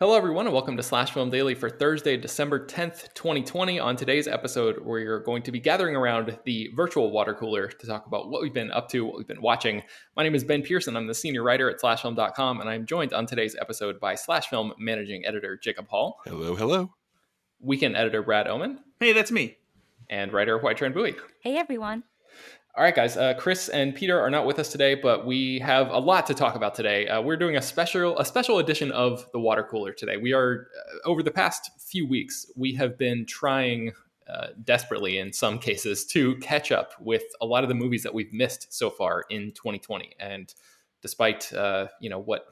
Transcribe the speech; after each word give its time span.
Hello, 0.00 0.14
everyone, 0.16 0.46
and 0.46 0.54
welcome 0.54 0.76
to 0.76 0.82
Slash 0.84 1.10
Film 1.10 1.28
Daily 1.28 1.56
for 1.56 1.68
Thursday, 1.68 2.16
December 2.16 2.64
10th, 2.64 3.12
2020. 3.14 3.80
On 3.80 3.96
today's 3.96 4.28
episode, 4.28 4.78
we're 4.84 5.18
going 5.18 5.42
to 5.42 5.50
be 5.50 5.58
gathering 5.58 5.96
around 5.96 6.38
the 6.44 6.70
virtual 6.76 7.10
water 7.10 7.34
cooler 7.34 7.66
to 7.66 7.84
talk 7.84 8.06
about 8.06 8.30
what 8.30 8.40
we've 8.40 8.54
been 8.54 8.70
up 8.70 8.88
to, 8.90 9.04
what 9.04 9.16
we've 9.16 9.26
been 9.26 9.42
watching. 9.42 9.82
My 10.14 10.22
name 10.22 10.36
is 10.36 10.44
Ben 10.44 10.62
Pearson. 10.62 10.96
I'm 10.96 11.08
the 11.08 11.16
senior 11.16 11.42
writer 11.42 11.68
at 11.68 11.80
slashfilm.com, 11.80 12.60
and 12.60 12.70
I'm 12.70 12.86
joined 12.86 13.12
on 13.12 13.26
today's 13.26 13.56
episode 13.60 13.98
by 13.98 14.14
Slash 14.14 14.46
Film 14.46 14.72
managing 14.78 15.26
editor 15.26 15.56
Jacob 15.56 15.88
Hall. 15.88 16.20
Hello, 16.24 16.54
hello. 16.54 16.94
Weekend 17.58 17.96
editor 17.96 18.22
Brad 18.22 18.46
Oman. 18.46 18.78
Hey, 19.00 19.12
that's 19.12 19.32
me. 19.32 19.58
And 20.08 20.32
writer 20.32 20.60
Hoai-Tran 20.60 20.94
Bui. 20.94 21.16
Hey, 21.40 21.56
everyone. 21.56 22.04
All 22.78 22.84
right, 22.84 22.94
guys. 22.94 23.16
Uh, 23.16 23.34
Chris 23.34 23.68
and 23.70 23.92
Peter 23.92 24.20
are 24.20 24.30
not 24.30 24.46
with 24.46 24.60
us 24.60 24.70
today, 24.70 24.94
but 24.94 25.26
we 25.26 25.58
have 25.58 25.90
a 25.90 25.98
lot 25.98 26.28
to 26.28 26.34
talk 26.34 26.54
about 26.54 26.76
today. 26.76 27.08
Uh, 27.08 27.20
we're 27.20 27.36
doing 27.36 27.56
a 27.56 27.60
special 27.60 28.16
a 28.20 28.24
special 28.24 28.60
edition 28.60 28.92
of 28.92 29.28
the 29.32 29.40
water 29.40 29.64
cooler 29.68 29.92
today. 29.92 30.16
We 30.16 30.32
are 30.32 30.68
uh, 30.78 31.08
over 31.08 31.24
the 31.24 31.32
past 31.32 31.72
few 31.80 32.06
weeks 32.06 32.46
we 32.54 32.72
have 32.74 32.96
been 32.96 33.26
trying 33.26 33.94
uh, 34.32 34.50
desperately 34.62 35.18
in 35.18 35.32
some 35.32 35.58
cases 35.58 36.06
to 36.06 36.36
catch 36.36 36.70
up 36.70 36.92
with 37.00 37.24
a 37.40 37.46
lot 37.46 37.64
of 37.64 37.68
the 37.68 37.74
movies 37.74 38.04
that 38.04 38.14
we've 38.14 38.32
missed 38.32 38.72
so 38.72 38.90
far 38.90 39.24
in 39.28 39.50
2020. 39.56 40.14
And 40.20 40.54
despite 41.02 41.52
uh, 41.52 41.88
you 42.00 42.08
know 42.08 42.20
what 42.20 42.46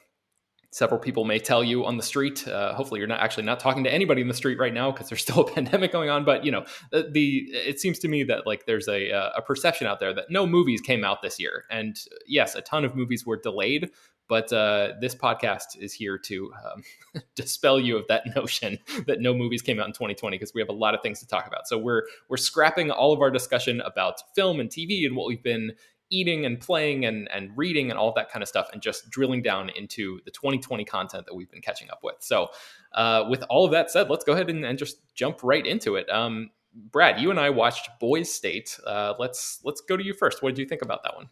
several 0.77 1.01
people 1.01 1.25
may 1.25 1.39
tell 1.39 1.65
you 1.65 1.87
on 1.87 1.97
the 1.97 2.03
street. 2.03 2.47
Uh, 2.47 2.75
hopefully, 2.75 3.01
you're 3.01 3.09
not 3.09 3.21
actually 3.21 3.45
not 3.45 3.59
talking 3.59 3.83
to 3.83 3.93
anybody 3.93 4.21
in 4.21 4.29
the 4.29 4.35
street 4.35 4.59
right 4.59 4.75
now 4.75 4.91
because 4.91 5.09
there's 5.09 5.23
still 5.29 5.41
a 5.41 5.51
pandemic 5.51 5.91
going 5.91 6.11
on. 6.11 6.25
But 6.25 6.45
you 6.45 6.53
know, 6.53 6.67
the, 6.91 7.09
the, 7.11 7.47
it 7.53 7.81
seems 7.81 7.99
to 8.01 8.09
me 8.09 8.25
that 8.25 8.47
like 8.47 8.67
there's 8.67 8.87
a 8.87 9.09
a 9.11 9.41
perception 9.41 9.87
out 9.87 10.01
there 10.01 10.13
that 10.13 10.27
no 10.31 10.47
movies 10.47 10.81
came 10.83 11.03
out 11.03 11.23
this 11.23 11.41
year, 11.41 11.65
and 11.71 11.99
yes, 12.27 12.55
a 12.55 12.61
ton 12.61 12.85
of 12.85 12.95
movies 12.95 13.25
were 13.25 13.39
delayed. 13.39 13.91
But 14.29 14.53
uh, 14.53 14.95
this 15.01 15.15
podcast 15.15 15.79
is 15.79 15.93
here 15.93 16.19
to 16.19 16.53
um, 16.65 16.83
dispel 17.37 17.79
you 17.79 17.97
of 17.97 18.09
that 18.09 18.25
notion 18.37 18.79
that 19.07 19.21
no 19.21 19.33
movies 19.33 19.63
came 19.63 19.79
out 19.79 19.87
in 19.87 19.93
2020 19.93 20.37
because 20.37 20.53
we 20.53 20.61
have 20.61 20.69
a 20.69 20.73
lot 20.73 20.95
of 20.95 21.01
things 21.03 21.21
to 21.21 21.27
talk 21.27 21.47
about. 21.47 21.69
So 21.69 21.79
we're 21.79 22.03
we're 22.29 22.37
scrapping 22.37 22.91
all 22.91 23.13
of 23.13 23.21
our 23.21 23.31
discussion 23.31 23.81
about 23.81 24.21
film 24.35 24.61
and 24.61 24.69
TV 24.69 25.07
and 25.07 25.17
what 25.17 25.29
we've 25.29 25.43
been 25.43 25.73
eating 26.11 26.47
and 26.47 26.61
playing 26.61 27.05
and, 27.05 27.29
and 27.33 27.51
reading 27.57 27.91
and 27.91 27.99
all 27.99 28.13
that 28.13 28.31
kind 28.31 28.43
of 28.43 28.49
stuff 28.49 28.69
and 28.73 28.81
just 28.81 29.11
drilling 29.11 29.43
down 29.43 29.71
into 29.71 30.21
the 30.25 30.31
2020 30.31 30.85
content 30.85 31.27
that 31.27 31.35
we've 31.35 31.51
been 31.51 31.61
catching 31.61 31.91
up 31.91 32.01
with. 32.03 32.17
So, 32.21 32.49
uh, 32.93 33.25
with 33.29 33.43
all 33.51 33.65
of 33.65 33.73
that 33.73 33.91
said, 33.91 34.09
let's 34.09 34.25
go 34.25 34.33
ahead 34.33 34.51
and, 34.51 34.65
and 34.65 34.79
just 34.79 34.99
jump 35.15 35.43
right 35.43 35.67
into 35.67 35.97
it. 35.97 36.09
Um, 36.09 36.51
Brad, 36.75 37.21
you 37.21 37.31
and 37.31 37.41
I 37.41 37.51
watched 37.51 37.89
Boys 37.99 38.33
State. 38.33 38.79
Uh, 38.87 39.15
let's 39.19 39.61
let's 39.65 39.81
go 39.81 39.97
to 39.97 40.05
you 40.05 40.13
first. 40.13 40.43
What 40.43 40.51
did 40.55 40.59
you 40.61 40.67
think 40.67 40.83
about 40.83 41.03
that 41.05 41.17
one? 41.17 41.29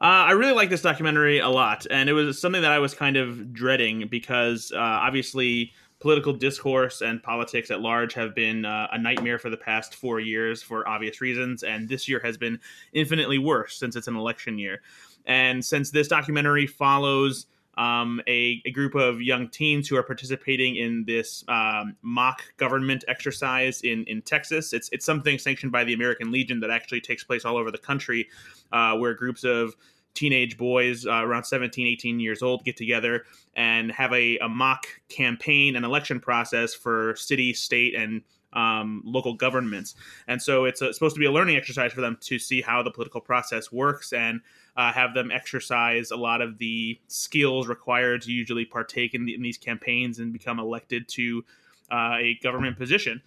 Uh, 0.00 0.26
I 0.26 0.32
really 0.32 0.52
like 0.52 0.68
this 0.68 0.82
documentary 0.82 1.38
a 1.38 1.48
lot, 1.48 1.86
and 1.90 2.08
it 2.08 2.12
was 2.12 2.40
something 2.40 2.62
that 2.62 2.72
I 2.72 2.80
was 2.80 2.92
kind 2.92 3.16
of 3.16 3.52
dreading 3.52 4.08
because 4.10 4.72
uh, 4.74 4.78
obviously 4.78 5.72
political 6.02 6.32
discourse 6.32 7.00
and 7.00 7.22
politics 7.22 7.70
at 7.70 7.80
large 7.80 8.12
have 8.12 8.34
been 8.34 8.64
uh, 8.64 8.88
a 8.90 8.98
nightmare 8.98 9.38
for 9.38 9.50
the 9.50 9.56
past 9.56 9.94
four 9.94 10.18
years 10.18 10.60
for 10.60 10.86
obvious 10.88 11.20
reasons, 11.20 11.62
and 11.62 11.88
this 11.88 12.08
year 12.08 12.18
has 12.18 12.36
been 12.36 12.58
infinitely 12.92 13.38
worse 13.38 13.76
since 13.76 13.94
it's 13.94 14.08
an 14.08 14.16
election 14.16 14.58
year. 14.58 14.82
And 15.26 15.64
since 15.64 15.92
this 15.92 16.08
documentary 16.08 16.66
follows 16.66 17.46
um, 17.78 18.20
a, 18.26 18.60
a, 18.66 18.70
group 18.72 18.94
of 18.94 19.22
young 19.22 19.48
teens 19.48 19.88
who 19.88 19.96
are 19.96 20.02
participating 20.02 20.76
in 20.76 21.04
this 21.06 21.42
um, 21.48 21.96
mock 22.02 22.42
government 22.58 23.02
exercise 23.08 23.80
in, 23.80 24.04
in 24.04 24.20
Texas. 24.20 24.74
It's, 24.74 24.90
it's 24.92 25.06
something 25.06 25.38
sanctioned 25.38 25.72
by 25.72 25.82
the 25.84 25.94
American 25.94 26.30
Legion 26.30 26.60
that 26.60 26.70
actually 26.70 27.00
takes 27.00 27.24
place 27.24 27.46
all 27.46 27.56
over 27.56 27.70
the 27.70 27.78
country, 27.78 28.28
uh, 28.72 28.98
where 28.98 29.14
groups 29.14 29.42
of 29.42 29.74
teenage 30.14 30.56
boys 30.56 31.06
uh, 31.06 31.24
around 31.24 31.44
17 31.44 31.86
18 31.86 32.20
years 32.20 32.42
old 32.42 32.64
get 32.64 32.76
together 32.76 33.24
and 33.54 33.90
have 33.92 34.12
a, 34.12 34.38
a 34.38 34.48
mock 34.48 34.86
campaign 35.08 35.76
and 35.76 35.84
election 35.84 36.20
process 36.20 36.74
for 36.74 37.14
city 37.16 37.52
state 37.52 37.94
and 37.94 38.22
um, 38.52 39.02
local 39.04 39.34
governments. 39.34 39.94
And 40.28 40.40
so 40.40 40.64
it's, 40.64 40.82
a, 40.82 40.92
supposed 40.92 41.16
to 41.16 41.20
be 41.20 41.26
a 41.26 41.32
learning 41.32 41.56
exercise 41.56 41.92
for 41.92 42.00
them 42.02 42.18
to 42.22 42.38
see 42.38 42.60
how 42.60 42.82
the 42.82 42.90
political 42.90 43.20
process 43.20 43.72
works 43.72 44.12
and 44.12 44.40
uh, 44.76 44.92
have 44.92 45.14
them 45.14 45.30
exercise 45.30 46.10
a 46.10 46.16
lot 46.16 46.40
of 46.40 46.58
the 46.58 46.98
skills 47.08 47.66
required 47.66 48.22
to 48.22 48.32
usually 48.32 48.64
partake 48.64 49.14
in, 49.14 49.24
the, 49.24 49.34
in 49.34 49.42
these 49.42 49.58
campaigns 49.58 50.18
and 50.18 50.32
become 50.32 50.58
elected 50.58 51.08
to 51.08 51.44
uh, 51.90 52.16
a 52.18 52.38
government 52.42 52.76
position 52.78 53.22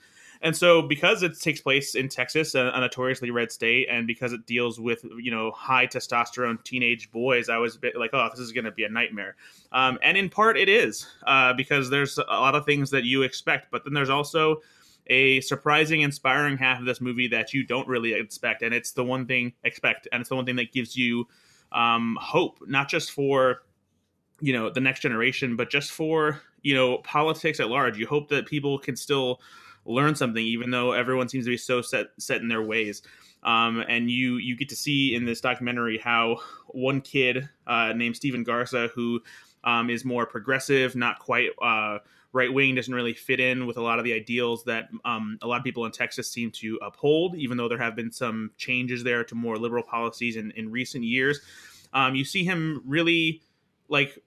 And 0.46 0.56
so, 0.56 0.84
because 0.84 1.24
it 1.24 1.40
takes 1.40 1.60
place 1.60 1.96
in 1.96 2.08
Texas, 2.08 2.54
a, 2.54 2.72
a, 2.76 2.80
notoriously 2.80 3.32
red 3.32 3.52
state, 3.52 3.88
and 3.90 4.06
because 4.06 4.32
it 4.32 4.46
deals 4.46 4.80
with 4.80 5.04
you 5.20 5.32
know 5.32 5.50
high 5.50 5.88
testosterone 5.88 6.64
teenage 6.64 7.10
boys, 7.10 7.50
I 7.50 7.58
was 7.58 7.76
a 7.76 7.80
bit 7.80 7.98
like, 7.98 8.12
oh, 8.14 8.30
this 8.30 8.40
is 8.40 8.52
going 8.52 8.66
to 8.66 8.72
be 8.72 8.84
a 8.84 8.90
nightmare. 8.90 9.38
Um, 9.72 9.98
and 10.04 10.16
in 10.16 10.30
part, 10.30 10.56
it 10.56 10.70
is 10.70 11.08
uh, 11.26 11.54
because 11.54 11.90
there's 11.90 12.20
a 12.20 12.22
lot 12.30 12.54
of 12.54 12.64
things 12.64 12.92
that 12.92 13.06
you 13.06 13.24
expect, 13.24 13.72
but 13.72 13.86
then 13.86 13.96
there's 13.96 14.12
also 14.12 14.62
a 15.08 15.42
surprising, 15.42 16.02
inspiring 16.02 16.58
half 16.58 16.80
of 16.80 16.86
this 16.86 17.02
movie 17.02 17.28
that 17.30 17.52
you 17.52 17.66
don't 17.66 17.88
really 17.88 18.14
expect, 18.14 18.62
and 18.62 18.72
it's 18.72 18.92
the 18.92 19.04
one 19.04 19.26
thing 19.26 19.52
expect, 19.64 20.08
and 20.12 20.22
it's 20.22 20.30
the 20.30 20.36
one 20.36 20.46
thing 20.46 20.58
that 20.58 20.72
gives 20.72 20.96
you 20.96 21.28
um, 21.72 22.20
hope, 22.22 22.60
not 22.68 22.88
just 22.88 23.10
for 23.10 23.64
you 24.42 24.54
know 24.54 24.70
the 24.70 24.80
next 24.80 25.00
generation, 25.00 25.56
but 25.56 25.72
just 25.72 25.90
for 25.90 26.40
you 26.62 26.76
know 26.76 27.00
politics 27.00 27.60
at 27.60 27.68
large. 27.68 27.98
You 27.98 28.06
hope 28.06 28.30
that 28.30 28.46
people 28.46 28.78
can 28.78 28.96
still 28.96 29.42
learn 29.86 30.16
something, 30.16 30.44
even 30.44 30.72
though 30.72 30.92
everyone 30.92 31.30
seems 31.30 31.46
to 31.46 31.52
be 31.52 31.58
so 31.58 31.82
set 31.82 32.08
set 32.18 32.42
in 32.42 32.48
their 32.48 32.64
ways. 32.64 33.02
Um, 33.44 33.84
and 33.88 34.10
you 34.10 34.38
you 34.38 34.56
get 34.56 34.70
to 34.70 34.76
see 34.76 35.16
in 35.16 35.26
this 35.26 35.40
documentary 35.40 35.98
how 35.98 36.38
one 36.70 37.02
kid 37.02 37.48
uh, 37.68 37.94
named 37.94 38.16
Stephen 38.16 38.44
Garza, 38.44 38.90
who 38.96 39.22
um, 39.64 39.90
is 39.90 40.04
more 40.04 40.26
progressive, 40.26 40.96
not 40.96 41.20
quite 41.20 41.50
uh, 41.62 42.00
right 42.34 42.52
wing, 42.52 42.76
doesn't 42.76 42.94
really 42.94 43.14
fit 43.14 43.40
in 43.40 43.68
with 43.68 43.78
a 43.78 43.82
lot 43.82 44.00
of 44.00 44.06
the 44.06 44.14
ideals 44.14 44.64
that 44.66 44.90
um, 45.06 45.38
a 45.42 45.48
lot 45.48 45.58
of 45.58 45.64
people 45.64 45.86
in 45.86 45.92
Texas 45.92 46.30
seem 46.30 46.52
to 46.52 46.80
uphold, 46.82 47.36
even 47.36 47.58
though 47.58 47.70
there 47.70 47.78
have 47.78 47.96
been 47.96 48.12
some 48.12 48.52
changes 48.58 49.04
there 49.04 49.24
to 49.24 49.36
more 49.36 49.58
liberal 49.58 49.84
policies 49.84 50.36
in, 50.36 50.52
in 50.52 50.72
recent 50.72 51.04
years. 51.04 51.40
Um, 51.94 52.16
you 52.16 52.26
see 52.26 52.44
him 52.44 52.82
really 52.86 53.42
like 53.90 54.24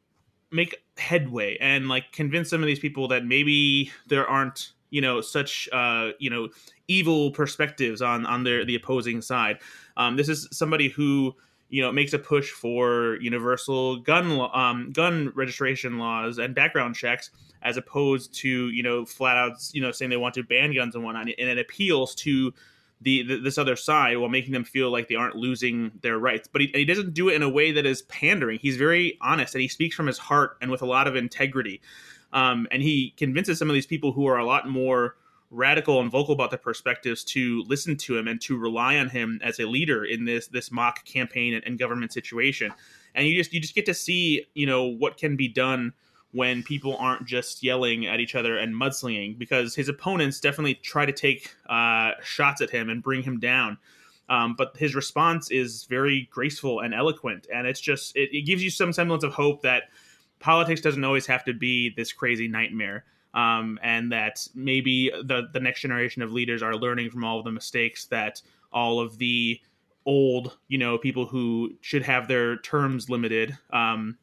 make 0.50 0.82
headway 0.96 1.56
and 1.60 1.88
like 1.88 2.12
convince 2.12 2.48
some 2.48 2.62
of 2.62 2.66
these 2.66 2.78
people 2.78 3.08
that 3.08 3.24
maybe 3.24 3.92
there 4.06 4.26
aren't 4.26 4.72
you 4.90 5.00
know 5.00 5.20
such 5.20 5.68
uh, 5.72 6.10
you 6.18 6.30
know 6.30 6.48
evil 6.88 7.30
perspectives 7.30 8.02
on 8.02 8.26
on 8.26 8.44
their 8.44 8.64
the 8.64 8.74
opposing 8.74 9.22
side. 9.22 9.58
Um, 9.96 10.16
this 10.16 10.28
is 10.28 10.48
somebody 10.52 10.88
who 10.88 11.34
you 11.68 11.82
know 11.82 11.92
makes 11.92 12.12
a 12.12 12.18
push 12.18 12.50
for 12.50 13.16
universal 13.20 13.96
gun 13.96 14.48
um, 14.52 14.90
gun 14.92 15.32
registration 15.34 15.98
laws 15.98 16.38
and 16.38 16.54
background 16.54 16.94
checks 16.94 17.30
as 17.62 17.76
opposed 17.76 18.32
to 18.34 18.68
you 18.68 18.82
know 18.82 19.04
flat 19.04 19.36
out 19.36 19.52
you 19.72 19.82
know 19.82 19.92
saying 19.92 20.10
they 20.10 20.16
want 20.16 20.34
to 20.34 20.42
ban 20.42 20.74
guns 20.74 20.94
and 20.94 21.04
whatnot 21.04 21.22
and 21.22 21.48
it 21.48 21.58
appeals 21.58 22.14
to 22.14 22.52
the, 23.00 23.22
the, 23.22 23.36
this 23.36 23.58
other 23.58 23.76
side 23.76 24.18
while 24.18 24.28
making 24.28 24.52
them 24.52 24.64
feel 24.64 24.90
like 24.90 25.08
they 25.08 25.14
aren't 25.14 25.36
losing 25.36 25.92
their 26.02 26.18
rights. 26.18 26.48
But 26.50 26.62
he, 26.62 26.70
he 26.74 26.84
doesn't 26.84 27.14
do 27.14 27.28
it 27.28 27.34
in 27.34 27.42
a 27.42 27.48
way 27.48 27.72
that 27.72 27.86
is 27.86 28.02
pandering. 28.02 28.58
He's 28.60 28.76
very 28.76 29.16
honest 29.20 29.54
and 29.54 29.62
he 29.62 29.68
speaks 29.68 29.94
from 29.94 30.06
his 30.06 30.18
heart 30.18 30.56
and 30.60 30.70
with 30.70 30.82
a 30.82 30.86
lot 30.86 31.06
of 31.06 31.14
integrity. 31.14 31.80
Um, 32.32 32.66
and 32.70 32.82
he 32.82 33.14
convinces 33.16 33.58
some 33.58 33.70
of 33.70 33.74
these 33.74 33.86
people 33.86 34.12
who 34.12 34.26
are 34.26 34.38
a 34.38 34.44
lot 34.44 34.68
more 34.68 35.16
radical 35.50 36.00
and 36.00 36.10
vocal 36.10 36.34
about 36.34 36.50
their 36.50 36.58
perspectives 36.58 37.24
to 37.24 37.64
listen 37.66 37.96
to 37.96 38.16
him 38.16 38.28
and 38.28 38.40
to 38.42 38.58
rely 38.58 38.98
on 38.98 39.08
him 39.08 39.40
as 39.42 39.58
a 39.58 39.66
leader 39.66 40.04
in 40.04 40.24
this 40.24 40.46
this 40.48 40.70
mock 40.70 41.04
campaign 41.04 41.54
and, 41.54 41.64
and 41.66 41.78
government 41.78 42.12
situation. 42.12 42.72
And 43.14 43.26
you 43.26 43.36
just 43.36 43.52
you 43.52 43.60
just 43.60 43.74
get 43.74 43.86
to 43.86 43.94
see 43.94 44.46
you 44.54 44.66
know 44.66 44.84
what 44.84 45.16
can 45.16 45.36
be 45.36 45.48
done 45.48 45.94
when 46.32 46.62
people 46.62 46.96
aren't 46.98 47.24
just 47.24 47.62
yelling 47.62 48.06
at 48.06 48.20
each 48.20 48.34
other 48.34 48.58
and 48.58 48.74
mudslinging 48.74 49.38
because 49.38 49.74
his 49.74 49.88
opponents 49.88 50.40
definitely 50.40 50.74
try 50.74 51.06
to 51.06 51.12
take 51.12 51.54
uh, 51.70 52.10
shots 52.22 52.60
at 52.60 52.68
him 52.68 52.90
and 52.90 53.02
bring 53.02 53.22
him 53.22 53.40
down. 53.40 53.78
Um, 54.28 54.54
but 54.58 54.76
his 54.76 54.94
response 54.94 55.50
is 55.50 55.84
very 55.84 56.28
graceful 56.30 56.80
and 56.80 56.92
eloquent, 56.92 57.46
and 57.52 57.66
it's 57.66 57.80
just 57.80 58.14
it, 58.14 58.28
it, 58.36 58.42
gives 58.42 58.62
you 58.62 58.68
some 58.68 58.92
semblance 58.92 59.24
of 59.24 59.32
hope 59.32 59.62
that 59.62 59.84
politics 60.40 60.80
doesn't 60.80 61.04
always 61.04 61.26
have 61.26 61.44
to 61.44 61.52
be 61.52 61.90
this 61.96 62.12
crazy 62.12 62.48
nightmare, 62.48 63.04
um, 63.34 63.78
and 63.82 64.10
that 64.12 64.46
maybe 64.54 65.10
the 65.24 65.48
the 65.52 65.60
next 65.60 65.80
generation 65.80 66.22
of 66.22 66.32
leaders 66.32 66.62
are 66.62 66.76
learning 66.76 67.10
from 67.10 67.24
all 67.24 67.38
of 67.38 67.44
the 67.44 67.52
mistakes 67.52 68.06
that 68.06 68.42
all 68.72 69.00
of 69.00 69.18
the 69.18 69.60
old, 70.06 70.56
you 70.68 70.78
know, 70.78 70.96
people 70.96 71.26
who 71.26 71.72
should 71.80 72.02
have 72.02 72.28
their 72.28 72.56
terms 72.58 73.10
limited 73.10 73.56
um, 73.72 74.16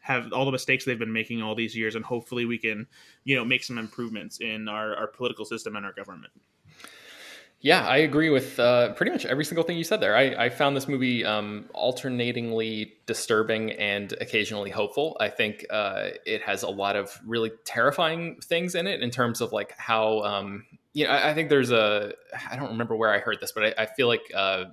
have 0.00 0.32
all 0.32 0.44
the 0.44 0.52
mistakes 0.52 0.84
they've 0.84 0.98
been 0.98 1.12
making 1.12 1.42
all 1.42 1.54
these 1.54 1.76
years, 1.76 1.94
and 1.94 2.04
hopefully 2.04 2.44
we 2.44 2.58
can, 2.58 2.86
you 3.24 3.34
know, 3.36 3.44
make 3.44 3.64
some 3.64 3.78
improvements 3.78 4.40
in 4.40 4.68
our, 4.68 4.94
our 4.96 5.06
political 5.06 5.44
system 5.44 5.76
and 5.76 5.84
our 5.86 5.92
government. 5.92 6.32
Yeah, 7.64 7.86
I 7.86 7.98
agree 7.98 8.28
with 8.28 8.58
uh, 8.58 8.92
pretty 8.94 9.12
much 9.12 9.24
every 9.24 9.44
single 9.44 9.62
thing 9.62 9.78
you 9.78 9.84
said 9.84 10.00
there. 10.00 10.16
I, 10.16 10.46
I 10.46 10.48
found 10.48 10.76
this 10.76 10.88
movie 10.88 11.24
um, 11.24 11.66
alternatingly 11.76 12.94
disturbing 13.06 13.70
and 13.70 14.12
occasionally 14.20 14.70
hopeful. 14.70 15.16
I 15.20 15.28
think 15.28 15.64
uh, 15.70 16.08
it 16.26 16.42
has 16.42 16.64
a 16.64 16.68
lot 16.68 16.96
of 16.96 17.16
really 17.24 17.52
terrifying 17.64 18.40
things 18.42 18.74
in 18.74 18.88
it 18.88 19.00
in 19.00 19.10
terms 19.10 19.40
of 19.40 19.52
like 19.52 19.78
how, 19.78 20.22
um, 20.22 20.66
you 20.92 21.04
know, 21.04 21.12
I, 21.12 21.30
I, 21.30 21.34
think 21.34 21.50
there's 21.50 21.70
a, 21.70 22.14
I 22.50 22.56
don't 22.56 22.70
remember 22.70 22.96
where 22.96 23.14
I 23.14 23.20
heard 23.20 23.38
this, 23.40 23.52
but 23.52 23.64
I, 23.78 23.82
I 23.84 23.86
feel 23.86 24.08
like 24.08 24.32
uh, 24.34 24.64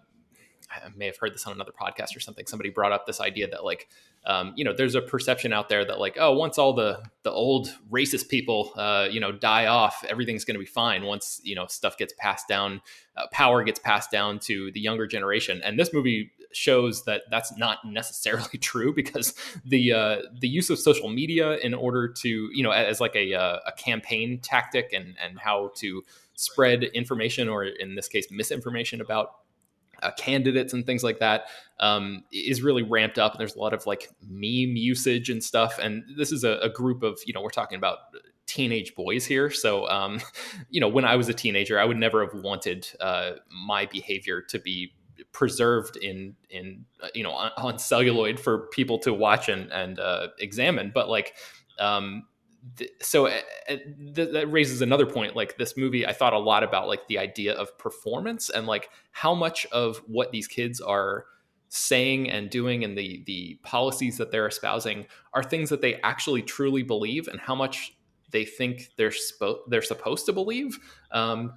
I 0.72 0.90
may 0.96 1.08
have 1.08 1.18
heard 1.18 1.34
this 1.34 1.46
on 1.46 1.54
another 1.54 1.72
podcast 1.72 2.16
or 2.16 2.20
something. 2.20 2.46
Somebody 2.46 2.70
brought 2.70 2.92
up 2.92 3.06
this 3.06 3.20
idea 3.20 3.48
that 3.50 3.64
like 3.64 3.88
um, 4.26 4.54
you 4.56 4.66
know, 4.66 4.74
there's 4.74 4.96
a 4.96 5.02
perception 5.02 5.54
out 5.54 5.70
there 5.70 5.86
that 5.86 6.00
like, 6.00 6.18
oh, 6.20 6.34
once 6.34 6.58
all 6.58 6.74
the 6.74 7.02
the 7.24 7.32
old 7.32 7.74
racist 7.90 8.30
people, 8.30 8.74
uh, 8.76 9.08
you 9.10 9.20
know, 9.20 9.32
die 9.32 9.66
off, 9.66 10.04
everything's 10.08 10.44
going 10.44 10.56
to 10.56 10.60
be 10.60 10.66
fine. 10.66 11.04
Once 11.04 11.40
you 11.44 11.56
know 11.56 11.68
stuff 11.68 11.98
gets 11.98 12.14
passed 12.18 12.48
down, 12.48 12.82
uh, 13.16 13.28
power 13.32 13.64
gets 13.64 13.80
passed 13.80 14.12
down 14.12 14.40
to 14.40 14.72
the 14.72 14.80
younger 14.80 15.08
generation, 15.08 15.62
and 15.64 15.80
this 15.80 15.94
movie 15.94 16.32
shows 16.52 17.06
that 17.06 17.24
that's 17.30 17.56
not 17.58 17.86
necessarily 17.86 18.58
true 18.60 18.94
because 18.94 19.34
the 19.66 19.94
uh, 19.94 20.18
the 20.40 20.50
use 20.50 20.70
of 20.70 20.78
social 20.78 21.10
media 21.10 21.58
in 21.58 21.74
order 21.74 22.08
to 22.08 22.50
you 22.54 22.64
know 22.64 22.72
as 22.72 23.00
like 23.00 23.16
a, 23.16 23.34
uh, 23.34 23.60
a 23.66 23.72
campaign 23.72 24.40
tactic 24.40 24.92
and 24.92 25.16
and 25.24 25.40
how 25.40 25.72
to 25.76 26.04
spread 26.36 26.84
information 26.84 27.48
or 27.50 27.64
in 27.64 27.96
this 27.96 28.08
case 28.08 28.28
misinformation 28.32 29.02
about 29.02 29.36
uh, 30.02 30.12
candidates 30.18 30.74
and 30.74 30.86
things 30.86 31.04
like 31.04 31.20
that 31.20 31.46
um, 31.80 32.24
is 32.32 32.62
really 32.62 32.84
ramped 32.84 33.20
up. 33.20 33.34
And 33.34 33.40
there's 33.40 33.56
a 33.56 33.60
lot 33.60 33.74
of 33.74 33.86
like 33.86 34.10
meme 34.28 34.76
usage 34.76 35.30
and 35.30 35.44
stuff. 35.44 35.80
And 35.82 36.04
this 36.18 36.32
is 36.32 36.44
a, 36.44 36.60
a 36.62 36.70
group 36.70 37.04
of, 37.04 37.20
you 37.26 37.34
know, 37.34 37.42
we're 37.42 37.50
talking 37.50 37.78
about 37.78 37.98
teenage 38.46 38.96
boys 38.96 39.26
here. 39.26 39.50
So, 39.50 39.88
um, 39.90 40.20
you 40.70 40.82
know, 40.82 40.88
when 40.88 41.06
I 41.06 41.16
was 41.16 41.30
a 41.30 41.34
teenager, 41.34 41.80
I 41.80 41.86
would 41.86 41.98
never 41.98 42.26
have 42.26 42.34
wanted 42.42 42.88
uh, 43.00 43.34
my 43.66 43.86
behavior 43.86 44.42
to 44.50 44.60
be 44.60 44.94
preserved 45.32 45.98
in 45.98 46.36
in 46.50 46.86
uh, 47.04 47.08
you 47.14 47.24
know 47.24 47.32
on, 47.32 47.52
on, 47.58 47.78
celluloid 47.78 48.40
for 48.40 48.68
people 48.68 48.98
to 48.98 49.14
watch 49.14 49.50
and 49.50 49.72
and 49.72 50.00
uh, 50.00 50.28
examine. 50.40 50.92
But 50.94 51.10
like 51.10 51.36
um, 51.78 52.24
so 53.02 53.28
uh, 53.28 53.42
uh, 53.70 53.76
th- 54.16 54.32
that 54.32 54.52
raises 54.52 54.82
another 54.82 55.06
point 55.06 55.36
like 55.36 55.58
this 55.58 55.78
movie 55.78 56.06
i 56.06 56.14
thought 56.14 56.34
a 56.34 56.40
lot 56.40 56.64
about 56.64 56.88
like 56.88 57.08
the 57.08 57.18
idea 57.18 57.54
of 57.54 57.78
performance 57.78 58.50
and 58.50 58.68
like 58.68 58.90
how 59.12 59.34
much 59.34 59.66
of 59.68 59.98
what 60.08 60.32
these 60.32 60.48
kids 60.48 60.82
are 60.82 61.26
saying 61.70 62.30
and 62.30 62.50
doing 62.50 62.84
and 62.84 62.98
the 62.98 63.24
the 63.26 63.60
policies 63.64 64.18
that 64.18 64.32
they're 64.32 64.48
espousing 64.48 65.06
are 65.34 65.44
things 65.44 65.70
that 65.70 65.82
they 65.82 65.96
actually 66.02 66.42
truly 66.42 66.84
believe 66.84 67.28
and 67.28 67.40
how 67.40 67.56
much 67.56 67.96
they 68.32 68.44
think 68.44 68.90
they're 68.98 69.10
spo- 69.10 69.60
they're 69.68 69.82
supposed 69.82 70.26
to 70.26 70.34
believe 70.34 70.78
um, 71.12 71.54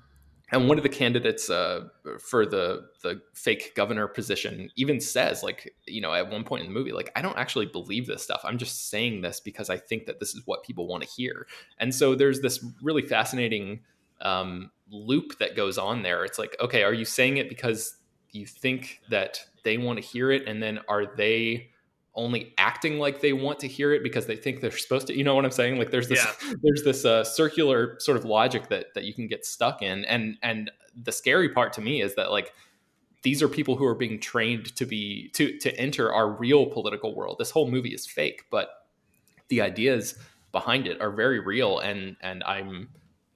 and 0.52 0.68
one 0.68 0.76
of 0.76 0.82
the 0.82 0.88
candidates 0.90 1.48
uh, 1.50 1.88
for 2.20 2.44
the 2.46 2.88
the 3.02 3.20
fake 3.34 3.72
governor 3.74 4.06
position 4.06 4.70
even 4.76 5.00
says 5.00 5.42
like 5.42 5.74
you 5.86 6.00
know 6.00 6.12
at 6.12 6.30
one 6.30 6.44
point 6.44 6.62
in 6.62 6.68
the 6.68 6.74
movie 6.74 6.92
like 6.92 7.10
i 7.16 7.22
don't 7.22 7.38
actually 7.38 7.66
believe 7.66 8.06
this 8.06 8.22
stuff. 8.22 8.42
I'm 8.44 8.58
just 8.58 8.90
saying 8.90 9.22
this 9.22 9.40
because 9.40 9.70
i 9.70 9.76
think 9.76 10.06
that 10.06 10.20
this 10.20 10.34
is 10.34 10.42
what 10.44 10.62
people 10.62 10.86
want 10.86 11.02
to 11.02 11.08
hear. 11.08 11.46
And 11.78 11.94
so 11.94 12.14
there's 12.14 12.40
this 12.40 12.64
really 12.82 13.02
fascinating 13.02 13.80
um, 14.20 14.70
loop 14.90 15.38
that 15.38 15.56
goes 15.56 15.78
on 15.78 16.02
there. 16.02 16.24
It's 16.24 16.38
like 16.38 16.54
okay 16.60 16.82
are 16.82 16.94
you 16.94 17.04
saying 17.04 17.38
it 17.38 17.48
because 17.48 17.96
you 18.30 18.46
think 18.46 19.00
that 19.10 19.44
they 19.64 19.78
want 19.78 19.98
to 20.00 20.04
hear 20.04 20.30
it? 20.30 20.46
And 20.46 20.62
then 20.62 20.80
are 20.88 21.06
they 21.16 21.70
only 22.14 22.52
acting 22.58 22.98
like 22.98 23.20
they 23.20 23.32
want 23.32 23.58
to 23.60 23.68
hear 23.68 23.92
it 23.92 24.02
because 24.02 24.26
they 24.26 24.36
think 24.36 24.60
they're 24.60 24.70
supposed 24.70 25.06
to 25.06 25.16
you 25.16 25.24
know 25.24 25.34
what 25.34 25.44
i'm 25.44 25.50
saying? 25.50 25.78
Like 25.78 25.90
there's 25.90 26.08
this 26.08 26.24
yeah. 26.24 26.54
there's 26.62 26.82
this 26.84 27.04
uh, 27.04 27.24
circular 27.24 27.96
sort 28.00 28.16
of 28.16 28.24
logic 28.24 28.68
that 28.68 28.86
that 28.94 29.04
you 29.04 29.14
can 29.14 29.26
get 29.26 29.46
stuck 29.46 29.82
in. 29.82 30.04
And 30.04 30.36
and 30.42 30.70
the 31.00 31.12
scary 31.12 31.48
part 31.48 31.72
to 31.74 31.80
me 31.80 32.02
is 32.02 32.14
that 32.16 32.30
like 32.30 32.52
these 33.22 33.42
are 33.42 33.48
people 33.48 33.76
who 33.76 33.86
are 33.86 33.94
being 33.94 34.20
trained 34.20 34.74
to 34.76 34.84
be 34.84 35.30
to 35.34 35.58
to 35.58 35.74
enter 35.78 36.12
our 36.12 36.28
real 36.28 36.66
political 36.66 37.14
world. 37.14 37.36
This 37.38 37.50
whole 37.50 37.70
movie 37.70 37.94
is 37.94 38.06
fake 38.06 38.44
but 38.50 38.68
the 39.48 39.60
ideas 39.60 40.14
behind 40.50 40.86
it 40.86 41.00
are 41.00 41.10
very 41.10 41.40
real. 41.40 41.78
And 41.78 42.16
and 42.20 42.42
i'm 42.44 42.90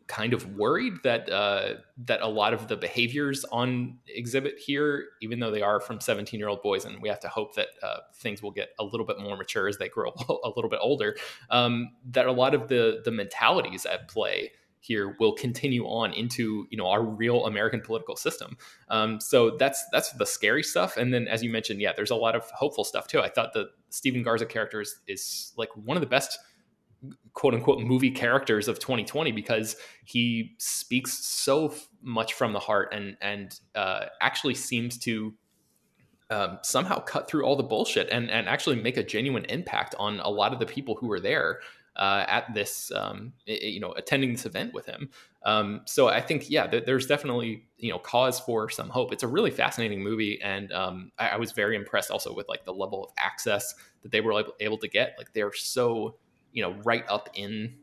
kind 0.07 0.33
of 0.33 0.57
worried 0.57 0.95
that 1.03 1.31
uh, 1.31 1.75
that 2.05 2.21
a 2.21 2.29
lot 2.29 2.55
of 2.55 2.69
the 2.69 2.77
behaviors 2.77 3.45
on 3.51 3.99
exhibit 4.09 4.59
here, 4.59 5.07
even 5.21 5.41
though 5.41 5.51
they 5.51 5.63
are 5.63 5.81
from 5.81 6.01
17 6.01 6.39
year 6.39 6.49
old 6.49 6.63
boys, 6.63 6.85
and 6.85 7.01
we 7.03 7.09
have 7.09 7.21
to 7.21 7.29
hope 7.29 7.55
that 7.57 7.69
uh, 7.83 7.99
things 8.15 8.43
will 8.43 8.53
get 8.53 8.71
a 8.79 8.85
little 8.85 9.07
bit 9.07 9.19
more 9.19 9.37
mature 9.37 9.69
as 9.69 9.79
they 9.79 9.89
grow 9.89 10.13
a 10.45 10.49
little 10.55 10.71
bit 10.71 10.79
older, 10.83 11.17
um, 11.51 11.91
that 12.11 12.27
a 12.27 12.33
lot 12.33 12.55
of 12.55 12.69
the 12.69 13.03
the 13.05 13.11
mentalities 13.11 13.87
at 13.87 14.09
play 14.09 14.53
here 14.81 15.17
will 15.19 15.33
continue 15.33 15.85
on 15.85 16.13
into 16.13 16.67
you 16.71 16.79
know 16.79 16.87
our 16.87 17.03
real 17.03 17.47
American 17.47 17.81
political 17.81 18.15
system. 18.17 18.57
Um, 18.89 19.21
so 19.21 19.57
that's 19.57 19.85
that's 19.91 20.13
the 20.13 20.27
scary 20.27 20.63
stuff. 20.63 20.97
And 20.97 21.13
then 21.13 21.27
as 21.27 21.43
you 21.43 21.51
mentioned, 21.51 21.81
yeah, 21.81 21.93
there's 21.95 22.13
a 22.13 22.17
lot 22.17 22.37
of 22.37 22.49
hopeful 22.51 22.85
stuff 22.85 23.09
too. 23.09 23.21
I 23.21 23.29
thought 23.29 23.53
the 23.53 23.71
Stephen 23.91 24.23
Garza 24.23 24.47
character 24.47 24.81
is, 24.81 24.97
is 25.09 25.53
like 25.57 25.71
one 25.77 25.97
of 25.97 26.01
the 26.01 26.07
best 26.07 26.39
quote 27.33 27.55
unquote 27.55 27.81
movie 27.81 28.11
characters 28.11 28.69
of 28.69 28.79
2020 28.79 29.33
because 29.33 29.77
he 30.05 30.55
speaks 30.59 31.13
so 31.27 31.75
much 32.03 32.33
from 32.35 32.53
the 32.53 32.61
heart 32.61 32.93
and 32.93 33.17
and 33.21 33.61
uh, 33.75 34.07
actually 34.21 34.55
seems 34.55 34.99
to 34.99 35.35
um, 36.31 36.59
somehow 36.63 36.99
cut 36.99 37.29
through 37.29 37.45
all 37.45 37.57
the 37.57 37.63
bullshit 37.63 38.09
and 38.11 38.31
and 38.31 38.49
actually 38.49 38.77
make 38.77 38.97
a 38.97 39.03
genuine 39.03 39.45
impact 39.47 39.95
on 39.99 40.21
a 40.21 40.29
lot 40.29 40.53
of 40.53 40.59
the 40.59 40.67
people 40.67 40.97
who 40.97 41.07
were 41.07 41.21
there 41.21 41.61
uh, 41.97 42.25
at 42.29 42.53
this 42.55 42.93
um, 42.93 43.33
you 43.47 43.81
know 43.81 43.93
attending 43.93 44.33
this 44.33 44.47
event 44.47 44.75
with 44.75 44.87
him. 44.87 45.11
Um, 45.45 45.83
so 45.85 46.09
I 46.09 46.21
think 46.21 46.51
yeah, 46.51 46.67
th- 46.67 46.85
there's 46.85 47.07
definitely 47.07 47.65
you 47.79 47.91
know 47.91 47.99
cause 47.99 48.41
for 48.41 48.69
some 48.69 48.89
hope. 48.89 49.13
It's 49.13 49.23
a 49.23 49.29
really 49.29 49.51
fascinating 49.51 50.03
movie, 50.03 50.41
and 50.43 50.73
um, 50.73 51.13
I-, 51.19 51.31
I 51.31 51.37
was 51.37 51.53
very 51.53 51.77
impressed 51.77 52.11
also 52.11 52.35
with 52.35 52.49
like 52.49 52.65
the 52.65 52.75
level 52.75 53.05
of 53.05 53.11
access 53.19 53.75
that 54.03 54.13
they 54.13 54.21
were 54.21 54.45
able 54.61 54.79
to 54.79 54.89
get. 54.89 55.15
Like 55.19 55.33
they're 55.33 55.53
so 55.53 56.17
you 56.57 56.63
know 56.63 56.75
right 56.85 57.05
up 57.09 57.29
in 57.35 57.75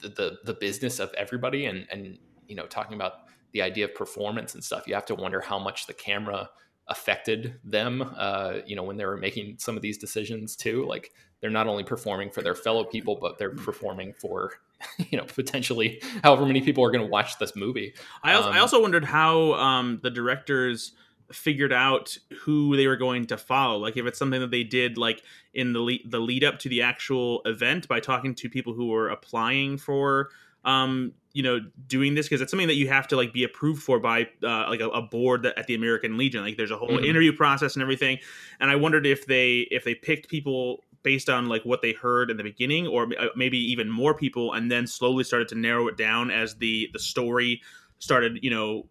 the, 0.00 0.08
the, 0.08 0.38
the 0.44 0.54
business 0.54 1.00
of 1.00 1.12
everybody 1.14 1.66
and 1.66 1.86
and 1.90 2.16
you 2.46 2.54
know 2.54 2.66
talking 2.66 2.94
about 2.94 3.24
the 3.52 3.60
idea 3.60 3.84
of 3.84 3.94
performance 3.94 4.54
and 4.54 4.62
stuff 4.64 4.86
you 4.86 4.94
have 4.94 5.04
to 5.04 5.14
wonder 5.14 5.40
how 5.40 5.58
much 5.58 5.86
the 5.86 5.92
camera 5.92 6.48
affected 6.88 7.54
them 7.64 8.02
uh, 8.16 8.58
you 8.66 8.76
know 8.76 8.82
when 8.82 8.96
they 8.96 9.04
were 9.04 9.16
making 9.16 9.56
some 9.58 9.76
of 9.76 9.82
these 9.82 9.98
decisions 9.98 10.56
too. 10.56 10.86
Like 10.86 11.12
they're 11.40 11.50
not 11.50 11.66
only 11.66 11.84
performing 11.84 12.30
for 12.30 12.42
their 12.42 12.54
fellow 12.54 12.84
people 12.84 13.18
but 13.20 13.38
they're 13.38 13.54
performing 13.54 14.12
for 14.14 14.54
you 15.10 15.18
know 15.18 15.24
potentially 15.24 16.02
however 16.22 16.46
many 16.46 16.60
people 16.60 16.84
are 16.84 16.90
going 16.90 17.04
to 17.04 17.10
watch 17.10 17.38
this 17.38 17.54
movie. 17.56 17.94
I 18.22 18.34
also, 18.34 18.48
um, 18.48 18.54
I 18.54 18.58
also 18.60 18.80
wondered 18.80 19.04
how 19.04 19.54
um, 19.54 20.00
the 20.02 20.10
directors 20.10 20.92
figured 21.32 21.72
out 21.72 22.16
who 22.42 22.76
they 22.76 22.86
were 22.86 22.96
going 22.96 23.26
to 23.26 23.36
follow. 23.36 23.78
Like 23.78 23.96
if 23.96 24.06
it's 24.06 24.18
something 24.18 24.40
that 24.40 24.50
they 24.50 24.64
did 24.64 24.98
like 24.98 25.22
in 25.54 25.72
the 25.72 25.80
lead, 25.80 26.02
the 26.10 26.20
lead 26.20 26.44
up 26.44 26.58
to 26.60 26.68
the 26.68 26.82
actual 26.82 27.42
event 27.44 27.88
by 27.88 28.00
talking 28.00 28.34
to 28.36 28.48
people 28.48 28.72
who 28.72 28.88
were 28.88 29.08
applying 29.08 29.78
for 29.78 30.30
um 30.62 31.14
you 31.32 31.42
know 31.42 31.58
doing 31.86 32.14
this 32.14 32.26
because 32.26 32.42
it's 32.42 32.50
something 32.50 32.68
that 32.68 32.74
you 32.74 32.86
have 32.88 33.08
to 33.08 33.16
like 33.16 33.32
be 33.32 33.44
approved 33.44 33.82
for 33.82 33.98
by 33.98 34.28
uh, 34.42 34.68
like 34.68 34.80
a, 34.80 34.88
a 34.88 35.00
board 35.00 35.42
that, 35.44 35.58
at 35.58 35.66
the 35.66 35.74
American 35.74 36.16
Legion. 36.16 36.42
Like 36.42 36.56
there's 36.56 36.70
a 36.70 36.76
whole 36.76 36.88
mm-hmm. 36.88 37.04
interview 37.04 37.32
process 37.32 37.76
and 37.76 37.82
everything. 37.82 38.18
And 38.60 38.70
I 38.70 38.76
wondered 38.76 39.06
if 39.06 39.26
they 39.26 39.60
if 39.70 39.84
they 39.84 39.94
picked 39.94 40.28
people 40.28 40.84
based 41.02 41.30
on 41.30 41.48
like 41.48 41.64
what 41.64 41.82
they 41.82 41.92
heard 41.92 42.30
in 42.30 42.36
the 42.36 42.42
beginning 42.42 42.86
or 42.86 43.08
uh, 43.18 43.28
maybe 43.36 43.58
even 43.58 43.90
more 43.90 44.14
people 44.14 44.52
and 44.52 44.70
then 44.70 44.86
slowly 44.86 45.24
started 45.24 45.48
to 45.48 45.54
narrow 45.54 45.88
it 45.88 45.96
down 45.96 46.30
as 46.30 46.56
the 46.56 46.90
the 46.92 46.98
story 46.98 47.62
started 47.98 48.38
you 48.42 48.50
know 48.50 48.86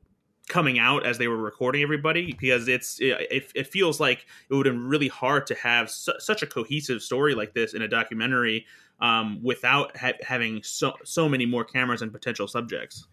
coming 0.49 0.79
out 0.79 1.05
as 1.05 1.17
they 1.17 1.27
were 1.27 1.37
recording 1.37 1.81
everybody 1.81 2.33
because 2.33 2.67
it's 2.67 2.99
it, 2.99 3.51
it 3.55 3.67
feels 3.67 3.99
like 3.99 4.25
it 4.49 4.53
would 4.53 4.65
have 4.65 4.75
been 4.75 4.87
really 4.87 5.07
hard 5.07 5.47
to 5.47 5.55
have 5.55 5.89
su- 5.89 6.11
such 6.19 6.41
a 6.41 6.47
cohesive 6.47 7.01
story 7.01 7.33
like 7.35 7.53
this 7.53 7.73
in 7.73 7.83
a 7.83 7.87
documentary 7.87 8.65
um, 8.99 9.39
without 9.41 9.95
ha- 9.95 10.17
having 10.21 10.61
so 10.63 10.93
so 11.05 11.29
many 11.29 11.45
more 11.45 11.63
cameras 11.63 12.01
and 12.01 12.11
potential 12.11 12.47
subjects. 12.47 13.07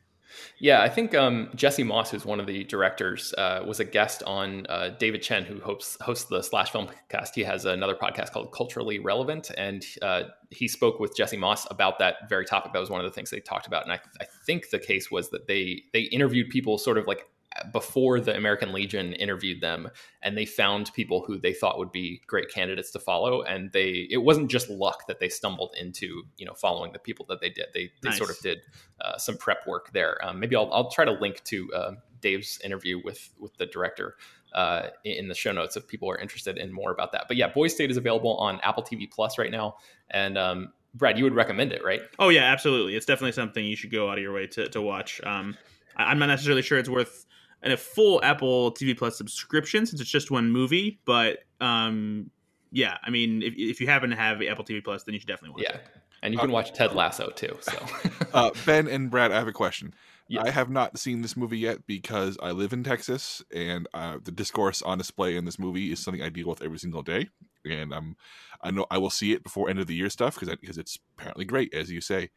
Yeah, 0.59 0.83
I 0.83 0.89
think 0.89 1.15
um, 1.15 1.51
Jesse 1.55 1.83
Moss, 1.83 2.11
who's 2.11 2.25
one 2.25 2.41
of 2.41 2.47
the 2.47 2.65
directors, 2.65 3.35
uh, 3.37 3.63
was 3.67 3.81
a 3.81 3.85
guest 3.85 4.23
on 4.25 4.67
uh, 4.69 4.91
David 4.99 5.23
Chen, 5.23 5.45
who 5.45 5.61
hosts, 5.61 5.99
hosts 6.01 6.25
the 6.25 6.43
Slash 6.43 6.71
Film 6.71 6.89
Cast. 7.09 7.35
He 7.35 7.43
has 7.45 7.65
another 7.65 7.95
podcast 7.95 8.33
called 8.33 8.53
Culturally 8.53 8.99
Relevant, 8.99 9.51
and 9.57 9.85
uh, 10.03 10.25
he 10.51 10.69
spoke 10.69 10.99
with 10.99 11.17
Jesse 11.17 11.37
Moss 11.37 11.67
about 11.71 11.99
that 11.99 12.29
very 12.29 12.45
topic. 12.45 12.73
That 12.73 12.81
was 12.81 12.91
one 12.91 13.01
of 13.01 13.05
the 13.05 13.13
things 13.13 13.31
they 13.31 13.41
talked 13.41 13.67
about, 13.67 13.85
and 13.85 13.93
I, 13.93 14.01
I 14.21 14.27
think 14.45 14.71
the 14.71 14.79
case 14.79 15.11
was 15.11 15.31
that 15.31 15.47
they 15.47 15.83
they 15.93 16.03
interviewed 16.03 16.51
people 16.51 16.79
sort 16.79 16.99
of 16.99 17.07
like 17.07 17.27
before 17.73 18.21
the 18.21 18.37
American 18.37 18.73
Legion 18.73 19.13
interviewed 19.15 19.61
them, 19.61 19.91
and 20.23 20.37
they 20.37 20.45
found 20.45 20.93
people 20.95 21.25
who 21.27 21.39
they 21.39 21.53
thought 21.53 21.79
would 21.79 21.93
be 21.93 22.23
great 22.27 22.51
candidates 22.51 22.91
to 22.93 22.99
follow. 22.99 23.43
And 23.43 23.73
they 23.73 24.07
it 24.11 24.19
wasn't 24.19 24.51
just 24.51 24.69
luck 24.71 25.07
that 25.09 25.21
they 25.21 25.29
stumbled 25.29 25.75
into 25.79 26.25
you 26.37 26.47
know 26.47 26.55
following 26.55 26.93
the 26.93 26.99
people 26.99 27.27
that 27.29 27.41
they 27.41 27.51
did. 27.51 27.67
They 27.75 27.91
they 28.03 28.11
nice. 28.11 28.19
sort 28.19 28.31
of 28.31 28.39
did 28.41 28.59
uh, 29.01 29.19
some 29.19 29.37
prep 29.37 29.67
work 29.67 29.93
there. 29.93 30.19
Um, 30.25 30.41
maybe 30.41 30.57
I'll 30.57 30.73
I'll 30.73 30.91
try 30.91 31.05
to 31.05 31.13
link 31.13 31.43
to 31.45 31.73
uh, 31.75 31.93
Dave's 32.21 32.61
interview 32.65 33.01
with 33.03 33.31
with 33.39 33.57
the 33.57 33.67
director. 33.67 34.17
Uh, 34.55 34.89
in 35.05 35.29
the 35.29 35.35
show 35.35 35.53
notes, 35.53 35.77
if 35.77 35.87
people 35.87 36.11
are 36.11 36.17
interested 36.17 36.57
in 36.57 36.73
more 36.73 36.91
about 36.91 37.13
that, 37.13 37.27
but 37.29 37.37
yeah, 37.37 37.47
Boys 37.47 37.75
State 37.75 37.91
is 37.91 37.99
available 37.99 38.39
on 38.39 38.59
Apple 38.63 38.83
TV 38.83 39.11
Plus 39.11 39.37
right 39.37 39.51
now, 39.51 39.77
and 40.09 40.39
um, 40.39 40.73
Brad, 40.97 41.19
you 41.19 41.25
would 41.25 41.35
recommend 41.35 41.73
it, 41.73 41.85
right? 41.85 42.01
Oh 42.19 42.31
yeah, 42.31 42.45
absolutely. 42.45 42.97
It's 42.97 43.07
definitely 43.07 43.33
something 43.33 43.65
you 43.65 43.77
should 43.77 43.93
go 43.93 44.11
out 44.11 44.19
of 44.19 44.23
your 44.23 44.33
way 44.33 44.47
to, 44.47 44.69
to 44.71 44.81
watch. 44.81 45.21
Um, 45.25 45.57
I'm 45.97 46.19
not 46.19 46.27
necessarily 46.27 46.63
sure 46.63 46.79
it's 46.79 46.89
worth 46.89 47.27
and 47.63 47.73
a 47.73 47.77
full 47.77 48.23
Apple 48.23 48.73
TV 48.73 48.97
Plus 48.97 49.17
subscription 49.17 49.87
since 49.87 50.01
it's 50.01 50.11
just 50.11 50.31
one 50.31 50.51
movie. 50.51 50.99
But 51.05 51.41
um, 51.61 52.31
yeah, 52.73 52.99
I 53.03 53.11
mean, 53.11 53.43
if, 53.43 53.55
if 53.57 53.81
you 53.81 53.87
happen 53.87 54.11
to 54.11 54.17
have 54.17 54.43
Apple 54.43 54.65
TV 54.65 54.83
Plus, 54.83 55.05
then 55.05 55.15
you 55.15 55.21
should 55.21 55.29
definitely 55.29 55.51
watch 55.51 55.65
yeah. 55.71 55.77
it. 55.77 55.87
And 56.23 56.33
you 56.35 56.41
can 56.41 56.51
uh, 56.51 56.55
watch 56.55 56.73
Ted 56.73 56.95
Lasso 56.95 57.31
too. 57.31 57.57
So, 57.61 57.87
uh, 58.35 58.51
Ben 58.65 58.89
and 58.89 59.11
Brad, 59.11 59.33
I 59.33 59.37
have 59.37 59.49
a 59.49 59.53
question. 59.53 59.95
Yeah. 60.29 60.43
I 60.43 60.51
have 60.51 60.71
not 60.71 60.99
seen 60.99 61.23
this 61.23 61.37
movie 61.37 61.59
yet 61.59 61.87
because 61.87 62.37
I 62.43 62.51
live 62.51 62.73
in 62.73 62.83
Texas, 62.83 63.45
and 63.55 63.87
uh, 63.95 64.19
the 64.23 64.33
discourse 64.33 64.83
on 64.83 64.99
display 64.99 65.37
in 65.37 65.45
this 65.45 65.59
movie 65.59 65.93
is 65.93 66.01
something 66.01 66.23
I 66.23 66.31
deal 66.31 66.49
with 66.49 66.63
every 66.63 66.79
single 66.79 67.03
day. 67.03 67.29
And 67.65 67.93
um, 67.93 68.17
I 68.61 68.73
know 68.73 68.87
I 68.91 68.99
will 68.99 69.11
see 69.11 69.33
it 69.33 69.45
before 69.45 69.71
end 69.71 69.79
of 69.79 69.87
the 69.87 69.95
year 69.95 70.11
stuff 70.11 70.35
because 70.35 70.55
because 70.57 70.79
it's 70.79 70.99
apparently 71.17 71.45
great, 71.45 71.73
as 71.75 71.91
you 71.91 72.01
say. 72.01 72.31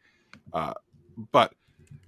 Uh, 0.52 0.74
but 1.32 1.54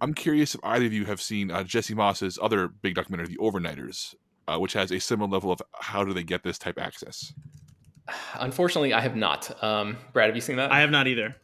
I'm 0.00 0.14
curious 0.14 0.54
if 0.54 0.60
either 0.64 0.86
of 0.86 0.92
you 0.92 1.04
have 1.04 1.20
seen 1.20 1.50
uh, 1.50 1.62
Jesse 1.62 1.94
Moss's 1.94 2.38
other 2.42 2.68
big 2.68 2.94
documentary, 2.94 3.28
The 3.28 3.38
Overnighters, 3.38 4.14
uh, 4.48 4.58
which 4.58 4.72
has 4.72 4.90
a 4.90 4.98
similar 4.98 5.30
level 5.30 5.52
of 5.52 5.62
how 5.80 6.04
do 6.04 6.12
they 6.12 6.24
get 6.24 6.42
this 6.42 6.58
type 6.58 6.78
access. 6.78 7.32
Unfortunately, 8.34 8.92
I 8.92 9.00
have 9.00 9.16
not. 9.16 9.62
Um, 9.62 9.98
Brad, 10.12 10.26
have 10.28 10.34
you 10.34 10.40
seen 10.40 10.56
that? 10.56 10.72
I 10.72 10.80
have 10.80 10.90
not 10.90 11.06
either. 11.06 11.36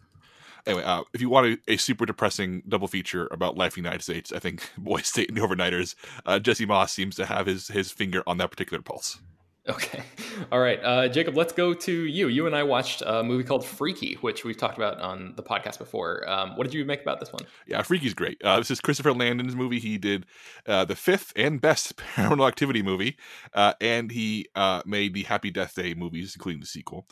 Anyway, 0.66 0.82
uh, 0.82 1.02
if 1.14 1.20
you 1.20 1.30
want 1.30 1.46
a, 1.46 1.72
a, 1.72 1.76
super 1.76 2.04
depressing 2.04 2.62
double 2.68 2.88
feature 2.88 3.28
about 3.30 3.56
life 3.56 3.76
in 3.76 3.82
the 3.82 3.88
United 3.88 4.02
States, 4.02 4.32
I 4.32 4.38
think 4.38 4.70
Boy 4.78 5.00
State 5.00 5.28
and 5.28 5.36
The 5.36 5.40
Overnighters, 5.40 5.94
uh, 6.26 6.38
Jesse 6.38 6.66
Moss 6.66 6.92
seems 6.92 7.16
to 7.16 7.26
have 7.26 7.46
his 7.46 7.68
his 7.68 7.90
finger 7.90 8.22
on 8.26 8.38
that 8.38 8.50
particular 8.50 8.82
pulse. 8.82 9.20
Okay. 9.68 10.02
All 10.52 10.60
right. 10.60 10.78
Uh, 10.82 11.08
Jacob, 11.08 11.36
let's 11.36 11.52
go 11.52 11.74
to 11.74 11.92
you. 11.92 12.28
You 12.28 12.46
and 12.46 12.56
I 12.56 12.62
watched 12.62 13.02
a 13.04 13.22
movie 13.22 13.44
called 13.44 13.64
Freaky, 13.64 14.14
which 14.20 14.44
we've 14.44 14.56
talked 14.56 14.76
about 14.76 15.00
on 15.00 15.34
the 15.36 15.42
podcast 15.42 15.78
before. 15.78 16.28
Um, 16.28 16.56
what 16.56 16.64
did 16.64 16.74
you 16.74 16.84
make 16.84 17.02
about 17.02 17.20
this 17.20 17.32
one? 17.32 17.42
Yeah, 17.66 17.82
Freaky's 17.82 18.14
great. 18.14 18.42
Uh, 18.42 18.58
this 18.58 18.70
is 18.70 18.80
Christopher 18.80 19.12
Landon's 19.12 19.54
movie. 19.54 19.78
He 19.78 19.98
did 19.98 20.26
uh, 20.66 20.84
the 20.84 20.96
fifth 20.96 21.32
and 21.36 21.60
best 21.60 21.96
paranormal 22.16 22.48
activity 22.48 22.82
movie, 22.82 23.16
uh, 23.52 23.74
and 23.80 24.10
he 24.10 24.46
uh, 24.54 24.82
made 24.86 25.12
the 25.12 25.24
Happy 25.24 25.50
Death 25.50 25.74
Day 25.74 25.94
movies, 25.94 26.34
including 26.34 26.60
the 26.60 26.66
sequel. 26.66 27.06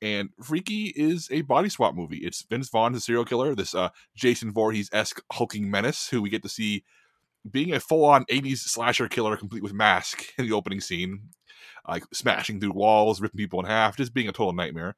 And 0.00 0.30
Freaky 0.40 0.92
is 0.94 1.28
a 1.32 1.40
body 1.40 1.68
swap 1.68 1.96
movie. 1.96 2.18
It's 2.18 2.42
Vince 2.42 2.68
Vaughn, 2.68 2.92
the 2.92 3.00
serial 3.00 3.24
killer, 3.24 3.56
this 3.56 3.74
uh, 3.74 3.88
Jason 4.14 4.52
Voorhees 4.52 4.88
esque 4.92 5.20
hulking 5.32 5.68
menace 5.68 6.08
who 6.08 6.22
we 6.22 6.30
get 6.30 6.42
to 6.44 6.48
see 6.48 6.84
being 7.50 7.72
a 7.72 7.80
full 7.80 8.04
on 8.04 8.24
80s 8.26 8.58
slasher 8.58 9.08
killer 9.08 9.36
complete 9.36 9.62
with 9.62 9.72
mask 9.72 10.24
in 10.38 10.46
the 10.46 10.52
opening 10.52 10.80
scene 10.80 11.30
like 11.88 12.04
smashing 12.12 12.60
through 12.60 12.72
walls, 12.72 13.20
ripping 13.20 13.38
people 13.38 13.60
in 13.60 13.66
half, 13.66 13.96
just 13.96 14.14
being 14.14 14.28
a 14.28 14.32
total 14.32 14.52
nightmare. 14.52 14.96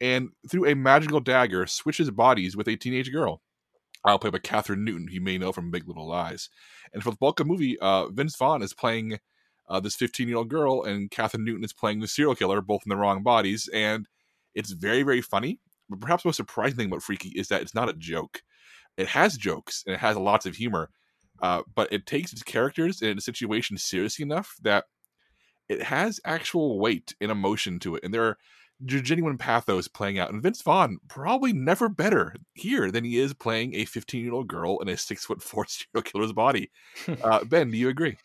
And 0.00 0.30
through 0.48 0.66
a 0.66 0.74
magical 0.74 1.20
dagger, 1.20 1.66
switches 1.66 2.10
bodies 2.10 2.56
with 2.56 2.68
a 2.68 2.76
teenage 2.76 3.12
girl. 3.12 3.42
I'll 4.04 4.18
play 4.18 4.30
by 4.30 4.38
Kathryn 4.38 4.78
Newton, 4.78 5.08
you 5.10 5.20
may 5.20 5.36
know 5.36 5.52
from 5.52 5.70
Big 5.70 5.86
Little 5.86 6.08
Lies. 6.08 6.48
And 6.94 7.02
for 7.02 7.10
the 7.10 7.16
bulk 7.16 7.38
of 7.38 7.46
the 7.46 7.52
movie, 7.52 7.78
uh, 7.80 8.08
Vince 8.08 8.36
Vaughn 8.36 8.62
is 8.62 8.72
playing 8.72 9.18
uh, 9.68 9.80
this 9.80 9.96
15 9.96 10.26
year 10.26 10.38
old 10.38 10.48
girl, 10.48 10.82
and 10.82 11.10
Kathryn 11.10 11.44
Newton 11.44 11.64
is 11.64 11.74
playing 11.74 12.00
the 12.00 12.08
serial 12.08 12.34
killer, 12.34 12.62
both 12.62 12.82
in 12.86 12.90
the 12.90 12.96
wrong 12.96 13.22
bodies. 13.22 13.68
And 13.74 14.08
it's 14.54 14.70
very, 14.70 15.02
very 15.02 15.20
funny. 15.20 15.58
But 15.90 16.00
perhaps 16.00 16.22
the 16.22 16.28
most 16.28 16.36
surprising 16.36 16.76
thing 16.76 16.86
about 16.86 17.02
Freaky 17.02 17.30
is 17.30 17.48
that 17.48 17.60
it's 17.60 17.74
not 17.74 17.88
a 17.88 17.94
joke. 17.94 18.42
It 18.96 19.08
has 19.08 19.36
jokes 19.36 19.82
and 19.86 19.94
it 19.94 20.00
has 20.00 20.16
lots 20.16 20.46
of 20.46 20.56
humor, 20.56 20.90
uh, 21.42 21.62
but 21.74 21.92
it 21.92 22.06
takes 22.06 22.32
its 22.32 22.42
characters 22.42 23.02
and 23.02 23.18
its 23.18 23.26
situation 23.26 23.76
seriously 23.76 24.22
enough 24.22 24.56
that 24.62 24.84
it 25.70 25.84
has 25.84 26.20
actual 26.24 26.80
weight 26.80 27.14
and 27.20 27.30
emotion 27.30 27.78
to 27.78 27.94
it, 27.94 28.02
and 28.02 28.12
there 28.12 28.24
are 28.24 28.38
genuine 28.84 29.38
pathos 29.38 29.86
playing 29.86 30.18
out. 30.18 30.32
And 30.32 30.42
Vince 30.42 30.62
Vaughn 30.62 30.98
probably 31.06 31.52
never 31.52 31.88
better 31.88 32.34
here 32.54 32.90
than 32.90 33.04
he 33.04 33.18
is 33.18 33.34
playing 33.34 33.74
a 33.74 33.84
15 33.84 34.24
year 34.24 34.32
old 34.32 34.48
girl 34.48 34.80
in 34.80 34.88
a 34.88 34.96
six 34.96 35.24
foot 35.24 35.42
four 35.42 35.66
serial 35.66 36.02
killer's 36.02 36.32
body. 36.32 36.70
Uh, 37.22 37.44
ben, 37.44 37.70
do 37.70 37.76
you 37.76 37.88
agree? 37.88 38.16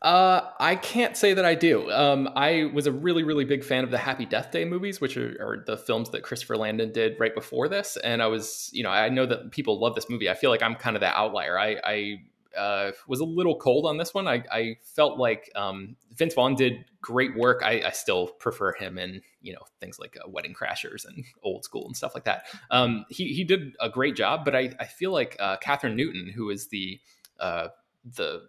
Uh, 0.00 0.50
I 0.58 0.76
can't 0.76 1.16
say 1.16 1.34
that 1.34 1.44
I 1.44 1.54
do. 1.54 1.90
Um, 1.90 2.28
I 2.34 2.70
was 2.72 2.86
a 2.86 2.92
really, 2.92 3.22
really 3.22 3.44
big 3.44 3.62
fan 3.62 3.84
of 3.84 3.90
the 3.90 3.98
Happy 3.98 4.24
Death 4.26 4.50
Day 4.50 4.64
movies, 4.64 5.00
which 5.00 5.16
are, 5.16 5.36
are, 5.40 5.64
the 5.66 5.76
films 5.76 6.10
that 6.10 6.22
Christopher 6.22 6.56
Landon 6.56 6.92
did 6.92 7.18
right 7.18 7.34
before 7.34 7.68
this. 7.68 7.96
And 7.98 8.22
I 8.22 8.26
was, 8.26 8.70
you 8.72 8.82
know, 8.82 8.90
I 8.90 9.08
know 9.08 9.26
that 9.26 9.50
people 9.50 9.78
love 9.78 9.94
this 9.94 10.10
movie. 10.10 10.28
I 10.28 10.34
feel 10.34 10.50
like 10.50 10.62
I'm 10.62 10.74
kind 10.74 10.96
of 10.96 11.00
the 11.00 11.06
outlier. 11.08 11.58
I, 11.58 11.76
I 11.84 12.20
uh, 12.56 12.92
was 13.06 13.20
a 13.20 13.24
little 13.24 13.56
cold 13.56 13.86
on 13.86 13.96
this 13.96 14.14
one. 14.14 14.28
I, 14.28 14.44
I 14.50 14.76
felt 14.82 15.18
like 15.18 15.50
um, 15.54 15.96
Vince 16.14 16.34
Vaughn 16.34 16.54
did 16.54 16.84
great 17.00 17.36
work. 17.36 17.62
I, 17.64 17.82
I, 17.86 17.90
still 17.90 18.28
prefer 18.28 18.72
him 18.72 18.98
in 18.98 19.20
you 19.42 19.52
know 19.52 19.62
things 19.80 19.98
like 19.98 20.16
uh, 20.16 20.28
Wedding 20.28 20.54
Crashers 20.54 21.04
and 21.06 21.24
Old 21.42 21.64
School 21.64 21.86
and 21.86 21.96
stuff 21.96 22.14
like 22.14 22.24
that. 22.24 22.46
Um, 22.70 23.04
he 23.08 23.34
he 23.34 23.44
did 23.44 23.74
a 23.80 23.88
great 23.88 24.16
job, 24.16 24.44
but 24.44 24.54
I, 24.54 24.72
I 24.78 24.86
feel 24.86 25.12
like 25.12 25.36
uh, 25.40 25.56
Kathryn 25.58 25.94
Newton, 25.94 26.32
who 26.34 26.50
is 26.50 26.68
the 26.68 27.00
uh, 27.40 27.68
the 28.04 28.42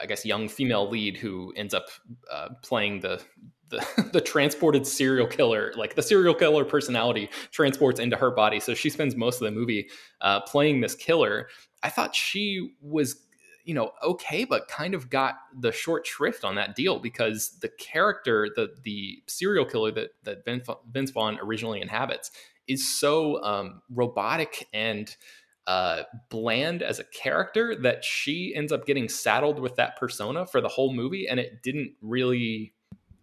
I 0.00 0.06
guess 0.06 0.24
young 0.24 0.48
female 0.48 0.88
lead 0.88 1.16
who 1.16 1.52
ends 1.56 1.74
up 1.74 1.86
uh, 2.30 2.48
playing 2.62 3.00
the 3.00 3.22
the, 3.72 4.10
the 4.12 4.20
transported 4.20 4.86
serial 4.86 5.26
killer, 5.26 5.72
like 5.76 5.96
the 5.96 6.02
serial 6.02 6.34
killer 6.34 6.64
personality 6.64 7.28
transports 7.50 7.98
into 7.98 8.16
her 8.16 8.30
body. 8.30 8.60
So 8.60 8.74
she 8.74 8.90
spends 8.90 9.16
most 9.16 9.40
of 9.40 9.46
the 9.46 9.50
movie 9.50 9.88
uh, 10.20 10.40
playing 10.42 10.80
this 10.80 10.94
killer. 10.94 11.48
I 11.82 11.88
thought 11.88 12.14
she 12.14 12.74
was, 12.80 13.16
you 13.64 13.74
know, 13.74 13.92
okay, 14.02 14.44
but 14.44 14.68
kind 14.68 14.94
of 14.94 15.10
got 15.10 15.36
the 15.56 15.72
short 15.72 16.06
shrift 16.06 16.44
on 16.44 16.54
that 16.56 16.74
deal 16.74 16.98
because 16.98 17.58
the 17.60 17.68
character, 17.68 18.48
the 18.54 18.74
the 18.82 19.22
serial 19.26 19.64
killer 19.64 19.90
that 19.92 20.10
that 20.24 20.44
Vince 20.44 21.10
Vaughn 21.10 21.38
originally 21.40 21.80
inhabits, 21.80 22.30
is 22.66 22.88
so 22.98 23.42
um, 23.42 23.82
robotic 23.90 24.68
and 24.72 25.16
uh, 25.66 26.02
bland 26.28 26.82
as 26.82 26.98
a 26.98 27.04
character 27.04 27.76
that 27.76 28.04
she 28.04 28.54
ends 28.54 28.72
up 28.72 28.84
getting 28.84 29.08
saddled 29.08 29.60
with 29.60 29.76
that 29.76 29.96
persona 29.96 30.44
for 30.46 30.60
the 30.60 30.68
whole 30.68 30.92
movie, 30.92 31.28
and 31.28 31.38
it 31.38 31.62
didn't 31.62 31.92
really 32.00 32.72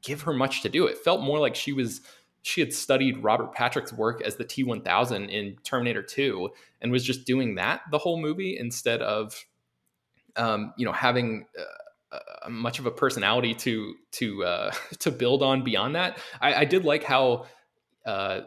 give 0.02 0.22
her 0.22 0.34
much 0.34 0.62
to 0.62 0.70
do. 0.70 0.88
It 0.88 0.98
felt 0.98 1.22
more 1.22 1.40
like 1.40 1.56
she 1.56 1.74
was 1.74 2.02
she 2.42 2.62
had 2.62 2.74
studied 2.74 3.22
Robert 3.22 3.54
Patrick's 3.54 3.92
work 3.92 4.22
as 4.22 4.38
the 4.38 4.46
T1000 4.46 5.30
in 5.30 5.58
Terminator 5.64 6.02
2 6.02 6.50
and 6.82 6.92
was 6.92 7.04
just 7.04 7.26
doing 7.26 7.56
that 7.56 7.82
the 7.92 7.98
whole 7.98 8.20
movie 8.20 8.58
instead 8.58 9.02
of 9.02 9.46
um, 10.36 10.74
you 10.78 10.86
know 10.86 10.92
having 10.92 11.46
uh, 11.58 12.50
much 12.50 12.80
of 12.80 12.86
a 12.86 12.92
personality 12.92 13.54
to 13.54 13.96
to 14.12 14.44
uh, 14.44 14.72
to 15.00 15.12
build 15.12 15.44
on 15.44 15.64
beyond 15.64 15.96
that. 15.96 16.18
I, 16.42 16.56
I 16.56 16.66
did 16.66 16.86
like 16.86 17.04
how 17.04 17.46
uh, 18.06 18.42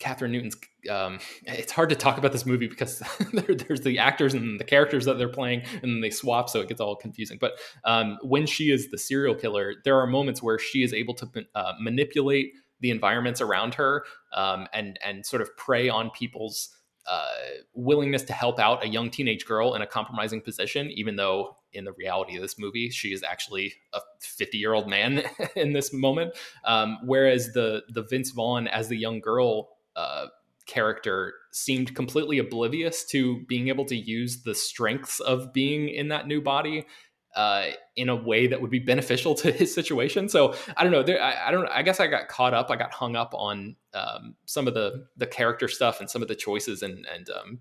Kathryn 0.00 0.30
Newton's. 0.30 0.56
Um, 0.90 1.20
it's 1.44 1.70
hard 1.70 1.90
to 1.90 1.94
talk 1.94 2.18
about 2.18 2.32
this 2.32 2.44
movie 2.44 2.66
because 2.66 3.02
there, 3.32 3.54
there's 3.54 3.82
the 3.82 3.98
actors 3.98 4.34
and 4.34 4.58
the 4.58 4.64
characters 4.64 5.04
that 5.04 5.16
they're 5.16 5.28
playing, 5.28 5.62
and 5.82 5.92
then 5.92 6.00
they 6.00 6.10
swap, 6.10 6.50
so 6.50 6.60
it 6.60 6.68
gets 6.68 6.80
all 6.80 6.96
confusing. 6.96 7.38
But 7.40 7.52
um, 7.84 8.18
when 8.22 8.46
she 8.46 8.70
is 8.70 8.90
the 8.90 8.98
serial 8.98 9.34
killer, 9.34 9.74
there 9.84 9.98
are 10.00 10.06
moments 10.06 10.42
where 10.42 10.58
she 10.58 10.82
is 10.82 10.92
able 10.92 11.14
to 11.14 11.28
uh, 11.54 11.74
manipulate 11.80 12.52
the 12.80 12.90
environments 12.90 13.40
around 13.40 13.74
her 13.74 14.04
um, 14.34 14.66
and 14.74 14.98
and 15.04 15.24
sort 15.24 15.40
of 15.40 15.56
prey 15.56 15.88
on 15.88 16.10
people's 16.10 16.76
uh, 17.06 17.34
willingness 17.74 18.22
to 18.22 18.32
help 18.32 18.58
out 18.58 18.84
a 18.84 18.88
young 18.88 19.10
teenage 19.10 19.44
girl 19.44 19.74
in 19.74 19.82
a 19.82 19.86
compromising 19.86 20.40
position, 20.40 20.90
even 20.92 21.16
though 21.16 21.56
in 21.72 21.84
the 21.84 21.92
reality 21.92 22.36
of 22.36 22.42
this 22.42 22.58
movie, 22.58 22.90
she 22.90 23.12
is 23.12 23.22
actually 23.22 23.74
a 23.92 24.00
50 24.20 24.58
year 24.58 24.72
old 24.72 24.88
man 24.88 25.22
in 25.56 25.72
this 25.72 25.92
moment. 25.92 26.34
Um, 26.64 26.98
whereas 27.04 27.52
the 27.52 27.82
the 27.88 28.02
Vince 28.02 28.30
Vaughn 28.30 28.68
as 28.68 28.88
the 28.88 28.96
young 28.96 29.20
girl 29.20 29.70
uh, 29.96 30.26
character 30.66 31.34
seemed 31.50 31.94
completely 31.94 32.38
oblivious 32.38 33.04
to 33.04 33.44
being 33.46 33.68
able 33.68 33.84
to 33.86 33.96
use 33.96 34.42
the 34.42 34.54
strengths 34.54 35.20
of 35.20 35.52
being 35.52 35.88
in 35.88 36.08
that 36.08 36.26
new 36.26 36.40
body 36.40 36.86
uh, 37.34 37.68
in 37.96 38.08
a 38.08 38.16
way 38.16 38.46
that 38.46 38.60
would 38.60 38.70
be 38.70 38.78
beneficial 38.78 39.34
to 39.36 39.52
his 39.52 39.74
situation. 39.74 40.28
So 40.28 40.54
I 40.76 40.82
don't 40.82 40.92
know. 40.92 41.02
There, 41.02 41.22
I, 41.22 41.48
I, 41.48 41.50
don't. 41.50 41.68
I 41.68 41.82
guess 41.82 42.00
I 42.00 42.06
got 42.06 42.28
caught 42.28 42.54
up. 42.54 42.70
I 42.70 42.76
got 42.76 42.92
hung 42.92 43.16
up 43.16 43.32
on 43.34 43.76
um, 43.94 44.36
some 44.46 44.68
of 44.68 44.74
the 44.74 45.06
the 45.16 45.26
character 45.26 45.68
stuff 45.68 46.00
and 46.00 46.08
some 46.08 46.22
of 46.22 46.28
the 46.28 46.36
choices 46.36 46.82
and 46.82 47.06
and 47.12 47.28
um, 47.30 47.60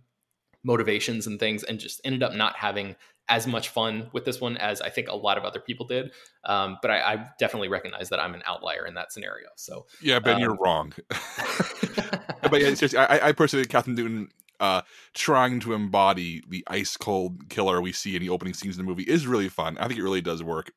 motivations 0.64 1.28
and 1.28 1.40
things, 1.40 1.64
and 1.64 1.80
just 1.80 2.02
ended 2.04 2.24
up 2.24 2.34
not 2.34 2.56
having 2.56 2.96
as 3.30 3.48
much 3.48 3.70
fun 3.70 4.10
with 4.12 4.26
this 4.26 4.42
one 4.42 4.58
as 4.58 4.82
I 4.82 4.90
think 4.90 5.08
a 5.08 5.16
lot 5.16 5.38
of 5.38 5.46
other 5.46 5.62
people 5.62 5.86
did. 5.86 6.12
Um, 6.44 6.78
but 6.82 6.92
I, 6.92 7.14
I, 7.14 7.30
definitely 7.40 7.70
recognize 7.70 8.10
that 8.10 8.20
I'm 8.20 8.34
an 8.34 8.42
outlier 8.46 8.86
in 8.86 8.96
that 8.96 9.14
scenario. 9.14 9.48
So 9.56 9.86
yeah, 10.02 10.20
Ben, 10.20 10.36
um, 10.36 10.42
you're 10.42 10.58
wrong. 10.58 10.92
but 11.10 12.60
yeah, 12.60 12.74
seriously, 12.74 12.98
I, 12.98 13.30
I 13.30 13.32
personally, 13.32 13.66
Kathryn 13.66 13.96
Newton 13.96 14.30
uh, 14.62 14.84
trying 15.16 15.60
to 15.60 15.74
embody 15.74 16.42
the 16.48 16.64
ice 16.68 16.96
cold 16.96 17.50
killer 17.50 17.82
we 17.82 17.92
see 17.92 18.16
in 18.16 18.22
the 18.22 18.30
opening 18.30 18.54
scenes 18.54 18.76
of 18.76 18.78
the 18.78 18.90
movie 18.90 19.04
is 19.04 19.26
really 19.28 19.50
fun. 19.50 19.76
I 19.80 19.88
think 19.88 20.00
it 20.00 20.04
really 20.04 20.22
does 20.22 20.44
work. 20.44 20.72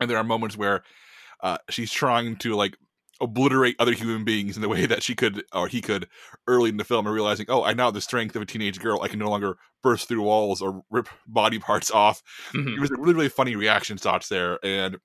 And 0.00 0.10
there 0.10 0.16
are 0.16 0.24
moments 0.24 0.56
where 0.56 0.82
uh, 1.42 1.58
she's 1.68 1.92
trying 1.92 2.36
to 2.36 2.56
like 2.56 2.76
obliterate 3.20 3.76
other 3.78 3.92
human 3.92 4.24
beings 4.24 4.56
in 4.56 4.62
the 4.62 4.68
way 4.68 4.86
that 4.86 5.02
she 5.02 5.14
could 5.14 5.44
or 5.52 5.68
he 5.68 5.82
could 5.82 6.08
early 6.48 6.70
in 6.70 6.78
the 6.78 6.84
film 6.84 7.06
and 7.06 7.14
realizing 7.14 7.46
oh 7.48 7.62
i 7.62 7.72
now 7.72 7.84
have 7.84 7.94
the 7.94 8.00
strength 8.00 8.34
of 8.34 8.42
a 8.42 8.46
teenage 8.46 8.80
girl 8.80 9.00
i 9.00 9.06
can 9.06 9.20
no 9.20 9.30
longer 9.30 9.56
burst 9.80 10.08
through 10.08 10.22
walls 10.22 10.60
or 10.60 10.82
rip 10.90 11.08
body 11.28 11.60
parts 11.60 11.88
off 11.90 12.20
mm-hmm. 12.52 12.74
it 12.74 12.80
was 12.80 12.90
a 12.90 12.96
really 12.98 13.14
really 13.14 13.28
funny 13.28 13.54
reaction 13.54 13.96
shots 13.96 14.28
there 14.28 14.58
and 14.64 14.96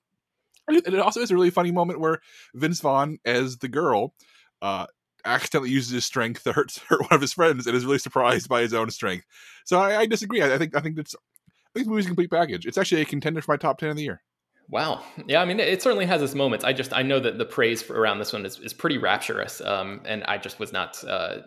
it 0.68 0.98
also 1.00 1.20
is 1.20 1.30
a 1.30 1.36
really 1.36 1.52
funny 1.52 1.72
moment 1.72 2.00
where 2.00 2.20
vince 2.56 2.80
vaughn 2.80 3.20
as 3.24 3.58
the 3.58 3.68
girl 3.68 4.16
uh 4.64 4.88
accidentally 5.26 5.70
uses 5.70 5.92
his 5.92 6.06
strength 6.06 6.44
to 6.44 6.54
hurt, 6.54 6.78
hurt 6.88 7.02
one 7.02 7.14
of 7.14 7.22
his 7.22 7.34
friends 7.34 7.68
and 7.68 7.76
is 7.76 7.86
really 7.86 7.98
surprised 7.98 8.48
by 8.50 8.62
his 8.62 8.74
own 8.74 8.90
strength 8.90 9.26
so 9.66 9.80
i, 9.80 10.02
I 10.02 10.06
disagree 10.06 10.42
I, 10.42 10.56
I, 10.56 10.58
think 10.58 10.76
i 10.76 10.80
think 10.80 10.96
that's 10.96 11.16
i 11.16 11.70
think 11.74 11.86
the 11.86 11.92
movie's 11.92 12.06
a 12.06 12.10
complete 12.10 12.32
package 12.32 12.66
it's 12.66 12.78
actually 12.78 13.02
a 13.02 13.06
contender 13.06 13.42
for 13.42 13.52
my 13.52 13.58
top 13.58 13.80
10 13.80 13.90
of 13.90 13.96
the 13.96 14.04
year 14.04 14.22
Wow. 14.70 15.02
Yeah, 15.28 15.42
I 15.42 15.46
mean, 15.46 15.62
it 15.62 15.82
certainly 15.82 16.06
has 16.08 16.22
its 16.22 16.36
moments. 16.36 16.66
I 16.66 16.74
just 16.74 16.92
I 16.94 17.02
know 17.02 17.22
that 17.22 17.38
the 17.38 17.46
praise 17.46 17.90
around 17.90 18.20
this 18.20 18.34
one 18.34 18.46
is, 18.46 18.60
is 18.60 18.74
pretty 18.74 18.98
rapturous, 18.98 19.62
um, 19.62 20.02
and 20.04 20.26
I 20.26 20.38
just 20.38 20.60
was 20.60 20.74
not. 20.74 21.02
Uh, 21.06 21.38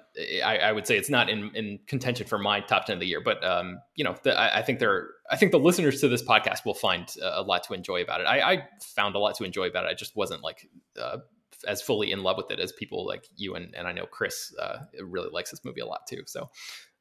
I, 0.42 0.58
I, 0.58 0.72
would 0.72 0.86
say 0.86 0.96
it's 0.96 1.10
not 1.10 1.28
in, 1.28 1.50
in 1.54 1.80
contention 1.86 2.26
for 2.26 2.38
my 2.38 2.60
top 2.60 2.86
ten 2.86 2.94
of 2.94 3.00
the 3.00 3.06
year, 3.06 3.20
but 3.20 3.44
um, 3.44 3.78
you 3.94 4.04
know, 4.04 4.16
the, 4.22 4.38
I, 4.38 4.60
I, 4.60 4.62
think 4.62 4.78
there. 4.78 5.08
I 5.30 5.36
think 5.36 5.52
the 5.52 5.58
listeners 5.58 6.00
to 6.00 6.08
this 6.08 6.22
podcast 6.22 6.64
will 6.64 6.74
find 6.74 7.14
a 7.22 7.42
lot 7.42 7.62
to 7.64 7.74
enjoy 7.74 8.00
about 8.00 8.22
it. 8.22 8.24
I, 8.24 8.52
I 8.52 8.68
found 8.96 9.14
a 9.14 9.18
lot 9.18 9.34
to 9.36 9.44
enjoy 9.44 9.66
about 9.66 9.84
it. 9.84 9.88
I 9.88 9.94
just 9.94 10.16
wasn't 10.16 10.42
like 10.42 10.66
uh, 10.98 11.18
as 11.66 11.82
fully 11.82 12.12
in 12.12 12.22
love 12.22 12.36
with 12.36 12.50
it 12.50 12.60
as 12.60 12.72
people 12.72 13.06
like 13.06 13.28
you 13.36 13.54
and 13.54 13.74
and 13.74 13.86
I 13.86 13.92
know 13.92 14.06
Chris 14.06 14.54
uh, 14.60 14.78
really 15.02 15.30
likes 15.30 15.50
this 15.50 15.64
movie 15.64 15.80
a 15.80 15.86
lot 15.86 16.06
too. 16.08 16.22
So 16.26 16.50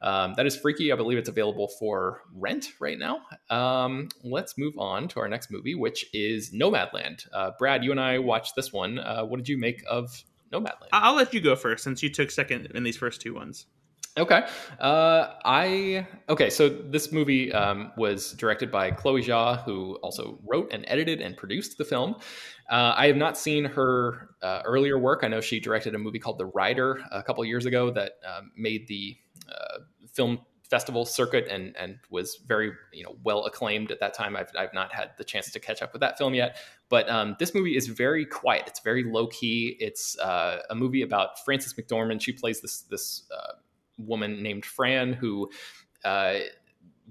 um, 0.02 0.34
that 0.36 0.46
is 0.46 0.56
freaky. 0.56 0.92
I 0.94 0.96
believe 0.96 1.18
it's 1.18 1.30
available 1.30 1.68
for 1.68 2.22
rent 2.34 2.70
right 2.80 2.98
now. 2.98 3.22
Um, 3.50 4.10
let's 4.24 4.58
move 4.58 4.78
on 4.78 5.08
to 5.10 5.20
our 5.20 5.28
next 5.28 5.52
movie, 5.52 5.76
which 5.76 6.06
is 6.14 6.52
Nomadland. 6.52 7.28
Uh, 7.34 7.52
Brad, 7.60 7.84
you 7.84 7.92
and 7.92 8.00
I 8.00 8.20
watched 8.20 8.56
this 8.56 8.72
one. 8.72 9.00
Uh, 9.00 9.24
what 9.26 9.38
did 9.38 9.50
you 9.50 9.58
make 9.58 9.84
of 9.90 10.24
Nomadland? 10.54 10.90
I'll 10.94 11.16
let 11.16 11.34
you 11.34 11.42
go 11.42 11.56
first 11.56 11.84
since 11.84 12.02
you 12.02 12.10
took 12.10 12.32
second 12.32 12.68
in 12.74 12.84
these 12.84 12.98
first 12.98 13.22
two 13.22 13.34
ones. 13.34 13.66
Okay. 14.18 14.46
Uh, 14.80 15.28
I 15.46 16.08
okay. 16.28 16.50
So 16.50 16.68
this 16.68 17.12
movie 17.12 17.54
um, 17.54 17.92
was 17.96 18.34
directed 18.34 18.72
by 18.72 18.92
Chloe 18.92 19.24
Zhao, 19.24 19.64
who 19.64 19.96
also 20.04 20.40
wrote 20.46 20.74
and 20.74 20.84
edited 20.88 21.22
and 21.22 21.38
produced 21.38 21.78
the 21.78 21.86
film. 21.86 22.16
Uh, 22.70 22.94
I 22.96 23.08
have 23.08 23.16
not 23.16 23.38
seen 23.38 23.66
her 23.66 24.32
uh, 24.42 24.62
earlier 24.66 25.00
work. 25.00 25.22
I 25.24 25.28
know 25.28 25.42
she 25.42 25.60
directed 25.60 25.96
a 25.96 26.00
movie 26.00 26.20
called 26.20 26.38
The 26.38 26.48
Rider 26.48 27.02
a 27.12 27.24
couple 27.24 27.46
years 27.46 27.66
ago 27.66 27.92
that 27.92 28.14
um, 28.28 28.52
made 28.58 28.88
the 28.88 29.16
uh, 29.50 29.80
film 30.12 30.40
festival 30.70 31.04
circuit 31.06 31.48
and 31.50 31.76
and 31.78 31.98
was 32.10 32.38
very 32.46 32.72
you 32.94 33.04
know 33.04 33.16
well 33.24 33.46
acclaimed 33.46 33.92
at 33.92 34.00
that 34.00 34.14
time. 34.14 34.36
I've 34.36 34.52
I've 34.58 34.74
not 34.74 34.94
had 34.94 35.12
the 35.18 35.24
chance 35.24 35.52
to 35.52 35.60
catch 35.60 35.82
up 35.82 35.94
with 35.94 36.02
that 36.02 36.18
film 36.18 36.34
yet, 36.34 36.58
but 36.90 37.10
um, 37.10 37.36
this 37.40 37.56
movie 37.56 37.76
is 37.76 37.88
very 37.88 38.26
quiet. 38.26 38.64
It's 38.68 38.80
very 38.82 39.04
low 39.04 39.28
key. 39.28 39.78
It's 39.80 40.18
uh, 40.20 40.62
a 40.70 40.76
movie 40.76 41.02
about 41.02 41.44
Frances 41.44 41.74
McDormand. 41.74 42.22
She 42.22 42.34
plays 42.34 42.62
this 42.62 42.82
this 42.82 43.24
uh, 43.36 43.54
woman 44.00 44.42
named 44.42 44.66
Fern 44.66 45.14
who. 45.14 45.50
Uh, 46.04 46.40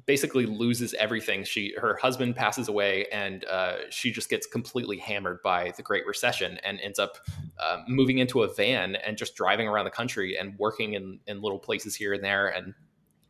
basically 0.06 0.46
loses 0.46 0.94
everything. 0.94 1.44
She 1.44 1.74
her 1.76 1.96
husband 1.96 2.34
passes 2.34 2.68
away, 2.68 3.06
and 3.12 3.44
uh, 3.44 3.90
she 3.90 4.10
just 4.10 4.30
gets 4.30 4.46
completely 4.46 4.96
hammered 4.96 5.42
by 5.42 5.72
the 5.76 5.82
Great 5.82 6.06
Recession, 6.06 6.58
and 6.64 6.80
ends 6.80 6.98
up 6.98 7.18
uh, 7.60 7.82
moving 7.86 8.16
into 8.16 8.42
a 8.42 8.52
van 8.54 8.96
and 8.96 9.18
just 9.18 9.34
driving 9.34 9.68
around 9.68 9.84
the 9.84 9.90
country 9.90 10.36
and 10.38 10.58
working 10.58 10.94
in 10.94 11.20
in 11.26 11.42
little 11.42 11.58
places 11.58 11.94
here 11.94 12.14
and 12.14 12.24
there, 12.24 12.48
and 12.48 12.74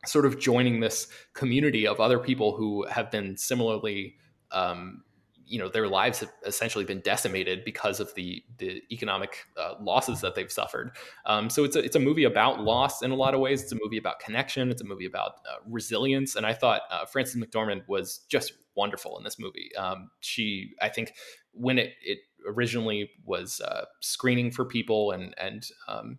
sort 0.06 0.24
of 0.24 0.38
joining 0.38 0.78
this 0.80 1.08
community 1.34 1.86
of 1.86 2.00
other 2.00 2.18
people 2.18 2.56
who 2.56 2.86
have 2.86 3.10
been 3.10 3.36
similarly 3.36 4.14
um, 4.52 5.02
you 5.48 5.58
know 5.58 5.68
their 5.68 5.88
lives 5.88 6.20
have 6.20 6.30
essentially 6.46 6.84
been 6.84 7.00
decimated 7.00 7.64
because 7.64 8.00
of 8.00 8.14
the 8.14 8.42
the 8.58 8.82
economic 8.92 9.46
uh, 9.56 9.74
losses 9.80 10.20
that 10.20 10.34
they've 10.34 10.52
suffered. 10.52 10.92
Um, 11.26 11.48
so 11.50 11.64
it's 11.64 11.76
a, 11.76 11.80
it's 11.80 11.96
a 11.96 12.00
movie 12.00 12.24
about 12.24 12.60
loss 12.60 13.02
in 13.02 13.10
a 13.10 13.14
lot 13.16 13.34
of 13.34 13.40
ways. 13.40 13.62
It's 13.62 13.72
a 13.72 13.78
movie 13.82 13.98
about 13.98 14.20
connection. 14.20 14.70
It's 14.70 14.82
a 14.82 14.84
movie 14.84 15.06
about 15.06 15.36
uh, 15.50 15.56
resilience. 15.66 16.36
And 16.36 16.44
I 16.44 16.52
thought 16.52 16.82
uh, 16.90 17.06
Frances 17.06 17.36
McDormand 17.36 17.88
was 17.88 18.20
just 18.28 18.52
wonderful 18.74 19.16
in 19.18 19.24
this 19.24 19.38
movie. 19.38 19.74
Um, 19.76 20.10
she 20.20 20.74
I 20.80 20.88
think 20.88 21.14
when 21.52 21.78
it 21.78 21.94
it 22.02 22.18
originally 22.46 23.10
was 23.24 23.60
uh, 23.60 23.84
screening 24.00 24.50
for 24.50 24.64
people 24.64 25.12
and 25.12 25.34
and 25.38 25.66
um, 25.88 26.18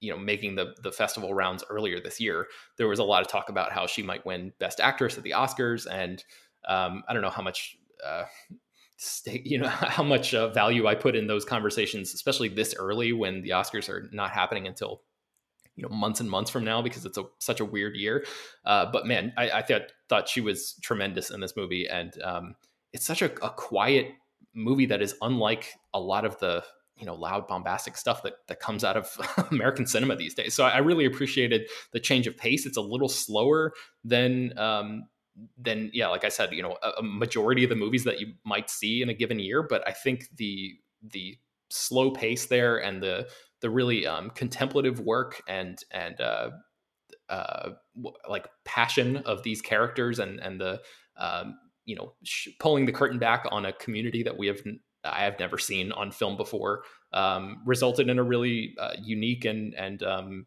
you 0.00 0.12
know 0.12 0.18
making 0.18 0.54
the 0.54 0.74
the 0.82 0.92
festival 0.92 1.34
rounds 1.34 1.64
earlier 1.70 2.00
this 2.00 2.20
year 2.20 2.46
there 2.76 2.88
was 2.88 2.98
a 2.98 3.04
lot 3.04 3.20
of 3.22 3.28
talk 3.28 3.48
about 3.48 3.72
how 3.72 3.86
she 3.86 4.02
might 4.02 4.24
win 4.24 4.52
best 4.58 4.80
actress 4.80 5.18
at 5.18 5.24
the 5.24 5.32
oscars 5.32 5.86
and 5.90 6.24
um, 6.68 7.02
i 7.08 7.12
don't 7.12 7.22
know 7.22 7.30
how 7.30 7.42
much 7.42 7.76
uh, 8.04 8.24
you 9.24 9.58
know, 9.58 9.68
how 9.68 10.02
much 10.02 10.34
uh, 10.34 10.48
value 10.48 10.86
I 10.86 10.94
put 10.94 11.16
in 11.16 11.26
those 11.26 11.44
conversations, 11.44 12.14
especially 12.14 12.48
this 12.48 12.74
early 12.78 13.12
when 13.12 13.42
the 13.42 13.50
Oscars 13.50 13.88
are 13.88 14.08
not 14.12 14.30
happening 14.30 14.66
until 14.66 15.02
you 15.76 15.82
know 15.82 15.94
months 15.94 16.18
and 16.18 16.28
months 16.28 16.50
from 16.50 16.64
now 16.64 16.82
because 16.82 17.06
it's 17.06 17.18
a, 17.18 17.24
such 17.38 17.60
a 17.60 17.64
weird 17.64 17.96
year. 17.96 18.24
Uh, 18.64 18.86
but 18.90 19.06
man, 19.06 19.32
I, 19.36 19.50
I 19.50 19.62
thought 19.62 19.92
thought 20.08 20.28
she 20.28 20.40
was 20.40 20.74
tremendous 20.82 21.30
in 21.30 21.40
this 21.40 21.56
movie, 21.56 21.86
and 21.88 22.12
um, 22.22 22.54
it's 22.92 23.06
such 23.06 23.22
a, 23.22 23.32
a 23.44 23.50
quiet 23.50 24.08
movie 24.54 24.86
that 24.86 25.00
is 25.00 25.14
unlike 25.22 25.72
a 25.94 26.00
lot 26.00 26.24
of 26.24 26.38
the 26.40 26.64
you 26.98 27.06
know 27.06 27.14
loud 27.14 27.46
bombastic 27.46 27.96
stuff 27.96 28.24
that 28.24 28.34
that 28.48 28.58
comes 28.58 28.82
out 28.82 28.96
of 28.96 29.16
American 29.52 29.86
cinema 29.86 30.16
these 30.16 30.34
days. 30.34 30.54
So 30.54 30.64
I 30.64 30.78
really 30.78 31.04
appreciated 31.04 31.68
the 31.92 32.00
change 32.00 32.26
of 32.26 32.36
pace. 32.36 32.66
It's 32.66 32.76
a 32.76 32.82
little 32.82 33.08
slower 33.08 33.72
than 34.04 34.58
um, 34.58 35.04
then 35.56 35.90
yeah, 35.92 36.08
like 36.08 36.24
I 36.24 36.28
said, 36.28 36.52
you 36.52 36.62
know, 36.62 36.76
a, 36.82 36.90
a, 36.98 37.02
majority 37.02 37.64
of 37.64 37.70
the 37.70 37.76
movies 37.76 38.04
that 38.04 38.20
you 38.20 38.34
might 38.44 38.70
see 38.70 39.02
in 39.02 39.08
a 39.08 39.14
given 39.14 39.38
year. 39.38 39.62
But 39.62 39.86
I 39.86 39.92
think 39.92 40.24
the 40.36 40.74
the 41.02 41.36
slow 41.70 42.10
pace 42.10 42.46
there 42.46 42.78
and 42.78 43.02
the 43.02 43.28
the 43.60 43.70
really 43.70 44.06
um, 44.06 44.30
contemplative 44.30 45.00
work 45.00 45.42
and 45.48 45.82
and 45.90 46.20
uh, 46.20 46.50
uh, 47.28 47.70
like 48.28 48.48
passion 48.64 49.18
of 49.18 49.42
these 49.42 49.60
characters 49.60 50.18
and 50.18 50.40
and 50.40 50.60
the 50.60 50.80
um, 51.16 51.58
you 51.84 51.96
know 51.96 52.14
sh- 52.24 52.48
pulling 52.58 52.86
the 52.86 52.92
curtain 52.92 53.18
back 53.18 53.44
on 53.50 53.66
a 53.66 53.72
community 53.72 54.22
that 54.22 54.36
we 54.36 54.46
have 54.46 54.60
I 55.04 55.24
have 55.24 55.38
never 55.38 55.58
seen 55.58 55.92
on 55.92 56.10
film 56.10 56.36
before 56.36 56.82
um, 57.12 57.62
resulted 57.64 58.08
in 58.08 58.18
a 58.18 58.22
really 58.22 58.74
uh, 58.78 58.94
unique 59.02 59.44
and 59.44 59.74
and 59.74 60.02
um, 60.02 60.46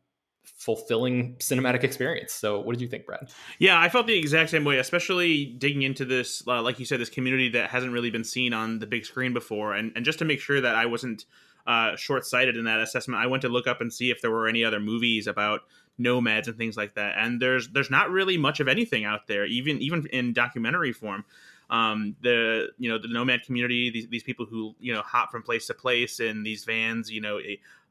fulfilling 0.57 1.35
cinematic 1.35 1.83
experience. 1.83 2.33
So, 2.33 2.59
what 2.59 2.73
did 2.73 2.81
you 2.81 2.87
think, 2.87 3.05
Brad? 3.05 3.29
Yeah, 3.59 3.79
I 3.79 3.89
felt 3.89 4.07
the 4.07 4.17
exact 4.17 4.49
same 4.49 4.63
way, 4.63 4.77
especially 4.77 5.45
digging 5.45 5.81
into 5.81 6.05
this, 6.05 6.43
uh, 6.47 6.61
like 6.61 6.79
you 6.79 6.85
said, 6.85 6.99
this 6.99 7.09
community 7.09 7.49
that 7.49 7.69
hasn't 7.69 7.93
really 7.93 8.11
been 8.11 8.23
seen 8.23 8.53
on 8.53 8.79
the 8.79 8.87
big 8.87 9.05
screen 9.05 9.33
before, 9.33 9.73
and 9.73 9.91
and 9.95 10.05
just 10.05 10.19
to 10.19 10.25
make 10.25 10.39
sure 10.39 10.61
that 10.61 10.75
I 10.75 10.85
wasn't 10.85 11.25
uh, 11.67 11.95
short 11.95 12.25
sighted 12.25 12.57
in 12.57 12.65
that 12.65 12.79
assessment, 12.79 13.21
I 13.21 13.27
went 13.27 13.41
to 13.41 13.49
look 13.49 13.67
up 13.67 13.81
and 13.81 13.91
see 13.91 14.11
if 14.11 14.21
there 14.21 14.31
were 14.31 14.47
any 14.47 14.63
other 14.63 14.79
movies 14.79 15.27
about 15.27 15.61
nomads 15.97 16.47
and 16.47 16.57
things 16.57 16.77
like 16.77 16.95
that. 16.95 17.15
And 17.17 17.41
there's 17.41 17.69
there's 17.69 17.91
not 17.91 18.09
really 18.09 18.37
much 18.37 18.59
of 18.59 18.67
anything 18.67 19.05
out 19.05 19.27
there, 19.27 19.45
even 19.45 19.81
even 19.81 20.07
in 20.07 20.33
documentary 20.33 20.93
form. 20.93 21.25
Um, 21.71 22.17
the 22.21 22.67
you 22.77 22.89
know 22.89 22.97
the 22.97 23.07
nomad 23.07 23.43
community, 23.43 23.89
these, 23.89 24.07
these 24.09 24.23
people 24.23 24.45
who 24.45 24.75
you 24.79 24.93
know 24.93 25.01
hop 25.01 25.31
from 25.31 25.41
place 25.41 25.67
to 25.67 25.73
place 25.73 26.19
in 26.19 26.43
these 26.43 26.65
vans, 26.65 27.09
you 27.09 27.21
know, 27.21 27.39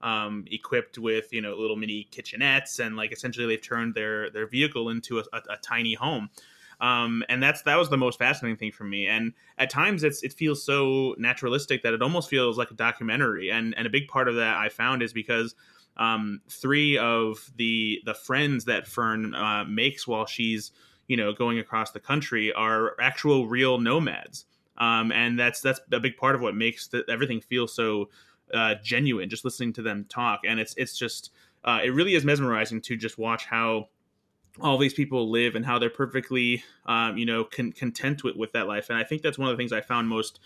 um, 0.02 0.44
equipped 0.50 0.98
with 0.98 1.32
you 1.32 1.40
know 1.40 1.54
little 1.54 1.76
mini 1.76 2.06
kitchenettes, 2.12 2.78
and 2.78 2.96
like 2.96 3.10
essentially 3.12 3.46
they've 3.46 3.62
turned 3.62 3.94
their 3.94 4.30
their 4.30 4.46
vehicle 4.46 4.90
into 4.90 5.18
a, 5.18 5.24
a, 5.32 5.38
a 5.50 5.56
tiny 5.62 5.94
home. 5.94 6.28
Um, 6.80 7.22
and 7.28 7.42
that's 7.42 7.62
that 7.62 7.76
was 7.76 7.90
the 7.90 7.96
most 7.96 8.18
fascinating 8.18 8.56
thing 8.56 8.72
for 8.72 8.84
me. 8.84 9.06
And 9.06 9.32
at 9.58 9.70
times, 9.70 10.04
it's 10.04 10.22
it 10.22 10.32
feels 10.32 10.62
so 10.62 11.14
naturalistic 11.18 11.82
that 11.82 11.92
it 11.94 12.02
almost 12.02 12.30
feels 12.30 12.58
like 12.58 12.70
a 12.70 12.74
documentary. 12.74 13.50
And 13.50 13.74
and 13.76 13.86
a 13.86 13.90
big 13.90 14.08
part 14.08 14.28
of 14.28 14.36
that 14.36 14.56
I 14.56 14.68
found 14.68 15.02
is 15.02 15.12
because 15.12 15.54
um, 15.96 16.40
three 16.48 16.96
of 16.96 17.50
the 17.56 18.00
the 18.06 18.14
friends 18.14 18.64
that 18.64 18.86
Fern 18.86 19.34
uh, 19.34 19.64
makes 19.64 20.06
while 20.06 20.26
she's 20.26 20.72
you 21.10 21.16
know 21.16 21.32
going 21.32 21.58
across 21.58 21.90
the 21.90 21.98
country 21.98 22.52
are 22.52 22.94
actual 23.00 23.48
real 23.48 23.78
nomads. 23.78 24.44
Um, 24.78 25.10
and 25.10 25.38
that's 25.38 25.60
that's 25.60 25.80
a 25.90 25.98
big 25.98 26.16
part 26.16 26.36
of 26.36 26.40
what 26.40 26.54
makes 26.54 26.86
the, 26.86 27.04
everything 27.08 27.40
feel 27.40 27.66
so 27.66 28.08
uh, 28.54 28.76
genuine. 28.82 29.28
Just 29.28 29.44
listening 29.44 29.72
to 29.74 29.82
them 29.82 30.06
talk, 30.08 30.42
and 30.46 30.60
it's 30.60 30.72
it's 30.76 30.96
just 30.96 31.32
uh, 31.64 31.80
it 31.82 31.90
really 31.90 32.14
is 32.14 32.24
mesmerizing 32.24 32.80
to 32.82 32.96
just 32.96 33.18
watch 33.18 33.44
how 33.44 33.88
all 34.60 34.78
these 34.78 34.94
people 34.94 35.28
live 35.30 35.56
and 35.56 35.66
how 35.66 35.80
they're 35.80 35.90
perfectly 35.90 36.62
um, 36.86 37.18
you 37.18 37.26
know 37.26 37.42
con- 37.42 37.72
content 37.72 38.22
with, 38.22 38.36
with 38.36 38.52
that 38.52 38.68
life. 38.68 38.88
And 38.88 38.96
I 38.96 39.02
think 39.02 39.22
that's 39.22 39.36
one 39.36 39.50
of 39.50 39.56
the 39.56 39.60
things 39.60 39.72
I 39.72 39.80
found 39.80 40.08
most 40.08 40.38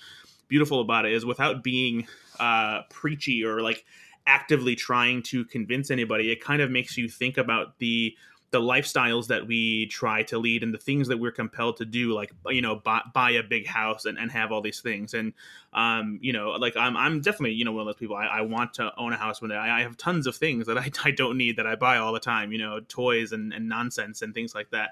beautiful 0.48 0.80
about 0.80 1.04
it 1.04 1.12
is 1.12 1.26
without 1.26 1.62
being 1.62 2.06
uh, 2.40 2.80
preachy 2.88 3.44
or 3.44 3.60
like 3.60 3.84
actively 4.26 4.74
trying 4.74 5.22
to 5.22 5.44
convince 5.44 5.90
anybody 5.90 6.30
it 6.30 6.42
kind 6.42 6.62
of 6.62 6.70
makes 6.70 6.96
you 6.96 7.06
think 7.06 7.36
about 7.36 7.78
the 7.78 8.16
the 8.54 8.60
lifestyles 8.60 9.26
that 9.26 9.48
we 9.48 9.86
try 9.86 10.22
to 10.22 10.38
lead 10.38 10.62
and 10.62 10.72
the 10.72 10.78
things 10.78 11.08
that 11.08 11.18
we're 11.18 11.32
compelled 11.32 11.76
to 11.76 11.84
do 11.84 12.12
like 12.12 12.32
you 12.46 12.62
know 12.62 12.76
buy, 12.76 13.00
buy 13.12 13.32
a 13.32 13.42
big 13.42 13.66
house 13.66 14.04
and, 14.04 14.16
and 14.16 14.30
have 14.30 14.52
all 14.52 14.62
these 14.62 14.78
things 14.78 15.12
and 15.12 15.32
um 15.72 16.20
you 16.22 16.32
know 16.32 16.50
like 16.50 16.76
i'm, 16.76 16.96
I'm 16.96 17.20
definitely 17.20 17.54
you 17.54 17.64
know 17.64 17.72
one 17.72 17.80
of 17.80 17.86
those 17.86 17.96
people 17.96 18.14
i, 18.14 18.26
I 18.26 18.40
want 18.42 18.74
to 18.74 18.92
own 18.96 19.12
a 19.12 19.16
house 19.16 19.42
one 19.42 19.48
day 19.50 19.56
I, 19.56 19.80
I 19.80 19.82
have 19.82 19.96
tons 19.96 20.28
of 20.28 20.36
things 20.36 20.68
that 20.68 20.78
I, 20.84 20.88
I 21.04 21.10
don't 21.10 21.36
need 21.36 21.56
that 21.56 21.66
i 21.66 21.74
buy 21.74 21.96
all 21.96 22.12
the 22.12 22.20
time 22.20 22.52
you 22.52 22.58
know 22.58 22.78
toys 22.78 23.32
and, 23.32 23.52
and 23.52 23.68
nonsense 23.68 24.22
and 24.22 24.32
things 24.32 24.54
like 24.54 24.70
that 24.70 24.90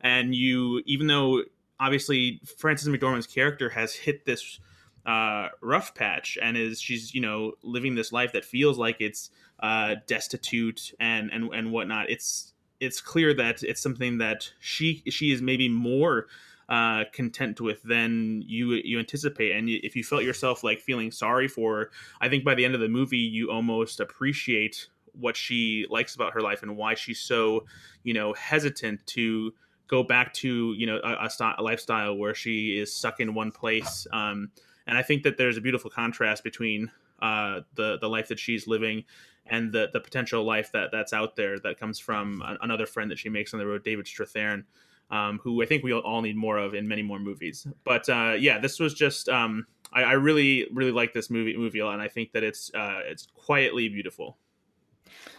and 0.00 0.34
you 0.34 0.82
even 0.84 1.06
though 1.06 1.44
obviously 1.78 2.40
frances 2.58 2.88
mcdormand's 2.88 3.28
character 3.28 3.70
has 3.70 3.94
hit 3.94 4.26
this 4.26 4.58
uh, 5.06 5.48
rough 5.60 5.94
patch 5.94 6.38
and 6.42 6.56
is 6.56 6.80
she's 6.80 7.14
you 7.14 7.20
know 7.20 7.52
living 7.62 7.94
this 7.94 8.10
life 8.10 8.32
that 8.32 8.44
feels 8.44 8.76
like 8.76 8.96
it's 9.00 9.30
uh, 9.60 9.96
destitute 10.06 10.92
and 10.98 11.30
and 11.30 11.52
and 11.52 11.72
whatnot. 11.72 12.08
It's 12.08 12.53
it's 12.84 13.00
clear 13.00 13.34
that 13.34 13.62
it's 13.62 13.80
something 13.80 14.18
that 14.18 14.52
she 14.60 15.02
she 15.08 15.32
is 15.32 15.40
maybe 15.42 15.68
more 15.68 16.26
uh, 16.68 17.04
content 17.12 17.60
with 17.60 17.82
than 17.82 18.42
you 18.46 18.72
you 18.72 18.98
anticipate. 18.98 19.52
And 19.52 19.68
if 19.68 19.96
you 19.96 20.04
felt 20.04 20.22
yourself 20.22 20.64
like 20.64 20.80
feeling 20.80 21.10
sorry 21.10 21.48
for, 21.48 21.76
her, 21.76 21.90
I 22.20 22.28
think 22.28 22.44
by 22.44 22.54
the 22.54 22.64
end 22.64 22.74
of 22.74 22.80
the 22.80 22.88
movie 22.88 23.18
you 23.18 23.50
almost 23.50 24.00
appreciate 24.00 24.88
what 25.12 25.36
she 25.36 25.86
likes 25.90 26.14
about 26.14 26.32
her 26.32 26.40
life 26.40 26.62
and 26.62 26.76
why 26.76 26.94
she's 26.94 27.20
so 27.20 27.64
you 28.02 28.14
know 28.14 28.32
hesitant 28.34 29.06
to 29.06 29.52
go 29.86 30.02
back 30.02 30.32
to 30.34 30.74
you 30.76 30.86
know 30.86 31.00
a, 31.04 31.28
a, 31.58 31.62
lifestyle 31.62 32.16
where 32.16 32.34
she 32.34 32.78
is 32.78 32.94
stuck 32.94 33.20
in 33.20 33.34
one 33.34 33.50
place. 33.50 34.06
Um, 34.12 34.50
and 34.86 34.98
I 34.98 35.02
think 35.02 35.22
that 35.22 35.38
there's 35.38 35.56
a 35.56 35.62
beautiful 35.62 35.90
contrast 35.90 36.44
between 36.44 36.90
uh, 37.20 37.60
the 37.74 37.98
the 38.00 38.08
life 38.08 38.28
that 38.28 38.38
she's 38.38 38.66
living 38.66 39.04
and 39.46 39.72
the 39.72 39.90
the 39.92 40.00
potential 40.00 40.44
life 40.44 40.72
that 40.72 40.90
that's 40.92 41.12
out 41.12 41.36
there 41.36 41.58
that 41.60 41.78
comes 41.78 41.98
from 41.98 42.42
another 42.62 42.86
friend 42.86 43.10
that 43.10 43.18
she 43.18 43.28
makes 43.28 43.52
on 43.52 43.60
the 43.60 43.66
road, 43.66 43.84
David 43.84 44.06
Strathairn, 44.06 44.64
um, 45.10 45.38
who 45.42 45.62
I 45.62 45.66
think 45.66 45.84
we 45.84 45.92
all 45.92 46.22
need 46.22 46.36
more 46.36 46.58
of 46.58 46.74
in 46.74 46.88
many 46.88 47.02
more 47.02 47.18
movies. 47.18 47.66
But 47.84 48.08
uh, 48.08 48.36
yeah, 48.38 48.58
this 48.58 48.80
was 48.80 48.94
just 48.94 49.28
um, 49.28 49.66
I, 49.92 50.02
I, 50.02 50.12
really 50.12 50.66
really 50.72 50.92
like 50.92 51.12
this 51.12 51.30
movie 51.30 51.56
movie 51.56 51.80
and 51.80 52.00
I 52.00 52.08
think 52.08 52.32
that 52.32 52.42
it's 52.42 52.72
uh, 52.74 53.00
it's 53.04 53.28
quietly 53.34 53.88
beautiful. 53.88 54.38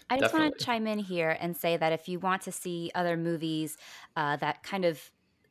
I 0.08 0.20
just 0.20 0.34
Definitely. 0.34 0.50
want 0.50 0.60
to 0.60 0.66
chime 0.66 0.88
in 0.88 1.00
here 1.00 1.36
and 1.40 1.58
say 1.58 1.78
that 1.78 1.92
if 1.92 2.08
you 2.08 2.20
want 2.20 2.44
to 2.44 2.52
see 2.52 2.92
other 2.94 3.18
movies 3.18 3.76
uh, 4.16 4.36
that 4.38 4.62
kind 4.62 4.86
of 4.86 5.02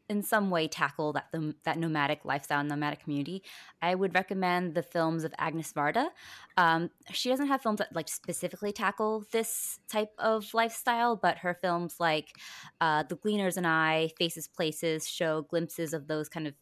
in 0.09 0.23
some 0.23 0.51
way 0.51 0.69
tackle 0.69 1.12
that 1.12 1.27
the, 1.33 1.55
that 1.64 1.79
nomadic 1.79 2.25
lifestyle 2.25 2.62
nomadic 2.62 3.01
community 3.01 3.43
i 3.81 3.95
would 3.95 4.14
recommend 4.14 4.75
the 4.75 4.83
films 4.83 5.25
of 5.25 5.33
agnes 5.38 5.73
varda. 5.73 6.09
Um, 6.57 6.90
she 7.12 7.29
doesn't 7.29 7.49
have 7.49 7.62
films 7.62 7.79
that 7.79 7.95
like 7.95 8.09
specifically 8.09 8.73
tackle 8.73 9.25
this 9.33 9.79
type 9.88 10.12
of 10.19 10.53
lifestyle 10.55 11.17
but 11.17 11.38
her 11.38 11.55
films 11.55 11.97
like 11.99 12.37
uh, 12.81 13.05
the 13.05 13.17
gleaners 13.17 13.57
and 13.57 13.67
i 13.67 14.11
faces 14.19 14.47
places 14.47 15.09
show 15.09 15.43
glimpses 15.43 15.95
of 15.95 16.07
those 16.07 16.29
kind 16.29 16.47
of 16.47 16.55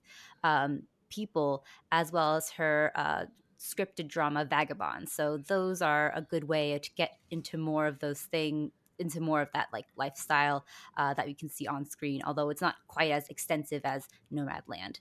um, 0.44 0.82
people 1.10 1.64
as 1.90 2.12
well 2.12 2.36
as 2.36 2.50
her 2.50 2.92
uh, 2.94 3.24
scripted 3.58 4.08
drama 4.08 4.44
vagabond 4.44 5.08
so 5.08 5.36
those 5.36 5.82
are 5.82 6.12
a 6.14 6.22
good 6.22 6.44
way 6.44 6.78
to 6.78 6.90
get 6.96 7.18
into 7.30 7.56
more 7.56 7.86
of 7.86 7.98
those 8.00 8.20
things 8.20 8.70
into 9.02 9.20
more 9.20 9.42
of 9.42 9.48
that 9.52 9.68
like 9.72 9.86
lifestyle 9.96 10.64
uh, 10.96 11.12
that 11.14 11.26
we 11.26 11.34
can 11.34 11.50
see 11.50 11.66
on 11.66 11.84
screen, 11.84 12.22
although 12.24 12.48
it's 12.48 12.62
not 12.62 12.76
quite 12.88 13.10
as 13.10 13.28
extensive 13.28 13.82
as 13.84 14.08
Nomadland. 14.32 15.00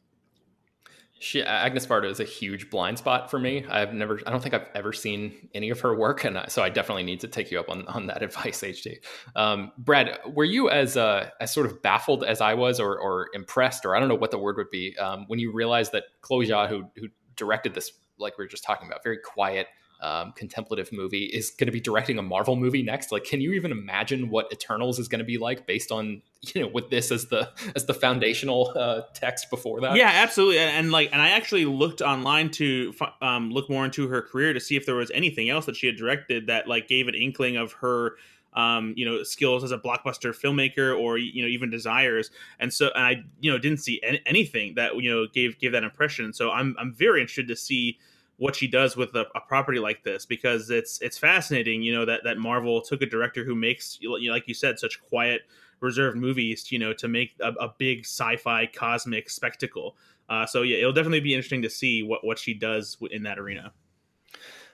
She, 1.23 1.43
Agnes 1.43 1.85
Varda 1.85 2.09
is 2.09 2.19
a 2.19 2.23
huge 2.23 2.71
blind 2.71 2.97
spot 2.97 3.29
for 3.29 3.37
me. 3.37 3.63
I've 3.69 3.93
never, 3.93 4.19
I 4.25 4.31
don't 4.31 4.41
think 4.41 4.55
I've 4.55 4.65
ever 4.73 4.91
seen 4.91 5.49
any 5.53 5.69
of 5.69 5.79
her 5.81 5.95
work, 5.95 6.23
and 6.23 6.41
so 6.47 6.63
I 6.63 6.69
definitely 6.69 7.03
need 7.03 7.19
to 7.19 7.27
take 7.27 7.51
you 7.51 7.59
up 7.59 7.69
on, 7.69 7.87
on 7.87 8.07
that 8.07 8.23
advice, 8.23 8.61
HT. 8.61 8.95
Um, 9.35 9.71
Brad, 9.77 10.17
were 10.25 10.43
you 10.43 10.71
as 10.71 10.97
uh, 10.97 11.29
as 11.39 11.53
sort 11.53 11.67
of 11.67 11.83
baffled 11.83 12.23
as 12.23 12.41
I 12.41 12.55
was, 12.55 12.79
or, 12.79 12.97
or 12.97 13.27
impressed, 13.35 13.85
or 13.85 13.95
I 13.95 13.99
don't 13.99 14.09
know 14.09 14.15
what 14.15 14.31
the 14.31 14.39
word 14.39 14.57
would 14.57 14.71
be, 14.71 14.97
um, 14.97 15.25
when 15.27 15.37
you 15.37 15.51
realized 15.51 15.91
that 15.91 16.05
Chloe 16.21 16.47
Zhao, 16.47 16.67
who 16.67 16.85
who 16.95 17.09
directed 17.35 17.75
this, 17.75 17.91
like 18.17 18.39
we 18.39 18.43
were 18.43 18.49
just 18.49 18.63
talking 18.63 18.87
about, 18.87 19.03
very 19.03 19.19
quiet, 19.19 19.67
um, 20.01 20.31
contemplative 20.31 20.91
movie 20.91 21.25
is 21.25 21.51
going 21.51 21.67
to 21.67 21.71
be 21.71 21.79
directing 21.79 22.17
a 22.17 22.21
Marvel 22.21 22.55
movie 22.55 22.81
next. 22.81 23.11
Like, 23.11 23.23
can 23.23 23.39
you 23.39 23.53
even 23.53 23.71
imagine 23.71 24.29
what 24.29 24.51
Eternals 24.51 24.97
is 24.97 25.07
going 25.07 25.19
to 25.19 25.25
be 25.25 25.37
like 25.37 25.67
based 25.67 25.91
on 25.91 26.21
you 26.41 26.61
know 26.61 26.67
with 26.67 26.89
this 26.89 27.11
as 27.11 27.27
the 27.27 27.49
as 27.75 27.85
the 27.85 27.93
foundational 27.93 28.73
uh, 28.75 29.01
text 29.13 29.49
before 29.49 29.81
that? 29.81 29.95
Yeah, 29.95 30.09
absolutely. 30.11 30.59
And, 30.59 30.75
and 30.75 30.91
like, 30.91 31.09
and 31.11 31.21
I 31.21 31.29
actually 31.29 31.65
looked 31.65 32.01
online 32.01 32.49
to 32.51 32.93
um, 33.21 33.51
look 33.51 33.69
more 33.69 33.85
into 33.85 34.07
her 34.07 34.21
career 34.21 34.53
to 34.53 34.59
see 34.59 34.75
if 34.75 34.85
there 34.85 34.95
was 34.95 35.11
anything 35.11 35.49
else 35.49 35.65
that 35.67 35.75
she 35.75 35.87
had 35.87 35.97
directed 35.97 36.47
that 36.47 36.67
like 36.67 36.87
gave 36.87 37.07
an 37.07 37.15
inkling 37.15 37.57
of 37.57 37.73
her 37.73 38.15
um, 38.53 38.93
you 38.97 39.05
know, 39.05 39.23
skills 39.23 39.63
as 39.63 39.71
a 39.71 39.77
blockbuster 39.77 40.35
filmmaker 40.35 40.97
or 40.97 41.17
you 41.17 41.41
know 41.41 41.47
even 41.47 41.69
desires. 41.69 42.31
And 42.59 42.73
so, 42.73 42.89
and 42.95 43.05
I 43.05 43.23
you 43.39 43.51
know 43.51 43.57
didn't 43.57 43.79
see 43.79 44.01
any, 44.03 44.21
anything 44.25 44.75
that 44.75 44.95
you 44.97 45.09
know 45.09 45.27
gave 45.31 45.59
gave 45.59 45.71
that 45.71 45.83
impression. 45.83 46.33
So 46.33 46.51
I'm 46.51 46.75
I'm 46.79 46.93
very 46.93 47.21
interested 47.21 47.47
to 47.47 47.55
see 47.55 47.97
what 48.41 48.55
she 48.55 48.67
does 48.67 48.97
with 48.97 49.13
a, 49.13 49.27
a, 49.35 49.39
property 49.39 49.77
like 49.77 50.03
this 50.03 50.25
because 50.25 50.71
it's 50.71 50.99
it's 50.99 51.15
fascinating. 51.15 51.83
You 51.83 51.93
know 51.93 52.05
that 52.05 52.21
that 52.23 52.39
Marvel 52.39 52.81
took 52.81 53.03
a 53.03 53.05
director 53.05 53.45
who 53.45 53.53
makes, 53.53 53.99
you 54.01 54.09
know, 54.09 54.33
like 54.33 54.47
you 54.47 54.55
said, 54.55 54.79
such 54.79 54.99
quiet, 54.99 55.43
reserved 55.79 56.17
movies. 56.17 56.71
You 56.71 56.79
know, 56.79 56.91
to 56.91 57.07
make 57.07 57.35
a, 57.39 57.49
a 57.49 57.71
big 57.77 57.99
sci-fi 57.99 58.65
cosmic 58.65 59.29
spectacle. 59.29 59.95
Uh, 60.27 60.47
so 60.47 60.63
yeah, 60.63 60.77
it'll 60.77 60.91
definitely 60.91 61.19
be 61.19 61.35
interesting 61.35 61.61
to 61.61 61.69
see 61.69 62.01
what 62.01 62.25
what 62.25 62.39
she 62.39 62.55
does 62.55 62.97
in 63.11 63.21
that 63.23 63.37
arena. 63.37 63.71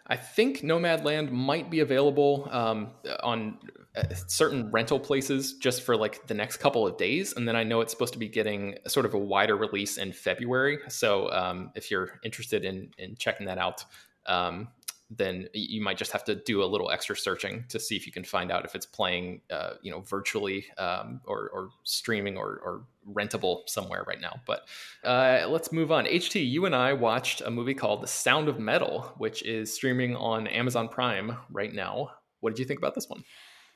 I 0.08 0.15
think 0.15 0.62
Nomadland 0.62 1.32
might 1.32 1.70
be 1.70 1.82
available 1.82 2.48
um, 2.52 2.91
on 3.24 3.58
uh, 3.96 4.04
certain 4.28 4.72
rental 4.72 5.00
places 5.00 5.54
just 5.56 5.82
for 5.82 5.98
like 5.98 6.28
the 6.28 6.34
next 6.34 6.58
couple 6.58 6.88
of 6.88 6.98
days, 6.98 7.34
and 7.34 7.48
then 7.48 7.56
I 7.56 7.63
know 7.63 7.82
it's 7.82 7.91
supposed 7.91 8.13
to 8.13 8.20
be 8.20 8.30
getting 8.30 8.78
sort 8.88 9.06
of 9.06 9.13
a 9.13 9.17
wider 9.17 9.58
release 9.58 9.98
in 9.98 10.13
February. 10.13 10.80
So 10.88 11.32
um, 11.32 11.72
if 11.76 11.91
you're 11.91 12.20
interested 12.24 12.63
in 12.63 12.91
in 12.98 13.15
checking 13.17 13.48
that 13.48 13.58
out, 13.58 13.84
um, 14.28 14.70
then 15.10 15.48
you 15.54 15.82
might 15.82 15.98
just 15.98 16.12
have 16.12 16.24
to 16.26 16.36
do 16.36 16.62
a 16.62 16.65
little 16.65 16.91
extra 16.91 17.15
searching 17.15 17.63
to 17.70 17.80
see 17.80 17.96
if 17.96 18.06
you 18.06 18.12
can 18.12 18.24
find 18.24 18.52
out 18.52 18.65
if 18.65 18.76
it's 18.76 18.86
playing, 18.86 19.41
uh, 19.50 19.72
you 19.82 19.89
know, 19.89 20.02
virtually 20.02 20.65
um, 20.78 21.22
or, 21.26 21.50
or, 21.54 21.70
streaming 21.84 22.38
or, 22.38 22.60
or, 22.63 22.82
rentable 23.13 23.62
somewhere 23.70 24.04
right 24.06 24.20
now. 24.20 24.41
But 24.46 24.67
uh, 25.06 25.48
let's 25.48 25.72
move 25.72 25.93
on. 25.93 26.04
HT, 26.04 26.46
you 26.46 26.65
and 26.65 26.76
I 26.76 26.91
watched 26.91 27.39
a 27.39 27.50
movie 27.50 27.74
called 27.74 28.04
The 28.04 28.08
Sound 28.08 28.50
of 28.50 28.60
Metal, 28.60 29.13
which 29.17 29.43
is 29.43 29.74
streaming 29.74 30.17
on 30.17 30.46
Amazon 30.48 30.89
Prime 30.89 31.38
right 31.50 31.74
now. 31.74 32.12
What 32.41 32.50
did 32.50 32.60
you 32.60 32.65
think 32.65 32.80
about 32.80 32.96
this 32.96 33.08
one? 33.08 33.24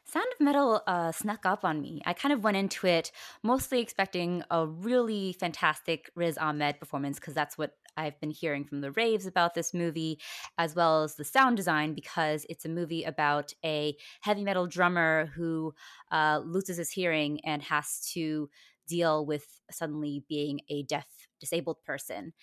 Sound 0.04 0.26
of 0.34 0.44
Metal 0.44 0.84
uh, 0.88 1.14
snuck 1.14 1.46
up 1.46 1.64
on 1.64 1.82
me. 1.82 2.02
I 2.06 2.12
kind 2.12 2.34
of 2.34 2.44
went 2.44 2.58
into 2.58 2.88
it 2.88 3.14
mostly 3.44 3.80
expecting 3.80 4.44
a 4.52 4.66
really 4.68 5.34
fantastic 5.40 6.12
Riz 6.16 6.38
Ahmed 6.38 6.80
performance 6.80 7.20
because 7.20 7.34
that's 7.34 7.58
what 7.58 7.78
I've 7.98 8.20
been 8.20 8.32
hearing 8.32 8.66
from 8.66 8.82
the 8.82 8.92
raves 8.92 9.26
about 9.26 9.54
this 9.54 9.74
movie, 9.74 10.20
as 10.58 10.76
well 10.76 11.04
as 11.04 11.16
the 11.16 11.24
sound 11.24 11.58
design, 11.58 11.94
because 11.94 12.46
it's 12.50 12.66
a 12.66 12.70
movie 12.70 13.04
about 13.04 13.54
a 13.64 13.96
heavy 14.22 14.44
metal 14.44 14.68
drummer 14.68 15.32
who 15.36 15.74
uh, 16.12 16.42
loses 16.44 16.78
his 16.78 16.92
hearing 16.92 17.40
and 17.46 17.62
has 17.64 18.10
to 18.14 18.50
deal 18.88 19.26
with 19.26 19.46
suddenly 19.72 20.24
being 20.28 20.60
a 20.70 20.84
deaf 20.84 21.08
disabled 21.40 21.78
person. 21.86 22.34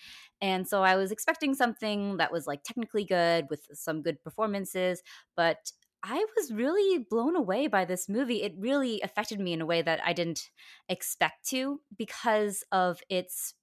And 0.41 0.67
so 0.67 0.83
I 0.83 0.95
was 0.95 1.11
expecting 1.11 1.53
something 1.53 2.17
that 2.17 2.31
was 2.31 2.47
like 2.47 2.63
technically 2.63 3.05
good 3.05 3.45
with 3.49 3.67
some 3.73 4.01
good 4.01 4.21
performances, 4.23 5.01
but 5.35 5.71
I 6.01 6.25
was 6.37 6.53
really 6.53 7.05
blown 7.09 7.35
away 7.35 7.67
by 7.67 7.83
this 7.85 8.07
movie. 8.07 8.41
It 8.41 8.53
really 8.57 9.01
affected 9.01 9.39
me 9.39 9.51
in 9.53 9.61
a 9.61 9.65
way 9.65 9.81
that 9.81 9.99
I 10.05 10.13
didn't 10.13 10.49
expect 10.87 11.47
to 11.49 11.81
because 11.97 12.63
of 12.71 13.01
its 13.09 13.53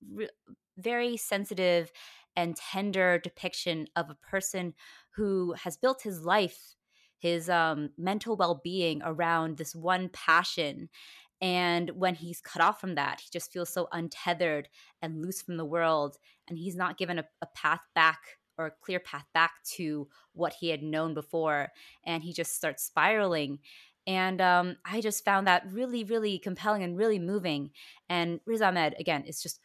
very 0.77 1.17
sensitive 1.17 1.93
and 2.37 2.57
tender 2.57 3.19
depiction 3.19 3.87
of 3.97 4.11
a 4.11 4.15
person 4.15 4.75
who 5.17 5.55
has 5.55 5.77
built 5.77 6.03
his 6.03 6.25
life, 6.25 6.75
his 7.19 7.49
um, 7.49 7.91
mental 7.97 8.37
well 8.37 8.61
being 8.62 9.01
around 9.05 9.57
this 9.57 9.75
one 9.75 10.11
passion. 10.11 10.89
And 11.41 11.91
when 11.91 12.15
he's 12.15 12.41
cut 12.41 12.62
off 12.62 12.81
from 12.81 12.95
that, 12.95 13.21
he 13.21 13.29
just 13.33 13.53
feels 13.53 13.71
so 13.73 13.89
untethered 13.93 14.69
and 15.03 15.23
loose 15.23 15.43
from 15.43 15.57
the 15.57 15.65
world. 15.65 16.17
And 16.49 16.59
he's 16.59 16.77
not 16.77 16.99
given 16.99 17.19
a, 17.19 17.25
a 17.43 17.47
path 17.55 17.83
back 17.95 18.21
or 18.59 18.67
a 18.67 18.73
clear 18.83 19.01
path 19.01 19.27
back 19.35 19.53
to 19.77 20.09
what 20.33 20.55
he 20.61 20.71
had 20.71 20.83
known 20.83 21.15
before. 21.15 21.69
And 22.05 22.23
he 22.23 22.33
just 22.33 22.55
starts 22.55 22.85
spiraling. 22.85 23.59
And 24.07 24.41
um, 24.41 24.77
I 24.85 25.01
just 25.01 25.25
found 25.25 25.47
that 25.47 25.65
really, 25.71 26.05
really 26.05 26.39
compelling 26.39 26.83
and 26.83 26.97
really 26.97 27.19
moving. 27.19 27.71
And 28.09 28.41
Riz 28.47 28.62
Ahmed, 28.62 28.95
again, 28.99 29.25
is 29.25 29.43
just 29.43 29.61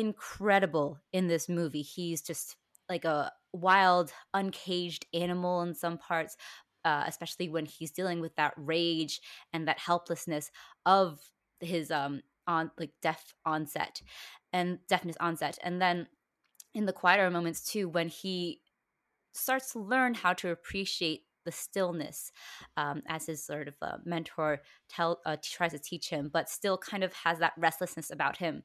incredible 0.00 1.00
in 1.12 1.28
this 1.28 1.48
movie. 1.48 1.82
He's 1.82 2.22
just 2.22 2.56
like 2.88 3.04
a 3.04 3.32
wild, 3.52 4.12
uncaged 4.34 5.06
animal 5.14 5.62
in 5.62 5.74
some 5.74 5.98
parts, 5.98 6.36
uh, 6.84 7.04
especially 7.06 7.48
when 7.48 7.66
he's 7.66 7.90
dealing 7.92 8.20
with 8.20 8.34
that 8.36 8.54
rage 8.56 9.20
and 9.52 9.68
that 9.68 9.78
helplessness 9.78 10.50
of 10.86 11.20
his 11.60 11.90
um 11.92 12.22
on 12.48 12.72
like 12.76 12.90
deaf 13.02 13.34
onset 13.46 14.02
and 14.52 14.80
deafness 14.88 15.16
onset. 15.20 15.58
And 15.62 15.80
then 15.80 16.08
in 16.74 16.86
the 16.86 16.92
quieter 16.92 17.30
moments 17.30 17.62
too, 17.64 17.88
when 17.88 18.08
he 18.08 18.62
starts 19.32 19.72
to 19.72 19.80
learn 19.80 20.14
how 20.14 20.32
to 20.34 20.50
appreciate 20.50 21.22
the 21.44 21.52
stillness 21.52 22.30
um, 22.76 23.02
as 23.08 23.26
his 23.26 23.44
sort 23.44 23.66
of 23.68 23.74
uh, 23.82 23.96
mentor 24.04 24.60
tell, 24.88 25.20
uh, 25.26 25.36
tries 25.42 25.72
to 25.72 25.78
teach 25.78 26.08
him, 26.08 26.30
but 26.32 26.48
still 26.48 26.78
kind 26.78 27.02
of 27.02 27.12
has 27.12 27.38
that 27.40 27.52
restlessness 27.56 28.10
about 28.10 28.36
him. 28.36 28.62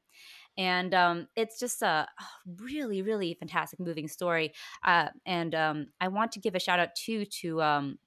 And 0.58 0.92
um, 0.92 1.28
it's 1.36 1.58
just 1.58 1.82
a 1.82 2.06
really, 2.60 3.00
really 3.00 3.34
fantastic, 3.34 3.80
moving 3.80 4.08
story. 4.08 4.52
Uh, 4.84 5.08
and 5.24 5.54
um, 5.54 5.86
I 6.00 6.08
want 6.08 6.32
to 6.32 6.40
give 6.40 6.54
a 6.54 6.60
shout 6.60 6.80
out 6.80 6.94
too 6.96 7.24
to 7.24 7.62
um, 7.62 7.98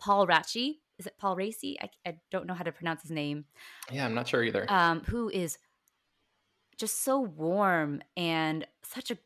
Paul 0.00 0.26
Raci. 0.26 0.78
Is 0.98 1.06
it 1.06 1.14
Paul 1.18 1.36
Raci? 1.36 1.76
I, 1.80 1.88
I, 2.06 2.18
don't 2.30 2.46
know 2.46 2.54
how 2.54 2.64
to 2.64 2.72
pronounce 2.72 3.02
his 3.02 3.10
name. 3.10 3.46
Yeah, 3.90 4.04
I'm 4.04 4.14
not 4.14 4.28
sure 4.28 4.42
either. 4.44 4.66
Um, 4.68 5.00
who 5.00 5.28
is 5.28 5.58
just 6.76 7.04
so 7.04 7.20
warm 7.20 8.02
and 8.16 8.66
such 8.82 9.10
a 9.10 9.18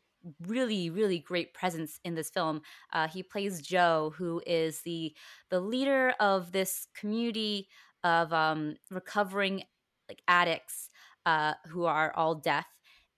really 0.47 0.89
really 0.89 1.19
great 1.19 1.53
presence 1.53 1.99
in 2.03 2.13
this 2.13 2.29
film 2.29 2.61
uh, 2.91 3.07
he 3.07 3.23
plays 3.23 3.61
joe 3.61 4.13
who 4.17 4.41
is 4.45 4.81
the 4.81 5.13
the 5.49 5.61
leader 5.61 6.13
of 6.19 6.51
this 6.51 6.87
community 6.93 7.69
of 8.03 8.31
um, 8.33 8.75
recovering 8.91 9.63
like 10.09 10.21
addicts 10.27 10.88
uh, 11.29 11.53
who 11.71 11.85
are 11.85 12.11
all 12.15 12.35
deaf 12.35 12.65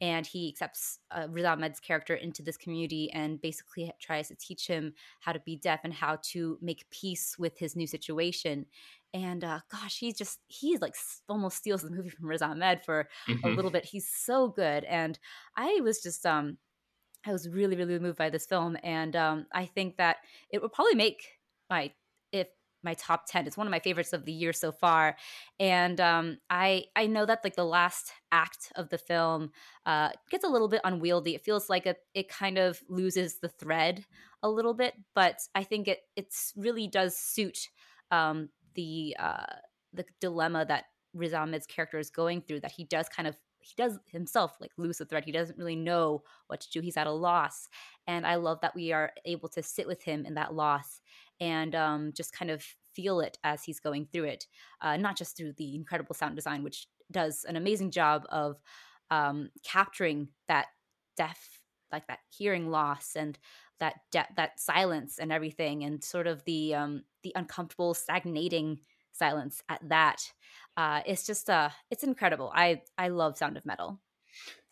and 0.02 0.26
he 0.26 0.50
accepts 0.50 0.97
uh, 1.12 1.28
Riz 1.30 1.45
Ahmed's 1.45 1.80
character 1.80 2.15
into 2.15 2.41
this 2.41 2.58
community 2.58 3.12
and 3.12 3.39
basically 3.39 3.91
tries 4.02 4.30
to 4.30 4.36
teach 4.36 4.65
him 4.65 4.93
how 5.19 5.32
to 5.32 5.39
be 5.39 5.56
deaf 5.56 5.82
and 5.84 5.93
how 5.93 6.17
to 6.32 6.58
make 6.62 6.89
peace 6.89 7.36
with 7.38 7.58
his 7.58 7.76
new 7.76 7.88
situation 7.88 8.65
and 9.13 9.43
uh, 9.43 9.60
gosh, 9.69 9.97
he 9.97 10.13
just 10.13 10.39
he 10.47 10.78
like 10.78 10.95
almost 11.28 11.58
steals 11.58 11.82
the 11.82 11.89
movie 11.89 12.10
from 12.10 12.28
Riz 12.28 12.41
Ahmed 12.41 12.82
for 12.86 13.08
mm-hmm. 13.28 13.45
a 13.45 13.50
little 13.50 13.71
bit. 13.71 13.86
He's 13.86 14.08
so 14.08 14.47
good, 14.47 14.84
and 14.86 15.19
I 15.56 15.82
was 15.84 16.02
just 16.02 16.26
um 16.26 16.58
I 17.26 17.32
was 17.34 17.50
really 17.50 17.76
really 17.76 18.00
moved 18.00 18.17
by 18.17 18.30
this 18.30 18.45
film, 18.45 18.78
and 18.84 19.15
um 19.15 19.45
I 19.54 19.65
think 19.65 19.97
that 19.97 20.17
it 20.50 20.62
would 20.62 20.71
probably 20.71 20.95
make 20.95 21.24
my 21.69 21.91
my 22.84 22.94
top 22.96 23.26
10 23.28 23.48
it's 23.48 23.58
one 23.58 23.67
of 23.67 23.72
my 23.72 23.80
favorites 23.80 24.13
of 24.13 24.26
the 24.26 24.32
year 24.32 24.54
so 24.54 24.72
far 24.72 25.15
and 25.60 26.00
um, 26.00 26.38
i 26.50 26.84
i 26.96 27.06
know 27.06 27.26
that 27.26 27.39
like 27.44 27.56
the 27.56 27.63
last 27.63 28.12
act 28.32 28.72
of 28.76 28.89
the 28.89 28.98
film 28.98 29.52
uh, 29.86 30.10
gets 30.30 30.44
a 30.44 30.50
little 30.50 30.67
bit 30.67 30.82
unwieldy 30.84 31.36
it 31.36 31.44
feels 31.44 31.70
like 31.70 31.86
it, 31.86 31.98
it 32.13 32.30
kind 32.30 32.58
of 32.58 32.82
loses 32.89 33.39
the 33.39 33.50
thread 33.50 34.06
a 34.44 34.50
little 34.50 34.74
bit 34.74 34.94
but 35.15 35.39
i 35.56 35.63
think 35.63 35.88
it 35.88 36.00
it's 36.15 36.54
really 36.56 36.88
does 36.88 37.15
suit 37.17 37.70
um, 38.12 38.50
the 38.76 39.15
uh, 39.20 39.46
the 39.94 40.06
dilemma 40.20 40.65
that 40.65 40.86
Riz 41.13 41.34
Ahmed's 41.34 41.65
character 41.65 41.98
is 41.98 42.10
going 42.10 42.41
through. 42.41 42.62
That 42.62 42.74
he 42.74 42.84
does 42.86 43.10
kind 43.10 43.28
of 43.28 43.36
he 43.60 43.74
does 43.78 44.00
himself 44.08 44.58
like 44.60 44.72
lose 44.78 44.98
the 44.98 45.06
thread. 45.06 45.26
He 45.26 45.32
doesn't 45.32 45.58
really 45.58 45.76
know 45.76 46.24
what 46.48 46.62
to 46.62 46.70
do. 46.72 46.82
He's 46.82 46.98
at 46.98 47.08
a 47.08 47.12
loss, 47.12 47.67
and 48.08 48.26
I 48.26 48.36
love 48.36 48.60
that 48.62 48.76
we 48.76 48.91
are 48.91 49.12
able 49.26 49.50
to 49.50 49.63
sit 49.63 49.88
with 49.88 50.04
him 50.04 50.26
in 50.26 50.36
that 50.36 50.54
loss 50.54 51.01
and 51.41 51.75
um, 51.75 52.13
just 52.15 52.32
kind 52.32 52.49
of 52.51 52.63
feel 52.93 53.19
it 53.19 53.38
as 53.43 53.63
he's 53.63 53.82
going 53.82 54.06
through 54.06 54.25
it. 54.25 54.47
Uh, 54.80 54.95
not 54.95 55.17
just 55.17 55.36
through 55.36 55.54
the 55.54 55.75
incredible 55.75 56.15
sound 56.15 56.38
design, 56.38 56.63
which 56.63 56.88
does 57.12 57.43
an 57.43 57.58
amazing 57.58 57.91
job 57.91 58.25
of 58.30 58.62
um, 59.10 59.49
capturing 59.65 60.30
that 60.47 60.67
deaf 61.17 61.60
like 61.91 62.08
that 62.08 62.19
hearing 62.30 62.69
loss 62.69 63.17
and 63.17 63.38
that 63.80 63.95
de- 64.12 64.27
that 64.38 64.60
silence 64.60 65.19
and 65.19 65.32
everything 65.32 65.84
and 65.84 66.04
sort 66.04 66.25
of 66.25 66.41
the 66.45 66.73
um 66.73 67.04
the 67.23 67.34
uncomfortable 67.36 67.93
stagnating 67.93 68.80
silence 69.12 69.62
at 69.67 69.82
that 69.89 70.32
uh 70.77 71.01
it's 71.06 71.25
just 71.25 71.49
uh 71.49 71.69
it's 71.89 72.04
incredible 72.04 72.49
i 72.56 72.82
i 72.97 73.10
love 73.10 73.38
sound 73.38 73.58
of 73.58 73.65
metal 73.65 73.99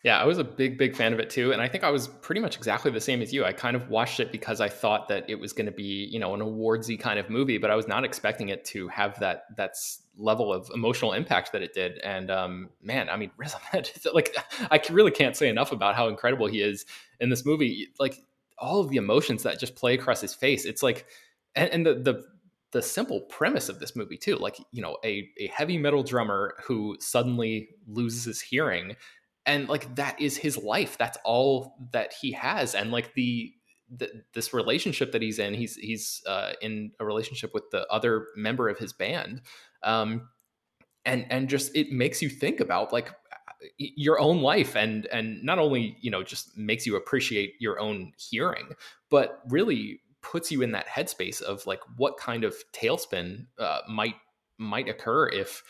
yeah, 0.02 0.18
I 0.18 0.24
was 0.24 0.38
a 0.38 0.44
big, 0.44 0.78
big 0.78 0.96
fan 0.96 1.12
of 1.12 1.20
it 1.20 1.28
too. 1.28 1.52
And 1.52 1.60
I 1.60 1.68
think 1.68 1.84
I 1.84 1.90
was 1.90 2.08
pretty 2.08 2.40
much 2.40 2.56
exactly 2.56 2.90
the 2.90 3.00
same 3.00 3.20
as 3.20 3.34
you. 3.34 3.44
I 3.44 3.52
kind 3.52 3.76
of 3.76 3.90
watched 3.90 4.18
it 4.18 4.32
because 4.32 4.60
I 4.60 4.68
thought 4.68 5.08
that 5.08 5.28
it 5.28 5.38
was 5.38 5.52
going 5.52 5.66
to 5.66 5.72
be, 5.72 6.08
you 6.10 6.18
know, 6.18 6.32
an 6.32 6.40
awardsy 6.40 6.98
kind 6.98 7.18
of 7.18 7.28
movie, 7.28 7.58
but 7.58 7.70
I 7.70 7.76
was 7.76 7.86
not 7.86 8.02
expecting 8.02 8.48
it 8.48 8.64
to 8.66 8.88
have 8.88 9.20
that 9.20 9.44
that's 9.58 10.02
level 10.16 10.54
of 10.54 10.70
emotional 10.74 11.12
impact 11.12 11.52
that 11.52 11.60
it 11.60 11.74
did. 11.74 11.98
And 11.98 12.30
um, 12.30 12.70
man, 12.82 13.10
I 13.10 13.18
mean, 13.18 13.30
Riz 13.36 13.54
Ahmed, 13.54 13.90
like, 14.14 14.34
I 14.70 14.80
really 14.90 15.10
can't 15.10 15.36
say 15.36 15.50
enough 15.50 15.70
about 15.70 15.96
how 15.96 16.08
incredible 16.08 16.46
he 16.46 16.62
is 16.62 16.86
in 17.20 17.28
this 17.28 17.44
movie. 17.44 17.88
Like, 17.98 18.22
all 18.56 18.80
of 18.80 18.88
the 18.88 18.96
emotions 18.96 19.42
that 19.42 19.58
just 19.58 19.74
play 19.74 19.94
across 19.94 20.20
his 20.20 20.34
face. 20.34 20.64
It's 20.64 20.82
like, 20.82 21.06
and, 21.54 21.70
and 21.70 21.86
the, 21.86 21.94
the, 21.94 22.24
the 22.72 22.82
simple 22.82 23.22
premise 23.22 23.68
of 23.68 23.80
this 23.80 23.96
movie 23.96 24.16
too 24.16 24.36
like 24.36 24.56
you 24.70 24.80
know 24.80 24.96
a, 25.04 25.28
a 25.38 25.48
heavy 25.48 25.76
metal 25.76 26.04
drummer 26.04 26.54
who 26.62 26.96
suddenly 27.00 27.70
loses 27.88 28.22
his 28.22 28.40
hearing 28.40 28.94
and 29.46 29.68
like 29.68 29.94
that 29.96 30.20
is 30.20 30.36
his 30.36 30.56
life. 30.56 30.98
That's 30.98 31.18
all 31.24 31.76
that 31.92 32.12
he 32.20 32.32
has 32.32 32.74
and 32.74 32.90
like 32.90 33.14
the, 33.14 33.52
the 33.94 34.22
this 34.34 34.54
relationship 34.54 35.12
that 35.12 35.22
he's 35.22 35.38
in 35.38 35.54
he's 35.54 35.74
he's 35.76 36.22
uh, 36.26 36.52
in 36.62 36.92
a 37.00 37.04
relationship 37.04 37.52
with 37.52 37.64
the 37.70 37.86
other 37.88 38.26
member 38.36 38.68
of 38.68 38.78
his 38.78 38.92
band 38.92 39.42
um 39.82 40.28
and 41.04 41.26
and 41.30 41.48
just 41.48 41.74
it 41.74 41.90
makes 41.90 42.22
you 42.22 42.28
think 42.28 42.60
about 42.60 42.92
like 42.92 43.10
your 43.76 44.20
own 44.20 44.40
life 44.40 44.76
and 44.76 45.06
and 45.06 45.42
not 45.42 45.58
only 45.58 45.96
you 46.00 46.10
know 46.10 46.22
just 46.22 46.56
makes 46.56 46.86
you 46.86 46.96
appreciate 46.96 47.54
your 47.58 47.78
own 47.78 48.12
hearing 48.16 48.68
but 49.10 49.40
really 49.48 50.00
puts 50.22 50.50
you 50.52 50.62
in 50.62 50.72
that 50.72 50.86
headspace 50.86 51.42
of 51.42 51.66
like 51.66 51.80
what 51.96 52.16
kind 52.16 52.44
of 52.44 52.54
tailspin 52.72 53.46
uh, 53.58 53.80
might 53.88 54.14
might 54.58 54.88
occur 54.88 55.26
if 55.28 55.62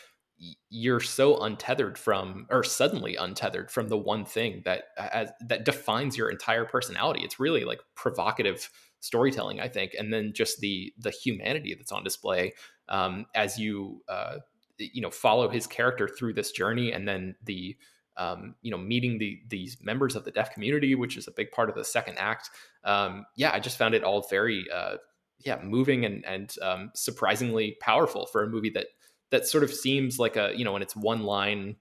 you're 0.69 0.99
so 0.99 1.37
untethered 1.37 1.97
from 1.97 2.47
or 2.49 2.63
suddenly 2.63 3.15
untethered 3.15 3.69
from 3.69 3.89
the 3.89 3.97
one 3.97 4.25
thing 4.25 4.61
that 4.65 4.85
as, 4.97 5.29
that 5.47 5.65
defines 5.65 6.17
your 6.17 6.29
entire 6.29 6.65
personality 6.65 7.21
it's 7.21 7.39
really 7.39 7.63
like 7.63 7.79
provocative 7.95 8.69
storytelling 9.01 9.59
i 9.59 9.67
think 9.67 9.93
and 9.97 10.11
then 10.11 10.31
just 10.33 10.59
the 10.59 10.91
the 10.97 11.11
humanity 11.11 11.75
that's 11.75 11.91
on 11.91 12.03
display 12.03 12.51
um, 12.89 13.25
as 13.35 13.59
you 13.59 14.01
uh, 14.09 14.37
you 14.77 15.01
know 15.01 15.11
follow 15.11 15.47
his 15.47 15.67
character 15.67 16.07
through 16.07 16.33
this 16.33 16.51
journey 16.51 16.91
and 16.91 17.07
then 17.07 17.35
the 17.43 17.75
um, 18.17 18.55
you 18.61 18.71
know, 18.71 18.77
meeting 18.77 19.17
the 19.17 19.41
these 19.47 19.77
members 19.81 20.15
of 20.15 20.25
the 20.25 20.31
deaf 20.31 20.53
community, 20.53 20.95
which 20.95 21.17
is 21.17 21.27
a 21.27 21.31
big 21.31 21.51
part 21.51 21.69
of 21.69 21.75
the 21.75 21.85
second 21.85 22.17
act. 22.17 22.49
Um, 22.83 23.25
yeah, 23.35 23.51
I 23.53 23.59
just 23.59 23.77
found 23.77 23.95
it 23.95 24.03
all 24.03 24.27
very, 24.29 24.65
uh, 24.71 24.97
yeah, 25.39 25.59
moving 25.63 26.05
and 26.05 26.25
and 26.25 26.53
um, 26.61 26.91
surprisingly 26.93 27.77
powerful 27.79 28.25
for 28.25 28.43
a 28.43 28.49
movie 28.49 28.69
that 28.71 28.87
that 29.31 29.47
sort 29.47 29.63
of 29.63 29.73
seems 29.73 30.19
like 30.19 30.35
a 30.35 30.51
you 30.55 30.63
know, 30.63 30.73
when 30.73 30.81
it's 30.81 30.95
one 30.95 31.23
line, 31.23 31.77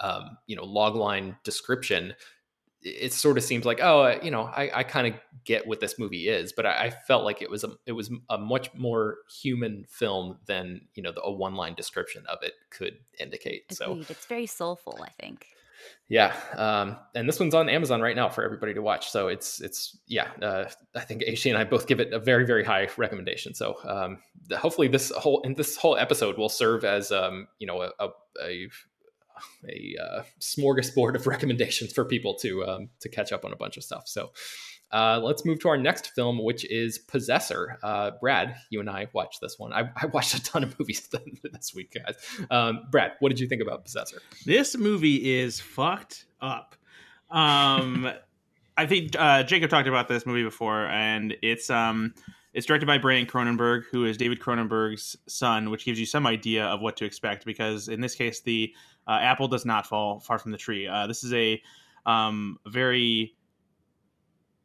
um, 0.00 0.38
you 0.46 0.56
know, 0.56 0.64
log 0.64 0.94
line 0.94 1.36
description 1.44 2.14
it 2.82 3.12
sort 3.12 3.36
of 3.36 3.44
seems 3.44 3.64
like 3.64 3.80
oh 3.82 4.18
you 4.22 4.30
know 4.30 4.42
i, 4.42 4.70
I 4.72 4.82
kind 4.84 5.06
of 5.06 5.14
get 5.44 5.66
what 5.66 5.80
this 5.80 5.98
movie 5.98 6.28
is 6.28 6.52
but 6.52 6.64
I, 6.64 6.86
I, 6.86 6.90
felt 6.90 7.24
like 7.24 7.42
it 7.42 7.50
was 7.50 7.64
a 7.64 7.70
it 7.86 7.92
was 7.92 8.10
a 8.30 8.38
much 8.38 8.72
more 8.74 9.18
human 9.42 9.84
film 9.88 10.38
than 10.46 10.82
you 10.94 11.02
know 11.02 11.10
the, 11.12 11.22
a 11.22 11.32
one 11.32 11.54
line 11.54 11.74
description 11.74 12.24
of 12.28 12.38
it 12.42 12.52
could 12.70 12.98
indicate 13.18 13.64
Agreed. 13.70 14.04
so 14.04 14.12
it's 14.12 14.26
very 14.26 14.46
soulful 14.46 15.00
i 15.02 15.10
think 15.20 15.46
yeah 16.08 16.34
um, 16.56 16.96
and 17.14 17.28
this 17.28 17.38
one's 17.38 17.54
on 17.54 17.68
amazon 17.68 18.00
right 18.00 18.16
now 18.16 18.28
for 18.28 18.44
everybody 18.44 18.74
to 18.74 18.80
watch 18.80 19.10
so 19.10 19.28
it's 19.28 19.60
it's 19.60 19.98
yeah 20.06 20.28
uh, 20.42 20.64
i 20.94 21.00
think 21.00 21.22
ac 21.26 21.48
and 21.48 21.58
i 21.58 21.64
both 21.64 21.86
give 21.86 22.00
it 22.00 22.12
a 22.12 22.18
very 22.18 22.46
very 22.46 22.64
high 22.64 22.88
recommendation 22.96 23.54
so 23.54 23.76
um, 23.84 24.18
hopefully 24.56 24.88
this 24.88 25.10
whole 25.12 25.42
and 25.44 25.56
this 25.56 25.76
whole 25.76 25.96
episode 25.96 26.38
will 26.38 26.48
serve 26.48 26.84
as 26.84 27.12
um, 27.12 27.46
you 27.58 27.66
know 27.66 27.82
a, 27.82 27.90
a, 28.00 28.08
a 28.42 28.68
a 29.68 29.94
uh, 30.02 30.22
smorgasbord 30.40 31.14
of 31.14 31.26
recommendations 31.28 31.92
for 31.92 32.04
people 32.04 32.34
to 32.34 32.64
um, 32.64 32.88
to 33.00 33.08
catch 33.08 33.32
up 33.32 33.44
on 33.44 33.52
a 33.52 33.56
bunch 33.56 33.76
of 33.76 33.84
stuff. 33.84 34.04
So 34.06 34.32
uh, 34.92 35.20
let's 35.22 35.44
move 35.44 35.60
to 35.60 35.68
our 35.68 35.76
next 35.76 36.08
film, 36.14 36.42
which 36.42 36.64
is 36.70 36.98
Possessor. 36.98 37.78
Uh, 37.82 38.12
Brad, 38.20 38.56
you 38.70 38.80
and 38.80 38.88
I 38.88 39.08
watched 39.12 39.40
this 39.40 39.58
one. 39.58 39.72
I, 39.72 39.90
I 39.96 40.06
watched 40.06 40.34
a 40.34 40.42
ton 40.42 40.62
of 40.62 40.78
movies 40.78 41.08
this 41.52 41.74
week, 41.74 41.94
guys. 41.94 42.16
Um, 42.50 42.86
Brad, 42.90 43.12
what 43.20 43.28
did 43.28 43.40
you 43.40 43.48
think 43.48 43.62
about 43.62 43.84
Possessor? 43.84 44.20
This 44.46 44.76
movie 44.76 45.38
is 45.38 45.60
fucked 45.60 46.26
up. 46.40 46.74
Um, 47.30 48.10
I 48.76 48.86
think 48.86 49.14
uh, 49.18 49.42
Jacob 49.42 49.70
talked 49.70 49.88
about 49.88 50.08
this 50.08 50.24
movie 50.24 50.44
before, 50.44 50.86
and 50.86 51.36
it's 51.42 51.68
um, 51.68 52.14
it's 52.54 52.66
directed 52.66 52.86
by 52.86 52.96
Brandon 52.96 53.30
Cronenberg, 53.30 53.84
who 53.90 54.04
is 54.04 54.16
David 54.16 54.40
Cronenberg's 54.40 55.16
son, 55.26 55.70
which 55.70 55.84
gives 55.84 56.00
you 56.00 56.06
some 56.06 56.26
idea 56.26 56.64
of 56.64 56.80
what 56.80 56.96
to 56.98 57.04
expect. 57.04 57.44
Because 57.44 57.88
in 57.88 58.00
this 58.00 58.14
case, 58.14 58.40
the 58.40 58.72
uh, 59.06 59.18
apple 59.20 59.48
does 59.48 59.66
not 59.66 59.86
fall 59.86 60.20
far 60.20 60.38
from 60.38 60.52
the 60.52 60.58
tree. 60.58 60.86
Uh, 60.86 61.06
this 61.06 61.24
is 61.24 61.32
a 61.34 61.60
um, 62.06 62.58
very, 62.66 63.34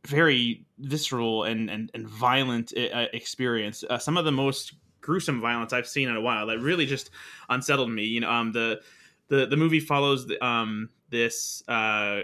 very 0.07 0.65
visceral 0.79 1.43
and 1.43 1.69
and, 1.69 1.91
and 1.93 2.07
violent 2.07 2.73
uh, 2.77 3.07
experience. 3.13 3.83
Uh, 3.89 3.97
some 3.97 4.17
of 4.17 4.25
the 4.25 4.31
most 4.31 4.73
gruesome 5.01 5.41
violence 5.41 5.73
I've 5.73 5.87
seen 5.87 6.09
in 6.09 6.15
a 6.15 6.21
while. 6.21 6.47
That 6.47 6.59
really 6.59 6.85
just 6.85 7.11
unsettled 7.49 7.91
me. 7.91 8.03
You 8.05 8.21
know, 8.21 8.31
um, 8.31 8.51
the 8.51 8.81
the 9.27 9.45
the 9.45 9.57
movie 9.57 9.79
follows 9.79 10.25
the, 10.25 10.43
um, 10.43 10.89
this 11.09 11.63
uh, 11.67 12.21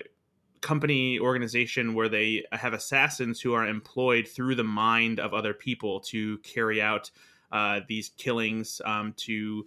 company 0.61 1.19
organization 1.19 1.93
where 1.93 2.09
they 2.09 2.45
have 2.51 2.73
assassins 2.73 3.39
who 3.39 3.53
are 3.53 3.67
employed 3.67 4.27
through 4.27 4.55
the 4.55 4.63
mind 4.63 5.19
of 5.19 5.33
other 5.33 5.53
people 5.53 5.99
to 5.99 6.37
carry 6.39 6.81
out 6.81 7.11
uh, 7.51 7.81
these 7.87 8.09
killings 8.17 8.81
um, 8.85 9.13
to 9.17 9.65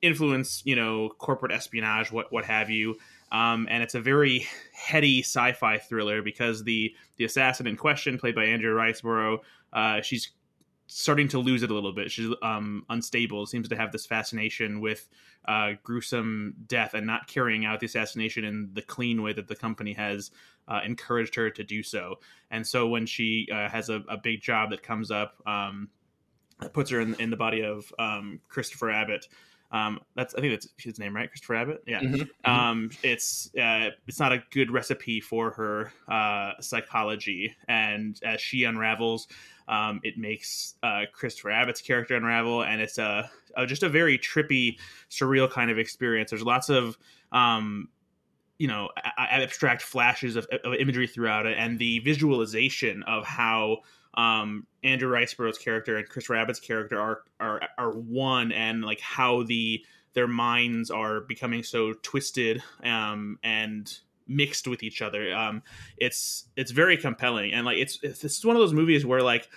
influence, 0.00 0.62
you 0.64 0.76
know, 0.76 1.10
corporate 1.18 1.52
espionage, 1.52 2.10
what 2.10 2.32
what 2.32 2.44
have 2.44 2.70
you. 2.70 2.96
Um, 3.32 3.66
and 3.70 3.82
it's 3.82 3.94
a 3.94 4.00
very 4.00 4.46
heady 4.74 5.20
sci-fi 5.20 5.78
thriller 5.78 6.22
because 6.22 6.62
the 6.62 6.94
the 7.16 7.24
assassin 7.24 7.66
in 7.66 7.76
question, 7.76 8.18
played 8.18 8.34
by 8.34 8.44
Andrea 8.44 8.74
Riseborough, 8.74 9.38
uh, 9.72 10.02
she's 10.02 10.30
starting 10.86 11.26
to 11.26 11.38
lose 11.38 11.62
it 11.62 11.70
a 11.70 11.74
little 11.74 11.94
bit. 11.94 12.10
She's 12.10 12.32
um, 12.42 12.84
unstable. 12.90 13.46
Seems 13.46 13.68
to 13.68 13.76
have 13.76 13.90
this 13.90 14.04
fascination 14.04 14.80
with 14.80 15.08
uh, 15.48 15.72
gruesome 15.82 16.54
death 16.66 16.92
and 16.92 17.06
not 17.06 17.26
carrying 17.26 17.64
out 17.64 17.80
the 17.80 17.86
assassination 17.86 18.44
in 18.44 18.68
the 18.74 18.82
clean 18.82 19.22
way 19.22 19.32
that 19.32 19.48
the 19.48 19.56
company 19.56 19.94
has 19.94 20.30
uh, 20.68 20.80
encouraged 20.84 21.34
her 21.34 21.48
to 21.48 21.64
do 21.64 21.82
so. 21.82 22.16
And 22.50 22.66
so 22.66 22.86
when 22.86 23.06
she 23.06 23.48
uh, 23.50 23.70
has 23.70 23.88
a, 23.88 24.02
a, 24.08 24.18
big 24.18 24.42
job 24.42 24.70
that 24.70 24.82
comes 24.82 25.10
up, 25.10 25.42
um, 25.46 25.88
puts 26.72 26.90
her 26.90 27.00
in, 27.00 27.14
in 27.14 27.30
the 27.30 27.36
body 27.36 27.62
of 27.62 27.92
um, 27.98 28.40
Christopher 28.48 28.90
Abbott. 28.90 29.26
Um, 29.72 30.00
that's 30.14 30.34
I 30.34 30.40
think 30.40 30.52
that's 30.52 30.68
his 30.76 30.98
name, 30.98 31.16
right? 31.16 31.28
Christopher 31.28 31.54
Abbott. 31.54 31.82
Yeah. 31.86 32.00
Mm-hmm. 32.00 32.14
mm-hmm. 32.14 32.50
Um, 32.50 32.90
it's 33.02 33.50
uh, 33.58 33.90
it's 34.06 34.20
not 34.20 34.32
a 34.32 34.42
good 34.50 34.70
recipe 34.70 35.20
for 35.20 35.50
her 35.52 35.92
uh, 36.08 36.52
psychology, 36.60 37.56
and 37.68 38.20
as 38.22 38.40
she 38.40 38.64
unravels, 38.64 39.28
um, 39.68 40.00
it 40.02 40.18
makes 40.18 40.74
uh, 40.82 41.02
Christopher 41.12 41.50
Abbott's 41.50 41.80
character 41.80 42.14
unravel, 42.14 42.62
and 42.62 42.80
it's 42.80 42.98
a, 42.98 43.30
a, 43.56 43.66
just 43.66 43.82
a 43.82 43.88
very 43.88 44.18
trippy, 44.18 44.78
surreal 45.10 45.50
kind 45.50 45.70
of 45.70 45.78
experience. 45.78 46.30
There's 46.30 46.42
lots 46.42 46.68
of 46.68 46.98
um, 47.32 47.88
you 48.58 48.68
know 48.68 48.90
abstract 49.16 49.80
flashes 49.80 50.36
of, 50.36 50.46
of, 50.64 50.74
imagery 50.74 51.06
throughout 51.06 51.46
it, 51.46 51.56
and 51.58 51.78
the 51.78 52.00
visualization 52.00 53.02
of 53.04 53.24
how 53.24 53.78
um, 54.14 54.66
Andrea 54.84 55.10
Riseborough's 55.10 55.58
character 55.58 55.96
and 55.96 56.08
Chris 56.08 56.30
Abbott's 56.30 56.60
character 56.60 57.00
are 57.00 57.22
are 57.40 57.62
are 57.78 57.92
one, 57.92 58.52
and 58.52 58.84
like 58.84 59.00
how 59.00 59.42
the 59.42 59.84
their 60.14 60.28
minds 60.28 60.90
are 60.90 61.20
becoming 61.20 61.62
so 61.62 61.94
twisted 62.02 62.62
um, 62.84 63.38
and 63.42 63.98
mixed 64.28 64.68
with 64.68 64.82
each 64.82 65.02
other. 65.02 65.34
Um, 65.34 65.62
it's 65.96 66.46
it's 66.56 66.70
very 66.70 66.96
compelling, 66.96 67.52
and 67.52 67.64
like 67.64 67.78
it's 67.78 67.98
it's 68.02 68.44
one 68.44 68.56
of 68.56 68.60
those 68.60 68.74
movies 68.74 69.06
where 69.06 69.22
like 69.22 69.48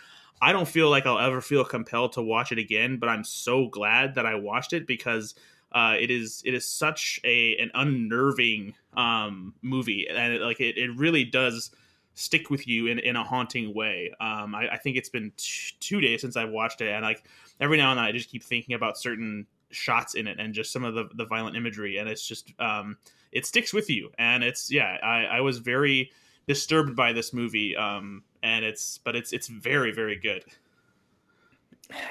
I 0.42 0.52
don't 0.52 0.68
feel 0.68 0.90
like 0.90 1.06
I'll 1.06 1.20
ever 1.20 1.42
feel 1.42 1.66
compelled 1.66 2.14
to 2.14 2.22
watch 2.22 2.52
it 2.52 2.58
again, 2.58 2.98
but 2.98 3.10
I'm 3.10 3.24
so 3.24 3.68
glad 3.68 4.16
that 4.16 4.26
I 4.26 4.36
watched 4.36 4.74
it 4.74 4.88
because 4.88 5.36
uh, 5.72 5.96
it 6.00 6.10
is 6.10 6.42
it 6.46 6.54
is 6.54 6.66
such 6.66 7.20
a 7.24 7.58
an 7.58 7.72
unnerving 7.74 8.76
um, 8.96 9.54
movie, 9.62 10.08
and 10.10 10.34
it, 10.34 10.42
like 10.42 10.62
it, 10.62 10.78
it 10.78 10.96
really 10.96 11.26
does 11.26 11.72
stick 12.16 12.50
with 12.50 12.68
you 12.68 12.88
in, 12.88 13.00
in 13.00 13.16
a 13.16 13.24
haunting 13.24 13.74
way. 13.74 14.12
Um, 14.20 14.56
I, 14.56 14.70
I, 14.74 14.78
think 14.78 14.98
it's 14.98 15.10
been 15.10 15.32
t- 15.38 15.76
two 15.80 16.02
days 16.02 16.22
since 16.22 16.36
I've 16.36 16.50
watched 16.50 16.82
it, 16.82 16.90
and 16.90 17.04
like 17.04 17.24
every 17.60 17.78
now 17.78 17.92
and 17.92 17.98
then 17.98 18.06
I 18.06 18.12
just 18.12 18.30
keep 18.30 18.44
thinking 18.44 18.74
about 18.74 18.98
certain 18.98 19.46
shots 19.70 20.16
in 20.16 20.28
it 20.28 20.40
and 20.40 20.54
just 20.54 20.72
some 20.72 20.84
of 20.84 20.96
the, 20.96 21.10
the 21.14 21.26
violent 21.26 21.56
imagery, 21.56 21.98
and 21.98 22.10
it's 22.10 22.26
just 22.26 22.52
um, 22.60 22.98
it 23.32 23.46
sticks 23.46 23.74
with 23.74 23.90
you. 23.90 24.12
And 24.18 24.44
it's 24.44 24.72
yeah, 24.72 24.98
I, 25.04 25.26
I 25.26 25.42
was 25.42 25.60
very 25.60 26.12
disturbed 26.48 26.96
by 26.96 27.14
this 27.14 27.34
movie, 27.34 27.76
um, 27.76 28.24
and 28.42 28.66
it's 28.66 28.98
but 29.00 29.16
it's 29.16 29.34
it's 29.34 29.48
very 29.48 29.92
very 29.92 30.16
good. 30.16 30.44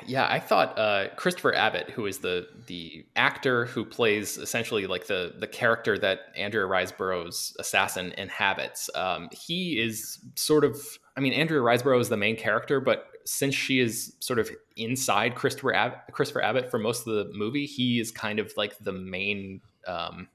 Yeah, 0.07 0.27
I 0.31 0.39
thought 0.39 0.79
uh, 0.79 1.09
Christopher 1.17 1.55
Abbott, 1.55 1.91
who 1.91 2.07
is 2.07 2.19
the 2.19 2.47
the 2.67 3.05
actor 3.17 3.67
who 3.67 3.85
plays 3.85 4.37
essentially 4.39 4.87
like 4.87 5.07
the 5.07 5.35
the 5.39 5.47
character 5.47 5.99
that 5.99 6.21
Andrea 6.37 6.65
Riseborough's 6.65 7.57
assassin 7.59 8.13
inhabits, 8.17 8.89
um, 8.95 9.29
he 9.33 9.81
is 9.81 10.19
sort 10.37 10.65
of. 10.65 10.81
I 11.17 11.21
mean, 11.21 11.33
Andrea 11.33 11.61
Riseborough 11.61 12.01
is 12.01 12.09
the 12.09 12.17
main 12.17 12.37
character, 12.37 12.81
but 12.81 13.07
since 13.25 13.55
she 13.55 13.81
is 13.81 14.15
sort 14.21 14.39
of 14.39 14.51
inside 14.77 15.35
Christopher 15.35 15.75
Abbott, 15.75 15.99
Christopher 16.13 16.43
Abbott 16.43 16.71
for 16.71 16.79
most 16.79 17.07
of 17.07 17.15
the 17.15 17.33
movie, 17.35 17.67
he 17.67 18.01
is 18.01 18.11
kind 18.11 18.39
of 18.39 18.53
like 18.57 18.77
the 18.79 18.93
main 18.93 19.61
um, 19.87 20.29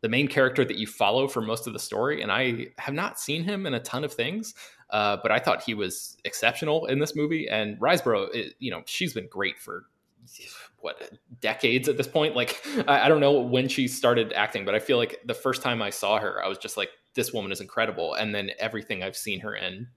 the 0.00 0.08
main 0.08 0.28
character 0.28 0.64
that 0.64 0.76
you 0.76 0.86
follow 0.86 1.28
for 1.28 1.40
most 1.40 1.66
of 1.66 1.72
the 1.72 1.78
story. 1.78 2.22
And 2.22 2.30
I 2.30 2.68
have 2.78 2.94
not 2.94 3.18
seen 3.18 3.44
him 3.44 3.66
in 3.66 3.74
a 3.74 3.80
ton 3.80 4.04
of 4.04 4.12
things, 4.12 4.54
uh, 4.90 5.16
but 5.22 5.32
I 5.32 5.38
thought 5.38 5.62
he 5.62 5.74
was 5.74 6.16
exceptional 6.24 6.86
in 6.86 6.98
this 6.98 7.16
movie. 7.16 7.48
And 7.48 7.78
Riseborough, 7.80 8.34
it, 8.34 8.54
you 8.58 8.70
know, 8.70 8.82
she's 8.86 9.14
been 9.14 9.28
great 9.28 9.58
for 9.58 9.84
what 10.80 11.10
decades 11.40 11.88
at 11.88 11.96
this 11.96 12.08
point. 12.08 12.36
Like 12.36 12.60
I, 12.86 13.06
I 13.06 13.08
don't 13.08 13.20
know 13.20 13.40
when 13.40 13.68
she 13.68 13.88
started 13.88 14.32
acting, 14.32 14.64
but 14.64 14.74
I 14.74 14.78
feel 14.78 14.98
like 14.98 15.20
the 15.24 15.34
first 15.34 15.62
time 15.62 15.82
I 15.82 15.90
saw 15.90 16.18
her, 16.18 16.44
I 16.44 16.48
was 16.48 16.58
just 16.58 16.76
like, 16.76 16.90
this 17.14 17.32
woman 17.32 17.50
is 17.50 17.60
incredible. 17.60 18.14
And 18.14 18.34
then 18.34 18.50
everything 18.58 19.02
I've 19.02 19.16
seen 19.16 19.40
her 19.40 19.54
in 19.54 19.88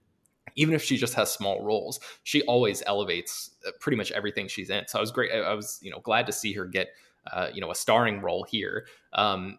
even 0.56 0.74
if 0.74 0.82
she 0.82 0.96
just 0.96 1.14
has 1.14 1.32
small 1.32 1.62
roles, 1.62 2.00
she 2.22 2.42
always 2.42 2.82
elevates 2.86 3.50
uh, 3.66 3.70
pretty 3.80 3.96
much 3.96 4.10
everything 4.12 4.48
she's 4.48 4.70
in. 4.70 4.86
So 4.88 4.98
I 4.98 5.00
was 5.00 5.10
great. 5.10 5.30
I 5.32 5.54
was, 5.54 5.78
you 5.82 5.90
know, 5.90 6.00
glad 6.00 6.26
to 6.26 6.32
see 6.32 6.52
her 6.54 6.64
get, 6.64 6.88
uh, 7.32 7.48
you 7.52 7.60
know, 7.60 7.70
a 7.70 7.74
starring 7.74 8.20
role 8.20 8.44
here. 8.44 8.86
Um, 9.12 9.58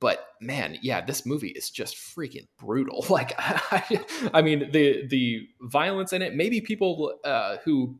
but 0.00 0.28
man 0.40 0.76
yeah 0.82 1.00
this 1.04 1.24
movie 1.24 1.48
is 1.48 1.70
just 1.70 1.96
freaking 1.96 2.46
brutal 2.58 3.04
like 3.10 3.32
I, 3.38 4.04
I 4.34 4.42
mean 4.42 4.70
the 4.72 5.06
the 5.06 5.48
violence 5.60 6.12
in 6.12 6.22
it 6.22 6.34
maybe 6.34 6.60
people 6.60 7.14
uh, 7.24 7.58
who 7.64 7.96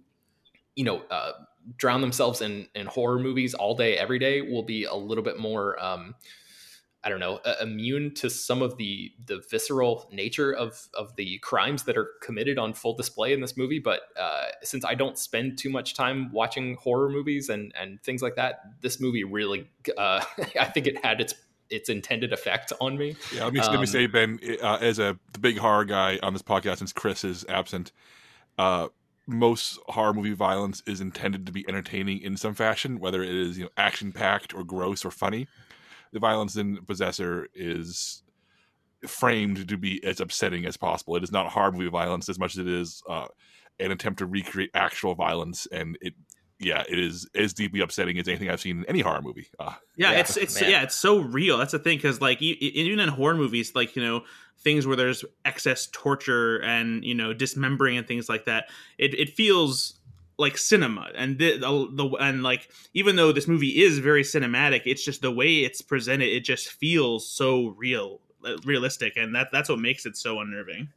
you 0.75 0.85
know 0.85 1.03
uh, 1.11 1.33
drown 1.77 2.01
themselves 2.01 2.41
in 2.41 2.67
in 2.75 2.87
horror 2.87 3.19
movies 3.19 3.55
all 3.55 3.75
day 3.75 3.97
every 3.97 4.19
day 4.19 4.41
will 4.41 4.63
be 4.63 4.85
a 4.85 4.95
little 4.95 5.25
bit 5.25 5.39
more 5.39 5.83
um, 5.83 6.15
I 7.03 7.09
don't 7.09 7.21
know, 7.21 7.37
uh, 7.47 7.55
immune 7.63 8.13
to 8.17 8.29
some 8.29 8.61
of 8.61 8.77
the 8.77 9.11
the 9.25 9.43
visceral 9.51 10.09
nature 10.13 10.53
of 10.53 10.89
of 10.93 11.17
the 11.17 11.39
crimes 11.39 11.85
that 11.85 11.97
are 11.97 12.11
committed 12.21 12.59
on 12.59 12.75
full 12.75 12.95
display 12.95 13.33
in 13.33 13.41
this 13.41 13.57
movie. 13.57 13.79
But 13.79 14.03
uh, 14.19 14.49
since 14.63 14.85
I 14.85 14.95
don't 14.95 15.17
spend 15.17 15.57
too 15.57 15.71
much 15.71 15.95
time 15.95 16.31
watching 16.31 16.75
horror 16.75 17.09
movies 17.09 17.49
and 17.49 17.73
and 17.79 18.03
things 18.03 18.21
like 18.21 18.37
that, 18.37 18.61
this 18.83 19.01
movie 19.01 19.25
really, 19.25 19.67
uh, 19.97 20.23
I 20.61 20.67
think 20.67 20.87
it 20.87 21.03
had 21.03 21.23
its 21.23 21.35
its 21.71 21.89
intended 21.89 22.33
effect 22.33 22.73
on 22.81 22.99
me. 22.99 23.17
Yeah, 23.35 23.45
let 23.45 23.53
me, 23.53 23.61
um, 23.61 23.67
let 23.67 23.75
me 23.75 23.79
um, 23.81 23.87
say, 23.87 24.07
Ben, 24.07 24.39
uh, 24.63 24.79
as 24.81 24.99
a 24.99 25.19
the 25.33 25.39
big 25.39 25.59
horror 25.59 25.85
guy 25.85 26.19
on 26.23 26.33
this 26.33 26.43
podcast, 26.43 26.79
since 26.79 26.93
Chris 26.93 27.25
is 27.25 27.45
absent, 27.49 27.93
uh, 28.59 28.89
most 29.27 29.79
horror 29.89 30.13
movie 30.13 30.33
violence 30.33 30.83
is 30.87 31.01
intended 31.01 31.47
to 31.47 31.53
be 31.53 31.65
entertaining 31.69 32.21
in 32.21 32.37
some 32.37 32.55
fashion, 32.55 32.99
whether 32.99 33.23
it 33.23 33.35
is 33.35 33.59
you 33.59 33.65
know 33.65 33.71
action 33.77 34.13
packed 34.13 34.55
or 34.55 34.65
gross 34.65 35.05
or 35.05 35.11
funny. 35.11 35.47
the 36.13 36.19
violence 36.19 36.57
in 36.57 36.85
Possessor 36.85 37.49
is 37.55 38.23
framed 39.07 39.69
to 39.69 39.77
be 39.79 40.03
as 40.05 40.21
upsetting 40.21 40.67
as 40.67 40.77
possible. 40.77 41.17
It 41.17 41.23
is 41.23 41.33
not 41.33 41.49
horror 41.53 41.73
movie 41.73 41.89
violence 41.89 42.29
as 42.29 42.39
much 42.39 42.55
as 42.55 42.59
it 42.59 42.69
is 42.69 43.03
uh, 43.09 43.27
an 43.79 43.91
attempt 43.91 44.19
to 44.19 44.27
recreate 44.27 44.71
actual 44.75 45.15
violence, 45.15 45.67
and 45.73 45.97
it 46.01 46.15
yeah, 46.61 46.85
it 46.87 46.99
is 46.99 47.27
as 47.35 47.55
deeply 47.55 47.81
upsetting 47.81 48.19
as 48.19 48.29
anything 48.29 48.51
I've 48.51 48.61
seen 48.61 48.81
in 48.81 48.85
any 48.85 49.01
horror 49.01 49.23
movie. 49.23 49.49
Uh, 49.59 49.73
yeah, 49.97 50.13
yeah, 50.13 50.19
it's 50.19 50.37
it's 50.37 50.61
man. 50.61 50.71
yeah, 50.71 50.83
it's 50.83 50.95
so 50.95 51.19
real. 51.19 51.57
That's 51.57 51.73
the 51.73 51.79
thing 51.79 51.97
because 51.97 52.21
like 52.21 52.41
even 52.43 53.01
in 53.01 53.09
horror 53.09 53.35
movies, 53.35 53.75
like 53.75 53.97
you 53.97 54.03
know 54.03 54.25
things 54.59 54.87
where 54.87 54.97
there's 54.97 55.25
excess 55.47 55.89
torture 55.91 56.63
and 56.63 57.03
you 57.03 57.15
know 57.15 57.33
dismembering 57.33 57.97
and 57.97 58.07
things 58.07 58.29
like 58.29 58.45
that, 58.45 58.67
it 58.99 59.19
it 59.19 59.31
feels 59.31 59.95
like 60.39 60.57
cinema 60.57 61.11
and 61.15 61.39
the, 61.39 61.59
the, 61.59 61.89
the 61.93 62.17
and 62.17 62.43
like 62.43 62.71
even 62.95 63.17
though 63.17 63.33
this 63.33 63.49
movie 63.49 63.83
is 63.83 63.99
very 63.99 64.23
cinematic, 64.23 64.83
it's 64.85 65.05
just 65.05 65.23
the 65.23 65.31
way 65.31 65.61
it's 65.61 65.81
presented. 65.81 66.29
It 66.29 66.45
just 66.45 66.69
feels 66.69 67.27
so 67.27 67.69
real, 67.69 68.21
uh, 68.45 68.57
realistic, 68.67 69.17
and 69.17 69.35
that 69.35 69.49
that's 69.51 69.71
what 69.71 69.79
makes 69.79 70.05
it 70.05 70.17
so 70.17 70.41
unnerving 70.41 70.89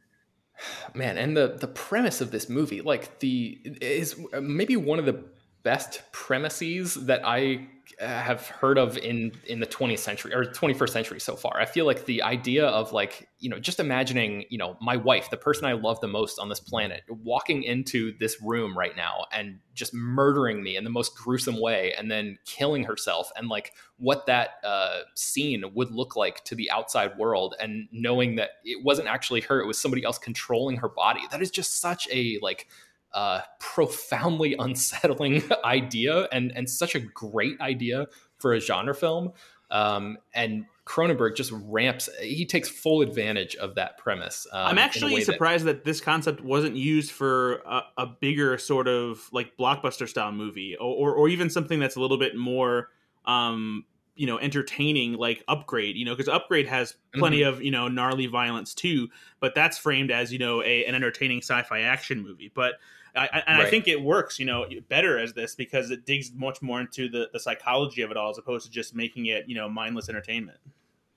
man 0.94 1.16
and 1.16 1.36
the 1.36 1.56
the 1.58 1.66
premise 1.66 2.20
of 2.20 2.30
this 2.30 2.48
movie 2.48 2.80
like 2.80 3.18
the 3.18 3.58
is 3.80 4.14
maybe 4.40 4.76
one 4.76 5.00
of 5.00 5.04
the 5.04 5.24
best 5.64 6.02
premises 6.12 6.94
that 6.94 7.22
I 7.24 7.66
uh, 8.00 8.06
have 8.06 8.48
heard 8.48 8.76
of 8.76 8.98
in 8.98 9.32
in 9.46 9.60
the 9.60 9.66
20th 9.66 9.98
century 9.98 10.34
or 10.34 10.44
21st 10.44 10.90
century 10.90 11.20
so 11.20 11.36
far. 11.36 11.60
I 11.60 11.64
feel 11.64 11.86
like 11.86 12.06
the 12.06 12.22
idea 12.22 12.66
of 12.66 12.92
like, 12.92 13.28
you 13.38 13.48
know, 13.48 13.58
just 13.58 13.78
imagining, 13.78 14.44
you 14.48 14.58
know, 14.58 14.76
my 14.80 14.96
wife, 14.96 15.30
the 15.30 15.36
person 15.36 15.64
I 15.64 15.72
love 15.72 16.00
the 16.00 16.08
most 16.08 16.38
on 16.38 16.48
this 16.48 16.60
planet, 16.60 17.02
walking 17.08 17.62
into 17.62 18.16
this 18.18 18.42
room 18.42 18.76
right 18.76 18.96
now 18.96 19.26
and 19.32 19.58
just 19.74 19.94
murdering 19.94 20.62
me 20.62 20.76
in 20.76 20.84
the 20.84 20.90
most 20.90 21.16
gruesome 21.16 21.60
way 21.60 21.94
and 21.96 22.10
then 22.10 22.38
killing 22.46 22.84
herself 22.84 23.30
and 23.36 23.48
like 23.48 23.72
what 23.98 24.26
that 24.26 24.54
uh, 24.64 25.00
scene 25.14 25.62
would 25.74 25.90
look 25.90 26.16
like 26.16 26.42
to 26.44 26.54
the 26.54 26.70
outside 26.70 27.16
world 27.16 27.54
and 27.60 27.88
knowing 27.92 28.36
that 28.36 28.50
it 28.64 28.84
wasn't 28.84 29.08
actually 29.08 29.40
her, 29.42 29.60
it 29.60 29.66
was 29.66 29.80
somebody 29.80 30.04
else 30.04 30.18
controlling 30.18 30.76
her 30.76 30.88
body. 30.88 31.20
That 31.30 31.42
is 31.42 31.50
just 31.50 31.80
such 31.80 32.08
a 32.10 32.38
like 32.42 32.66
uh, 33.14 33.40
profoundly 33.60 34.54
unsettling 34.58 35.42
idea 35.64 36.28
and 36.32 36.52
and 36.54 36.68
such 36.68 36.94
a 36.94 37.00
great 37.00 37.60
idea 37.60 38.06
for 38.38 38.52
a 38.52 38.60
genre 38.60 38.94
film. 38.94 39.32
Um, 39.70 40.18
and 40.34 40.66
Cronenberg 40.86 41.34
just 41.34 41.50
ramps. 41.52 42.08
He 42.20 42.44
takes 42.44 42.68
full 42.68 43.00
advantage 43.00 43.56
of 43.56 43.74
that 43.76 43.96
premise. 43.96 44.46
Um, 44.52 44.66
I'm 44.66 44.78
actually 44.78 45.20
surprised 45.22 45.64
that, 45.64 45.78
that, 45.78 45.84
this 45.84 46.00
concept 46.00 46.42
wasn't 46.42 46.76
used 46.76 47.10
for 47.10 47.54
a, 47.66 47.82
a, 47.96 48.06
bigger 48.06 48.58
sort 48.58 48.86
of 48.86 49.26
like 49.32 49.56
blockbuster 49.56 50.06
style 50.06 50.32
movie, 50.32 50.76
or, 50.76 51.10
or, 51.10 51.14
or 51.14 51.28
even 51.28 51.48
something 51.48 51.80
that's 51.80 51.96
a 51.96 52.00
little 52.00 52.18
bit 52.18 52.36
more, 52.36 52.90
um, 53.24 53.84
you 54.14 54.26
know, 54.26 54.38
entertaining, 54.38 55.14
like 55.14 55.42
Upgrade. 55.48 55.96
You 55.96 56.04
know, 56.04 56.14
because 56.14 56.28
Upgrade 56.28 56.66
has 56.66 56.94
plenty 57.14 57.40
mm-hmm. 57.40 57.54
of 57.54 57.62
you 57.62 57.70
know 57.70 57.88
gnarly 57.88 58.26
violence 58.26 58.74
too, 58.74 59.08
but 59.40 59.54
that's 59.54 59.78
framed 59.78 60.10
as 60.10 60.32
you 60.32 60.38
know 60.38 60.62
a, 60.62 60.84
an 60.84 60.94
entertaining 60.94 61.38
sci-fi 61.38 61.80
action 61.80 62.22
movie. 62.22 62.50
But 62.54 62.74
I, 63.16 63.42
and 63.46 63.58
right. 63.58 63.66
I 63.66 63.70
think 63.70 63.86
it 63.86 64.02
works, 64.02 64.38
you 64.38 64.46
know, 64.46 64.66
better 64.88 65.18
as 65.18 65.32
this 65.34 65.54
because 65.54 65.90
it 65.90 66.04
digs 66.04 66.32
much 66.34 66.60
more 66.62 66.80
into 66.80 67.08
the, 67.08 67.28
the 67.32 67.38
psychology 67.38 68.02
of 68.02 68.10
it 68.10 68.16
all 68.16 68.30
as 68.30 68.38
opposed 68.38 68.66
to 68.66 68.72
just 68.72 68.94
making 68.94 69.26
it, 69.26 69.48
you 69.48 69.54
know, 69.54 69.68
mindless 69.68 70.08
entertainment. 70.08 70.58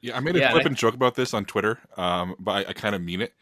Yeah, 0.01 0.15
I 0.15 0.19
made 0.19 0.35
a 0.35 0.39
yeah, 0.39 0.51
flippant 0.51 0.77
I... 0.77 0.79
joke 0.79 0.93
about 0.93 1.15
this 1.15 1.33
on 1.33 1.45
Twitter, 1.45 1.79
um, 1.97 2.35
but 2.39 2.51
I, 2.51 2.69
I 2.69 2.73
kind 2.73 2.93
of 2.93 3.01
mean 3.01 3.21
it, 3.21 3.33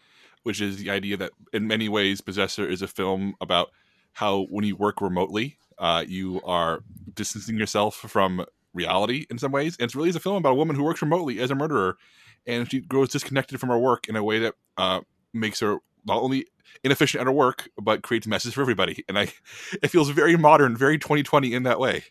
which 0.44 0.62
is 0.62 0.78
the 0.78 0.90
idea 0.90 1.18
that 1.18 1.32
in 1.52 1.68
many 1.68 1.90
ways, 1.90 2.22
Possessor 2.22 2.68
is 2.68 2.82
a 2.82 2.88
film 2.88 3.36
about 3.42 3.72
how 4.14 4.44
when 4.46 4.64
you 4.64 4.78
work 4.78 5.02
remotely, 5.02 5.58
uh, 5.78 6.06
you 6.08 6.42
are 6.46 6.82
distancing 7.14 7.58
yourself 7.58 7.96
from 7.96 8.46
reality 8.76 9.26
in 9.30 9.40
some 9.40 9.52
ways. 9.52 9.76
And 9.80 9.86
it's 9.86 9.96
really 9.96 10.10
is 10.10 10.16
a 10.16 10.20
film 10.20 10.36
about 10.36 10.52
a 10.52 10.56
woman 10.56 10.76
who 10.76 10.84
works 10.84 11.02
remotely 11.02 11.40
as 11.40 11.50
a 11.50 11.56
murderer, 11.56 11.98
and 12.46 12.70
she 12.70 12.82
grows 12.82 13.10
disconnected 13.10 13.60
from 13.60 13.70
her 13.70 13.80
work 13.80 14.08
in 14.08 14.16
a 14.16 14.24
way 14.24 14.40
that 14.40 14.56
uh, 14.78 15.02
makes 15.34 15.60
her 15.62 15.80
not 16.06 16.22
only 16.22 16.46
inefficient 16.84 17.22
at 17.22 17.28
her 17.28 17.34
work, 17.34 17.70
but 17.82 18.04
creates 18.04 18.28
messes 18.28 18.54
for 18.54 18.62
everybody. 18.62 19.04
And 19.10 19.18
I, 19.18 19.34
it 19.82 19.88
feels 19.88 20.10
very 20.10 20.38
modern, 20.38 20.78
very 20.78 21.00
2020 21.00 21.54
in 21.54 21.64
that 21.64 21.80
way. 21.80 22.04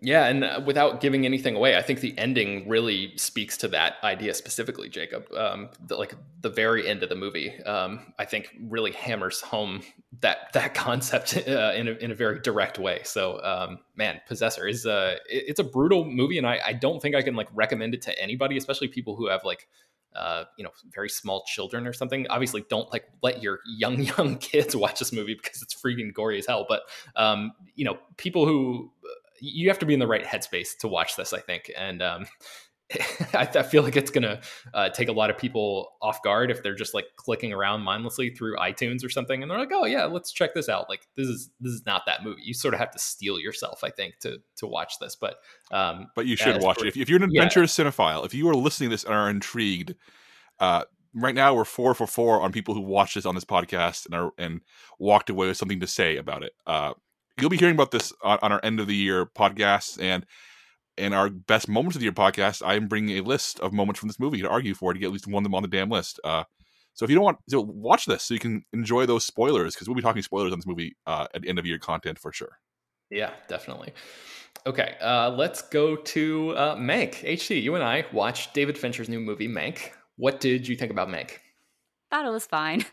Yeah, 0.00 0.26
and 0.26 0.44
uh, 0.44 0.60
without 0.64 1.00
giving 1.00 1.24
anything 1.24 1.56
away, 1.56 1.76
I 1.76 1.82
think 1.82 2.00
the 2.00 2.16
ending 2.16 2.68
really 2.68 3.12
speaks 3.16 3.56
to 3.58 3.68
that 3.68 3.96
idea 4.02 4.34
specifically, 4.34 4.88
Jacob. 4.88 5.26
Um, 5.32 5.70
the, 5.86 5.96
like 5.96 6.14
the 6.40 6.48
very 6.48 6.88
end 6.88 7.02
of 7.02 7.08
the 7.08 7.14
movie, 7.14 7.62
um, 7.64 8.12
I 8.18 8.24
think 8.24 8.54
really 8.68 8.92
hammers 8.92 9.40
home 9.40 9.82
that 10.20 10.52
that 10.54 10.74
concept 10.74 11.36
uh, 11.48 11.72
in 11.74 11.88
a, 11.88 11.92
in 11.92 12.10
a 12.10 12.14
very 12.14 12.40
direct 12.40 12.78
way. 12.78 13.00
So, 13.04 13.42
um, 13.42 13.78
man, 13.96 14.20
Possessor 14.26 14.66
is 14.66 14.86
a 14.86 15.16
it's 15.26 15.60
a 15.60 15.64
brutal 15.64 16.04
movie, 16.04 16.38
and 16.38 16.46
I, 16.46 16.60
I 16.64 16.72
don't 16.72 17.00
think 17.00 17.14
I 17.14 17.22
can 17.22 17.34
like 17.34 17.48
recommend 17.52 17.94
it 17.94 18.02
to 18.02 18.18
anybody, 18.18 18.56
especially 18.56 18.88
people 18.88 19.16
who 19.16 19.28
have 19.28 19.44
like 19.44 19.68
uh, 20.14 20.44
you 20.56 20.64
know, 20.64 20.70
very 20.92 21.08
small 21.08 21.44
children 21.46 21.86
or 21.86 21.92
something. 21.92 22.26
Obviously, 22.30 22.64
don't 22.68 22.90
like 22.92 23.04
let 23.22 23.42
your 23.42 23.60
young 23.66 24.02
young 24.18 24.38
kids 24.38 24.74
watch 24.74 24.98
this 24.98 25.12
movie 25.12 25.34
because 25.34 25.62
it's 25.62 25.74
freaking 25.74 26.12
gory 26.12 26.38
as 26.38 26.46
hell. 26.46 26.66
But 26.68 26.82
um, 27.16 27.52
you 27.74 27.84
know, 27.84 27.98
people 28.16 28.46
who 28.46 28.92
you 29.40 29.68
have 29.68 29.78
to 29.80 29.86
be 29.86 29.94
in 29.94 30.00
the 30.00 30.06
right 30.06 30.24
headspace 30.24 30.76
to 30.78 30.88
watch 30.88 31.16
this, 31.16 31.32
I 31.32 31.40
think. 31.40 31.70
And 31.76 32.02
um, 32.02 32.26
I, 33.34 33.48
I, 33.54 33.62
feel 33.62 33.82
like 33.82 33.96
it's 33.96 34.10
gonna 34.10 34.40
uh, 34.74 34.88
take 34.88 35.08
a 35.08 35.12
lot 35.12 35.30
of 35.30 35.38
people 35.38 35.92
off 36.02 36.22
guard 36.22 36.50
if 36.50 36.62
they're 36.62 36.74
just 36.74 36.92
like 36.92 37.06
clicking 37.16 37.52
around 37.52 37.82
mindlessly 37.82 38.30
through 38.30 38.56
iTunes 38.56 39.04
or 39.04 39.08
something, 39.08 39.42
and 39.42 39.50
they're 39.50 39.58
like, 39.58 39.70
"Oh 39.72 39.84
yeah, 39.84 40.06
let's 40.06 40.32
check 40.32 40.54
this 40.54 40.68
out." 40.68 40.88
Like 40.88 41.06
this 41.16 41.28
is 41.28 41.50
this 41.60 41.72
is 41.72 41.86
not 41.86 42.02
that 42.06 42.24
movie. 42.24 42.42
You 42.42 42.52
sort 42.52 42.74
of 42.74 42.80
have 42.80 42.90
to 42.90 42.98
steel 42.98 43.38
yourself, 43.38 43.84
I 43.84 43.90
think, 43.90 44.18
to 44.20 44.38
to 44.56 44.66
watch 44.66 44.94
this. 45.00 45.14
But 45.14 45.36
um, 45.70 46.08
but 46.16 46.26
you 46.26 46.36
should 46.36 46.60
watch 46.62 46.82
it 46.82 46.88
if, 46.88 46.96
if, 46.96 47.08
you're 47.08 47.22
an 47.22 47.24
adventurous 47.24 47.78
yeah. 47.78 47.84
cinephile. 47.84 48.26
If 48.26 48.34
you 48.34 48.48
are 48.48 48.56
listening 48.56 48.90
to 48.90 48.94
this 48.94 49.04
and 49.04 49.14
are 49.14 49.30
intrigued, 49.30 49.94
uh, 50.58 50.84
right 51.14 51.34
now 51.34 51.54
we're 51.54 51.64
four 51.64 51.94
for 51.94 52.08
four 52.08 52.40
on 52.40 52.50
people 52.50 52.74
who 52.74 52.80
watched 52.80 53.14
this 53.14 53.26
on 53.26 53.36
this 53.36 53.44
podcast 53.44 54.06
and 54.06 54.14
are 54.16 54.32
and 54.36 54.62
walked 54.98 55.30
away 55.30 55.46
with 55.46 55.56
something 55.56 55.80
to 55.80 55.86
say 55.86 56.16
about 56.16 56.42
it. 56.42 56.52
Uh, 56.66 56.94
you'll 57.40 57.50
be 57.50 57.56
hearing 57.56 57.74
about 57.74 57.90
this 57.90 58.12
on, 58.22 58.38
on 58.42 58.52
our 58.52 58.60
end 58.62 58.80
of 58.80 58.86
the 58.86 58.94
year 58.94 59.26
podcast 59.26 60.00
and 60.00 60.26
in 60.96 61.12
our 61.12 61.30
best 61.30 61.68
moments 61.68 61.96
of 61.96 62.00
the 62.00 62.04
year 62.04 62.12
podcast, 62.12 62.62
I 62.64 62.74
am 62.74 62.86
bringing 62.86 63.18
a 63.18 63.22
list 63.22 63.58
of 63.60 63.72
moments 63.72 63.98
from 63.98 64.08
this 64.08 64.20
movie 64.20 64.42
to 64.42 64.48
argue 64.48 64.74
for 64.74 64.92
to 64.92 64.98
get 64.98 65.06
at 65.06 65.12
least 65.12 65.26
one 65.26 65.42
of 65.42 65.44
them 65.44 65.54
on 65.54 65.62
the 65.62 65.68
damn 65.68 65.88
list. 65.88 66.20
Uh, 66.22 66.44
so 66.92 67.04
if 67.04 67.10
you 67.10 67.16
don't 67.16 67.24
want 67.24 67.38
to 67.50 67.60
watch 67.60 68.04
this, 68.04 68.24
so 68.24 68.34
you 68.34 68.40
can 68.40 68.64
enjoy 68.72 69.06
those 69.06 69.24
spoilers, 69.24 69.74
because 69.74 69.88
we'll 69.88 69.94
be 69.94 70.02
talking 70.02 70.22
spoilers 70.22 70.52
on 70.52 70.58
this 70.58 70.66
movie 70.66 70.96
uh, 71.06 71.26
at 71.34 71.46
end 71.46 71.58
of 71.58 71.64
year 71.64 71.78
content 71.78 72.18
for 72.18 72.32
sure. 72.32 72.58
Yeah, 73.10 73.30
definitely. 73.48 73.92
Okay, 74.66 74.96
uh, 75.00 75.30
let's 75.30 75.62
go 75.62 75.96
to 75.96 76.50
uh, 76.50 76.76
Mank. 76.76 77.24
HT, 77.24 77.62
you 77.62 77.74
and 77.74 77.84
I 77.84 78.04
watched 78.12 78.52
David 78.52 78.76
Fincher's 78.76 79.08
new 79.08 79.20
movie, 79.20 79.48
Mank. 79.48 79.90
What 80.16 80.40
did 80.40 80.68
you 80.68 80.76
think 80.76 80.90
about 80.90 81.08
Mank? 81.08 81.38
Thought 82.10 82.26
it 82.26 82.30
was 82.30 82.46
fine. 82.46 82.84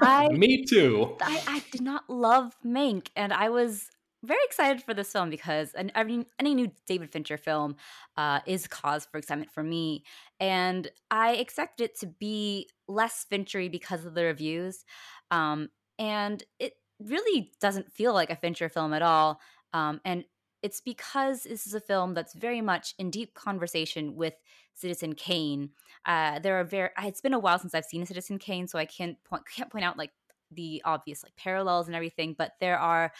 I, 0.00 0.28
Me 0.30 0.64
too. 0.64 1.16
I, 1.20 1.42
I 1.46 1.62
did 1.70 1.80
not 1.80 2.08
love 2.08 2.54
Mank, 2.64 3.08
and 3.16 3.32
I 3.32 3.50
was 3.50 3.88
very 4.24 4.40
excited 4.44 4.82
for 4.82 4.94
this 4.94 5.12
film 5.12 5.30
because 5.30 5.74
any, 5.74 6.26
any 6.38 6.54
new 6.54 6.70
David 6.86 7.10
Fincher 7.10 7.36
film 7.36 7.76
uh, 8.16 8.40
is 8.46 8.68
cause 8.68 9.04
for 9.04 9.18
excitement 9.18 9.50
for 9.50 9.64
me. 9.64 10.04
And 10.38 10.88
I 11.10 11.34
expected 11.34 11.84
it 11.84 11.98
to 12.00 12.06
be 12.06 12.68
less 12.86 13.24
Finchery 13.28 13.68
because 13.68 14.04
of 14.04 14.14
the 14.14 14.24
reviews. 14.24 14.84
Um, 15.30 15.70
and 15.98 16.42
it 16.60 16.74
really 17.00 17.50
doesn't 17.60 17.92
feel 17.92 18.14
like 18.14 18.30
a 18.30 18.36
Fincher 18.36 18.68
film 18.68 18.92
at 18.92 19.02
all. 19.02 19.40
Um, 19.72 20.00
and 20.04 20.24
it's 20.62 20.80
because 20.80 21.42
this 21.42 21.66
is 21.66 21.74
a 21.74 21.80
film 21.80 22.14
that's 22.14 22.34
very 22.34 22.60
much 22.60 22.94
in 22.98 23.10
deep 23.10 23.34
conversation 23.34 24.14
with 24.14 24.34
Citizen 24.74 25.14
Kane. 25.14 25.70
Uh, 26.04 26.38
there 26.40 26.58
are 26.58 26.64
very. 26.64 26.90
It's 27.02 27.20
been 27.20 27.34
a 27.34 27.38
while 27.38 27.58
since 27.58 27.74
I've 27.74 27.84
seen 27.84 28.04
Citizen 28.06 28.38
Kane, 28.38 28.66
so 28.66 28.78
I 28.78 28.84
can't 28.84 29.22
point 29.24 29.44
can't 29.54 29.70
point 29.70 29.84
out 29.84 29.96
like 29.96 30.10
the 30.50 30.82
obvious 30.84 31.22
like 31.22 31.36
parallels 31.36 31.86
and 31.86 31.94
everything. 31.94 32.34
But 32.36 32.52
there 32.60 32.78
are 32.78 33.12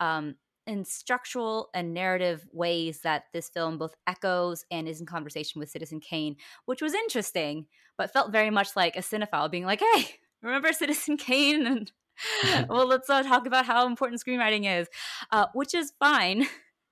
um, 0.00 0.36
in 0.66 0.84
structural 0.84 1.70
and 1.74 1.94
narrative 1.94 2.46
ways 2.52 3.00
that 3.00 3.24
this 3.32 3.48
film 3.48 3.78
both 3.78 3.94
echoes 4.06 4.64
and 4.70 4.88
is 4.88 5.00
in 5.00 5.06
conversation 5.06 5.60
with 5.60 5.70
Citizen 5.70 6.00
Kane, 6.00 6.36
which 6.66 6.82
was 6.82 6.94
interesting, 6.94 7.66
but 7.96 8.12
felt 8.12 8.32
very 8.32 8.50
much 8.50 8.76
like 8.76 8.96
a 8.96 9.00
cinephile 9.00 9.50
being 9.50 9.64
like, 9.64 9.80
"Hey, 9.94 10.16
remember 10.42 10.72
Citizen 10.72 11.16
Kane?" 11.18 11.66
And 11.66 11.92
well, 12.68 12.86
let's 12.86 13.08
uh, 13.10 13.22
talk 13.22 13.46
about 13.46 13.66
how 13.66 13.86
important 13.86 14.22
screenwriting 14.24 14.80
is, 14.80 14.88
uh, 15.30 15.46
which 15.54 15.74
is 15.74 15.92
fine, 15.98 16.46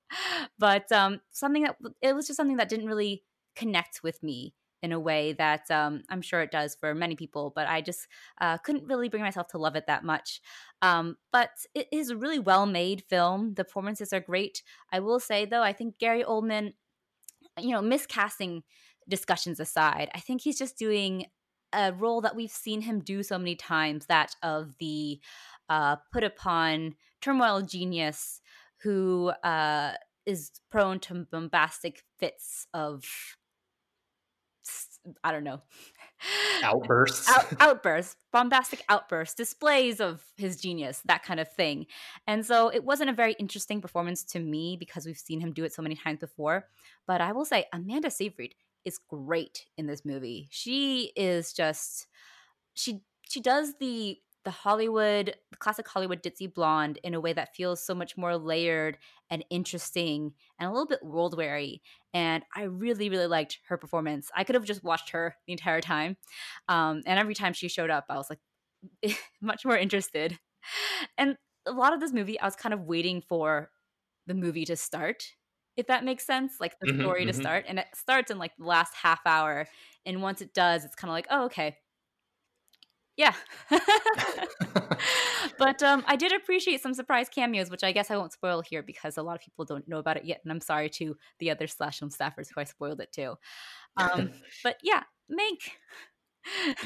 but 0.59 0.91
um, 0.93 1.21
something 1.31 1.65
that 1.65 1.77
it 2.03 2.15
was 2.15 2.27
just 2.27 2.37
something 2.37 2.57
that 2.57 2.69
didn't 2.69 2.87
really 2.87 3.25
connect 3.57 4.03
with 4.03 4.23
me 4.23 4.55
in 4.85 4.93
a 4.93 5.01
way 5.01 5.33
that 5.33 5.71
um, 5.71 6.03
I'm 6.11 6.21
sure 6.21 6.43
it 6.43 6.51
does 6.51 6.77
for 6.79 6.95
many 6.95 7.17
people, 7.17 7.53
but 7.57 7.67
I 7.67 7.81
just 7.81 8.07
uh, 8.39 8.59
couldn't 8.59 8.87
really 8.87 9.09
bring 9.09 9.23
myself 9.23 9.49
to 9.49 9.59
love 9.59 9.77
it 9.77 9.87
that 9.87 10.05
much. 10.05 10.43
Um, 10.83 11.17
but 11.33 11.49
it 11.75 11.89
is 11.91 12.11
a 12.11 12.17
really 12.19 12.39
well 12.39 12.67
made 12.67 13.03
film. 13.09 13.55
The 13.55 13.65
performances 13.65 14.13
are 14.13 14.21
great. 14.21 14.63
I 14.93 15.01
will 15.01 15.19
say, 15.19 15.47
though, 15.47 15.63
I 15.63 15.73
think 15.73 15.99
Gary 15.99 16.23
Oldman, 16.23 16.75
you 17.59 17.71
know, 17.71 17.81
miscasting 17.81 18.63
discussions 19.09 19.59
aside, 19.59 20.11
I 20.15 20.21
think 20.21 20.43
he's 20.43 20.59
just 20.59 20.77
doing 20.77 21.25
a 21.73 21.95
role 21.95 22.21
that 22.21 22.37
we've 22.37 22.51
seen 22.51 22.83
him 22.83 23.01
do 23.01 23.23
so 23.23 23.39
many 23.39 23.57
times 23.57 24.05
that 24.07 24.37
of 24.43 24.75
the 24.79 25.19
uh, 25.71 25.97
put 26.13 26.25
upon 26.25 26.95
turmoil 27.23 27.63
genius 27.63 28.43
who 28.83 29.33
uh, 29.43 29.93
is 30.27 30.51
prone 30.71 31.01
to 31.01 31.27
bombastic 31.31 32.03
fits 32.19 32.67
of 32.75 33.03
I 35.23 35.33
don't 35.33 35.45
know. 35.45 35.61
Outbursts. 36.63 37.29
Out, 37.29 37.47
outbursts, 37.61 38.17
bombastic 38.33 38.83
outbursts, 38.89 39.35
displays 39.35 40.01
of 40.01 40.23
his 40.37 40.57
genius, 40.61 41.03
that 41.05 41.23
kind 41.23 41.41
of 41.41 41.53
thing. 41.53 41.87
And 42.27 42.45
so 42.47 42.69
it 42.69 42.85
wasn't 42.85 43.11
a 43.11 43.15
very 43.15 43.35
interesting 43.35 43.81
performance 43.81 44.25
to 44.25 44.41
me 44.41 44.77
because 44.79 45.07
we've 45.07 45.19
seen 45.19 45.41
him 45.41 45.53
do 45.53 45.65
it 45.65 45.75
so 45.75 45.83
many 45.83 45.95
times 45.95 46.21
before. 46.21 46.69
But 47.07 47.21
I 47.21 47.33
will 47.33 47.45
say, 47.45 47.67
Amanda 47.73 48.11
Seyfried 48.11 48.55
is 48.85 48.99
great 49.09 49.67
in 49.77 49.87
this 49.87 50.05
movie. 50.05 50.49
She 50.51 51.13
is 51.17 51.53
just 51.53 52.07
she 52.75 53.03
she 53.23 53.41
does 53.41 53.75
the 53.81 54.19
the 54.45 54.51
Hollywood, 54.51 55.35
the 55.51 55.57
classic 55.57 55.89
Hollywood 55.89 56.23
ditzy 56.23 56.53
blonde 56.53 56.99
in 57.03 57.15
a 57.15 57.21
way 57.21 57.33
that 57.33 57.55
feels 57.55 57.85
so 57.85 57.95
much 57.95 58.17
more 58.17 58.37
layered 58.37 58.99
and 59.31 59.45
interesting 59.51 60.33
and 60.59 60.69
a 60.69 60.73
little 60.73 60.87
bit 60.87 61.03
world 61.03 61.37
weary. 61.37 61.83
And 62.13 62.45
I 62.55 62.65
really, 62.65 63.09
really 63.09 63.27
liked 63.27 63.59
her 63.69 63.77
performance. 63.77 64.31
I 64.37 64.45
could 64.45 64.55
have 64.55 64.65
just 64.65 64.85
watched 64.85 65.11
her 65.11 65.37
the 65.47 65.53
entire 65.53 65.81
time. 65.81 66.17
Um, 66.69 67.03
and 67.07 67.19
every 67.19 67.35
time 67.35 67.55
she 67.55 67.69
showed 67.69 67.91
up, 67.91 68.05
I 68.09 68.17
was 68.17 68.31
like 68.31 69.19
much 69.41 69.65
more 69.65 69.77
interested. 69.77 70.39
And 71.17 71.37
a 71.67 71.73
lot 71.73 71.95
of 71.95 72.01
this 72.01 72.13
movie, 72.13 72.39
I 72.39 72.45
was 72.45 72.57
kind 72.57 72.75
of 72.75 72.83
waiting 72.83 73.23
for 73.23 73.71
the 74.27 74.35
movie 74.35 74.65
to 74.67 74.77
start, 74.77 75.25
if 75.77 75.87
that 75.87 76.05
makes 76.05 76.27
sense, 76.27 76.55
like 76.61 76.79
the 76.81 76.89
mm-hmm, 76.89 77.01
story 77.01 77.21
mm-hmm. 77.23 77.29
to 77.29 77.35
start. 77.35 77.65
And 77.69 77.79
it 77.79 77.87
starts 77.95 78.31
in 78.31 78.39
like 78.39 78.53
the 78.59 78.67
last 78.67 78.95
half 78.95 79.21
hour. 79.27 79.67
And 80.07 80.23
once 80.23 80.43
it 80.43 80.55
does, 80.55 80.85
it's 80.85 80.95
kind 80.95 81.11
of 81.11 81.15
like, 81.15 81.27
oh, 81.31 81.47
okay, 81.47 81.77
yeah. 83.17 83.35
but 85.59 85.83
um, 85.83 86.05
I 86.07 86.17
did 86.17 86.33
appreciate 86.33 86.81
some 86.83 86.95
surprise 86.95 87.29
cameos, 87.29 87.71
which 87.71 87.85
I 87.85 87.93
guess 87.93 88.11
I 88.11 88.17
won't 88.17 88.33
spoil 88.33 88.63
here 88.63 88.83
because 88.83 89.17
a 89.17 89.23
lot 89.23 89.37
of 89.37 89.43
people 89.43 89.65
don't 89.65 89.89
know 89.89 89.99
about 89.99 90.17
it 90.17 90.25
yet. 90.25 90.41
And 90.45 90.53
I'm 90.53 90.61
sorry 90.61 90.89
to 90.91 91.17
the 91.39 91.51
other 91.51 91.67
slash 91.67 91.99
film 91.99 92.11
staffers 92.11 92.49
who 92.55 92.61
I 92.61 92.65
spoiled 92.65 93.01
it 93.01 93.13
to. 93.13 93.37
Um, 93.97 94.33
but 94.65 94.79
yeah, 94.83 95.03
Mank. 95.31 95.71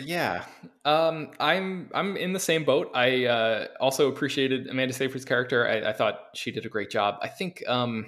yeah, 0.05 0.45
um, 0.85 1.33
I'm 1.41 1.91
I'm 1.93 2.17
in 2.17 2.33
the 2.33 2.39
same 2.39 2.65
boat. 2.65 2.93
I 2.95 3.25
uh, 3.25 3.67
also 3.81 4.09
appreciated 4.09 4.69
Amanda 4.69 4.95
Seyfried's 4.95 5.25
character. 5.25 5.67
I, 5.67 5.91
I, 5.91 5.93
thought 5.93 6.27
she 6.37 6.53
did 6.53 6.65
a 6.65 6.69
great 6.69 6.91
job. 6.91 7.17
I 7.23 7.29
think 7.29 7.65
um, 7.67 8.07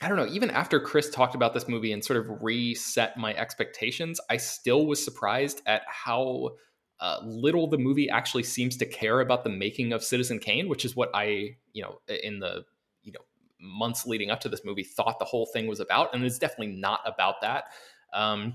I 0.00 0.08
don't 0.08 0.16
know. 0.16 0.26
Even 0.26 0.50
after 0.50 0.80
Chris 0.80 1.10
talked 1.10 1.34
about 1.34 1.52
this 1.52 1.68
movie 1.68 1.92
and 1.92 2.02
sort 2.02 2.18
of 2.18 2.42
reset 2.42 3.18
my 3.18 3.34
expectations, 3.34 4.20
I 4.30 4.38
still 4.38 4.86
was 4.86 5.04
surprised 5.04 5.60
at 5.66 5.82
how 5.86 6.52
uh, 7.00 7.18
little 7.24 7.68
the 7.68 7.78
movie 7.78 8.08
actually 8.08 8.42
seems 8.42 8.76
to 8.78 8.86
care 8.86 9.20
about 9.20 9.44
the 9.44 9.50
making 9.50 9.92
of 9.92 10.02
Citizen 10.02 10.38
Kane, 10.38 10.68
which 10.68 10.84
is 10.84 10.96
what 10.96 11.10
I, 11.14 11.56
you 11.72 11.82
know, 11.82 12.00
in 12.08 12.38
the 12.38 12.64
you 13.02 13.12
know 13.12 13.20
months 13.60 14.06
leading 14.06 14.30
up 14.30 14.40
to 14.40 14.48
this 14.48 14.64
movie 14.64 14.84
thought 14.84 15.18
the 15.18 15.24
whole 15.24 15.46
thing 15.46 15.66
was 15.66 15.80
about, 15.80 16.14
and 16.14 16.24
it's 16.24 16.38
definitely 16.38 16.74
not 16.74 17.00
about 17.04 17.40
that. 17.42 17.64
Um, 18.14 18.54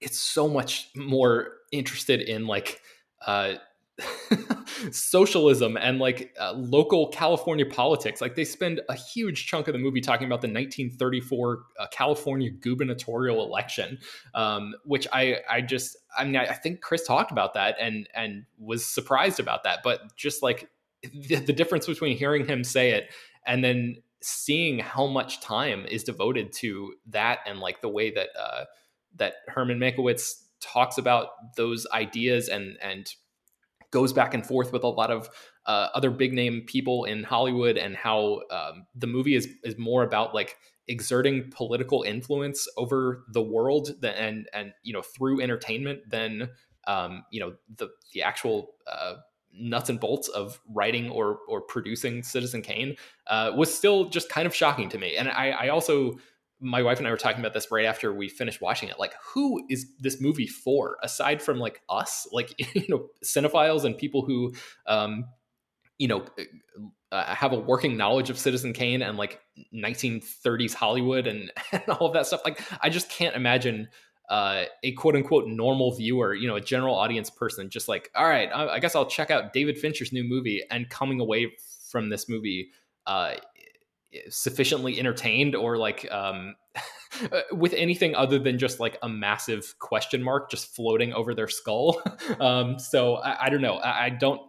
it's 0.00 0.18
so 0.18 0.48
much 0.48 0.90
more 0.94 1.52
interested 1.72 2.20
in 2.20 2.46
like 2.46 2.80
uh, 3.26 3.54
socialism 4.90 5.76
and 5.76 5.98
like 5.98 6.34
uh, 6.40 6.52
local 6.52 7.08
California 7.08 7.66
politics. 7.66 8.20
Like 8.20 8.34
they 8.34 8.44
spend 8.44 8.80
a 8.88 8.94
huge 8.94 9.46
chunk 9.46 9.68
of 9.68 9.72
the 9.72 9.78
movie 9.78 10.00
talking 10.00 10.26
about 10.26 10.40
the 10.40 10.48
1934 10.48 11.62
uh, 11.78 11.86
California 11.90 12.50
gubernatorial 12.50 13.44
election, 13.44 13.98
um, 14.34 14.74
which 14.84 15.06
I 15.12 15.38
I 15.48 15.60
just 15.60 15.96
I 16.16 16.24
mean 16.24 16.36
I, 16.36 16.54
think 16.54 16.80
Chris 16.80 17.06
talked 17.06 17.30
about 17.30 17.54
that 17.54 17.76
and 17.80 18.08
and 18.14 18.44
was 18.58 18.84
surprised 18.84 19.40
about 19.40 19.64
that, 19.64 19.80
but 19.84 20.14
just 20.16 20.42
like 20.42 20.68
the, 21.02 21.36
the 21.36 21.52
difference 21.52 21.86
between 21.86 22.16
hearing 22.16 22.46
him 22.46 22.64
say 22.64 22.90
it 22.90 23.10
and 23.46 23.62
then 23.62 23.96
seeing 24.20 24.78
how 24.78 25.06
much 25.06 25.40
time 25.40 25.84
is 25.86 26.02
devoted 26.02 26.50
to 26.50 26.94
that 27.06 27.40
and 27.46 27.60
like 27.60 27.82
the 27.82 27.88
way 27.88 28.10
that 28.10 28.28
uh, 28.38 28.64
that 29.16 29.34
Herman 29.48 29.78
Mankiewicz 29.78 30.42
talks 30.60 30.96
about 30.98 31.54
those 31.56 31.86
ideas 31.92 32.48
and 32.48 32.78
and 32.80 33.14
goes 33.94 34.12
back 34.12 34.34
and 34.34 34.44
forth 34.44 34.72
with 34.72 34.82
a 34.82 34.88
lot 34.88 35.12
of 35.12 35.30
uh, 35.66 35.88
other 35.94 36.10
big 36.10 36.32
name 36.32 36.62
people 36.66 37.04
in 37.04 37.22
Hollywood 37.22 37.78
and 37.78 37.96
how 37.96 38.40
um, 38.50 38.86
the 38.96 39.06
movie 39.06 39.36
is 39.36 39.48
is 39.62 39.78
more 39.78 40.02
about 40.02 40.34
like 40.34 40.58
exerting 40.88 41.50
political 41.50 42.02
influence 42.02 42.66
over 42.76 43.24
the 43.32 43.40
world 43.40 43.92
than, 44.00 44.14
and 44.14 44.48
and 44.52 44.72
you 44.82 44.92
know 44.92 45.00
through 45.00 45.40
entertainment 45.40 46.00
than 46.10 46.50
um, 46.88 47.24
you 47.30 47.38
know 47.38 47.54
the 47.76 47.88
the 48.12 48.22
actual 48.22 48.74
uh, 48.92 49.14
nuts 49.56 49.88
and 49.88 50.00
bolts 50.00 50.26
of 50.28 50.60
writing 50.68 51.08
or 51.08 51.38
or 51.48 51.60
producing 51.60 52.24
Citizen 52.24 52.62
Kane 52.62 52.96
uh, 53.28 53.52
was 53.56 53.72
still 53.72 54.10
just 54.10 54.28
kind 54.28 54.46
of 54.46 54.54
shocking 54.54 54.88
to 54.88 54.98
me. 54.98 55.16
And 55.16 55.28
I, 55.28 55.50
I 55.50 55.68
also 55.68 56.18
my 56.64 56.82
wife 56.82 56.98
and 56.98 57.06
I 57.06 57.10
were 57.10 57.16
talking 57.16 57.40
about 57.40 57.52
this 57.52 57.70
right 57.70 57.84
after 57.84 58.12
we 58.12 58.28
finished 58.28 58.60
watching 58.60 58.88
it. 58.88 58.98
Like, 58.98 59.14
who 59.22 59.64
is 59.68 59.86
this 60.00 60.20
movie 60.20 60.46
for 60.46 60.96
aside 61.02 61.42
from 61.42 61.58
like 61.58 61.82
us, 61.88 62.26
like 62.32 62.54
you 62.74 62.86
know, 62.88 63.08
cinephiles 63.24 63.84
and 63.84 63.96
people 63.96 64.24
who, 64.24 64.54
um, 64.86 65.26
you 65.98 66.08
know, 66.08 66.24
uh, 67.12 67.24
have 67.34 67.52
a 67.52 67.58
working 67.58 67.96
knowledge 67.96 68.30
of 68.30 68.38
Citizen 68.38 68.72
Kane 68.72 69.02
and 69.02 69.16
like 69.16 69.40
1930s 69.72 70.74
Hollywood 70.74 71.26
and, 71.26 71.52
and 71.72 71.82
all 71.88 72.08
of 72.08 72.14
that 72.14 72.26
stuff. 72.26 72.40
Like, 72.44 72.60
I 72.80 72.88
just 72.88 73.08
can't 73.10 73.36
imagine 73.36 73.88
uh, 74.30 74.64
a 74.82 74.92
quote 74.92 75.14
unquote 75.14 75.46
normal 75.46 75.94
viewer, 75.94 76.34
you 76.34 76.48
know, 76.48 76.56
a 76.56 76.60
general 76.60 76.94
audience 76.94 77.30
person, 77.30 77.68
just 77.68 77.88
like, 77.88 78.10
all 78.14 78.26
right, 78.26 78.48
I, 78.54 78.68
I 78.68 78.78
guess 78.78 78.96
I'll 78.96 79.06
check 79.06 79.30
out 79.30 79.52
David 79.52 79.78
Fincher's 79.78 80.12
new 80.12 80.24
movie 80.24 80.62
and 80.70 80.88
coming 80.88 81.20
away 81.20 81.52
from 81.90 82.08
this 82.08 82.28
movie 82.28 82.70
uh, 83.06 83.34
sufficiently 84.28 84.98
entertained 84.98 85.54
or 85.54 85.76
like 85.76 86.10
um, 86.10 86.54
with 87.52 87.72
anything 87.74 88.14
other 88.14 88.38
than 88.38 88.58
just 88.58 88.80
like 88.80 88.98
a 89.02 89.08
massive 89.08 89.78
question 89.78 90.22
mark 90.22 90.50
just 90.50 90.74
floating 90.74 91.12
over 91.12 91.34
their 91.34 91.48
skull. 91.48 92.02
um, 92.40 92.78
so 92.78 93.16
I, 93.16 93.46
I, 93.46 93.50
don't 93.50 93.62
know. 93.62 93.76
I, 93.76 94.06
I, 94.06 94.10
don't. 94.10 94.40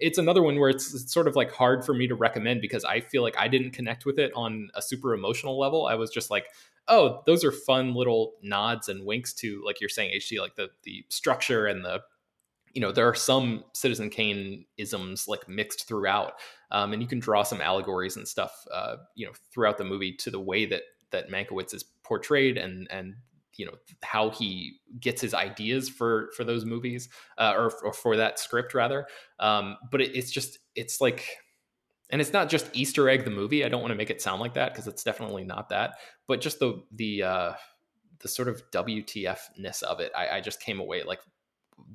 It's 0.00 0.18
another 0.18 0.42
one 0.42 0.58
where 0.58 0.70
it's, 0.70 0.94
it's, 0.94 1.12
sort 1.12 1.28
of 1.28 1.36
like 1.36 1.52
hard 1.52 1.84
for 1.84 1.94
me 1.94 2.06
to 2.08 2.14
recommend 2.14 2.60
because 2.60 2.84
I 2.84 3.00
feel 3.00 3.22
like 3.22 3.36
I 3.38 3.48
didn't 3.48 3.72
connect 3.72 4.06
with 4.06 4.18
it 4.18 4.32
on 4.34 4.70
a 4.74 4.82
super 4.82 5.14
emotional 5.14 5.58
level. 5.58 5.86
I 5.86 5.94
was 5.94 6.10
just 6.10 6.30
like, 6.30 6.46
oh, 6.88 7.22
those 7.26 7.44
are 7.44 7.52
fun 7.52 7.94
little 7.94 8.34
nods 8.42 8.88
and 8.88 9.04
winks 9.04 9.32
to 9.34 9.62
like 9.64 9.80
you're 9.80 9.90
saying, 9.90 10.18
HT, 10.18 10.40
like 10.40 10.56
the 10.56 10.70
the 10.84 11.04
structure 11.08 11.66
and 11.66 11.84
the 11.84 12.00
you 12.72 12.80
know 12.80 12.92
there 12.92 13.08
are 13.08 13.14
some 13.14 13.64
Citizen 13.72 14.10
Kane 14.10 14.64
isms 14.76 15.28
like 15.28 15.48
mixed 15.48 15.86
throughout, 15.86 16.34
um, 16.70 16.92
and 16.92 17.02
you 17.02 17.08
can 17.08 17.18
draw 17.18 17.42
some 17.42 17.60
allegories 17.60 18.16
and 18.16 18.26
stuff, 18.26 18.52
uh, 18.72 18.96
you 19.14 19.26
know, 19.26 19.32
throughout 19.52 19.78
the 19.78 19.84
movie 19.84 20.12
to 20.14 20.30
the 20.30 20.40
way 20.40 20.66
that 20.66 20.82
that 21.10 21.30
Mankiewicz 21.30 21.74
is 21.74 21.84
portrayed 22.02 22.56
and 22.56 22.88
and 22.90 23.14
you 23.56 23.66
know 23.66 23.72
how 24.02 24.30
he 24.30 24.78
gets 24.98 25.20
his 25.20 25.34
ideas 25.34 25.88
for 25.88 26.30
for 26.36 26.44
those 26.44 26.64
movies 26.64 27.08
uh, 27.38 27.52
or, 27.56 27.70
or 27.84 27.92
for 27.92 28.16
that 28.16 28.38
script 28.38 28.74
rather. 28.74 29.06
Um, 29.38 29.76
but 29.90 30.00
it, 30.00 30.16
it's 30.16 30.30
just 30.30 30.58
it's 30.74 31.00
like. 31.00 31.26
And 32.10 32.20
it's 32.20 32.34
not 32.34 32.50
just 32.50 32.68
Easter 32.74 33.08
egg 33.08 33.24
the 33.24 33.30
movie. 33.30 33.64
I 33.64 33.70
don't 33.70 33.80
want 33.80 33.92
to 33.92 33.96
make 33.96 34.10
it 34.10 34.20
sound 34.20 34.42
like 34.42 34.52
that 34.52 34.74
because 34.74 34.86
it's 34.86 35.02
definitely 35.02 35.44
not 35.44 35.70
that. 35.70 35.94
But 36.28 36.42
just 36.42 36.58
the 36.58 36.82
the 36.92 37.22
uh, 37.22 37.52
the 38.22 38.28
sort 38.28 38.48
of 38.48 38.62
WTF 38.70 39.38
ness 39.56 39.80
of 39.80 40.00
it, 40.00 40.12
I, 40.14 40.36
I, 40.36 40.40
just 40.42 40.60
came 40.60 40.78
away 40.78 41.02
like 41.02 41.20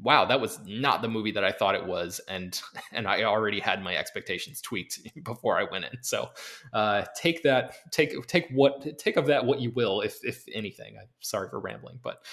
wow, 0.01 0.25
that 0.25 0.39
was 0.39 0.59
not 0.65 1.01
the 1.01 1.07
movie 1.07 1.31
that 1.31 1.43
I 1.43 1.51
thought 1.51 1.75
it 1.75 1.85
was, 1.85 2.21
and 2.27 2.59
and 2.91 3.07
I 3.07 3.23
already 3.23 3.59
had 3.59 3.83
my 3.83 3.95
expectations 3.95 4.61
tweaked 4.61 4.99
before 5.23 5.57
I 5.57 5.63
went 5.63 5.85
in. 5.85 5.97
So 6.01 6.29
uh, 6.73 7.05
take 7.15 7.43
that, 7.43 7.91
take 7.91 8.25
take 8.27 8.49
what 8.51 8.97
take 8.97 9.17
of 9.17 9.25
that 9.27 9.45
what 9.45 9.59
you 9.59 9.71
will, 9.71 10.01
if 10.01 10.23
if 10.23 10.45
anything. 10.53 10.97
I'm 10.99 11.07
sorry 11.19 11.49
for 11.49 11.59
rambling, 11.59 11.99
but 12.01 12.23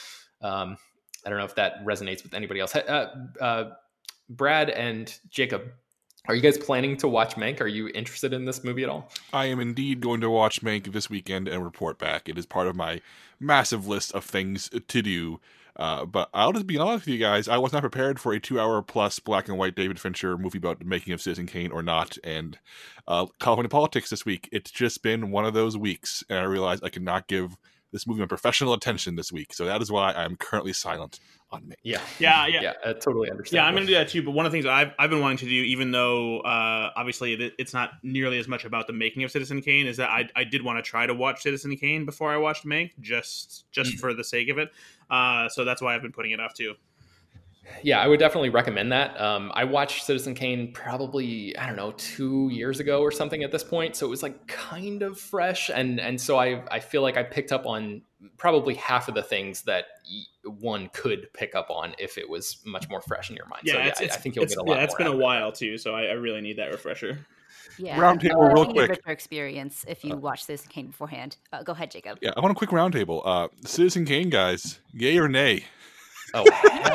um, 0.40 0.76
I 1.24 1.30
don't 1.30 1.38
know 1.38 1.44
if 1.44 1.54
that 1.56 1.84
resonates 1.84 2.22
with 2.22 2.34
anybody 2.34 2.60
else. 2.60 2.74
Uh, 2.74 3.26
uh, 3.40 3.70
Brad 4.28 4.70
and 4.70 5.16
Jacob, 5.28 5.62
are 6.26 6.34
you 6.34 6.40
guys 6.40 6.56
planning 6.56 6.96
to 6.98 7.08
watch 7.08 7.36
Mank? 7.36 7.60
Are 7.60 7.66
you 7.66 7.88
interested 7.88 8.32
in 8.32 8.44
this 8.44 8.64
movie 8.64 8.82
at 8.82 8.88
all? 8.88 9.10
I 9.32 9.46
am 9.46 9.60
indeed 9.60 10.00
going 10.00 10.20
to 10.22 10.30
watch 10.30 10.62
Mank 10.62 10.92
this 10.92 11.10
weekend 11.10 11.48
and 11.48 11.62
report 11.62 11.98
back. 11.98 12.28
It 12.28 12.38
is 12.38 12.46
part 12.46 12.66
of 12.66 12.76
my 12.76 13.00
massive 13.38 13.86
list 13.86 14.12
of 14.12 14.24
things 14.24 14.70
to 14.70 15.02
do 15.02 15.40
uh, 15.76 16.04
but 16.04 16.28
I'll 16.32 16.52
just 16.52 16.66
be 16.66 16.78
honest 16.78 17.06
with 17.06 17.14
you 17.14 17.18
guys. 17.18 17.48
I 17.48 17.58
was 17.58 17.72
not 17.72 17.82
prepared 17.82 18.20
for 18.20 18.32
a 18.32 18.40
two-hour 18.40 18.82
plus 18.82 19.18
black 19.18 19.48
and 19.48 19.58
white 19.58 19.74
David 19.74 19.98
Fincher 19.98 20.38
movie 20.38 20.58
about 20.58 20.78
the 20.78 20.84
making 20.84 21.12
of 21.12 21.20
Citizen 21.20 21.46
Kane 21.46 21.72
or 21.72 21.82
not. 21.82 22.16
And 22.22 22.58
uh, 23.08 23.26
California 23.40 23.68
politics 23.68 24.10
this 24.10 24.24
week. 24.24 24.48
It's 24.52 24.70
just 24.70 25.02
been 25.02 25.30
one 25.30 25.44
of 25.44 25.54
those 25.54 25.76
weeks, 25.76 26.22
and 26.28 26.38
I 26.38 26.44
realized 26.44 26.84
I 26.84 26.90
could 26.90 27.02
not 27.02 27.26
give 27.26 27.56
this 27.94 28.08
movie 28.08 28.20
my 28.20 28.26
professional 28.26 28.74
attention 28.74 29.14
this 29.14 29.32
week. 29.32 29.54
So 29.54 29.64
that 29.66 29.80
is 29.80 29.90
why 29.90 30.12
I'm 30.12 30.34
currently 30.36 30.72
silent 30.72 31.20
on 31.52 31.68
me. 31.68 31.76
Yeah, 31.84 32.00
yeah, 32.18 32.46
yeah, 32.48 32.60
yeah. 32.60 32.72
I 32.84 32.92
totally 32.94 33.30
understand. 33.30 33.56
Yeah, 33.56 33.66
I'm 33.66 33.72
going 33.72 33.86
to 33.86 33.92
do 33.92 33.96
that 33.96 34.08
too. 34.08 34.20
But 34.20 34.32
one 34.32 34.46
of 34.46 34.52
the 34.52 34.56
things 34.56 34.66
I've 34.66 34.90
I've 34.98 35.10
been 35.10 35.20
wanting 35.20 35.38
to 35.38 35.44
do, 35.44 35.54
even 35.54 35.92
though 35.92 36.40
uh, 36.40 36.90
obviously 36.96 37.34
it's 37.56 37.72
not 37.72 37.92
nearly 38.02 38.40
as 38.40 38.48
much 38.48 38.64
about 38.64 38.88
the 38.88 38.92
making 38.92 39.22
of 39.22 39.30
Citizen 39.30 39.62
Kane, 39.62 39.86
is 39.86 39.96
that 39.98 40.10
I 40.10 40.28
I 40.34 40.42
did 40.42 40.62
want 40.62 40.78
to 40.78 40.82
try 40.82 41.06
to 41.06 41.14
watch 41.14 41.42
Citizen 41.42 41.76
Kane 41.76 42.04
before 42.04 42.32
I 42.32 42.36
watched 42.36 42.66
Mank, 42.66 42.90
just 43.00 43.64
just 43.70 43.92
mm. 43.92 44.00
for 44.00 44.12
the 44.12 44.24
sake 44.24 44.48
of 44.48 44.58
it. 44.58 44.70
Uh, 45.08 45.48
so 45.48 45.64
that's 45.64 45.80
why 45.80 45.94
I've 45.94 46.02
been 46.02 46.12
putting 46.12 46.32
it 46.32 46.40
off 46.40 46.52
too. 46.52 46.74
Yeah, 47.82 48.00
I 48.00 48.08
would 48.08 48.18
definitely 48.18 48.50
recommend 48.50 48.92
that. 48.92 49.20
Um, 49.20 49.50
I 49.54 49.64
watched 49.64 50.04
Citizen 50.04 50.34
Kane 50.34 50.72
probably 50.72 51.56
I 51.56 51.66
don't 51.66 51.76
know 51.76 51.92
two 51.92 52.48
years 52.50 52.80
ago 52.80 53.00
or 53.00 53.10
something 53.10 53.42
at 53.42 53.52
this 53.52 53.64
point, 53.64 53.96
so 53.96 54.06
it 54.06 54.10
was 54.10 54.22
like 54.22 54.46
kind 54.46 55.02
of 55.02 55.18
fresh, 55.18 55.70
and 55.70 56.00
and 56.00 56.20
so 56.20 56.38
I 56.38 56.62
I 56.70 56.80
feel 56.80 57.02
like 57.02 57.16
I 57.16 57.22
picked 57.22 57.52
up 57.52 57.66
on 57.66 58.02
probably 58.36 58.74
half 58.74 59.08
of 59.08 59.14
the 59.14 59.22
things 59.22 59.62
that 59.62 59.86
one 60.44 60.88
could 60.92 61.28
pick 61.32 61.54
up 61.54 61.70
on 61.70 61.94
if 61.98 62.18
it 62.18 62.28
was 62.28 62.58
much 62.64 62.88
more 62.88 63.00
fresh 63.00 63.30
in 63.30 63.36
your 63.36 63.46
mind. 63.46 63.62
Yeah, 63.64 63.72
so, 63.74 63.78
yeah 63.78 63.86
it's, 63.86 64.00
it's, 64.00 64.16
I 64.16 64.18
think 64.18 64.36
you'll 64.36 64.46
get 64.46 64.58
a 64.58 64.62
lot. 64.62 64.76
Yeah, 64.76 64.84
it's 64.84 64.94
been 64.94 65.06
a 65.06 65.16
while 65.16 65.52
too, 65.52 65.78
so 65.78 65.94
I, 65.94 66.04
I, 66.04 66.12
really 66.12 66.40
need 66.40 66.58
that 66.58 66.70
refresher. 66.70 67.26
Yeah, 67.78 67.98
roundtable 67.98 68.54
real 68.54 68.72
quick. 68.72 68.90
Richer 68.90 69.10
experience 69.10 69.84
if 69.88 70.04
you 70.04 70.14
uh, 70.14 70.16
watch 70.16 70.44
Citizen 70.44 70.70
Kane 70.70 70.86
beforehand. 70.88 71.36
Uh, 71.52 71.62
go 71.62 71.72
ahead, 71.72 71.90
Jacob. 71.90 72.18
Yeah, 72.20 72.32
I 72.36 72.40
want 72.40 72.52
a 72.52 72.54
quick 72.54 72.70
roundtable. 72.70 73.22
Uh, 73.24 73.48
Citizen 73.64 74.04
Kane 74.04 74.30
guys, 74.30 74.78
yay 74.92 75.18
or 75.18 75.28
nay? 75.28 75.64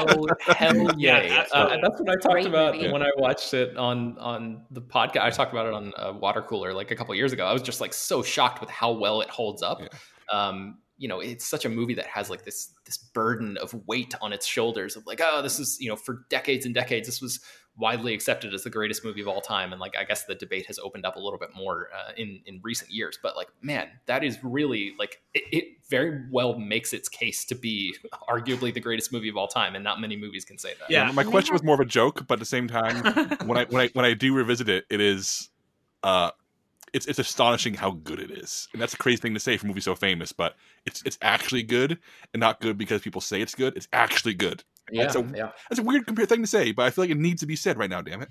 Oh 0.01 0.27
hell, 0.27 0.27
hell 0.47 0.91
yeah! 0.97 1.45
Uh, 1.51 1.77
that's 1.81 1.99
what 1.99 2.09
I 2.09 2.13
talked 2.15 2.33
Great 2.33 2.45
about 2.45 2.75
movie. 2.75 2.91
when 2.91 3.01
I 3.01 3.09
watched 3.17 3.53
it 3.53 3.77
on 3.77 4.17
on 4.17 4.65
the 4.69 4.81
podcast. 4.81 5.21
I 5.21 5.29
talked 5.29 5.51
about 5.53 5.65
it 5.65 5.73
on 5.73 5.93
a 5.97 6.13
water 6.13 6.41
cooler 6.41 6.73
like 6.73 6.91
a 6.91 6.95
couple 6.95 7.15
years 7.15 7.31
ago. 7.31 7.45
I 7.45 7.53
was 7.53 7.61
just 7.61 7.79
like 7.79 7.93
so 7.93 8.21
shocked 8.21 8.59
with 8.59 8.69
how 8.69 8.91
well 8.91 9.21
it 9.21 9.29
holds 9.29 9.63
up. 9.63 9.79
Yeah. 9.81 9.87
Um, 10.31 10.79
you 10.97 11.07
know, 11.07 11.21
it's 11.21 11.45
such 11.45 11.63
a 11.63 11.69
movie 11.69 11.93
that 11.95 12.07
has 12.07 12.29
like 12.29 12.43
this 12.43 12.73
this 12.85 12.97
burden 12.97 13.57
of 13.57 13.73
weight 13.87 14.13
on 14.21 14.33
its 14.33 14.45
shoulders 14.45 14.97
of 14.97 15.07
like, 15.07 15.21
oh, 15.23 15.41
this 15.41 15.57
is 15.59 15.79
you 15.79 15.87
know, 15.89 15.95
for 15.95 16.25
decades 16.29 16.65
and 16.65 16.75
decades, 16.75 17.07
this 17.07 17.21
was 17.21 17.39
widely 17.79 18.13
accepted 18.13 18.53
as 18.53 18.63
the 18.63 18.69
greatest 18.69 19.05
movie 19.05 19.21
of 19.21 19.27
all 19.27 19.41
time 19.41 19.71
and 19.71 19.79
like 19.79 19.95
i 19.97 20.03
guess 20.03 20.25
the 20.25 20.35
debate 20.35 20.65
has 20.65 20.77
opened 20.79 21.05
up 21.05 21.15
a 21.15 21.19
little 21.19 21.39
bit 21.39 21.49
more 21.55 21.89
uh, 21.95 22.11
in 22.17 22.41
in 22.45 22.59
recent 22.61 22.91
years 22.91 23.17
but 23.23 23.35
like 23.35 23.47
man 23.61 23.87
that 24.05 24.23
is 24.23 24.37
really 24.43 24.93
like 24.99 25.21
it, 25.33 25.43
it, 25.51 25.63
very 25.89 26.23
well 26.29 26.59
makes 26.59 26.93
its 26.93 27.09
case 27.09 27.43
to 27.45 27.55
be 27.55 27.95
arguably 28.29 28.71
the 28.71 28.79
greatest 28.79 29.11
movie 29.11 29.29
of 29.29 29.35
all 29.35 29.47
time 29.47 29.73
and 29.73 29.83
not 29.83 29.99
many 29.99 30.15
movies 30.15 30.45
can 30.45 30.57
say 30.57 30.73
that 30.79 30.89
yeah, 30.91 31.07
yeah 31.07 31.11
my 31.11 31.23
question 31.23 31.51
was 31.51 31.63
more 31.63 31.73
of 31.73 31.79
a 31.79 31.85
joke 31.85 32.27
but 32.27 32.35
at 32.35 32.39
the 32.39 32.45
same 32.45 32.67
time 32.67 32.95
when 33.45 33.57
i 33.57 33.65
when 33.65 33.81
i 33.81 33.89
when 33.93 34.05
i 34.05 34.13
do 34.13 34.35
revisit 34.35 34.69
it 34.69 34.85
it 34.91 35.01
is 35.01 35.49
uh 36.03 36.29
it's 36.93 37.05
it's 37.05 37.19
astonishing 37.19 37.73
how 37.73 37.91
good 37.91 38.19
it 38.19 38.31
is, 38.31 38.67
and 38.73 38.81
that's 38.81 38.93
a 38.93 38.97
crazy 38.97 39.17
thing 39.17 39.33
to 39.33 39.39
say 39.39 39.57
for 39.57 39.65
a 39.65 39.67
movie 39.67 39.81
so 39.81 39.95
famous. 39.95 40.31
But 40.31 40.55
it's 40.85 41.03
it's 41.03 41.17
actually 41.21 41.63
good, 41.63 41.99
and 42.33 42.39
not 42.39 42.61
good 42.61 42.77
because 42.77 43.01
people 43.01 43.21
say 43.21 43.41
it's 43.41 43.55
good. 43.55 43.75
It's 43.75 43.87
actually 43.93 44.33
good. 44.33 44.63
Yeah, 44.91 45.03
that's 45.03 45.15
a, 45.15 45.31
yeah. 45.35 45.51
That's 45.69 45.79
a 45.79 45.83
weird 45.83 46.05
thing 46.05 46.41
to 46.41 46.47
say, 46.47 46.71
but 46.71 46.85
I 46.85 46.89
feel 46.89 47.03
like 47.03 47.11
it 47.11 47.17
needs 47.17 47.41
to 47.41 47.47
be 47.47 47.55
said 47.55 47.77
right 47.77 47.89
now. 47.89 48.01
Damn 48.01 48.21
it. 48.21 48.29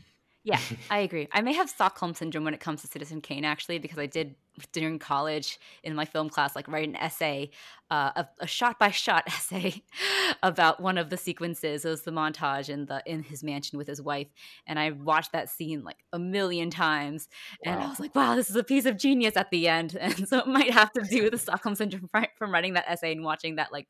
Yeah, 0.49 0.61
I 0.91 1.01
agree. 1.01 1.29
I 1.33 1.43
may 1.43 1.53
have 1.53 1.69
Stockholm 1.69 2.15
syndrome 2.15 2.45
when 2.45 2.55
it 2.55 2.61
comes 2.61 2.81
to 2.81 2.87
Citizen 2.87 3.21
Kane, 3.21 3.45
actually, 3.45 3.79
because 3.79 3.99
I 3.99 4.07
did 4.07 4.35
during 4.73 4.99
college 4.99 5.59
in 5.83 5.95
my 5.95 6.07
film 6.07 6.31
class, 6.31 6.57
like 6.57 6.69
write 6.69 6.89
an 6.89 6.97
essay, 6.97 7.51
uh, 7.91 8.25
a 8.41 8.47
shot 8.47 8.79
by 8.79 8.91
shot 8.91 9.25
essay 9.27 9.83
about 10.43 10.81
one 10.81 10.97
of 10.97 11.11
the 11.11 11.19
sequences. 11.19 11.85
It 11.85 11.91
was 11.91 12.03
the 12.03 12.13
montage 12.13 12.71
in 12.71 12.87
the 12.87 13.03
in 13.05 13.25
his 13.25 13.45
mansion 13.45 13.77
with 13.77 13.89
his 13.89 14.01
wife, 14.01 14.29
and 14.67 14.79
I 14.79 14.93
watched 14.93 15.33
that 15.33 15.51
scene 15.51 15.85
like 15.85 15.99
a 16.15 16.19
million 16.19 16.71
times, 16.71 17.29
wow. 17.67 17.73
and 17.73 17.83
I 17.83 17.89
was 17.89 18.01
like, 18.01 18.15
"Wow, 18.15 18.35
this 18.35 18.49
is 18.49 18.57
a 18.57 18.65
piece 18.65 18.87
of 18.87 18.97
genius 18.97 19.37
at 19.37 19.51
the 19.51 19.69
end." 19.69 19.99
And 20.09 20.27
so 20.27 20.39
it 20.39 20.47
might 20.47 20.71
have 20.71 20.93
to 20.93 21.03
do 21.03 21.25
with 21.25 21.33
the 21.33 21.39
Stockholm 21.39 21.75
syndrome 21.75 22.09
from 22.39 22.53
writing 22.53 22.73
that 22.75 22.89
essay 22.89 23.13
and 23.13 23.23
watching 23.23 23.57
that 23.57 23.71
like 23.71 23.87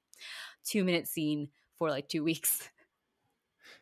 two 0.64 0.82
minute 0.82 1.06
scene 1.06 1.50
for 1.78 1.90
like 1.90 2.08
two 2.08 2.24
weeks. 2.24 2.68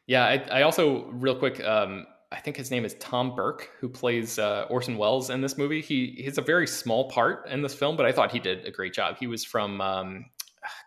Yeah, 0.06 0.24
I, 0.24 0.60
I 0.60 0.62
also 0.62 1.06
real 1.06 1.36
quick. 1.36 1.62
Um, 1.64 2.06
I 2.32 2.36
think 2.36 2.56
his 2.56 2.70
name 2.70 2.84
is 2.84 2.94
Tom 2.94 3.34
Burke, 3.34 3.70
who 3.80 3.88
plays 3.88 4.38
uh, 4.38 4.66
Orson 4.68 4.98
Welles 4.98 5.30
in 5.30 5.40
this 5.40 5.56
movie. 5.56 5.80
He 5.80 6.14
he's 6.18 6.38
a 6.38 6.42
very 6.42 6.66
small 6.66 7.08
part 7.08 7.48
in 7.48 7.62
this 7.62 7.74
film, 7.74 7.96
but 7.96 8.06
I 8.06 8.12
thought 8.12 8.30
he 8.30 8.38
did 8.38 8.64
a 8.66 8.70
great 8.70 8.92
job. 8.92 9.16
He 9.18 9.26
was 9.26 9.44
from 9.44 9.80
um, 9.80 10.26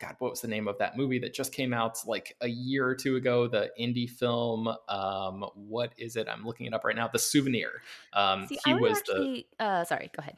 God, 0.02 0.16
what 0.20 0.32
was 0.32 0.42
the 0.42 0.48
name 0.48 0.68
of 0.68 0.78
that 0.80 0.98
movie 0.98 1.20
that 1.20 1.34
just 1.34 1.54
came 1.54 1.74
out 1.74 1.98
like 2.06 2.36
a 2.42 2.48
year 2.48 2.88
or 2.88 2.96
two 2.96 3.16
ago? 3.16 3.48
The 3.48 3.72
indie 3.80 4.10
film. 4.10 4.68
Um, 4.88 5.46
what 5.56 5.94
is 5.98 6.16
it? 6.16 6.28
I'm 6.30 6.46
looking 6.46 6.66
it 6.66 6.74
up 6.74 6.84
right 6.84 6.96
now. 6.96 7.08
The 7.08 7.20
Souvenir. 7.20 7.82
Um, 8.14 8.48
See, 8.48 8.60
he 8.66 8.74
was 8.74 9.00
actually, 9.00 9.48
the. 9.58 9.66
Uh, 9.66 9.84
sorry, 9.86 10.12
go 10.16 10.22
ahead. 10.22 10.38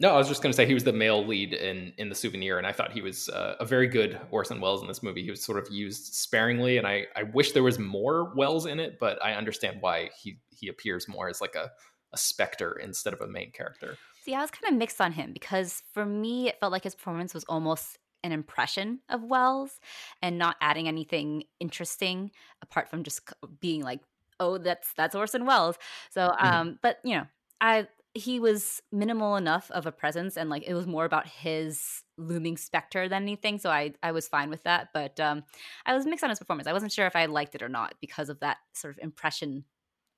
No, 0.00 0.10
I 0.10 0.16
was 0.16 0.28
just 0.28 0.42
going 0.42 0.52
to 0.52 0.56
say 0.56 0.64
he 0.64 0.74
was 0.74 0.84
the 0.84 0.92
male 0.92 1.26
lead 1.26 1.52
in 1.52 1.92
in 1.98 2.08
the 2.08 2.14
souvenir, 2.14 2.58
and 2.58 2.66
I 2.66 2.72
thought 2.72 2.92
he 2.92 3.02
was 3.02 3.28
uh, 3.28 3.56
a 3.58 3.64
very 3.64 3.88
good 3.88 4.20
Orson 4.30 4.60
Welles 4.60 4.80
in 4.80 4.88
this 4.88 5.02
movie. 5.02 5.24
He 5.24 5.30
was 5.30 5.42
sort 5.42 5.58
of 5.58 5.72
used 5.72 6.14
sparingly, 6.14 6.78
and 6.78 6.86
I 6.86 7.06
I 7.16 7.24
wish 7.24 7.52
there 7.52 7.64
was 7.64 7.78
more 7.78 8.32
Welles 8.34 8.66
in 8.66 8.78
it, 8.78 8.98
but 9.00 9.22
I 9.22 9.34
understand 9.34 9.78
why 9.80 10.10
he 10.16 10.38
he 10.50 10.68
appears 10.68 11.08
more 11.08 11.28
as 11.28 11.40
like 11.40 11.56
a 11.56 11.70
a 12.12 12.16
specter 12.16 12.72
instead 12.72 13.12
of 13.12 13.20
a 13.20 13.26
main 13.26 13.50
character. 13.50 13.98
See, 14.24 14.34
I 14.34 14.40
was 14.40 14.50
kind 14.50 14.72
of 14.72 14.78
mixed 14.78 15.00
on 15.00 15.12
him 15.12 15.32
because 15.32 15.82
for 15.92 16.04
me, 16.04 16.48
it 16.48 16.60
felt 16.60 16.72
like 16.72 16.84
his 16.84 16.94
performance 16.94 17.34
was 17.34 17.44
almost 17.48 17.98
an 18.24 18.32
impression 18.32 19.00
of 19.08 19.22
Welles 19.22 19.80
and 20.22 20.38
not 20.38 20.56
adding 20.60 20.88
anything 20.88 21.44
interesting 21.60 22.30
apart 22.62 22.88
from 22.88 23.02
just 23.02 23.20
being 23.60 23.82
like, 23.82 24.00
oh, 24.40 24.58
that's 24.58 24.92
that's 24.94 25.14
Orson 25.14 25.44
Welles. 25.44 25.76
So, 26.10 26.28
mm-hmm. 26.28 26.46
um, 26.46 26.66
mm-hmm. 26.68 26.76
but 26.82 26.98
you 27.04 27.16
know, 27.16 27.26
I 27.60 27.88
he 28.18 28.40
was 28.40 28.82
minimal 28.90 29.36
enough 29.36 29.70
of 29.70 29.86
a 29.86 29.92
presence 29.92 30.36
and 30.36 30.50
like 30.50 30.64
it 30.66 30.74
was 30.74 30.86
more 30.86 31.04
about 31.04 31.26
his 31.26 32.02
looming 32.16 32.56
specter 32.56 33.08
than 33.08 33.22
anything 33.22 33.58
so 33.58 33.70
i 33.70 33.92
i 34.02 34.12
was 34.12 34.28
fine 34.28 34.50
with 34.50 34.62
that 34.64 34.88
but 34.92 35.18
um 35.20 35.42
i 35.86 35.94
was 35.94 36.04
mixed 36.04 36.24
on 36.24 36.30
his 36.30 36.38
performance. 36.38 36.66
I 36.66 36.72
wasn't 36.72 36.92
sure 36.92 37.06
if 37.06 37.16
i 37.16 37.26
liked 37.26 37.54
it 37.54 37.62
or 37.62 37.68
not 37.68 37.94
because 38.00 38.28
of 38.28 38.40
that 38.40 38.58
sort 38.74 38.94
of 38.94 38.98
impression 39.02 39.64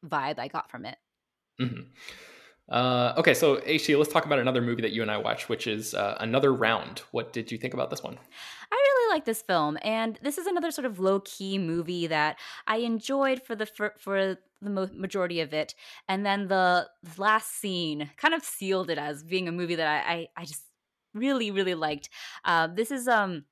vibe 0.04 0.38
i 0.38 0.48
got 0.48 0.70
from 0.70 0.86
it. 0.86 0.96
Mm-hmm. 1.60 1.82
uh, 2.70 3.14
okay 3.18 3.34
so 3.34 3.56
HT, 3.56 3.98
let's 3.98 4.12
talk 4.12 4.24
about 4.24 4.38
another 4.38 4.62
movie 4.62 4.82
that 4.82 4.92
you 4.92 5.02
and 5.02 5.10
i 5.10 5.18
watched 5.18 5.48
which 5.48 5.66
is 5.66 5.94
uh, 5.94 6.16
another 6.20 6.52
round. 6.52 7.00
What 7.10 7.32
did 7.32 7.52
you 7.52 7.58
think 7.58 7.74
about 7.74 7.90
this 7.90 8.02
one? 8.02 8.18
I 8.72 8.89
like 9.10 9.24
this 9.24 9.42
film 9.42 9.76
and 9.82 10.18
this 10.22 10.38
is 10.38 10.46
another 10.46 10.70
sort 10.70 10.86
of 10.86 10.98
low-key 10.98 11.58
movie 11.58 12.06
that 12.06 12.38
i 12.66 12.76
enjoyed 12.78 13.42
for 13.42 13.54
the 13.54 13.66
for, 13.66 13.94
for 13.98 14.38
the 14.62 14.90
majority 14.94 15.40
of 15.40 15.52
it, 15.54 15.74
and 16.08 16.24
then 16.24 16.48
the 16.48 16.88
last 17.16 17.58
scene 17.60 18.10
kind 18.16 18.34
of 18.34 18.44
sealed 18.44 18.90
it 18.90 18.98
as 18.98 19.24
being 19.24 19.48
a 19.48 19.52
movie 19.52 19.74
that 19.74 19.86
I 19.86 20.12
I, 20.12 20.28
I 20.36 20.44
just 20.44 20.64
really 21.14 21.50
really 21.50 21.74
liked. 21.74 22.10
Uh, 22.44 22.68
this 22.68 22.90
is 22.90 23.08
um 23.08 23.44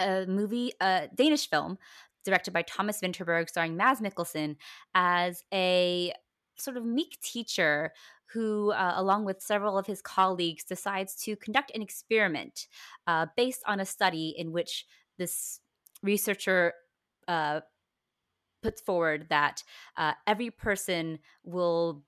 a 0.00 0.26
movie, 0.26 0.72
a 0.80 1.08
Danish 1.14 1.50
film 1.50 1.78
directed 2.24 2.52
by 2.52 2.62
Thomas 2.62 3.00
Vinterberg, 3.00 3.48
starring 3.48 3.76
Mads 3.76 4.00
Mikkelsen 4.00 4.56
as 4.94 5.42
a 5.52 6.12
sort 6.56 6.76
of 6.76 6.84
meek 6.84 7.18
teacher 7.20 7.92
who, 8.32 8.72
uh, 8.72 8.94
along 8.96 9.24
with 9.24 9.40
several 9.40 9.78
of 9.78 9.86
his 9.86 10.02
colleagues, 10.02 10.64
decides 10.64 11.14
to 11.22 11.36
conduct 11.36 11.70
an 11.74 11.82
experiment 11.82 12.66
uh, 13.06 13.26
based 13.36 13.62
on 13.66 13.80
a 13.80 13.86
study 13.86 14.34
in 14.36 14.52
which 14.52 14.86
this 15.18 15.60
researcher 16.02 16.74
uh, 17.26 17.60
puts 18.62 18.80
forward 18.80 19.26
that 19.30 19.62
uh, 19.96 20.12
every 20.26 20.50
person 20.50 21.18
will 21.44 22.04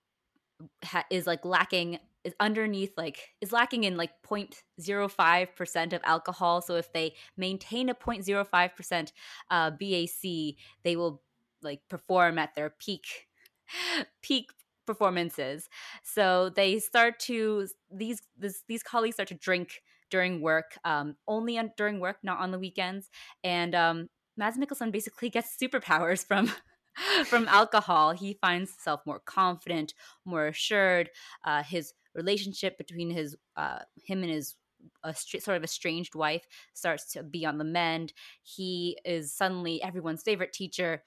ha- 0.85 1.07
is 1.11 1.27
like 1.27 1.45
lacking 1.45 1.99
is 2.23 2.35
underneath 2.39 2.93
like 2.97 3.31
is 3.41 3.53
lacking 3.53 3.85
in 3.85 3.97
like 3.97 4.11
0.05% 4.29 5.93
of 5.93 6.01
alcohol. 6.05 6.61
So 6.61 6.75
if 6.75 6.93
they 6.93 7.15
maintain 7.37 7.89
a 7.89 7.95
0.05% 7.95 9.13
uh, 9.51 9.71
bac 9.71 10.57
they 10.83 10.97
will 10.97 11.23
like 11.63 11.81
perform 11.89 12.39
at 12.39 12.55
their 12.55 12.71
peak 12.71 13.29
peak 14.23 14.51
performances 14.87 15.69
so 16.03 16.51
they 16.51 16.79
start 16.79 17.19
to 17.19 17.67
these 17.91 18.21
this, 18.37 18.63
these 18.69 18.83
colleagues 18.83 19.17
start 19.17 19.29
to 19.29 19.35
drink 19.35 19.83
during 20.11 20.41
work 20.41 20.77
um, 20.85 21.17
only 21.29 21.59
on, 21.59 21.71
during 21.77 22.01
work 22.01 22.17
not 22.23 22.39
on 22.41 22.51
the 22.51 22.59
weekends 22.59 23.09
and 23.45 23.75
um, 23.75 24.09
Mads 24.37 24.59
Mikkelsen 24.59 24.91
basically 24.91 25.29
gets 25.29 25.57
superpowers 25.57 26.27
from 26.27 26.51
from 27.27 27.47
alcohol. 27.49 28.13
He 28.13 28.39
finds 28.41 28.71
himself 28.71 29.01
more 29.07 29.21
confident, 29.21 29.95
more 30.25 30.47
assured. 30.47 31.11
Uh, 31.45 31.63
his 31.63 31.93
relationship 32.15 32.77
between 32.79 33.11
his 33.11 33.37
uh, 33.57 33.81
him 34.05 34.23
and 34.23 34.33
his 34.33 34.57
a 35.05 35.15
sort 35.15 35.59
of 35.59 35.63
estranged 35.65 36.15
wife 36.15 36.47
starts 36.73 37.13
to 37.13 37.23
be 37.23 37.45
on 37.45 37.59
the 37.59 37.65
mend. 37.65 38.15
He 38.43 38.99
is 39.05 39.33
suddenly 39.33 39.83
everyone's 39.83 40.23
favorite 40.23 40.55
teacher. 40.55 41.03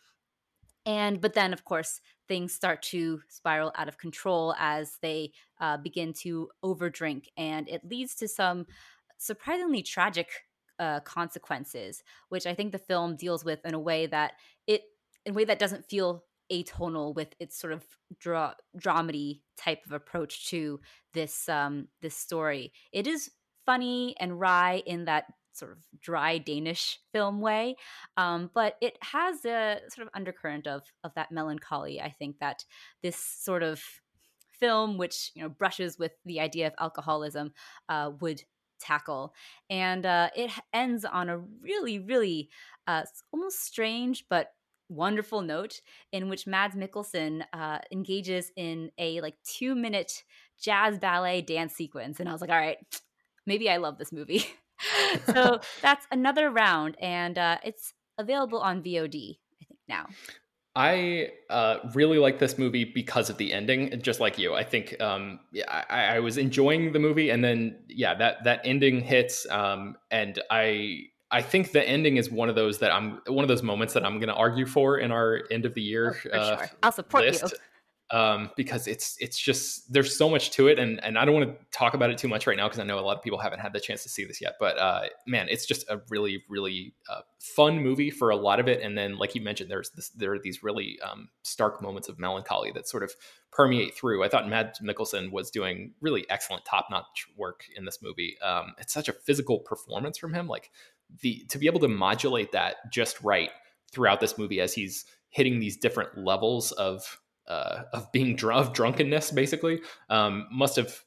And 0.85 1.21
but 1.21 1.33
then, 1.33 1.53
of 1.53 1.63
course, 1.63 2.01
things 2.27 2.53
start 2.53 2.81
to 2.83 3.21
spiral 3.29 3.71
out 3.75 3.87
of 3.87 3.97
control 3.97 4.53
as 4.57 4.97
they 5.01 5.31
uh, 5.59 5.77
begin 5.77 6.13
to 6.21 6.49
overdrink, 6.63 7.27
and 7.37 7.69
it 7.69 7.85
leads 7.85 8.15
to 8.15 8.27
some 8.27 8.65
surprisingly 9.17 9.81
tragic 9.81 10.29
uh, 10.79 10.99
consequences, 11.01 12.03
which 12.29 12.45
I 12.45 12.53
think 12.53 12.71
the 12.71 12.79
film 12.79 13.15
deals 13.15 13.45
with 13.45 13.65
in 13.65 13.73
a 13.73 13.79
way 13.79 14.07
that 14.07 14.33
it 14.67 14.81
in 15.25 15.31
a 15.33 15.35
way 15.35 15.45
that 15.45 15.59
doesn't 15.59 15.85
feel 15.89 16.25
atonal 16.51 17.15
with 17.15 17.33
its 17.39 17.57
sort 17.57 17.71
of 17.73 17.85
dra- 18.19 18.57
dramedy 18.77 19.41
type 19.57 19.85
of 19.85 19.93
approach 19.93 20.49
to 20.49 20.81
this 21.13 21.47
um, 21.47 21.87
this 22.01 22.15
story. 22.15 22.73
It 22.91 23.07
is 23.07 23.31
funny 23.65 24.15
and 24.19 24.37
wry 24.39 24.83
in 24.85 25.05
that 25.05 25.25
sort 25.53 25.71
of 25.71 25.79
dry 26.01 26.37
Danish 26.37 26.99
film 27.11 27.41
way, 27.41 27.75
um, 28.17 28.49
but 28.53 28.75
it 28.81 28.97
has 29.01 29.45
a 29.45 29.79
sort 29.89 30.07
of 30.07 30.11
undercurrent 30.13 30.67
of 30.67 30.83
of 31.03 31.13
that 31.15 31.31
melancholy. 31.31 32.01
I 32.01 32.11
think 32.11 32.39
that 32.39 32.65
this 33.01 33.17
sort 33.17 33.63
of 33.63 33.81
film, 34.51 34.97
which 34.97 35.31
you 35.35 35.43
know 35.43 35.49
brushes 35.49 35.97
with 35.97 36.11
the 36.25 36.39
idea 36.39 36.67
of 36.67 36.73
alcoholism, 36.79 37.53
uh, 37.89 38.11
would 38.21 38.43
tackle. 38.83 39.33
And 39.69 40.05
uh, 40.05 40.29
it 40.35 40.51
ends 40.73 41.05
on 41.05 41.29
a 41.29 41.37
really, 41.37 41.99
really 41.99 42.49
uh, 42.87 43.03
almost 43.31 43.63
strange 43.63 44.25
but 44.29 44.49
wonderful 44.89 45.41
note 45.41 45.81
in 46.11 46.29
which 46.29 46.45
Mads 46.45 46.75
Mikkelsen 46.75 47.43
uh, 47.53 47.79
engages 47.91 48.51
in 48.55 48.91
a 48.97 49.21
like 49.21 49.35
two 49.43 49.75
minute 49.75 50.23
jazz 50.61 50.99
ballet 50.99 51.41
dance 51.41 51.73
sequence. 51.73 52.19
And 52.19 52.29
I 52.29 52.31
was 52.31 52.41
like, 52.41 52.49
all 52.49 52.57
right, 52.57 52.77
maybe 53.45 53.69
I 53.69 53.77
love 53.77 53.97
this 53.97 54.11
movie. 54.11 54.45
so 55.25 55.59
that's 55.81 56.05
another 56.11 56.49
round, 56.49 56.95
and 57.01 57.37
uh, 57.37 57.57
it's 57.63 57.93
available 58.17 58.59
on 58.59 58.81
VOD, 58.83 59.37
I 59.61 59.65
think, 59.65 59.79
now. 59.87 60.07
I 60.75 61.29
uh, 61.51 61.77
really 61.93 62.17
like 62.17 62.39
this 62.39 62.57
movie 62.57 62.83
because 62.83 63.29
of 63.29 63.37
the 63.37 63.53
ending, 63.53 64.01
just 64.01 64.19
like 64.19 64.39
you. 64.39 64.55
I 64.55 64.63
think 64.63 64.99
um, 64.99 65.39
I, 65.67 66.15
I, 66.15 66.19
was 66.19 66.37
enjoying 66.37 66.93
the 66.93 66.99
movie, 66.99 67.29
and 67.29 67.43
then 67.43 67.77
yeah, 67.87 68.15
that 68.15 68.43
that 68.45 68.61
ending 68.63 68.99
hits, 69.01 69.47
um, 69.51 69.95
and 70.09 70.41
I 70.49 71.09
I 71.29 71.43
think 71.43 71.73
the 71.73 71.87
ending 71.87 72.17
is 72.17 72.31
one 72.31 72.49
of 72.49 72.55
those 72.55 72.79
that 72.79 72.91
I'm 72.91 73.19
one 73.27 73.43
of 73.43 73.49
those 73.49 73.61
moments 73.61 73.93
that 73.93 74.03
I'm 74.03 74.17
going 74.17 74.29
to 74.29 74.35
argue 74.35 74.65
for 74.65 74.97
in 74.97 75.11
our 75.11 75.41
end 75.51 75.65
of 75.65 75.75
the 75.75 75.81
year. 75.81 76.17
Oh, 76.33 76.37
uh, 76.37 76.57
sure. 76.57 76.69
I'll 76.81 76.91
support 76.91 77.23
list. 77.25 77.43
you 77.43 77.57
um, 78.13 78.51
because 78.55 78.85
it's 78.87 79.17
it's 79.19 79.39
just 79.39 79.91
there's 79.91 80.15
so 80.15 80.29
much 80.29 80.51
to 80.51 80.67
it, 80.67 80.77
and 80.77 81.03
and 81.03 81.17
I 81.17 81.25
don't 81.25 81.33
want 81.33 81.49
to 81.49 81.65
talk 81.75 81.95
about 81.95 82.11
it 82.11 82.17
too 82.19 82.27
much 82.27 82.45
right 82.45 82.55
now 82.55 82.67
because 82.67 82.79
I 82.79 82.83
know 82.83 82.99
a 82.99 83.01
lot 83.01 83.17
of 83.17 83.23
people 83.23 83.39
haven't 83.39 83.59
had 83.59 83.73
the 83.73 83.79
chance 83.79 84.03
to 84.03 84.09
see 84.09 84.23
this 84.23 84.39
yet. 84.39 84.53
But 84.59 84.77
uh, 84.77 85.01
man, 85.25 85.47
it's 85.49 85.65
just 85.65 85.89
a 85.89 85.99
really 86.09 86.43
really 86.47 86.93
uh, 87.09 87.21
fun 87.39 87.79
movie 87.79 88.11
for 88.11 88.29
a 88.29 88.35
lot 88.35 88.59
of 88.59 88.67
it, 88.67 88.83
and 88.83 88.95
then 88.95 89.17
like 89.17 89.33
you 89.33 89.41
mentioned, 89.41 89.71
there's 89.71 89.89
this, 89.89 90.09
there 90.09 90.31
are 90.33 90.39
these 90.39 90.61
really 90.61 90.99
um, 91.01 91.29
stark 91.41 91.81
moments 91.81 92.07
of 92.07 92.19
melancholy 92.19 92.71
that 92.73 92.87
sort 92.87 93.01
of 93.01 93.15
permeate 93.51 93.95
through. 93.95 94.23
I 94.23 94.29
thought 94.29 94.47
Mads 94.47 94.79
Mikkelsen 94.79 95.31
was 95.31 95.49
doing 95.49 95.95
really 95.99 96.23
excellent 96.29 96.65
top 96.65 96.89
notch 96.91 97.25
work 97.35 97.63
in 97.75 97.83
this 97.83 97.97
movie. 98.03 98.37
Um, 98.43 98.75
it's 98.77 98.93
such 98.93 99.09
a 99.09 99.13
physical 99.13 99.57
performance 99.57 100.19
from 100.19 100.35
him, 100.35 100.47
like 100.47 100.69
the 101.21 101.45
to 101.49 101.57
be 101.57 101.65
able 101.65 101.79
to 101.79 101.87
modulate 101.87 102.51
that 102.51 102.75
just 102.91 103.19
right 103.21 103.49
throughout 103.91 104.19
this 104.19 104.37
movie 104.37 104.61
as 104.61 104.71
he's 104.71 105.05
hitting 105.29 105.59
these 105.59 105.77
different 105.77 106.15
levels 106.15 106.71
of 106.73 107.19
uh, 107.47 107.83
of 107.93 108.11
being 108.11 108.35
drunk, 108.35 108.67
of 108.67 108.73
drunkenness, 108.73 109.31
basically, 109.31 109.81
um, 110.09 110.47
must 110.51 110.75
have 110.75 110.99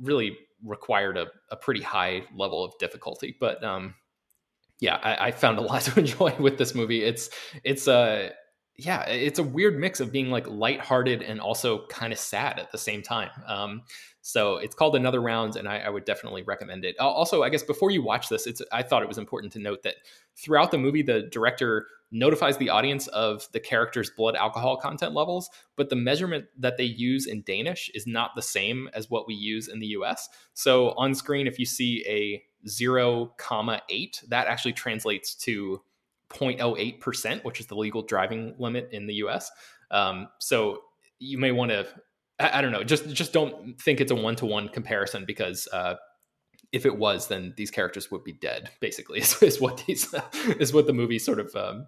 really 0.00 0.36
required 0.64 1.16
a, 1.16 1.26
a, 1.50 1.56
pretty 1.56 1.82
high 1.82 2.22
level 2.34 2.64
of 2.64 2.72
difficulty. 2.78 3.36
But 3.38 3.62
um, 3.62 3.94
yeah, 4.80 4.96
I, 4.96 5.28
I, 5.28 5.30
found 5.30 5.58
a 5.58 5.60
lot 5.60 5.82
to 5.82 5.98
enjoy 5.98 6.34
with 6.38 6.58
this 6.58 6.74
movie. 6.74 7.04
It's 7.04 7.30
it's 7.64 7.86
a 7.86 7.92
uh, 7.92 8.30
yeah, 8.78 9.02
it's 9.06 9.40
a 9.40 9.42
weird 9.42 9.76
mix 9.76 9.98
of 9.98 10.12
being 10.12 10.30
like 10.30 10.46
lighthearted 10.46 11.20
and 11.20 11.40
also 11.40 11.86
kind 11.88 12.12
of 12.12 12.18
sad 12.18 12.60
at 12.60 12.70
the 12.70 12.78
same 12.78 13.02
time. 13.02 13.30
Um, 13.44 13.82
so 14.22 14.58
it's 14.58 14.74
called 14.74 14.94
Another 14.94 15.20
Round, 15.20 15.56
and 15.56 15.66
I, 15.66 15.78
I, 15.78 15.88
would 15.88 16.04
definitely 16.04 16.42
recommend 16.42 16.84
it. 16.84 16.96
Also, 17.00 17.42
I 17.42 17.48
guess 17.48 17.64
before 17.64 17.90
you 17.90 18.02
watch 18.02 18.28
this, 18.28 18.46
it's 18.46 18.62
I 18.70 18.84
thought 18.84 19.02
it 19.02 19.08
was 19.08 19.18
important 19.18 19.52
to 19.54 19.58
note 19.58 19.82
that 19.82 19.96
throughout 20.36 20.70
the 20.70 20.78
movie, 20.78 21.02
the 21.02 21.22
director 21.22 21.88
notifies 22.10 22.56
the 22.56 22.70
audience 22.70 23.06
of 23.08 23.48
the 23.52 23.60
character's 23.60 24.10
blood 24.10 24.34
alcohol 24.34 24.76
content 24.76 25.14
levels, 25.14 25.50
but 25.76 25.90
the 25.90 25.96
measurement 25.96 26.46
that 26.58 26.76
they 26.76 26.84
use 26.84 27.26
in 27.26 27.42
Danish 27.42 27.90
is 27.94 28.06
not 28.06 28.30
the 28.34 28.42
same 28.42 28.88
as 28.94 29.10
what 29.10 29.26
we 29.26 29.34
use 29.34 29.68
in 29.68 29.78
the 29.78 29.88
US. 29.88 30.28
So 30.54 30.90
on 30.90 31.14
screen, 31.14 31.46
if 31.46 31.58
you 31.58 31.66
see 31.66 32.04
a 32.06 32.42
0, 32.68 33.34
comma 33.36 33.82
8, 33.88 34.24
that 34.28 34.46
actually 34.46 34.72
translates 34.72 35.34
to 35.36 35.82
0.08%, 36.30 37.44
which 37.44 37.60
is 37.60 37.66
the 37.66 37.76
legal 37.76 38.02
driving 38.02 38.54
limit 38.58 38.88
in 38.92 39.06
the 39.06 39.14
US. 39.14 39.50
Um, 39.90 40.28
so 40.38 40.82
you 41.18 41.38
may 41.38 41.52
want 41.52 41.70
to, 41.70 41.86
I, 42.38 42.58
I, 42.58 42.62
don't 42.62 42.72
know, 42.72 42.84
just 42.84 43.08
just 43.10 43.32
don't 43.32 43.80
think 43.80 44.00
it's 44.00 44.12
a 44.12 44.14
one 44.14 44.36
to 44.36 44.46
one 44.46 44.68
comparison 44.68 45.24
because 45.24 45.66
uh, 45.72 45.94
if 46.72 46.84
it 46.84 46.98
was, 46.98 47.28
then 47.28 47.54
these 47.56 47.70
characters 47.70 48.10
would 48.10 48.24
be 48.24 48.32
dead. 48.32 48.70
Basically, 48.80 49.18
is, 49.20 49.42
is 49.42 49.60
what 49.60 49.82
these 49.86 50.14
is 50.58 50.72
what 50.72 50.86
the 50.86 50.92
movie 50.92 51.18
sort 51.18 51.40
of 51.40 51.54
um, 51.56 51.86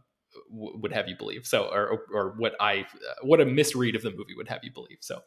would 0.51 0.93
have 0.93 1.09
you 1.09 1.17
believe. 1.17 1.47
So, 1.47 1.65
or 1.65 2.05
or 2.13 2.35
what 2.37 2.55
I 2.61 2.81
uh, 2.81 3.15
what 3.23 3.41
a 3.41 3.47
misread 3.47 3.95
of 3.95 4.03
the 4.03 4.11
movie 4.11 4.35
would 4.37 4.49
have 4.49 4.61
you 4.63 4.73
believe. 4.73 4.99
So, 5.01 5.23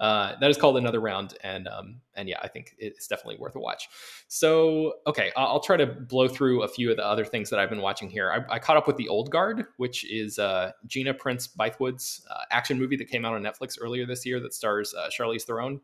uh, 0.00 0.34
that 0.40 0.50
is 0.50 0.56
called 0.56 0.76
another 0.76 1.00
round, 1.00 1.36
and 1.42 1.68
um, 1.68 2.00
and 2.14 2.28
yeah, 2.28 2.38
I 2.42 2.48
think 2.48 2.74
it's 2.78 3.06
definitely 3.06 3.36
worth 3.38 3.54
a 3.54 3.60
watch. 3.60 3.88
So, 4.28 4.94
okay, 5.06 5.32
I'll, 5.36 5.60
try 5.60 5.76
to 5.76 5.86
blow 5.86 6.28
through 6.28 6.62
a 6.62 6.68
few 6.68 6.90
of 6.90 6.96
the 6.96 7.06
other 7.06 7.24
things 7.24 7.50
that 7.50 7.60
I've 7.60 7.70
been 7.70 7.80
watching 7.80 8.10
here. 8.10 8.30
I, 8.30 8.54
I 8.54 8.58
caught 8.58 8.76
up 8.76 8.86
with 8.86 8.96
the 8.96 9.08
Old 9.08 9.30
Guard, 9.30 9.64
which 9.76 10.10
is 10.10 10.38
uh, 10.38 10.72
Gina 10.86 11.14
Prince 11.14 11.48
Bythewood's 11.48 12.26
uh, 12.30 12.42
action 12.50 12.78
movie 12.78 12.96
that 12.96 13.06
came 13.06 13.24
out 13.24 13.34
on 13.34 13.42
Netflix 13.42 13.78
earlier 13.80 14.06
this 14.06 14.26
year 14.26 14.40
that 14.40 14.52
stars 14.52 14.94
uh, 14.94 15.08
Charlize 15.08 15.44
Theron 15.44 15.80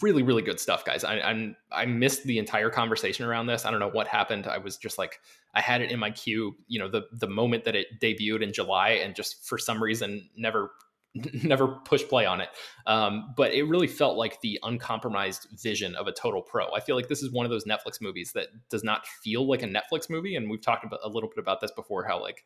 really 0.00 0.22
really 0.22 0.42
good 0.42 0.60
stuff 0.60 0.84
guys. 0.84 1.02
I, 1.04 1.20
I'm, 1.20 1.56
i 1.72 1.84
missed 1.84 2.24
the 2.24 2.38
entire 2.38 2.70
conversation 2.70 3.26
around 3.26 3.46
this. 3.46 3.64
I 3.64 3.70
don't 3.70 3.80
know 3.80 3.90
what 3.90 4.06
happened. 4.06 4.46
I 4.46 4.58
was 4.58 4.76
just 4.76 4.98
like 4.98 5.20
i 5.52 5.60
had 5.60 5.80
it 5.80 5.90
in 5.90 5.98
my 5.98 6.12
queue 6.12 6.56
you 6.68 6.78
know 6.78 6.88
the 6.88 7.02
the 7.12 7.26
moment 7.26 7.64
that 7.64 7.74
it 7.74 7.88
debuted 8.00 8.40
in 8.40 8.52
july 8.52 8.90
and 8.90 9.16
just 9.16 9.44
for 9.44 9.58
some 9.58 9.82
reason 9.82 10.28
never 10.36 10.70
never 11.42 11.68
push 11.84 12.04
play 12.04 12.24
on 12.24 12.40
it. 12.40 12.48
Um, 12.86 13.34
but 13.36 13.52
it 13.52 13.64
really 13.64 13.86
felt 13.86 14.16
like 14.16 14.40
the 14.40 14.58
uncompromised 14.62 15.48
vision 15.60 15.94
of 15.96 16.06
a 16.06 16.12
total 16.12 16.42
pro. 16.42 16.72
I 16.72 16.80
feel 16.80 16.96
like 16.96 17.08
this 17.08 17.22
is 17.22 17.32
one 17.32 17.44
of 17.44 17.50
those 17.50 17.64
netflix 17.64 18.00
movies 18.00 18.32
that 18.32 18.48
does 18.68 18.84
not 18.84 19.06
feel 19.06 19.46
like 19.46 19.62
a 19.62 19.66
netflix 19.66 20.08
movie 20.08 20.36
and 20.36 20.48
we've 20.48 20.62
talked 20.62 20.84
about 20.84 21.00
a 21.02 21.08
little 21.08 21.28
bit 21.28 21.38
about 21.38 21.60
this 21.60 21.72
before 21.72 22.04
how 22.04 22.20
like 22.20 22.44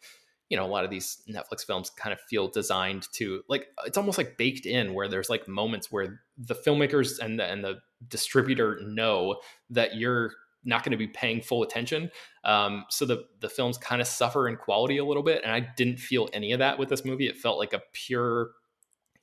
you 0.49 0.57
know 0.57 0.65
a 0.65 0.69
lot 0.69 0.85
of 0.85 0.91
these 0.91 1.23
netflix 1.29 1.65
films 1.67 1.91
kind 1.91 2.13
of 2.13 2.21
feel 2.21 2.49
designed 2.49 3.07
to 3.13 3.43
like 3.49 3.69
it's 3.87 3.99
almost 3.99 4.19
like 4.19 4.37
baked 4.37 4.67
in 4.67 4.95
where 4.95 5.09
there's 5.09 5.31
like 5.31 5.49
moments 5.49 5.91
where 5.91 6.21
the 6.39 6.55
filmmakers 6.55 7.19
and 7.19 7.39
the, 7.39 7.45
and 7.45 7.65
the 7.65 7.79
distributor 8.09 8.79
know 8.85 9.37
that 9.71 9.97
you're 9.97 10.33
not 10.67 10.83
going 10.83 10.93
to 10.93 10.97
be 10.99 11.09
paying 11.09 11.41
full 11.41 11.63
attention 11.63 12.11
um, 12.45 12.85
so 12.89 13.05
the 13.05 13.25
the 13.41 13.49
films 13.49 13.79
kind 13.79 14.01
of 14.01 14.07
suffer 14.07 14.49
in 14.49 14.57
quality 14.57 14.99
a 14.99 15.05
little 15.05 15.23
bit 15.23 15.43
and 15.43 15.53
i 15.53 15.61
didn't 15.61 15.99
feel 15.99 16.29
any 16.33 16.53
of 16.53 16.59
that 16.59 16.79
with 16.79 16.89
this 16.89 17.05
movie. 17.05 17.27
It 17.27 17.37
felt 17.37 17.59
like 17.59 17.73
a 17.73 17.83
pure 17.93 18.51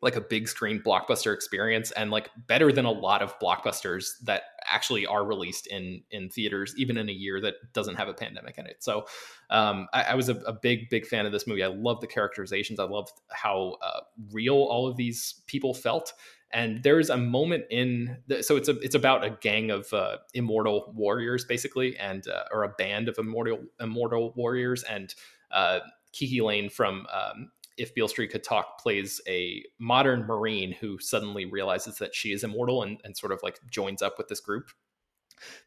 like 0.02 0.16
a 0.16 0.22
big 0.22 0.48
screen 0.48 0.82
blockbuster 0.82 1.34
experience 1.34 1.92
and 1.92 2.10
like 2.10 2.30
better 2.48 2.72
than 2.72 2.86
a 2.86 2.92
lot 2.92 3.22
of 3.22 3.38
blockbusters 3.40 4.20
that 4.24 4.44
actually 4.66 5.06
are 5.06 5.24
released 5.24 5.68
in 5.68 6.02
in 6.12 6.30
theaters 6.30 6.74
even 6.78 6.98
in 6.98 7.08
a 7.10 7.14
year 7.14 7.40
that 7.40 7.56
doesn't 7.74 7.96
have 7.96 8.08
a 8.08 8.14
pandemic 8.14 8.58
in 8.58 8.66
it. 8.66 8.78
So 8.84 9.06
um, 9.50 9.88
I, 9.94 10.04
I, 10.04 10.16
was 10.16 10.30
a, 10.30 10.36
a, 10.48 10.54
big 10.54 10.90
big 10.90 11.06
fan 11.06 11.26
of 11.26 11.32
this 11.32 11.46
movie. 11.46 11.64
I 11.64 11.68
love 11.68 12.02
the 12.02 12.08
characterizations. 12.08 12.80
I 12.80 12.86
loved 12.86 13.12
how 13.30 13.78
uh, 13.82 14.02
real 14.32 14.56
all 14.56 14.88
of 14.88 14.98
these 14.98 15.42
people 15.46 15.74
felt. 15.74 16.14
And 16.54 16.84
there's 16.84 17.10
a 17.10 17.18
moment 17.18 17.66
in 17.70 18.18
the, 18.28 18.44
so 18.44 18.58
it's 18.58 18.70
a 18.70 18.78
it's 18.80 18.96
about 18.96 19.24
a 19.24 19.38
gang 19.42 19.72
of 19.72 19.94
uh, 19.94 20.18
immortal 20.34 20.92
warriors 20.96 21.46
basically 21.46 21.96
and 21.98 22.28
uh, 22.28 22.44
or 22.52 22.64
a 22.64 22.70
band 22.70 23.08
of 23.08 23.18
immortal 23.18 23.60
immortal 23.80 24.34
warriors 24.36 24.84
and 24.84 25.14
uh, 25.52 25.80
KiKi 26.14 26.42
Layne 26.42 26.70
from 26.70 27.06
um, 27.14 27.52
if 27.78 27.94
Beale 27.94 28.08
Street 28.08 28.32
Could 28.32 28.44
Talk 28.44 28.80
plays 28.80 29.22
a 29.28 29.64
modern 29.80 30.22
Marine 30.22 30.72
who 30.72 31.00
suddenly 31.00 31.46
realizes 31.46 31.98
that 31.98 32.16
she 32.16 32.32
is 32.32 32.44
immortal 32.44 32.84
and, 32.84 33.00
and 33.04 33.16
sort 33.16 33.32
of 33.32 33.40
like 33.44 33.60
joins 33.70 34.02
up 34.02 34.18
with 34.18 34.28
this 34.28 34.40
group. 34.40 34.70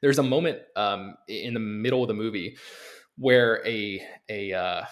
There's 0.01 0.19
a 0.19 0.23
moment 0.23 0.61
um, 0.77 1.17
in 1.29 1.55
the 1.55 1.61
middle 1.61 2.03
of 2.03 2.09
the 2.09 2.15
movie 2.15 2.57
where 3.17 3.67
a 3.67 4.01
a 4.29 4.53
uh, 4.53 4.85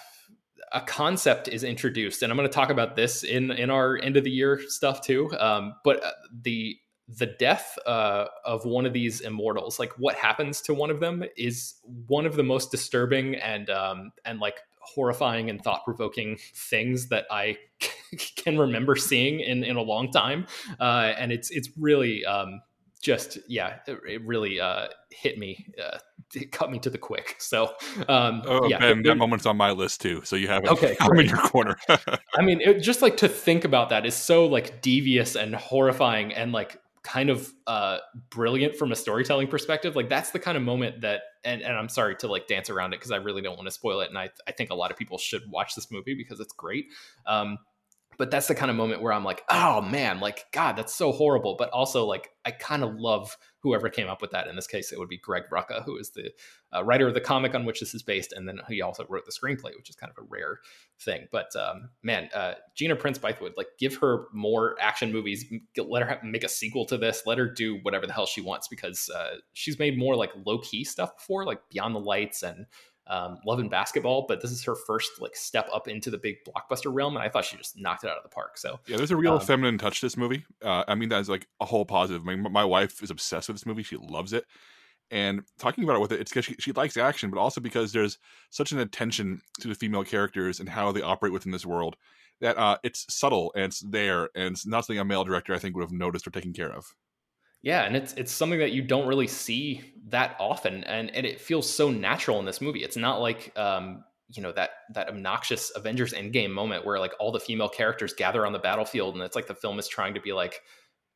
a 0.71 0.81
concept 0.81 1.47
is 1.47 1.63
introduced, 1.63 2.21
and 2.21 2.31
I'm 2.31 2.37
going 2.37 2.49
to 2.49 2.53
talk 2.53 2.69
about 2.69 2.95
this 2.95 3.23
in 3.23 3.51
in 3.51 3.69
our 3.69 3.97
end 3.97 4.17
of 4.17 4.23
the 4.23 4.31
year 4.31 4.59
stuff 4.67 5.01
too. 5.01 5.31
Um, 5.39 5.75
but 5.83 6.03
uh, 6.03 6.11
the 6.41 6.77
the 7.07 7.27
death 7.27 7.77
uh, 7.85 8.25
of 8.45 8.65
one 8.65 8.85
of 8.85 8.93
these 8.93 9.21
immortals, 9.21 9.77
like 9.77 9.91
what 9.97 10.15
happens 10.15 10.61
to 10.61 10.73
one 10.73 10.89
of 10.89 10.99
them, 10.99 11.23
is 11.37 11.75
one 12.07 12.25
of 12.25 12.35
the 12.35 12.43
most 12.43 12.71
disturbing 12.71 13.35
and 13.35 13.69
um, 13.69 14.11
and 14.25 14.39
like 14.39 14.59
horrifying 14.83 15.49
and 15.49 15.61
thought 15.61 15.83
provoking 15.85 16.37
things 16.55 17.07
that 17.09 17.25
I 17.31 17.57
can 18.35 18.57
remember 18.57 18.95
seeing 18.95 19.39
in, 19.39 19.63
in 19.63 19.75
a 19.75 19.81
long 19.81 20.11
time. 20.11 20.47
Uh, 20.79 21.13
and 21.17 21.31
it's, 21.31 21.49
it's 21.49 21.69
really, 21.77 22.25
um, 22.25 22.61
just, 23.01 23.37
yeah, 23.47 23.79
it, 23.87 23.99
it 24.07 24.25
really, 24.25 24.59
uh, 24.59 24.87
hit 25.11 25.37
me, 25.37 25.65
uh, 25.83 25.97
it 26.33 26.51
cut 26.51 26.71
me 26.71 26.79
to 26.79 26.89
the 26.89 26.97
quick. 26.97 27.35
So, 27.39 27.73
um, 28.07 28.43
oh, 28.45 28.67
yeah, 28.67 28.79
Ben, 28.79 29.03
that 29.03 29.15
moment's 29.15 29.45
on 29.45 29.57
my 29.57 29.71
list 29.71 30.01
too. 30.01 30.21
So 30.23 30.35
you 30.35 30.47
have 30.47 30.63
it. 30.63 30.71
Okay. 30.71 30.95
I'm 30.99 31.19
in 31.19 31.27
your 31.27 31.37
corner. 31.37 31.77
I 31.89 32.41
mean, 32.41 32.61
it, 32.61 32.79
just 32.79 33.01
like 33.01 33.17
to 33.17 33.27
think 33.27 33.65
about 33.65 33.89
that 33.89 34.05
is 34.05 34.15
so 34.15 34.45
like 34.45 34.81
devious 34.81 35.35
and 35.35 35.53
horrifying 35.53 36.33
and 36.33 36.51
like 36.51 36.79
kind 37.03 37.29
of 37.29 37.51
uh 37.67 37.97
brilliant 38.29 38.75
from 38.77 38.91
a 38.93 38.95
storytelling 38.95 39.47
perspective 39.47 39.93
like 39.95 40.07
that's 40.07 40.31
the 40.31 40.39
kind 40.39 40.55
of 40.55 40.63
moment 40.63 41.01
that 41.01 41.21
and, 41.43 41.61
and 41.61 41.75
i'm 41.75 41.89
sorry 41.89 42.15
to 42.15 42.27
like 42.27 42.47
dance 42.47 42.69
around 42.69 42.93
it 42.93 42.97
because 42.97 43.11
i 43.11 43.17
really 43.17 43.41
don't 43.41 43.57
want 43.57 43.67
to 43.67 43.71
spoil 43.71 43.99
it 43.99 44.07
and 44.09 44.17
I, 44.17 44.29
I 44.47 44.53
think 44.53 44.69
a 44.69 44.73
lot 44.73 44.89
of 44.89 44.97
people 44.97 45.17
should 45.17 45.43
watch 45.51 45.75
this 45.75 45.91
movie 45.91 46.13
because 46.13 46.39
it's 46.39 46.53
great 46.53 46.85
um 47.25 47.57
but 48.17 48.31
that's 48.31 48.47
the 48.47 48.55
kind 48.55 48.71
of 48.71 48.77
moment 48.77 49.01
where 49.01 49.13
i'm 49.13 49.23
like 49.23 49.43
oh 49.49 49.81
man 49.81 50.19
like 50.19 50.45
god 50.51 50.75
that's 50.75 50.93
so 50.93 51.11
horrible 51.11 51.55
but 51.57 51.69
also 51.69 52.05
like 52.05 52.29
i 52.45 52.51
kind 52.51 52.83
of 52.83 52.95
love 52.95 53.37
whoever 53.63 53.89
came 53.89 54.09
up 54.09 54.21
with 54.21 54.31
that. 54.31 54.47
In 54.47 54.57
this 54.57 54.67
case, 54.67 54.91
it 54.91 54.99
would 54.99 55.07
be 55.07 55.17
Greg 55.17 55.43
Rucka, 55.49 55.83
who 55.85 55.97
is 55.97 56.09
the 56.09 56.31
uh, 56.75 56.83
writer 56.83 57.07
of 57.07 57.13
the 57.13 57.21
comic 57.21 57.55
on 57.55 57.65
which 57.65 57.79
this 57.79 57.95
is 57.95 58.03
based, 58.03 58.33
and 58.33 58.47
then 58.47 58.59
he 58.67 58.81
also 58.81 59.05
wrote 59.07 59.25
the 59.25 59.31
screenplay, 59.31 59.75
which 59.77 59.89
is 59.89 59.95
kind 59.95 60.11
of 60.11 60.21
a 60.21 60.27
rare 60.29 60.59
thing. 60.99 61.27
But 61.31 61.55
um, 61.55 61.89
man, 62.03 62.29
uh, 62.35 62.55
Gina 62.75 62.97
Prince 62.97 63.17
Bythewood, 63.17 63.55
like, 63.55 63.67
give 63.79 63.95
her 63.95 64.25
more 64.33 64.75
action 64.81 65.13
movies. 65.13 65.45
Let 65.77 66.03
her 66.03 66.09
have, 66.09 66.23
make 66.23 66.43
a 66.43 66.49
sequel 66.49 66.85
to 66.87 66.97
this. 66.97 67.23
Let 67.25 67.37
her 67.37 67.47
do 67.47 67.79
whatever 67.83 68.05
the 68.05 68.13
hell 68.13 68.25
she 68.25 68.41
wants 68.41 68.67
because 68.67 69.09
uh, 69.09 69.37
she's 69.53 69.79
made 69.79 69.97
more 69.97 70.15
like 70.17 70.31
low 70.45 70.59
key 70.59 70.83
stuff 70.83 71.15
before, 71.17 71.45
like 71.45 71.61
Beyond 71.71 71.95
the 71.95 71.99
Lights 71.99 72.43
and 72.43 72.65
um, 73.07 73.39
Love 73.45 73.59
and 73.59 73.69
Basketball, 73.69 74.25
but 74.27 74.41
this 74.41 74.51
is 74.51 74.63
her 74.63 74.75
first 74.75 75.21
like 75.21 75.35
step 75.35 75.69
up 75.73 75.87
into 75.87 76.09
the 76.09 76.17
big 76.17 76.37
blockbuster 76.45 76.93
realm, 76.93 77.15
and 77.15 77.23
I 77.23 77.29
thought 77.29 77.45
she 77.45 77.57
just 77.57 77.77
knocked 77.77 78.03
it 78.03 78.09
out 78.09 78.17
of 78.17 78.23
the 78.23 78.29
park. 78.29 78.57
So 78.57 78.79
yeah, 78.87 78.97
there's 78.97 79.11
a 79.11 79.17
real 79.17 79.35
um, 79.35 79.41
feminine 79.41 79.77
touch 79.77 79.99
to 79.99 80.05
this 80.05 80.17
movie. 80.17 80.45
Uh, 80.61 80.83
I 80.87 80.95
mean, 80.95 81.09
that's 81.09 81.29
like 81.29 81.47
a 81.59 81.65
whole 81.65 81.85
positive. 81.85 82.21
I 82.27 82.35
mean, 82.35 82.51
my 82.51 82.65
wife 82.65 83.03
is 83.03 83.09
obsessed 83.09 83.49
with 83.49 83.57
this 83.57 83.65
movie; 83.65 83.83
she 83.83 83.97
loves 83.97 84.33
it. 84.33 84.45
And 85.11 85.43
talking 85.59 85.83
about 85.83 85.97
it 85.97 85.99
with 85.99 86.11
it, 86.11 86.21
it's 86.21 86.31
because 86.31 86.45
she, 86.45 86.55
she 86.59 86.71
likes 86.71 86.97
action, 86.97 87.29
but 87.29 87.39
also 87.39 87.61
because 87.61 87.91
there's 87.91 88.17
such 88.49 88.71
an 88.71 88.79
attention 88.79 89.41
to 89.59 89.67
the 89.67 89.75
female 89.75 90.03
characters 90.03 90.59
and 90.59 90.69
how 90.69 90.91
they 90.91 91.01
operate 91.01 91.33
within 91.33 91.51
this 91.51 91.65
world 91.65 91.97
that 92.41 92.57
uh, 92.57 92.77
it's 92.83 93.05
subtle 93.13 93.51
and 93.55 93.65
it's 93.65 93.81
there, 93.81 94.29
and 94.35 94.53
it's 94.53 94.65
not 94.65 94.85
something 94.85 94.99
a 94.99 95.05
male 95.05 95.23
director 95.23 95.53
I 95.53 95.59
think 95.59 95.75
would 95.75 95.83
have 95.83 95.91
noticed 95.91 96.25
or 96.25 96.31
taken 96.31 96.53
care 96.53 96.71
of. 96.71 96.95
Yeah, 97.63 97.83
and 97.83 97.95
it's 97.95 98.13
it's 98.13 98.31
something 98.31 98.59
that 98.59 98.73
you 98.73 98.81
don't 98.81 99.07
really 99.07 99.27
see 99.27 99.93
that 100.09 100.35
often, 100.37 100.83
and 100.83 101.09
and 101.15 101.25
it 101.25 101.39
feels 101.39 101.67
so 101.67 101.89
natural 101.89 102.37
in 102.39 102.45
this 102.45 102.59
movie. 102.59 102.83
It's 102.83 102.97
not 102.97 103.21
like 103.21 103.57
um, 103.57 104.03
you 104.27 104.43
know 104.43 104.51
that 104.51 104.71
that 104.93 105.07
obnoxious 105.07 105.71
Avengers 105.73 106.13
Endgame 106.13 106.51
moment 106.51 106.85
where 106.85 106.99
like 106.99 107.13
all 107.21 107.31
the 107.31 107.39
female 107.39 107.69
characters 107.69 108.13
gather 108.13 108.45
on 108.45 108.51
the 108.51 108.59
battlefield, 108.59 109.15
and 109.15 109.23
it's 109.23 109.35
like 109.35 109.47
the 109.47 109.55
film 109.55 109.79
is 109.79 109.87
trying 109.87 110.13
to 110.15 110.19
be 110.19 110.33
like, 110.33 110.61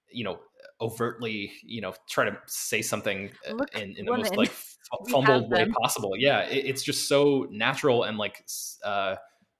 you 0.10 0.24
know, 0.24 0.40
overtly, 0.80 1.52
you 1.64 1.82
know, 1.82 1.94
try 2.10 2.24
to 2.24 2.38
say 2.46 2.82
something 2.82 3.30
uh, 3.50 3.54
Look, 3.54 3.76
in, 3.76 3.96
in 3.98 4.06
the 4.06 4.16
most 4.16 4.38
like 4.38 4.52
fumbled 5.10 5.52
way 5.52 5.68
possible. 5.82 6.14
Yeah, 6.18 6.44
it, 6.44 6.66
it's 6.66 6.82
just 6.82 7.10
so 7.10 7.46
natural 7.52 8.04
and 8.04 8.18
like 8.18 8.46
uh, 8.86 9.16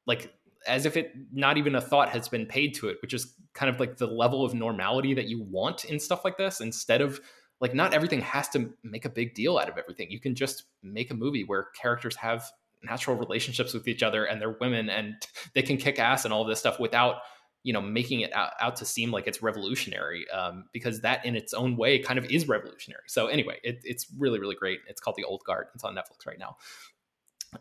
like 0.06 0.34
as 0.68 0.86
if 0.86 0.98
it 0.98 1.14
not 1.32 1.58
even 1.58 1.76
a 1.76 1.82
thought 1.82 2.10
has 2.10 2.28
been 2.28 2.46
paid 2.46 2.74
to 2.76 2.90
it, 2.90 2.98
which 3.02 3.14
is 3.14 3.34
kind 3.54 3.74
of 3.74 3.80
like 3.80 3.98
the 3.98 4.08
level 4.08 4.46
of 4.46 4.54
normality 4.54 5.14
that 5.14 5.28
you 5.28 5.42
want 5.42 5.86
in 5.86 6.00
stuff 6.00 6.24
like 6.24 6.38
this 6.38 6.62
instead 6.62 7.02
of 7.02 7.20
like 7.60 7.74
not 7.74 7.94
everything 7.94 8.22
has 8.22 8.48
to 8.50 8.72
make 8.84 9.06
a 9.06 9.10
big 9.10 9.34
deal 9.34 9.58
out 9.58 9.70
of 9.70 9.78
everything. 9.78 10.12
You 10.12 10.20
can 10.20 10.36
just 10.36 10.64
make 10.84 11.10
a 11.12 11.16
movie 11.16 11.44
where 11.44 11.68
characters 11.80 12.16
have 12.18 12.46
natural 12.84 13.18
relationships 13.18 13.74
with 13.74 13.88
each 13.88 14.04
other 14.04 14.26
and 14.26 14.40
they're 14.40 14.58
women 14.60 14.90
and 14.90 15.16
they 15.56 15.62
can 15.62 15.78
kick 15.78 16.00
ass 16.00 16.26
and 16.26 16.34
all 16.34 16.46
this 16.46 16.60
stuff 16.60 16.80
without 16.80 17.18
you 17.64 17.74
know 17.74 17.82
making 17.82 18.22
it 18.22 18.34
out, 18.34 18.52
out 18.62 18.76
to 18.78 18.86
seem 18.86 19.12
like 19.12 19.28
it's 19.28 19.42
revolutionary 19.42 20.30
um, 20.30 20.66
because 20.72 21.02
that 21.02 21.26
in 21.26 21.36
its 21.36 21.54
own 21.54 21.76
way 21.76 22.00
kind 22.00 22.20
of 22.20 22.26
is 22.26 22.48
revolutionary. 22.48 23.04
So 23.08 23.28
anyway 23.28 23.60
it, 23.64 23.80
it's 23.84 24.08
really 24.18 24.40
really 24.40 24.56
great. 24.56 24.80
It's 24.88 25.02
called 25.02 25.16
the 25.18 25.24
old 25.24 25.44
guard. 25.44 25.68
It's 25.74 25.84
on 25.84 25.96
netflix 25.96 26.28
right 26.28 26.40
now 26.40 26.58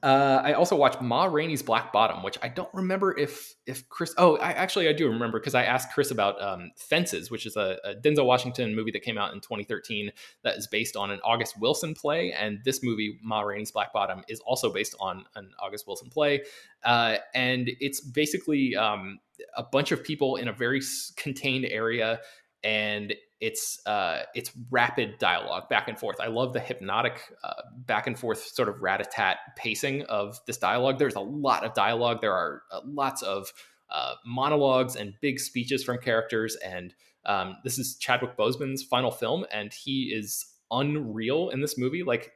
uh, 0.02 0.40
I 0.42 0.54
also 0.54 0.74
watched 0.74 1.00
Ma 1.00 1.26
Rainey's 1.26 1.62
Black 1.62 1.92
Bottom, 1.92 2.24
which 2.24 2.36
I 2.42 2.48
don't 2.48 2.72
remember 2.74 3.16
if 3.16 3.54
if 3.66 3.88
Chris. 3.88 4.12
Oh, 4.18 4.36
I 4.38 4.50
actually 4.50 4.88
I 4.88 4.92
do 4.92 5.08
remember 5.08 5.38
because 5.38 5.54
I 5.54 5.62
asked 5.62 5.92
Chris 5.92 6.10
about 6.10 6.42
um, 6.42 6.72
Fences, 6.76 7.30
which 7.30 7.46
is 7.46 7.56
a, 7.56 7.78
a, 7.84 7.94
Denzel 7.94 8.26
Washington 8.26 8.74
movie 8.74 8.90
that 8.90 9.02
came 9.02 9.16
out 9.16 9.32
in 9.32 9.40
2013 9.40 10.10
that 10.42 10.56
is 10.56 10.66
based 10.66 10.96
on 10.96 11.12
an 11.12 11.20
August 11.24 11.60
Wilson 11.60 11.94
play, 11.94 12.32
and 12.32 12.58
this 12.64 12.82
movie 12.82 13.18
Ma 13.22 13.42
Rainey's 13.42 13.70
Black 13.70 13.92
Bottom 13.92 14.24
is 14.28 14.40
also 14.40 14.72
based 14.72 14.96
on 14.98 15.24
an 15.36 15.50
August 15.60 15.86
Wilson 15.86 16.10
play, 16.10 16.42
uh, 16.84 17.18
and 17.32 17.70
it's 17.78 18.00
basically 18.00 18.74
um, 18.74 19.20
a 19.56 19.62
bunch 19.62 19.92
of 19.92 20.02
people 20.02 20.34
in 20.34 20.48
a 20.48 20.52
very 20.52 20.82
contained 21.16 21.64
area 21.64 22.20
and 22.64 23.14
it's 23.40 23.80
uh, 23.86 24.22
it's 24.34 24.50
rapid 24.70 25.18
dialogue 25.18 25.68
back 25.68 25.88
and 25.88 25.98
forth. 25.98 26.16
I 26.20 26.28
love 26.28 26.52
the 26.52 26.60
hypnotic 26.60 27.20
uh, 27.44 27.62
back 27.86 28.06
and 28.06 28.18
forth 28.18 28.42
sort 28.42 28.68
of 28.68 28.80
rat 28.80 29.00
a 29.00 29.04
tat 29.04 29.38
pacing 29.56 30.02
of 30.02 30.38
this 30.46 30.56
dialogue. 30.56 30.98
There's 30.98 31.16
a 31.16 31.20
lot 31.20 31.64
of 31.64 31.74
dialogue. 31.74 32.20
There 32.20 32.32
are 32.32 32.62
uh, 32.72 32.80
lots 32.84 33.22
of 33.22 33.52
uh, 33.90 34.14
monologues 34.24 34.96
and 34.96 35.14
big 35.20 35.38
speeches 35.38 35.84
from 35.84 35.98
characters. 35.98 36.56
And 36.56 36.94
um, 37.24 37.56
this 37.62 37.78
is 37.78 37.96
Chadwick 37.96 38.36
Boseman's 38.36 38.82
final 38.82 39.10
film, 39.10 39.44
and 39.52 39.72
he 39.72 40.14
is 40.14 40.46
unreal 40.70 41.50
in 41.50 41.60
this 41.60 41.76
movie. 41.76 42.02
Like 42.02 42.32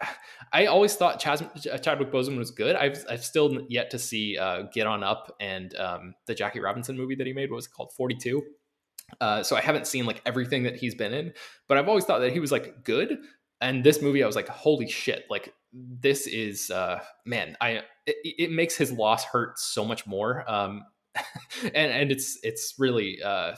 I 0.52 0.66
always 0.66 0.94
thought 0.94 1.18
Chad, 1.18 1.50
Chadwick 1.82 2.12
Boseman 2.12 2.38
was 2.38 2.50
good. 2.50 2.76
I've 2.76 3.04
I've 3.10 3.24
still 3.24 3.66
yet 3.68 3.90
to 3.90 3.98
see 3.98 4.38
uh, 4.38 4.62
Get 4.72 4.86
On 4.86 5.02
Up 5.02 5.34
and 5.40 5.74
um, 5.76 6.14
the 6.26 6.34
Jackie 6.34 6.60
Robinson 6.60 6.96
movie 6.96 7.16
that 7.16 7.26
he 7.26 7.32
made. 7.32 7.50
What 7.50 7.56
was 7.56 7.66
it 7.66 7.72
called? 7.72 7.92
Forty 7.92 8.14
Two. 8.14 8.42
Uh, 9.20 9.42
so 9.42 9.56
I 9.56 9.60
haven't 9.60 9.86
seen 9.86 10.06
like 10.06 10.22
everything 10.26 10.62
that 10.64 10.76
he's 10.76 10.94
been 10.94 11.12
in, 11.12 11.32
but 11.68 11.78
I've 11.78 11.88
always 11.88 12.04
thought 12.04 12.20
that 12.20 12.32
he 12.32 12.40
was 12.40 12.52
like 12.52 12.84
good. 12.84 13.18
And 13.60 13.82
this 13.82 14.00
movie, 14.00 14.22
I 14.22 14.26
was 14.26 14.36
like, 14.36 14.48
holy 14.48 14.88
shit! 14.88 15.24
Like 15.28 15.52
this 15.72 16.26
is 16.26 16.70
uh, 16.70 17.00
man, 17.26 17.56
I 17.60 17.82
it, 18.06 18.16
it 18.22 18.50
makes 18.52 18.76
his 18.76 18.92
loss 18.92 19.24
hurt 19.24 19.58
so 19.58 19.84
much 19.84 20.06
more. 20.06 20.48
Um, 20.48 20.84
and 21.62 21.92
and 21.92 22.12
it's 22.12 22.38
it's 22.42 22.74
really 22.78 23.20
uh, 23.22 23.54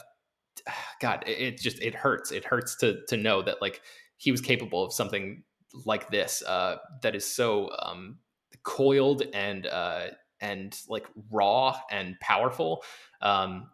God, 1.01 1.23
it, 1.27 1.39
it 1.39 1.59
just 1.59 1.81
it 1.81 1.95
hurts. 1.95 2.31
It 2.31 2.45
hurts 2.45 2.75
to 2.77 3.05
to 3.07 3.17
know 3.17 3.41
that 3.41 3.61
like 3.61 3.81
he 4.17 4.31
was 4.31 4.41
capable 4.41 4.83
of 4.83 4.93
something 4.93 5.43
like 5.85 6.09
this 6.09 6.43
uh, 6.43 6.77
that 7.01 7.15
is 7.15 7.25
so 7.25 7.69
um, 7.79 8.17
coiled 8.63 9.23
and 9.33 9.65
uh, 9.67 10.07
and 10.39 10.77
like 10.87 11.07
raw 11.29 11.77
and 11.89 12.19
powerful. 12.19 12.83
Um, 13.21 13.69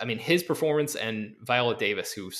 I 0.00 0.04
mean, 0.04 0.18
his 0.18 0.42
performance 0.42 0.94
and 0.94 1.34
Viola 1.42 1.76
Davis, 1.76 2.12
who 2.12 2.30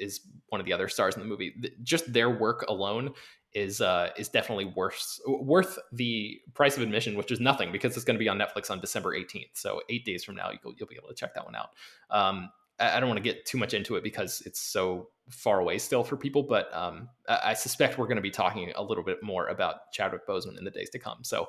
is 0.00 0.20
one 0.48 0.60
of 0.60 0.66
the 0.66 0.72
other 0.72 0.88
stars 0.88 1.14
in 1.14 1.20
the 1.20 1.28
movie, 1.28 1.54
just 1.82 2.12
their 2.12 2.30
work 2.30 2.64
alone 2.68 3.12
is 3.52 3.80
uh, 3.80 4.10
is 4.16 4.28
definitely 4.28 4.66
worth 4.76 5.18
worth 5.26 5.78
the 5.92 6.40
price 6.54 6.76
of 6.76 6.82
admission, 6.82 7.16
which 7.16 7.30
is 7.30 7.40
nothing 7.40 7.72
because 7.72 7.96
it's 7.96 8.04
going 8.04 8.14
to 8.14 8.18
be 8.18 8.28
on 8.28 8.38
Netflix 8.38 8.70
on 8.70 8.80
December 8.80 9.14
18th. 9.16 9.50
So 9.54 9.82
eight 9.88 10.04
days 10.04 10.24
from 10.24 10.36
now, 10.36 10.50
you'll, 10.62 10.74
you'll 10.78 10.88
be 10.88 10.96
able 10.96 11.08
to 11.08 11.14
check 11.14 11.34
that 11.34 11.44
one 11.44 11.56
out. 11.56 11.70
Um, 12.10 12.50
I 12.78 12.98
don't 12.98 13.08
want 13.08 13.18
to 13.18 13.22
get 13.22 13.44
too 13.44 13.58
much 13.58 13.74
into 13.74 13.96
it 13.96 14.02
because 14.02 14.42
it's 14.46 14.60
so 14.60 15.10
far 15.30 15.60
away 15.60 15.78
still 15.78 16.04
for 16.04 16.16
people, 16.16 16.42
but 16.42 16.74
um, 16.74 17.08
I 17.28 17.54
suspect 17.54 17.98
we're 17.98 18.06
going 18.06 18.16
to 18.16 18.22
be 18.22 18.30
talking 18.30 18.72
a 18.74 18.82
little 18.82 19.04
bit 19.04 19.22
more 19.22 19.46
about 19.46 19.92
Chadwick 19.92 20.26
Boseman 20.26 20.58
in 20.58 20.64
the 20.64 20.70
days 20.70 20.90
to 20.90 20.98
come. 20.98 21.18
So, 21.22 21.46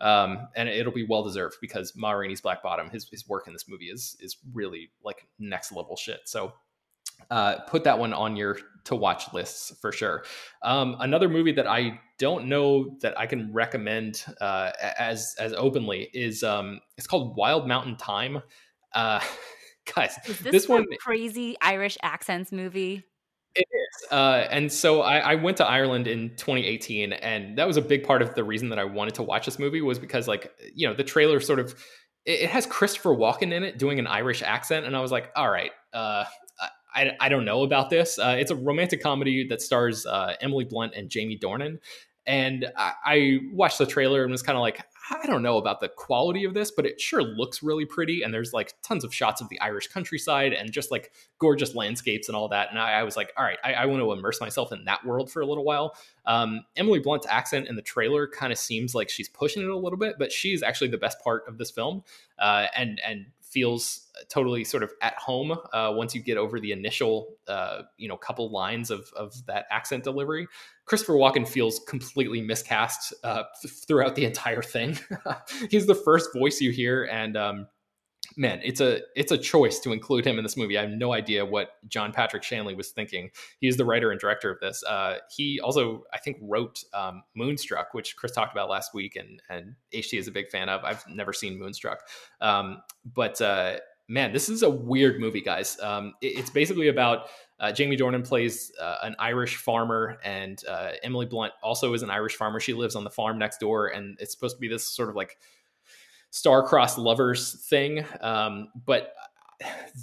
um, 0.00 0.48
and 0.54 0.68
it'll 0.68 0.92
be 0.92 1.06
well 1.06 1.22
deserved 1.22 1.56
because 1.60 1.94
Ma 1.96 2.12
Rainey's 2.12 2.40
Black 2.40 2.62
Bottom, 2.62 2.90
his, 2.90 3.08
his 3.10 3.28
work 3.28 3.46
in 3.46 3.52
this 3.52 3.68
movie 3.68 3.86
is 3.86 4.16
is 4.20 4.36
really 4.52 4.90
like 5.04 5.26
next 5.38 5.72
level 5.72 5.96
shit. 5.96 6.20
So, 6.24 6.52
uh, 7.30 7.60
put 7.60 7.84
that 7.84 7.98
one 7.98 8.12
on 8.12 8.36
your 8.36 8.58
to 8.84 8.96
watch 8.96 9.32
lists 9.32 9.72
for 9.80 9.92
sure. 9.92 10.24
Um, 10.62 10.96
another 11.00 11.28
movie 11.28 11.52
that 11.52 11.66
I 11.66 12.00
don't 12.18 12.46
know 12.46 12.96
that 13.00 13.18
I 13.18 13.26
can 13.26 13.52
recommend 13.52 14.24
uh, 14.40 14.72
as 14.98 15.34
as 15.38 15.52
openly 15.52 16.10
is 16.12 16.42
um, 16.42 16.80
it's 16.96 17.06
called 17.06 17.36
Wild 17.36 17.66
Mountain 17.66 17.96
Thyme. 17.96 18.42
Uh, 18.94 19.20
guys, 19.94 20.16
is 20.26 20.38
this, 20.40 20.52
this 20.52 20.68
one 20.68 20.86
crazy 21.00 21.56
Irish 21.60 21.96
accents 22.02 22.52
movie. 22.52 23.04
Uh, 24.10 24.46
and 24.50 24.70
so 24.70 25.02
I, 25.02 25.18
I, 25.18 25.34
went 25.36 25.56
to 25.58 25.66
Ireland 25.66 26.06
in 26.06 26.30
2018, 26.30 27.12
and 27.12 27.56
that 27.56 27.66
was 27.66 27.76
a 27.76 27.82
big 27.82 28.04
part 28.04 28.20
of 28.20 28.34
the 28.34 28.44
reason 28.44 28.68
that 28.70 28.78
I 28.78 28.84
wanted 28.84 29.14
to 29.14 29.22
watch 29.22 29.46
this 29.46 29.58
movie 29.58 29.80
was 29.80 29.98
because, 29.98 30.28
like, 30.28 30.52
you 30.74 30.86
know, 30.86 30.94
the 30.94 31.04
trailer 31.04 31.40
sort 31.40 31.58
of 31.58 31.74
it, 32.24 32.42
it 32.42 32.50
has 32.50 32.66
Christopher 32.66 33.10
Walken 33.10 33.52
in 33.52 33.62
it 33.62 33.78
doing 33.78 33.98
an 33.98 34.06
Irish 34.06 34.42
accent, 34.42 34.86
and 34.86 34.96
I 34.96 35.00
was 35.00 35.12
like, 35.12 35.30
all 35.36 35.50
right, 35.50 35.70
uh, 35.92 36.24
I, 36.94 37.12
I 37.20 37.28
don't 37.28 37.44
know 37.44 37.62
about 37.62 37.90
this. 37.90 38.18
Uh, 38.18 38.36
it's 38.38 38.50
a 38.50 38.56
romantic 38.56 39.02
comedy 39.02 39.46
that 39.48 39.62
stars 39.62 40.04
uh, 40.06 40.34
Emily 40.40 40.64
Blunt 40.64 40.94
and 40.94 41.08
Jamie 41.08 41.38
Dornan, 41.38 41.78
and 42.26 42.66
I, 42.76 42.92
I 43.04 43.38
watched 43.52 43.78
the 43.78 43.86
trailer 43.86 44.22
and 44.22 44.30
was 44.30 44.42
kind 44.42 44.56
of 44.56 44.62
like, 44.62 44.84
I 45.10 45.26
don't 45.26 45.42
know 45.42 45.56
about 45.58 45.80
the 45.80 45.88
quality 45.88 46.44
of 46.44 46.54
this, 46.54 46.70
but 46.70 46.86
it 46.86 47.00
sure 47.00 47.22
looks 47.22 47.62
really 47.62 47.84
pretty. 47.84 48.22
And 48.22 48.32
there's 48.32 48.52
like 48.52 48.74
tons 48.82 49.04
of 49.04 49.12
shots 49.12 49.40
of 49.40 49.48
the 49.48 49.60
Irish 49.60 49.88
countryside 49.88 50.52
and 50.52 50.70
just 50.70 50.90
like 50.90 51.12
gorgeous 51.38 51.74
landscapes 51.74 52.28
and 52.28 52.36
all 52.36 52.48
that. 52.48 52.68
And 52.70 52.78
I, 52.78 52.92
I 52.92 53.02
was 53.02 53.16
like, 53.16 53.32
all 53.36 53.44
right, 53.44 53.58
I, 53.64 53.74
I, 53.74 53.86
want 53.86 54.00
to 54.00 54.12
immerse 54.12 54.40
myself 54.40 54.72
in 54.72 54.84
that 54.84 55.04
world 55.04 55.30
for 55.30 55.42
a 55.42 55.46
little 55.46 55.64
while. 55.64 55.96
Um, 56.24 56.64
Emily 56.76 57.00
Blunt's 57.00 57.26
accent 57.28 57.68
in 57.68 57.74
the 57.74 57.82
trailer 57.82 58.28
kind 58.28 58.52
of 58.52 58.58
seems 58.58 58.94
like 58.94 59.08
she's 59.08 59.28
pushing 59.28 59.62
it 59.62 59.68
a 59.68 59.76
little 59.76 59.98
bit, 59.98 60.16
but 60.18 60.30
she's 60.30 60.62
actually 60.62 60.88
the 60.88 60.98
best 60.98 61.18
part 61.22 61.44
of 61.48 61.58
this 61.58 61.70
film. 61.70 62.04
Uh, 62.38 62.66
and 62.74 63.00
and 63.04 63.26
feels 63.52 64.08
totally 64.28 64.64
sort 64.64 64.82
of 64.82 64.92
at 65.02 65.14
home 65.14 65.52
uh, 65.72 65.92
once 65.94 66.14
you 66.14 66.22
get 66.22 66.36
over 66.36 66.58
the 66.58 66.72
initial 66.72 67.36
uh, 67.48 67.82
you 67.96 68.08
know 68.08 68.16
couple 68.16 68.50
lines 68.50 68.90
of 68.90 69.12
of 69.16 69.34
that 69.46 69.66
accent 69.70 70.04
delivery. 70.04 70.48
Christopher 70.84 71.14
Walken 71.14 71.46
feels 71.46 71.80
completely 71.86 72.40
miscast 72.40 73.14
uh, 73.22 73.44
th- 73.60 73.72
throughout 73.86 74.14
the 74.14 74.24
entire 74.24 74.62
thing. 74.62 74.98
He's 75.70 75.86
the 75.86 75.94
first 75.94 76.30
voice 76.34 76.60
you 76.60 76.72
hear, 76.72 77.04
and 77.04 77.36
um, 77.36 77.66
man, 78.36 78.60
it's 78.62 78.80
a 78.80 79.00
it's 79.16 79.32
a 79.32 79.38
choice 79.38 79.78
to 79.80 79.92
include 79.92 80.26
him 80.26 80.38
in 80.38 80.44
this 80.44 80.56
movie. 80.56 80.78
I 80.78 80.82
have 80.82 80.90
no 80.90 81.12
idea 81.12 81.44
what 81.44 81.76
John 81.88 82.12
Patrick 82.12 82.42
Shanley 82.42 82.74
was 82.74 82.90
thinking. 82.90 83.30
He's 83.60 83.76
the 83.76 83.84
writer 83.84 84.10
and 84.10 84.20
director 84.20 84.50
of 84.50 84.60
this. 84.60 84.82
Uh, 84.84 85.18
he 85.30 85.60
also, 85.60 86.04
I 86.12 86.18
think, 86.18 86.38
wrote 86.40 86.84
um, 86.94 87.22
Moonstruck, 87.34 87.94
which 87.94 88.16
Chris 88.16 88.32
talked 88.32 88.52
about 88.52 88.68
last 88.68 88.94
week, 88.94 89.16
and 89.16 89.42
and 89.48 89.74
HT 89.94 90.18
is 90.18 90.28
a 90.28 90.32
big 90.32 90.50
fan 90.50 90.68
of. 90.68 90.84
I've 90.84 91.06
never 91.08 91.32
seen 91.32 91.58
Moonstruck, 91.58 92.00
um, 92.40 92.82
but 93.04 93.40
uh, 93.40 93.76
man, 94.08 94.32
this 94.32 94.48
is 94.48 94.62
a 94.62 94.70
weird 94.70 95.20
movie, 95.20 95.40
guys. 95.40 95.78
Um, 95.80 96.14
it, 96.20 96.38
it's 96.38 96.50
basically 96.50 96.88
about 96.88 97.28
uh, 97.60 97.72
Jamie 97.72 97.96
Dornan 97.96 98.26
plays 98.26 98.72
uh, 98.80 98.96
an 99.02 99.14
Irish 99.18 99.56
farmer, 99.56 100.18
and 100.24 100.62
uh, 100.68 100.90
Emily 101.02 101.26
Blunt 101.26 101.52
also 101.62 101.94
is 101.94 102.02
an 102.02 102.10
Irish 102.10 102.36
farmer. 102.36 102.60
She 102.60 102.74
lives 102.74 102.96
on 102.96 103.04
the 103.04 103.10
farm 103.10 103.38
next 103.38 103.58
door, 103.58 103.86
and 103.88 104.16
it's 104.20 104.32
supposed 104.32 104.56
to 104.56 104.60
be 104.60 104.68
this 104.68 104.86
sort 104.86 105.08
of 105.08 105.16
like 105.16 105.38
star-crossed 106.32 106.98
lovers 106.98 107.64
thing. 107.68 108.04
Um, 108.20 108.68
but 108.84 109.14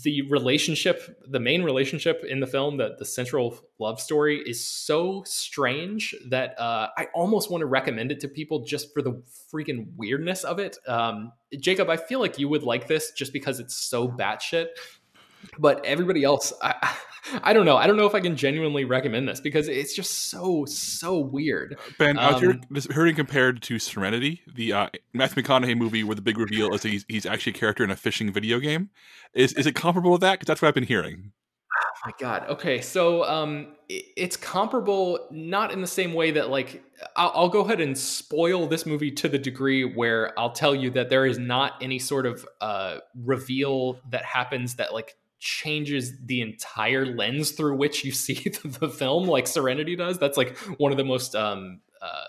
the 0.03 0.21
relationship, 0.29 1.19
the 1.27 1.39
main 1.39 1.63
relationship 1.63 2.23
in 2.23 2.39
the 2.39 2.47
film, 2.47 2.77
the, 2.77 2.95
the 2.97 3.03
central 3.03 3.59
love 3.79 3.99
story 3.99 4.41
is 4.45 4.65
so 4.65 5.23
strange 5.25 6.15
that 6.29 6.57
uh, 6.59 6.87
I 6.97 7.07
almost 7.13 7.51
want 7.51 7.61
to 7.61 7.65
recommend 7.65 8.11
it 8.11 8.19
to 8.21 8.27
people 8.27 8.63
just 8.63 8.93
for 8.93 9.01
the 9.01 9.21
freaking 9.53 9.87
weirdness 9.97 10.43
of 10.43 10.59
it. 10.59 10.77
Um, 10.87 11.33
Jacob, 11.59 11.89
I 11.89 11.97
feel 11.97 12.19
like 12.19 12.39
you 12.39 12.47
would 12.47 12.63
like 12.63 12.87
this 12.87 13.11
just 13.11 13.33
because 13.33 13.59
it's 13.59 13.75
so 13.75 14.07
batshit. 14.07 14.67
But 15.57 15.85
everybody 15.85 16.23
else, 16.23 16.53
I, 16.61 16.95
I 17.43 17.53
don't 17.53 17.65
know. 17.65 17.77
I 17.77 17.87
don't 17.87 17.97
know 17.97 18.05
if 18.05 18.15
I 18.15 18.19
can 18.19 18.35
genuinely 18.35 18.85
recommend 18.85 19.27
this 19.27 19.39
because 19.39 19.67
it's 19.67 19.93
just 19.93 20.29
so 20.29 20.65
so 20.65 21.19
weird. 21.19 21.77
Ben, 21.97 22.17
um, 22.17 22.25
I 22.25 22.31
was 22.31 22.41
hearing, 22.41 22.65
hearing 22.91 23.15
compared 23.15 23.61
to 23.63 23.79
Serenity, 23.79 24.41
the 24.53 24.73
uh, 24.73 24.89
Matthew 25.13 25.43
McConaughey 25.43 25.77
movie, 25.77 26.03
where 26.03 26.15
the 26.15 26.21
big 26.21 26.37
reveal 26.37 26.73
is 26.73 26.81
that 26.81 26.89
he's, 26.89 27.05
he's 27.07 27.25
actually 27.25 27.53
a 27.53 27.55
character 27.55 27.83
in 27.83 27.91
a 27.91 27.95
fishing 27.95 28.31
video 28.31 28.59
game. 28.59 28.89
Is 29.33 29.53
is 29.53 29.65
it 29.65 29.75
comparable 29.75 30.17
to 30.17 30.21
that? 30.21 30.33
Because 30.33 30.47
that's 30.47 30.61
what 30.61 30.69
I've 30.69 30.75
been 30.75 30.83
hearing. 30.85 31.31
Oh 31.77 32.07
my 32.07 32.13
god. 32.17 32.47
Okay, 32.49 32.81
so 32.81 33.23
um, 33.25 33.75
it's 33.89 34.37
comparable, 34.37 35.27
not 35.31 35.71
in 35.71 35.81
the 35.81 35.87
same 35.87 36.13
way 36.13 36.31
that 36.31 36.49
like 36.49 36.83
I'll, 37.15 37.31
I'll 37.35 37.49
go 37.49 37.61
ahead 37.61 37.81
and 37.81 37.97
spoil 37.97 38.67
this 38.67 38.85
movie 38.85 39.11
to 39.11 39.27
the 39.27 39.37
degree 39.37 39.83
where 39.83 40.37
I'll 40.39 40.51
tell 40.51 40.73
you 40.73 40.89
that 40.91 41.09
there 41.09 41.25
is 41.25 41.37
not 41.37 41.73
any 41.81 41.99
sort 41.99 42.25
of 42.25 42.45
uh, 42.61 42.99
reveal 43.15 43.99
that 44.09 44.25
happens 44.25 44.75
that 44.75 44.93
like 44.93 45.15
changes 45.39 46.13
the 46.25 46.41
entire 46.41 47.05
lens 47.05 47.51
through 47.51 47.75
which 47.75 48.03
you 48.03 48.11
see 48.11 48.33
the, 48.79 48.89
film 48.89 49.27
like 49.27 49.47
serenity 49.47 49.95
does 49.95 50.17
that's 50.19 50.37
like 50.37 50.57
one 50.77 50.91
of 50.91 50.97
the 50.97 51.03
most 51.03 51.35
um 51.35 51.79
uh 52.01 52.25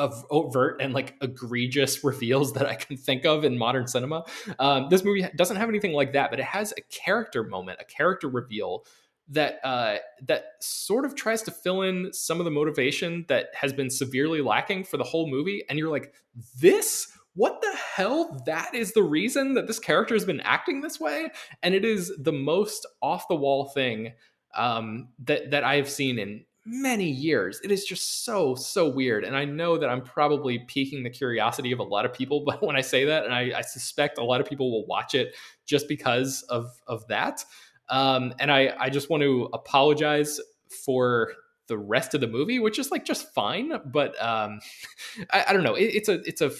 of 0.00 0.24
overt 0.30 0.80
and 0.80 0.94
like 0.94 1.14
egregious 1.20 2.02
reveals 2.02 2.54
that 2.54 2.66
I 2.66 2.74
can 2.74 2.96
think 2.96 3.26
of 3.26 3.44
in 3.44 3.58
modern 3.58 3.86
cinema. 3.86 4.24
Um, 4.58 4.88
this 4.88 5.04
movie 5.04 5.28
doesn't 5.36 5.58
have 5.58 5.68
anything 5.68 5.92
like 5.92 6.14
that, 6.14 6.30
but 6.30 6.40
it 6.40 6.46
has 6.46 6.72
a 6.76 6.80
character 6.80 7.44
moment, 7.44 7.80
a 7.82 7.84
character 7.84 8.26
reveal 8.26 8.86
that 9.28 9.60
uh, 9.62 9.98
that 10.26 10.54
sort 10.60 11.04
of 11.04 11.14
tries 11.14 11.42
to 11.42 11.50
fill 11.50 11.82
in 11.82 12.12
some 12.12 12.40
of 12.40 12.44
the 12.44 12.50
motivation 12.50 13.26
that 13.28 13.48
has 13.54 13.72
been 13.72 13.90
severely 13.90 14.40
lacking 14.40 14.84
for 14.84 14.96
the 14.96 15.04
whole 15.04 15.30
movie. 15.30 15.62
And 15.68 15.78
you're 15.78 15.90
like, 15.90 16.14
this 16.58 17.12
what 17.40 17.62
the 17.62 17.74
hell? 17.74 18.38
That 18.44 18.74
is 18.74 18.92
the 18.92 19.02
reason 19.02 19.54
that 19.54 19.66
this 19.66 19.78
character 19.78 20.14
has 20.14 20.26
been 20.26 20.42
acting 20.42 20.82
this 20.82 21.00
way, 21.00 21.30
and 21.62 21.74
it 21.74 21.86
is 21.86 22.12
the 22.18 22.34
most 22.34 22.84
off 23.00 23.28
the 23.28 23.34
wall 23.34 23.70
thing 23.70 24.12
um, 24.54 25.08
that 25.24 25.50
that 25.50 25.64
I 25.64 25.76
have 25.76 25.88
seen 25.88 26.18
in 26.18 26.44
many 26.66 27.08
years. 27.08 27.58
It 27.64 27.70
is 27.70 27.86
just 27.86 28.26
so 28.26 28.54
so 28.56 28.90
weird, 28.90 29.24
and 29.24 29.34
I 29.34 29.46
know 29.46 29.78
that 29.78 29.88
I'm 29.88 30.02
probably 30.02 30.58
piquing 30.58 31.02
the 31.02 31.08
curiosity 31.08 31.72
of 31.72 31.78
a 31.78 31.82
lot 31.82 32.04
of 32.04 32.12
people. 32.12 32.44
But 32.44 32.62
when 32.62 32.76
I 32.76 32.82
say 32.82 33.06
that, 33.06 33.24
and 33.24 33.32
I, 33.32 33.52
I 33.56 33.62
suspect 33.62 34.18
a 34.18 34.24
lot 34.24 34.42
of 34.42 34.46
people 34.46 34.70
will 34.70 34.86
watch 34.86 35.14
it 35.14 35.34
just 35.64 35.88
because 35.88 36.42
of 36.50 36.70
of 36.86 37.08
that. 37.08 37.42
Um, 37.88 38.34
and 38.38 38.52
I 38.52 38.74
I 38.78 38.90
just 38.90 39.08
want 39.08 39.22
to 39.22 39.48
apologize 39.54 40.38
for 40.84 41.32
the 41.68 41.78
rest 41.78 42.12
of 42.12 42.20
the 42.20 42.28
movie, 42.28 42.58
which 42.58 42.78
is 42.78 42.90
like 42.90 43.06
just 43.06 43.32
fine. 43.32 43.72
But 43.86 44.22
um, 44.22 44.60
I, 45.30 45.46
I 45.48 45.52
don't 45.54 45.62
know. 45.62 45.76
It, 45.76 45.84
it's 45.84 46.10
a 46.10 46.20
it's 46.28 46.42
a 46.42 46.50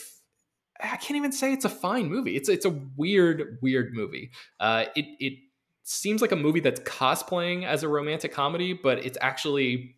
I 0.83 0.97
can't 0.97 1.17
even 1.17 1.33
say 1.33 1.53
it's 1.53 1.65
a 1.65 1.71
fine 1.71 2.09
movie. 2.09 2.37
It's 2.37 2.49
it's 2.49 2.65
a 2.65 2.71
weird, 2.97 3.59
weird 3.63 3.95
movie. 3.95 4.31
Uh, 4.59 4.85
it 4.97 5.07
it 5.19 5.35
seems 5.83 6.21
like 6.23 6.33
a 6.33 6.37
movie 6.37 6.61
that's 6.61 6.81
cosplaying 6.81 7.65
as 7.65 7.83
a 7.83 7.89
romantic 7.89 8.33
comedy, 8.33 8.73
but 8.73 9.05
it's 9.05 9.19
actually 9.21 9.97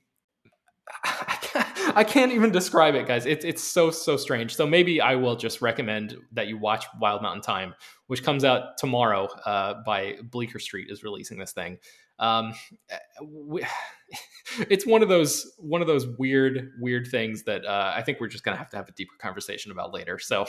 I 1.05 1.39
can't, 1.43 1.97
I 1.97 2.05
can't 2.05 2.33
even 2.33 2.51
describe 2.51 2.95
it, 2.95 3.07
guys. 3.07 3.27
It's 3.27 3.45
it's 3.45 3.63
so 3.63 3.91
so 3.91 4.17
strange. 4.17 4.55
So 4.55 4.67
maybe 4.67 5.01
I 5.01 5.15
will 5.15 5.37
just 5.37 5.63
recommend 5.63 6.17
that 6.33 6.49
you 6.49 6.59
watch 6.59 6.85
Wild 7.01 7.23
Mountain 7.23 7.43
Thyme, 7.43 7.75
which 8.07 8.23
comes 8.23 8.45
out 8.45 8.79
tomorrow. 8.79 9.27
Uh, 9.45 9.83
by 9.85 10.17
Bleecker 10.23 10.59
Street 10.59 10.89
is 10.91 11.03
releasing 11.03 11.39
this 11.39 11.53
thing. 11.53 11.79
Um, 12.19 12.55
we, 13.23 13.65
it's 14.69 14.87
one 14.87 15.03
of 15.03 15.09
those 15.09 15.51
one 15.59 15.81
of 15.81 15.87
those 15.87 16.07
weird 16.19 16.73
weird 16.81 17.07
things 17.07 17.45
that 17.45 17.65
uh, 17.65 17.93
I 17.95 18.03
think 18.03 18.21
we're 18.21 18.29
just 18.29 18.45
gonna 18.45 18.57
have 18.57 18.71
to 18.71 18.77
have 18.77 18.89
a 18.89 18.93
deeper 18.93 19.15
conversation 19.19 19.73
about 19.73 19.93
later. 19.93 20.19
So 20.19 20.43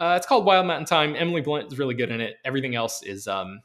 uh, 0.00 0.14
it's 0.16 0.26
called 0.26 0.44
Wild 0.44 0.66
Mountain 0.66 0.86
Thyme. 0.86 1.14
Emily 1.16 1.40
Blunt 1.40 1.72
is 1.72 1.78
really 1.78 1.94
good 1.94 2.10
in 2.10 2.20
it. 2.20 2.36
Everything 2.44 2.74
else 2.74 3.02
is, 3.02 3.26
um, 3.26 3.60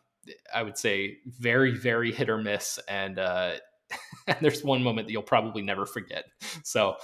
I 0.53 0.63
would 0.63 0.77
say, 0.77 1.17
very 1.27 1.71
very 1.71 2.11
hit 2.11 2.29
or 2.29 2.37
miss. 2.37 2.79
And 2.87 3.19
uh, 3.19 3.53
and 4.27 4.37
there's 4.41 4.63
one 4.63 4.83
moment 4.83 5.07
that 5.07 5.11
you'll 5.11 5.23
probably 5.23 5.61
never 5.61 5.85
forget. 5.85 6.25
So 6.63 6.95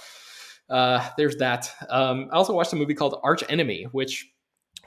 uh, 0.70 1.08
there's 1.16 1.36
that. 1.36 1.70
Um, 1.88 2.28
I 2.32 2.36
also 2.36 2.52
watched 2.52 2.72
a 2.72 2.76
movie 2.76 2.94
called 2.94 3.18
Arch 3.22 3.42
Enemy, 3.48 3.84
which 3.92 4.28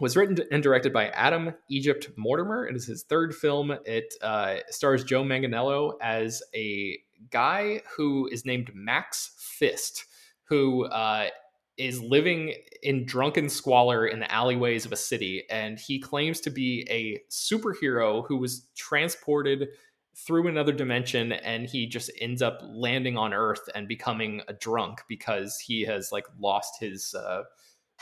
was 0.02 0.18
written 0.18 0.36
and 0.52 0.64
directed 0.64 0.92
by 0.92 1.10
Adam 1.10 1.54
Egypt 1.70 2.10
Mortimer. 2.18 2.68
It 2.68 2.76
is 2.76 2.88
his 2.88 3.04
third 3.04 3.36
film. 3.36 3.72
It 3.86 4.16
uh, 4.24 4.58
stars 4.72 5.04
Joe 5.04 5.24
Manganiello 5.24 5.94
as 6.02 6.42
a 6.56 6.98
guy 7.30 7.84
who 7.96 8.28
is 8.32 8.44
named 8.44 8.72
Max 8.74 9.36
Fist, 9.38 10.06
who 10.46 10.86
uh, 10.86 11.28
is 11.78 12.02
living 12.02 12.56
in 12.82 13.06
drunken 13.06 13.48
squalor 13.48 14.08
in 14.08 14.20
the 14.20 14.32
alleyways 14.32 14.88
of 14.88 14.92
a 14.92 14.98
city. 14.98 15.44
And 15.52 15.80
he 15.80 16.00
claims 16.00 16.42
to 16.42 16.50
be 16.50 16.88
a 16.90 17.22
superhero 17.30 18.26
who 18.26 18.38
was 18.38 18.68
transported 18.76 19.70
through 20.16 20.48
another 20.48 20.74
dimension 20.74 21.32
and 21.32 21.70
he 21.70 21.86
just 21.86 22.12
ends 22.20 22.42
up 22.42 22.60
landing 22.64 23.18
on 23.18 23.34
earth 23.34 23.70
and 23.76 23.88
becoming 23.88 24.42
a 24.48 24.54
drunk 24.54 25.02
because 25.08 25.58
he 25.60 25.84
has 25.84 26.12
like 26.12 26.26
lost 26.40 26.80
his 26.80 27.14
uh, 27.14 27.44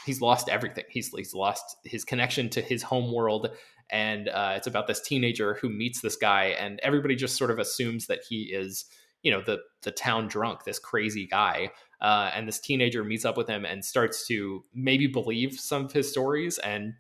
he's 0.06 0.22
lost 0.22 0.50
everything. 0.50 0.86
He's 0.90 1.10
he's 1.10 1.34
lost 1.34 1.78
his 1.84 2.04
connection 2.04 2.50
to 2.52 2.62
his 2.62 2.84
home 2.84 3.14
world, 3.14 3.50
and 3.90 4.30
uh, 4.30 4.54
it's 4.56 4.68
about 4.68 4.88
this 4.88 5.02
teenager 5.02 5.56
who 5.56 5.70
meets 5.70 6.02
this 6.02 6.16
guy, 6.16 6.56
and 6.60 6.80
everybody 6.84 7.16
just 7.16 7.38
sort 7.38 7.52
of 7.52 7.60
assumes 7.60 8.08
that 8.08 8.22
he 8.28 8.44
is 8.44 8.86
you 9.24 9.32
know 9.32 9.42
the 9.42 9.60
the 9.84 9.92
town 9.92 10.28
drunk, 10.28 10.64
this 10.64 10.80
crazy 10.80 11.28
guy. 11.28 11.72
Uh, 12.02 12.32
and 12.34 12.48
this 12.48 12.60
teenager 12.60 13.04
meets 13.04 13.26
up 13.26 13.36
with 13.36 13.48
him 13.48 13.66
and 13.66 13.84
starts 13.84 14.26
to 14.28 14.64
maybe 14.74 15.06
believe 15.06 15.60
some 15.60 15.84
of 15.84 15.92
his 15.92 16.10
stories. 16.10 16.58
And 16.60 16.94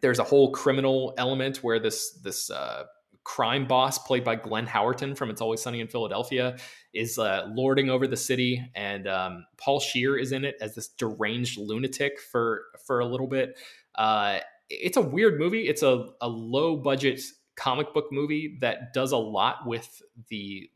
there's 0.00 0.18
a 0.18 0.24
whole 0.24 0.50
criminal 0.50 1.14
element 1.16 1.58
where 1.58 1.78
this 1.78 2.12
this 2.24 2.50
uh, 2.50 2.84
crime 3.24 3.66
boss, 3.66 3.98
played 3.98 4.24
by 4.24 4.36
Glenn 4.36 4.66
Howerton 4.66 5.16
from 5.16 5.30
It's 5.30 5.40
Always 5.40 5.60
Sunny 5.60 5.80
in 5.80 5.88
Philadelphia, 5.88 6.56
is 6.92 7.18
uh, 7.18 7.48
lording 7.52 7.90
over 7.90 8.06
the 8.06 8.16
city, 8.16 8.62
and 8.74 9.06
um, 9.06 9.46
Paul 9.56 9.80
Scheer 9.80 10.16
is 10.16 10.32
in 10.32 10.44
it 10.44 10.56
as 10.60 10.74
this 10.74 10.88
deranged 10.88 11.58
lunatic 11.58 12.20
for 12.20 12.64
for 12.86 13.00
a 13.00 13.06
little 13.06 13.26
bit. 13.26 13.58
Uh, 13.94 14.38
it's 14.68 14.96
a 14.96 15.02
weird 15.02 15.38
movie. 15.38 15.68
It's 15.68 15.82
a, 15.82 16.10
a 16.20 16.28
low 16.28 16.76
budget 16.76 17.20
comic 17.56 17.92
book 17.92 18.06
movie 18.10 18.56
that 18.60 18.92
does 18.94 19.12
a 19.12 19.18
lot 19.18 19.66
with 19.66 20.02
the 20.28 20.68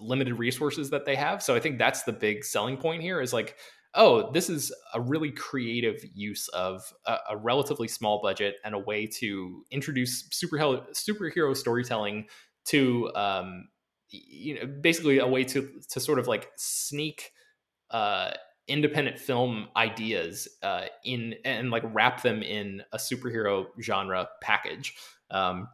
limited 0.00 0.34
resources 0.34 0.90
that 0.90 1.04
they 1.04 1.14
have. 1.16 1.42
So 1.42 1.54
I 1.54 1.60
think 1.60 1.78
that's 1.78 2.02
the 2.02 2.12
big 2.12 2.44
selling 2.44 2.76
point 2.76 3.02
here 3.02 3.20
is 3.20 3.32
like 3.32 3.56
oh, 3.96 4.30
this 4.30 4.48
is 4.48 4.72
a 4.94 5.00
really 5.00 5.30
creative 5.30 6.04
use 6.14 6.48
of 6.48 6.92
a, 7.06 7.16
a 7.30 7.36
relatively 7.36 7.88
small 7.88 8.20
budget 8.22 8.56
and 8.64 8.74
a 8.74 8.78
way 8.78 9.06
to 9.06 9.64
introduce 9.70 10.28
superhero 10.28 10.84
superhero 10.92 11.56
storytelling 11.56 12.26
to 12.66 13.10
um, 13.14 13.68
you 14.10 14.54
know 14.54 14.66
basically 14.66 15.18
a 15.18 15.26
way 15.26 15.44
to 15.44 15.68
to 15.88 15.98
sort 15.98 16.18
of 16.18 16.28
like 16.28 16.50
sneak 16.56 17.32
uh, 17.90 18.30
independent 18.68 19.18
film 19.18 19.68
ideas 19.76 20.48
uh, 20.62 20.86
in 21.04 21.34
and 21.44 21.70
like 21.70 21.82
wrap 21.92 22.22
them 22.22 22.42
in 22.42 22.82
a 22.92 22.98
superhero 22.98 23.66
genre 23.80 24.28
package. 24.42 24.94
Um, 25.30 25.68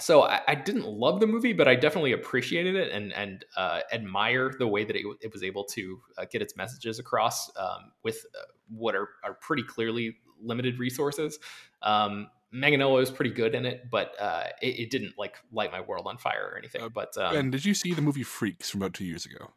so 0.00 0.22
I, 0.24 0.40
I, 0.48 0.54
didn't 0.54 0.86
love 0.86 1.20
the 1.20 1.26
movie, 1.26 1.52
but 1.52 1.68
I 1.68 1.76
definitely 1.76 2.12
appreciated 2.12 2.74
it 2.74 2.92
and 2.92 3.12
and 3.12 3.44
uh, 3.56 3.80
admire 3.92 4.52
the 4.58 4.66
way 4.66 4.84
that 4.84 4.96
it, 4.96 5.04
it 5.20 5.32
was 5.32 5.42
able 5.42 5.64
to 5.64 6.00
uh, 6.18 6.24
get 6.30 6.42
its 6.42 6.56
messages 6.56 6.98
across 6.98 7.50
um, 7.56 7.92
with 8.02 8.26
uh, 8.36 8.44
what 8.68 8.94
are, 8.94 9.10
are 9.22 9.34
pretty 9.34 9.62
clearly 9.62 10.16
limited 10.42 10.78
resources. 10.78 11.38
Um, 11.82 12.28
Manganiello 12.52 13.02
is 13.02 13.10
pretty 13.10 13.30
good 13.30 13.54
in 13.54 13.66
it, 13.66 13.90
but 13.90 14.20
uh, 14.20 14.44
it, 14.62 14.80
it, 14.80 14.90
didn't 14.90 15.14
like 15.18 15.36
light 15.52 15.72
my 15.72 15.80
world 15.80 16.06
on 16.06 16.18
fire 16.18 16.50
or 16.52 16.58
anything. 16.58 16.82
Uh, 16.82 16.88
but 16.88 17.16
um, 17.16 17.36
and 17.36 17.52
did 17.52 17.64
you 17.64 17.74
see 17.74 17.92
the 17.92 18.02
movie 18.02 18.22
Freaks 18.22 18.70
from 18.70 18.82
about 18.82 18.94
two 18.94 19.04
years 19.04 19.26
ago? 19.26 19.52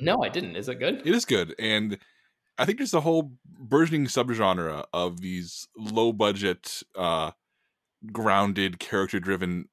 No, 0.00 0.22
I 0.22 0.28
didn't. 0.28 0.56
Is 0.56 0.68
it 0.68 0.78
good? 0.78 1.06
It 1.06 1.14
is 1.14 1.24
good, 1.24 1.54
and 1.58 1.98
I 2.58 2.64
think 2.64 2.78
there's 2.78 2.94
a 2.94 3.00
whole 3.00 3.32
burgeoning 3.58 4.06
subgenre 4.06 4.84
of 4.92 5.20
these 5.20 5.68
low 5.76 6.12
budget 6.12 6.82
uh, 6.94 7.32
grounded, 8.12 8.78
character 8.78 9.20
driven, 9.20 9.68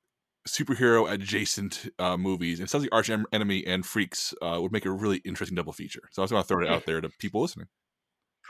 superhero 0.47 1.09
adjacent 1.11 1.89
uh, 1.99 2.17
movies. 2.17 2.59
And 2.59 2.67
it 2.67 2.69
sounds 2.69 2.83
like 2.83 2.93
Arch 2.93 3.09
Enemy 3.09 3.65
and 3.65 3.85
Freaks 3.85 4.33
uh, 4.41 4.59
would 4.61 4.71
make 4.71 4.85
a 4.85 4.91
really 4.91 5.17
interesting 5.25 5.55
double 5.55 5.73
feature. 5.73 6.09
So 6.11 6.21
I 6.21 6.23
was 6.23 6.31
going 6.31 6.43
to 6.43 6.47
throw 6.47 6.61
it 6.61 6.69
out 6.69 6.85
there 6.85 7.01
to 7.01 7.09
people 7.19 7.41
listening. 7.41 7.67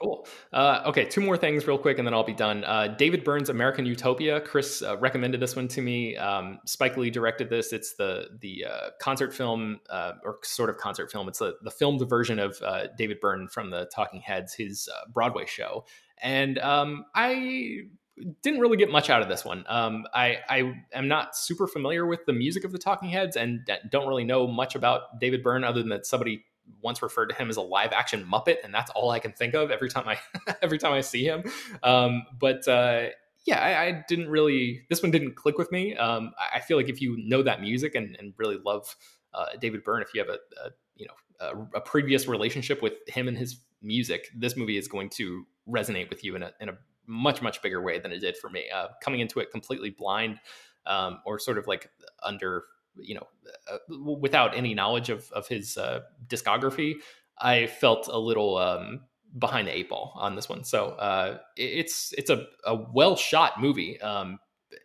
Cool. 0.01 0.27
Uh, 0.51 0.81
okay, 0.87 1.05
two 1.05 1.21
more 1.21 1.37
things 1.37 1.67
real 1.67 1.77
quick, 1.77 1.99
and 1.99 2.07
then 2.07 2.15
I'll 2.15 2.23
be 2.23 2.33
done. 2.33 2.63
Uh, 2.63 2.87
David 2.87 3.23
Byrne's 3.23 3.49
American 3.49 3.85
Utopia. 3.85 4.41
Chris 4.41 4.81
uh, 4.81 4.97
recommended 4.97 5.39
this 5.39 5.55
one 5.55 5.67
to 5.67 5.81
me. 5.81 6.17
Um, 6.17 6.59
Spike 6.65 6.97
Lee 6.97 7.11
directed 7.11 7.49
this. 7.49 7.71
It's 7.71 7.93
the 7.93 8.29
the 8.41 8.65
uh, 8.65 8.89
concert 8.99 9.33
film, 9.33 9.79
uh, 9.91 10.13
or 10.25 10.39
sort 10.43 10.71
of 10.71 10.77
concert 10.77 11.11
film. 11.11 11.27
It's 11.27 11.37
the 11.37 11.57
the 11.61 11.69
filmed 11.69 12.01
version 12.09 12.39
of 12.39 12.59
uh, 12.63 12.87
David 12.97 13.19
Byrne 13.21 13.47
from 13.47 13.69
the 13.69 13.87
Talking 13.93 14.19
Heads, 14.19 14.55
his 14.55 14.89
Broadway 15.13 15.45
show. 15.45 15.85
And 16.21 16.57
um, 16.57 17.05
I 17.13 17.83
didn't 18.41 18.59
really 18.59 18.77
get 18.77 18.91
much 18.91 19.09
out 19.09 19.21
of 19.21 19.27
this 19.27 19.43
one. 19.43 19.65
Um, 19.67 20.05
I, 20.13 20.37
I 20.47 20.83
am 20.93 21.07
not 21.07 21.35
super 21.35 21.67
familiar 21.67 22.05
with 22.05 22.25
the 22.25 22.33
music 22.33 22.63
of 22.63 22.71
the 22.71 22.77
Talking 22.77 23.09
Heads 23.09 23.35
and 23.35 23.67
don't 23.89 24.07
really 24.07 24.23
know 24.23 24.47
much 24.47 24.75
about 24.75 25.19
David 25.19 25.43
Byrne 25.43 25.63
other 25.63 25.79
than 25.79 25.89
that 25.89 26.05
somebody 26.05 26.45
once 26.81 27.01
referred 27.01 27.27
to 27.27 27.35
him 27.35 27.49
as 27.49 27.57
a 27.57 27.61
live 27.61 27.91
action 27.91 28.25
Muppet, 28.31 28.57
and 28.63 28.73
that's 28.73 28.91
all 28.91 29.09
I 29.09 29.19
can 29.19 29.31
think 29.33 29.53
of 29.53 29.71
every 29.71 29.89
time 29.89 30.07
I 30.07 30.17
every 30.61 30.77
time 30.77 30.93
I 30.93 31.01
see 31.01 31.25
him. 31.25 31.43
Um, 31.81 32.23
but 32.39 32.67
uh, 32.67 33.07
yeah, 33.45 33.59
I, 33.59 33.85
I, 33.85 34.03
didn't 34.07 34.29
really. 34.29 34.85
This 34.89 35.01
one 35.01 35.11
didn't 35.11 35.35
click 35.35 35.57
with 35.57 35.71
me. 35.71 35.95
Um, 35.95 36.31
I 36.53 36.59
feel 36.59 36.77
like 36.77 36.89
if 36.89 37.01
you 37.01 37.17
know 37.17 37.43
that 37.43 37.61
music 37.61 37.95
and, 37.95 38.15
and 38.19 38.33
really 38.37 38.57
love 38.63 38.95
uh, 39.33 39.47
David 39.59 39.83
Byrne, 39.83 40.01
if 40.01 40.13
you 40.13 40.21
have 40.21 40.29
a, 40.29 40.39
a 40.65 40.69
you 40.95 41.07
know 41.07 41.13
a, 41.73 41.77
a, 41.77 41.81
previous 41.81 42.27
relationship 42.27 42.81
with 42.81 42.93
him 43.07 43.27
and 43.27 43.37
his 43.37 43.59
music, 43.81 44.29
this 44.35 44.55
movie 44.55 44.77
is 44.77 44.87
going 44.87 45.09
to 45.09 45.45
resonate 45.67 46.09
with 46.09 46.23
you 46.23 46.35
in 46.35 46.43
a 46.43 46.51
in 46.61 46.69
a 46.69 46.77
much 47.07 47.41
much 47.41 47.61
bigger 47.61 47.81
way 47.81 47.99
than 47.99 48.11
it 48.11 48.19
did 48.19 48.37
for 48.37 48.49
me. 48.49 48.65
Uh, 48.73 48.87
coming 49.01 49.19
into 49.19 49.39
it 49.39 49.51
completely 49.51 49.89
blind, 49.89 50.39
um, 50.85 51.19
or 51.25 51.39
sort 51.39 51.57
of 51.57 51.67
like 51.67 51.89
under 52.23 52.63
you 52.97 53.15
know 53.15 53.27
uh, 53.71 53.97
without 54.19 54.55
any 54.55 54.73
knowledge 54.73 55.09
of 55.09 55.29
of 55.31 55.47
his 55.47 55.77
uh, 55.77 56.01
discography, 56.27 56.95
I 57.39 57.67
felt 57.67 58.07
a 58.07 58.17
little 58.17 58.57
um, 58.57 59.01
behind 59.37 59.67
the 59.67 59.75
eight 59.75 59.89
ball 59.89 60.13
on 60.15 60.35
this 60.35 60.47
one. 60.49 60.63
So 60.63 60.87
uh, 60.89 61.39
it's 61.55 62.13
it's 62.17 62.29
a, 62.29 62.47
a 62.65 62.75
well 62.75 63.15
shot 63.15 63.59
movie. 63.59 63.99
Um, 64.01 64.39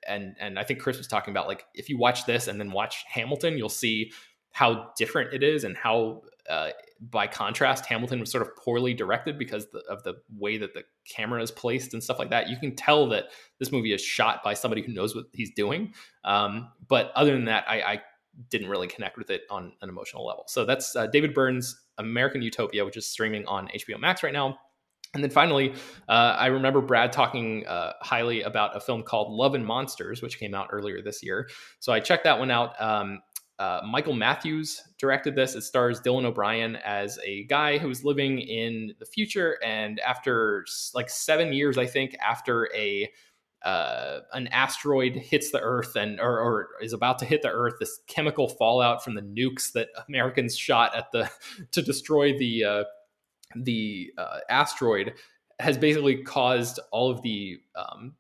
and 0.07 0.37
and 0.39 0.59
I 0.59 0.65
think 0.65 0.81
Chris 0.81 0.99
was 0.99 1.07
talking 1.07 1.33
about 1.33 1.49
like 1.49 1.65
if 1.75 1.89
you 1.89 1.99
watch 1.99 2.27
this 2.27 2.49
and 2.49 2.61
then 2.61 2.73
watch 2.73 3.05
Hamilton, 3.09 3.57
you'll 3.59 3.69
see 3.69 4.13
how 4.53 4.91
different 4.97 5.33
it 5.33 5.43
is 5.43 5.65
and 5.65 5.77
how 5.77 6.23
uh, 6.49 6.71
by 7.01 7.27
contrast 7.27 7.87
Hamilton 7.87 8.21
was 8.21 8.31
sort 8.31 8.43
of 8.43 8.57
poorly 8.57 8.95
directed 8.95 9.39
because 9.39 9.67
of 9.89 10.03
the 10.03 10.15
way 10.37 10.57
that 10.59 10.75
the 10.75 10.83
camera 11.09 11.43
is 11.43 11.51
placed 11.51 11.95
and 11.95 12.03
stuff 12.03 12.19
like 12.19 12.31
that. 12.31 12.49
You 12.49 12.57
can 12.57 12.75
tell 12.77 13.09
that 13.09 13.27
this 13.59 13.73
movie 13.73 13.93
is 13.93 14.01
shot 14.01 14.43
by 14.43 14.55
somebody 14.55 14.83
who 14.83 14.93
knows 14.93 15.15
what 15.15 15.27
he's 15.33 15.51
doing. 15.51 15.95
Um, 16.25 16.69
but 16.89 17.11
other 17.15 17.33
than 17.33 17.47
that, 17.47 17.65
I, 17.69 17.81
I 17.81 18.03
didn't 18.51 18.69
really 18.69 18.87
connect 18.87 19.19
with 19.19 19.31
it 19.31 19.43
on 19.51 19.73
an 19.83 19.89
emotional 19.89 20.25
level. 20.25 20.45
So 20.47 20.65
that's 20.65 20.95
uh, 20.95 21.07
David 21.09 21.35
Byrne's 21.35 21.81
American 21.99 22.43
Utopia, 22.43 22.85
which 22.85 22.97
is 22.97 23.09
streaming 23.09 23.47
on 23.47 23.69
HBO 23.69 23.99
Max 23.99 24.23
right 24.23 24.33
now. 24.33 24.59
And 25.15 25.25
then 25.25 25.31
finally, 25.31 25.73
uh, 26.09 26.37
I 26.39 26.47
remember 26.47 26.83
Brad 26.83 27.13
talking 27.13 27.67
uh, 27.67 27.95
highly 28.03 28.43
about 28.43 28.77
a 28.77 28.81
film 28.81 29.03
called 29.03 29.33
Love 29.33 29.55
and 29.55 29.65
Monsters, 29.65 30.21
which 30.21 30.39
came 30.39 30.55
out 30.55 30.69
earlier 30.71 31.01
this 31.01 31.23
year. 31.23 31.49
So 31.81 31.93
I 31.95 32.01
checked 32.01 32.25
that 32.25 32.39
one 32.39 32.51
out. 32.51 32.81
Um, 32.81 33.21
uh, 33.59 33.81
Michael 33.85 34.15
Matthews 34.15 34.83
directed 34.99 35.35
this. 35.35 35.55
It 35.55 35.63
stars 35.63 36.01
Dylan 36.01 36.25
O'Brien 36.25 36.77
as 36.77 37.19
a 37.25 37.45
guy 37.45 37.79
who's 37.79 38.05
living 38.05 38.39
in 38.39 38.95
the 39.01 39.07
future, 39.07 39.59
and 39.65 39.99
after 40.01 40.65
like 40.95 41.11
seven 41.11 41.53
years, 41.53 41.77
I 41.77 41.87
think, 41.87 42.17
after 42.21 42.69
a 42.75 43.11
uh, 43.63 44.21
an 44.33 44.47
asteroid 44.49 45.17
hits 45.17 45.51
the 45.51 45.61
Earth 45.61 45.97
and 45.97 46.21
or, 46.21 46.39
or, 46.39 46.69
is 46.81 46.93
about 46.93 47.19
to 47.19 47.25
hit 47.25 47.43
the 47.43 47.51
Earth, 47.51 47.75
this 47.81 47.99
chemical 48.07 48.49
fallout 48.49 49.03
from 49.03 49.17
the 49.17 49.23
nukes 49.23 49.73
that 49.73 49.89
Americans 50.09 50.57
shot 50.57 50.97
at 50.97 51.11
the 51.11 51.29
to 51.73 51.83
destroy 51.83 52.39
the 52.39 52.65
uh, 52.65 52.85
the 53.57 54.13
uh, 54.17 54.39
asteroid 54.49 55.15
has 55.59 55.77
basically 55.77 56.23
caused 56.23 56.79
all 56.93 57.11
of 57.11 57.23
the 57.23 57.59
um, 57.75 58.15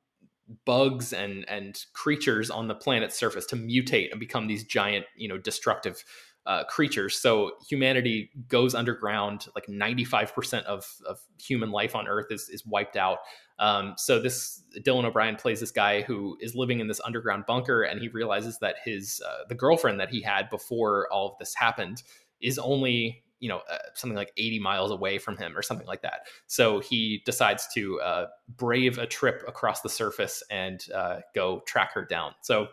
bugs 0.64 1.12
and 1.12 1.49
and 1.49 1.84
creatures 1.92 2.51
on 2.51 2.68
the 2.68 2.74
planet's 2.74 3.18
surface 3.18 3.46
to 3.46 3.57
mutate 3.57 4.11
and 4.11 4.20
become 4.20 4.46
these 4.46 4.64
giant, 4.64 5.07
you 5.16 5.28
know, 5.28 5.38
destructive 5.38 6.05
uh, 6.49 6.64
creatures. 6.64 7.20
So 7.20 7.53
humanity 7.68 8.30
goes 8.49 8.74
underground. 8.74 9.46
Like 9.55 9.66
95% 9.66 10.64
of, 10.64 10.86
of 11.07 11.20
human 11.38 11.70
life 11.70 11.94
on 11.94 12.09
Earth 12.09 12.28
is, 12.30 12.49
is 12.49 12.64
wiped 12.66 12.96
out. 12.96 13.18
Um, 13.59 13.94
so 13.99 14.18
this 14.18 14.62
Dylan 14.78 15.05
O'Brien 15.05 15.36
plays 15.36 15.61
this 15.61 15.70
guy 15.70 16.01
who 16.01 16.38
is 16.40 16.55
living 16.55 16.80
in 16.80 16.88
this 16.88 17.03
underground 17.05 17.44
bunker, 17.46 17.82
and 17.82 18.01
he 18.01 18.09
realizes 18.09 18.59
that 18.61 18.76
his 18.82 19.20
uh, 19.26 19.44
the 19.49 19.55
girlfriend 19.55 20.01
that 20.01 20.09
he 20.09 20.22
had 20.22 20.49
before 20.49 21.07
all 21.12 21.32
of 21.32 21.38
this 21.38 21.55
happened 21.55 22.03
is 22.40 22.59
only 22.59 23.24
you 23.41 23.49
know 23.49 23.61
uh, 23.70 23.78
something 23.95 24.16
like 24.16 24.32
80 24.36 24.59
miles 24.61 24.91
away 24.91 25.18
from 25.18 25.36
him 25.36 25.57
or 25.57 25.62
something 25.62 25.86
like 25.86 26.03
that 26.03 26.22
so 26.47 26.80
he 26.80 27.22
decides 27.24 27.66
to 27.74 28.01
uh, 28.01 28.26
brave 28.57 28.99
a 28.99 29.07
trip 29.07 29.43
across 29.47 29.80
the 29.82 29.89
surface 29.89 30.43
and 30.51 30.86
uh, 30.95 31.20
go 31.34 31.62
track 31.66 31.93
her 31.95 32.05
down 32.05 32.32
so 32.43 32.68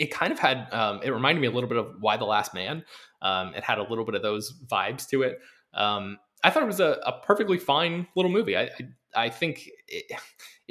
it 0.00 0.10
kind 0.10 0.32
of 0.32 0.38
had 0.38 0.66
um, 0.72 1.00
it 1.02 1.10
reminded 1.10 1.40
me 1.42 1.46
a 1.46 1.50
little 1.50 1.68
bit 1.68 1.78
of 1.78 2.00
Y: 2.00 2.16
The 2.16 2.24
Last 2.24 2.54
Man. 2.54 2.82
Um, 3.20 3.54
it 3.54 3.62
had 3.62 3.78
a 3.78 3.82
little 3.82 4.04
bit 4.04 4.14
of 4.14 4.22
those 4.22 4.52
vibes 4.66 5.06
to 5.08 5.22
it. 5.22 5.38
Um, 5.74 6.18
I 6.42 6.48
thought 6.48 6.62
it 6.62 6.66
was 6.66 6.80
a, 6.80 6.98
a, 7.04 7.20
perfectly 7.22 7.58
fine 7.58 8.08
little 8.16 8.30
movie. 8.30 8.56
I 8.56 8.62
I, 8.62 8.88
I 9.14 9.28
think 9.28 9.68
it, 9.86 10.10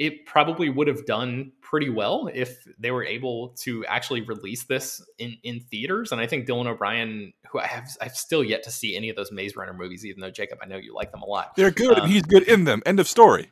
it, 0.00 0.24
probably 0.24 0.70
would 0.70 0.88
have 0.88 1.04
done 1.04 1.52
pretty 1.60 1.90
well 1.90 2.30
if 2.32 2.66
they 2.78 2.90
were 2.90 3.04
able 3.04 3.50
to 3.50 3.84
actually 3.84 4.22
release 4.22 4.64
this 4.64 5.04
in, 5.18 5.36
in 5.42 5.60
theaters. 5.60 6.10
And 6.10 6.20
I 6.20 6.26
think 6.26 6.48
Dylan 6.48 6.66
O'Brien, 6.66 7.34
who 7.50 7.58
I 7.58 7.66
have 7.66 7.88
I've 8.00 8.16
still 8.16 8.42
yet 8.42 8.62
to 8.62 8.70
see 8.70 8.96
any 8.96 9.10
of 9.10 9.16
those 9.16 9.30
Maze 9.30 9.54
Runner 9.56 9.74
movies, 9.74 10.06
even 10.06 10.22
though 10.22 10.30
Jacob, 10.30 10.58
I 10.62 10.66
know 10.66 10.78
you 10.78 10.94
like 10.94 11.12
them 11.12 11.20
a 11.20 11.26
lot. 11.26 11.54
They're 11.54 11.70
good, 11.70 11.92
and 11.92 12.02
um, 12.02 12.08
he's 12.08 12.22
good 12.22 12.44
in 12.44 12.64
them. 12.64 12.82
End 12.86 12.98
of 12.98 13.06
story. 13.06 13.50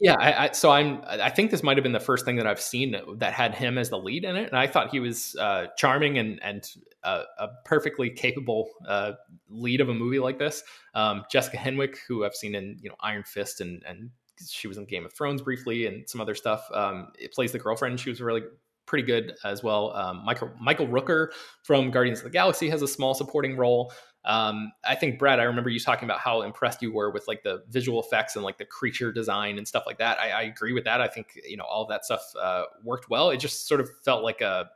Yeah, 0.00 0.14
I, 0.18 0.44
I, 0.44 0.50
so 0.52 0.70
I'm. 0.70 1.02
I 1.06 1.30
think 1.30 1.50
this 1.50 1.62
might 1.62 1.76
have 1.76 1.82
been 1.82 1.92
the 1.92 2.00
first 2.00 2.24
thing 2.24 2.36
that 2.36 2.46
I've 2.46 2.60
seen 2.60 2.96
that 3.16 3.32
had 3.32 3.54
him 3.54 3.78
as 3.78 3.90
the 3.90 3.98
lead 3.98 4.24
in 4.24 4.36
it, 4.36 4.48
and 4.48 4.58
I 4.58 4.66
thought 4.66 4.90
he 4.90 5.00
was 5.00 5.36
uh, 5.36 5.66
charming 5.76 6.18
and 6.18 6.40
and 6.42 6.64
uh, 7.02 7.22
a 7.38 7.48
perfectly 7.64 8.10
capable 8.10 8.68
uh, 8.86 9.12
lead 9.48 9.80
of 9.80 9.88
a 9.88 9.94
movie 9.94 10.20
like 10.20 10.38
this. 10.38 10.62
Um, 10.94 11.24
Jessica 11.30 11.56
Henwick, 11.56 11.96
who 12.06 12.24
I've 12.24 12.34
seen 12.34 12.54
in 12.54 12.78
you 12.80 12.90
know 12.90 12.96
Iron 13.00 13.24
Fist 13.24 13.60
and 13.60 13.82
and 13.86 14.10
she 14.46 14.68
was 14.68 14.78
in 14.78 14.84
Game 14.84 15.04
of 15.04 15.12
Thrones 15.12 15.42
briefly 15.42 15.86
and 15.86 16.08
some 16.08 16.20
other 16.20 16.34
stuff. 16.34 16.68
Um, 16.72 17.12
it 17.18 17.32
plays 17.32 17.52
the 17.52 17.58
girlfriend. 17.58 17.98
She 18.00 18.10
was 18.10 18.20
really 18.20 18.42
pretty 18.86 19.06
good 19.06 19.34
as 19.44 19.62
well. 19.62 19.92
Um, 19.94 20.24
Michael 20.24 20.50
Michael 20.60 20.88
Rooker 20.88 21.28
from 21.62 21.90
Guardians 21.90 22.20
of 22.20 22.24
the 22.24 22.30
Galaxy 22.30 22.68
has 22.70 22.82
a 22.82 22.88
small 22.88 23.14
supporting 23.14 23.56
role. 23.56 23.92
Um, 24.24 24.72
I 24.84 24.94
think 24.94 25.18
Brad, 25.18 25.38
I 25.38 25.44
remember 25.44 25.70
you 25.70 25.78
talking 25.78 26.04
about 26.04 26.18
how 26.20 26.42
impressed 26.42 26.82
you 26.82 26.92
were 26.92 27.10
with 27.10 27.28
like 27.28 27.42
the 27.42 27.62
visual 27.70 28.02
effects 28.02 28.34
and 28.34 28.44
like 28.44 28.58
the 28.58 28.64
creature 28.64 29.12
design 29.12 29.58
and 29.58 29.66
stuff 29.66 29.84
like 29.86 29.98
that. 29.98 30.18
I, 30.18 30.30
I 30.30 30.42
agree 30.42 30.72
with 30.72 30.84
that. 30.84 31.00
I 31.00 31.06
think 31.06 31.38
you 31.46 31.56
know 31.56 31.64
all 31.64 31.86
that 31.86 32.04
stuff 32.04 32.22
uh, 32.40 32.64
worked 32.82 33.08
well. 33.08 33.30
It 33.30 33.38
just 33.38 33.68
sort 33.68 33.80
of 33.80 33.88
felt 34.04 34.24
like 34.24 34.40
a 34.40 34.70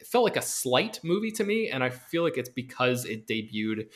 it 0.00 0.06
felt 0.06 0.24
like 0.24 0.36
a 0.36 0.42
slight 0.42 1.00
movie 1.02 1.30
to 1.32 1.44
me, 1.44 1.68
and 1.68 1.82
I 1.82 1.90
feel 1.90 2.22
like 2.22 2.38
it's 2.38 2.48
because 2.48 3.04
it 3.04 3.26
debuted 3.26 3.88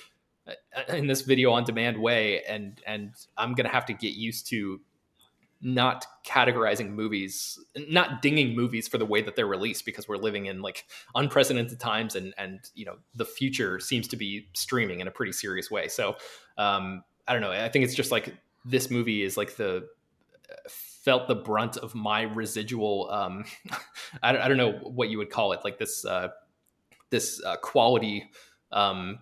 in 0.88 1.06
this 1.06 1.22
video 1.22 1.52
on 1.52 1.64
demand 1.64 1.98
way, 1.98 2.42
and 2.44 2.80
and 2.86 3.14
I'm 3.36 3.54
gonna 3.54 3.68
have 3.68 3.86
to 3.86 3.92
get 3.92 4.14
used 4.14 4.46
to 4.48 4.80
not 5.60 6.06
categorizing 6.26 6.90
movies, 6.90 7.58
not 7.88 8.20
dinging 8.20 8.54
movies 8.54 8.86
for 8.86 8.98
the 8.98 9.06
way 9.06 9.22
that 9.22 9.34
they're 9.34 9.46
released 9.46 9.86
because 9.86 10.06
we're 10.06 10.18
living 10.18 10.46
in 10.46 10.60
like 10.60 10.84
unprecedented 11.14 11.80
times 11.80 12.14
and 12.14 12.34
and 12.36 12.60
you 12.74 12.84
know 12.84 12.96
the 13.14 13.24
future 13.24 13.80
seems 13.80 14.06
to 14.08 14.16
be 14.16 14.48
streaming 14.52 15.00
in 15.00 15.08
a 15.08 15.10
pretty 15.10 15.32
serious 15.32 15.70
way. 15.70 15.88
So 15.88 16.16
um, 16.58 17.02
I 17.26 17.32
don't 17.32 17.42
know. 17.42 17.52
I 17.52 17.68
think 17.68 17.84
it's 17.84 17.94
just 17.94 18.12
like 18.12 18.34
this 18.64 18.90
movie 18.90 19.22
is 19.22 19.36
like 19.36 19.56
the 19.56 19.88
felt 20.68 21.28
the 21.28 21.34
brunt 21.34 21.76
of 21.76 21.94
my 21.94 22.22
residual. 22.22 23.08
Um, 23.10 23.44
I, 24.22 24.32
don't, 24.32 24.42
I 24.42 24.48
don't 24.48 24.56
know 24.56 24.72
what 24.72 25.08
you 25.08 25.18
would 25.18 25.30
call 25.30 25.52
it, 25.52 25.60
like 25.64 25.78
this 25.78 26.04
uh, 26.04 26.28
this 27.10 27.42
uh, 27.44 27.56
quality 27.56 28.30
um, 28.72 29.18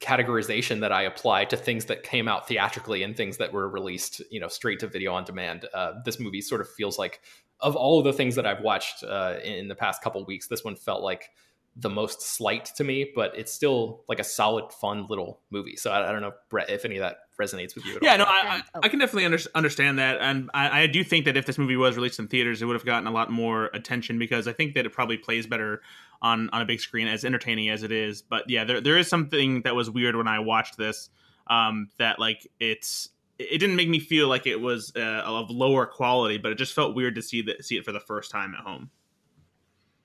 categorization 0.00 0.80
that 0.80 0.92
I 0.92 1.02
apply 1.02 1.46
to 1.46 1.56
things 1.56 1.86
that 1.86 2.02
came 2.02 2.28
out 2.28 2.48
theatrically 2.48 3.02
and 3.02 3.16
things 3.16 3.36
that 3.38 3.52
were 3.52 3.68
released, 3.68 4.22
you 4.30 4.40
know, 4.40 4.48
straight 4.48 4.80
to 4.80 4.86
video 4.86 5.12
on 5.12 5.24
demand. 5.24 5.66
Uh, 5.72 5.94
this 6.04 6.20
movie 6.20 6.40
sort 6.40 6.60
of 6.60 6.68
feels 6.68 6.98
like, 6.98 7.20
of 7.60 7.74
all 7.74 7.98
of 7.98 8.04
the 8.04 8.12
things 8.12 8.34
that 8.34 8.46
I've 8.46 8.60
watched 8.60 9.02
uh, 9.02 9.36
in 9.42 9.68
the 9.68 9.74
past 9.74 10.02
couple 10.02 10.24
weeks, 10.26 10.46
this 10.48 10.64
one 10.64 10.76
felt 10.76 11.02
like 11.02 11.30
the 11.78 11.90
most 11.90 12.22
slight 12.22 12.64
to 12.76 12.84
me, 12.84 13.10
but 13.14 13.36
it's 13.36 13.52
still 13.52 14.02
like 14.08 14.18
a 14.18 14.24
solid, 14.24 14.72
fun 14.72 15.06
little 15.08 15.40
movie. 15.50 15.76
So 15.76 15.90
I, 15.90 16.08
I 16.08 16.12
don't 16.12 16.22
know, 16.22 16.32
Brett, 16.48 16.70
if 16.70 16.86
any 16.86 16.96
of 16.96 17.02
that 17.02 17.18
resonates 17.38 17.74
with 17.74 17.84
you. 17.84 17.98
yeah, 18.00 18.12
all. 18.12 18.18
no, 18.18 18.24
I, 18.24 18.62
I, 18.74 18.78
I, 18.84 18.88
can 18.88 18.98
definitely 18.98 19.26
under, 19.26 19.38
understand 19.54 19.98
that, 19.98 20.18
and 20.20 20.50
I, 20.54 20.82
I, 20.82 20.86
do 20.86 21.04
think 21.04 21.26
that 21.26 21.36
if 21.36 21.44
this 21.44 21.58
movie 21.58 21.76
was 21.76 21.96
released 21.96 22.18
in 22.18 22.28
theaters, 22.28 22.62
it 22.62 22.64
would 22.64 22.76
have 22.76 22.86
gotten 22.86 23.06
a 23.06 23.10
lot 23.10 23.30
more 23.30 23.66
attention 23.74 24.18
because 24.18 24.48
I 24.48 24.54
think 24.54 24.74
that 24.74 24.86
it 24.86 24.92
probably 24.92 25.18
plays 25.18 25.46
better 25.46 25.82
on 26.22 26.48
on 26.50 26.62
a 26.62 26.64
big 26.64 26.80
screen, 26.80 27.08
as 27.08 27.24
entertaining 27.24 27.68
as 27.68 27.82
it 27.82 27.92
is. 27.92 28.22
But 28.22 28.48
yeah, 28.48 28.64
there 28.64 28.80
there 28.80 28.96
is 28.96 29.08
something 29.08 29.62
that 29.62 29.74
was 29.74 29.90
weird 29.90 30.16
when 30.16 30.28
I 30.28 30.38
watched 30.38 30.78
this. 30.78 31.10
Um, 31.48 31.90
that 31.98 32.18
like 32.18 32.48
it's 32.58 33.10
it 33.38 33.58
didn't 33.58 33.76
make 33.76 33.88
me 33.88 34.00
feel 34.00 34.28
like 34.28 34.46
it 34.46 34.60
was 34.60 34.92
uh, 34.96 35.22
of 35.24 35.50
lower 35.50 35.84
quality, 35.84 36.38
but 36.38 36.52
it 36.52 36.58
just 36.58 36.72
felt 36.72 36.96
weird 36.96 37.16
to 37.16 37.22
see 37.22 37.42
that 37.42 37.64
see 37.64 37.76
it 37.76 37.84
for 37.84 37.92
the 37.92 38.00
first 38.00 38.30
time 38.30 38.54
at 38.54 38.64
home. 38.64 38.90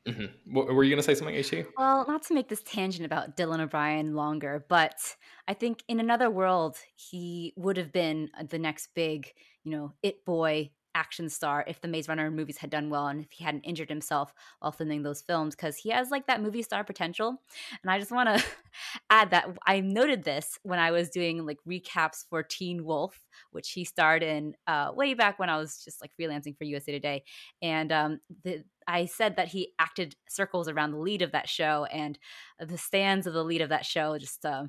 Mm-hmm. 0.07 0.53
Were 0.53 0.83
you 0.83 0.89
going 0.89 0.97
to 0.97 1.03
say 1.03 1.13
something, 1.13 1.35
HT? 1.35 1.67
Well, 1.77 2.05
not 2.07 2.23
to 2.23 2.33
make 2.33 2.49
this 2.49 2.63
tangent 2.63 3.05
about 3.05 3.37
Dylan 3.37 3.59
O'Brien 3.59 4.15
longer, 4.15 4.65
but 4.67 4.99
I 5.47 5.53
think 5.53 5.83
in 5.87 5.99
another 5.99 6.29
world, 6.29 6.77
he 6.95 7.53
would 7.55 7.77
have 7.77 7.91
been 7.91 8.29
the 8.49 8.57
next 8.57 8.89
big, 8.95 9.31
you 9.63 9.71
know, 9.71 9.93
it 10.01 10.25
boy 10.25 10.71
action 10.95 11.29
star 11.29 11.63
if 11.67 11.81
the 11.81 11.87
Maze 11.87 12.07
Runner 12.07 12.29
movies 12.31 12.57
had 12.57 12.69
done 12.69 12.89
well 12.89 13.07
and 13.07 13.21
if 13.21 13.31
he 13.31 13.43
hadn't 13.43 13.61
injured 13.61 13.89
himself 13.89 14.33
while 14.59 14.71
filming 14.71 15.03
those 15.03 15.21
films 15.21 15.55
because 15.55 15.77
he 15.77 15.89
has 15.89 16.11
like 16.11 16.27
that 16.27 16.41
movie 16.41 16.63
star 16.63 16.83
potential. 16.83 17.41
And 17.81 17.91
I 17.91 17.99
just 17.99 18.11
want 18.11 18.37
to 18.37 18.45
add 19.09 19.31
that 19.31 19.57
I 19.65 19.79
noted 19.79 20.23
this 20.23 20.59
when 20.63 20.79
I 20.79 20.91
was 20.91 21.09
doing 21.09 21.45
like 21.45 21.59
recaps 21.67 22.25
for 22.29 22.43
Teen 22.43 22.83
Wolf, 22.83 23.25
which 23.51 23.71
he 23.71 23.85
starred 23.85 24.23
in 24.23 24.55
uh, 24.67 24.91
way 24.93 25.13
back 25.13 25.39
when 25.39 25.49
I 25.49 25.57
was 25.57 25.83
just 25.83 26.01
like 26.01 26.11
freelancing 26.19 26.57
for 26.57 26.63
USA 26.63 26.91
Today. 26.91 27.23
And 27.61 27.91
um, 27.91 28.19
the, 28.43 28.63
I 28.87 29.05
said 29.05 29.35
that 29.37 29.49
he 29.49 29.73
acted 29.79 30.15
circles 30.29 30.67
around 30.67 30.91
the 30.91 30.97
lead 30.97 31.21
of 31.21 31.31
that 31.31 31.47
show, 31.47 31.85
and 31.85 32.17
the 32.59 32.77
stands 32.77 33.27
of 33.27 33.33
the 33.33 33.43
lead 33.43 33.61
of 33.61 33.69
that 33.69 33.85
show 33.85 34.17
just. 34.17 34.45
Uh, 34.45 34.65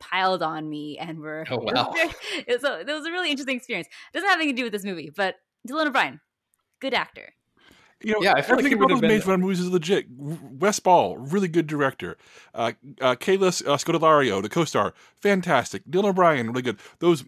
piled 0.00 0.42
on 0.42 0.68
me 0.68 0.98
and 0.98 1.20
were 1.20 1.46
oh 1.50 1.56
wow 1.56 1.92
it 1.94 2.60
was, 2.60 2.64
a, 2.64 2.80
it 2.80 2.92
was 2.92 3.06
a 3.06 3.12
really 3.12 3.30
interesting 3.30 3.56
experience 3.56 3.86
it 3.86 4.12
doesn't 4.12 4.28
have 4.28 4.38
anything 4.38 4.54
to 4.54 4.60
do 4.60 4.64
with 4.64 4.72
this 4.72 4.84
movie 4.84 5.10
but 5.16 5.36
dylan 5.66 5.86
o'brien 5.86 6.20
good 6.80 6.92
actor 6.92 7.32
you 8.04 8.12
know, 8.12 8.22
yeah, 8.22 8.34
I 8.34 8.42
feel 8.42 8.56
like 8.56 8.66
he 8.66 8.74
would 8.74 8.90
have 8.90 9.00
been. 9.00 9.08
Maze 9.08 9.26
Runner 9.26 9.38
movies 9.38 9.60
is 9.60 9.70
legit. 9.70 10.06
Wes 10.10 10.78
Ball, 10.78 11.16
really 11.16 11.48
good 11.48 11.66
director. 11.66 12.18
Uh, 12.54 12.72
uh, 13.00 13.14
Kaya 13.14 13.38
uh, 13.38 13.50
Scodelario, 13.50 14.42
the 14.42 14.48
co-star, 14.48 14.92
fantastic. 15.16 15.84
Dylan 15.88 16.10
O'Brien, 16.10 16.48
really 16.48 16.62
good. 16.62 16.78
Those 16.98 17.24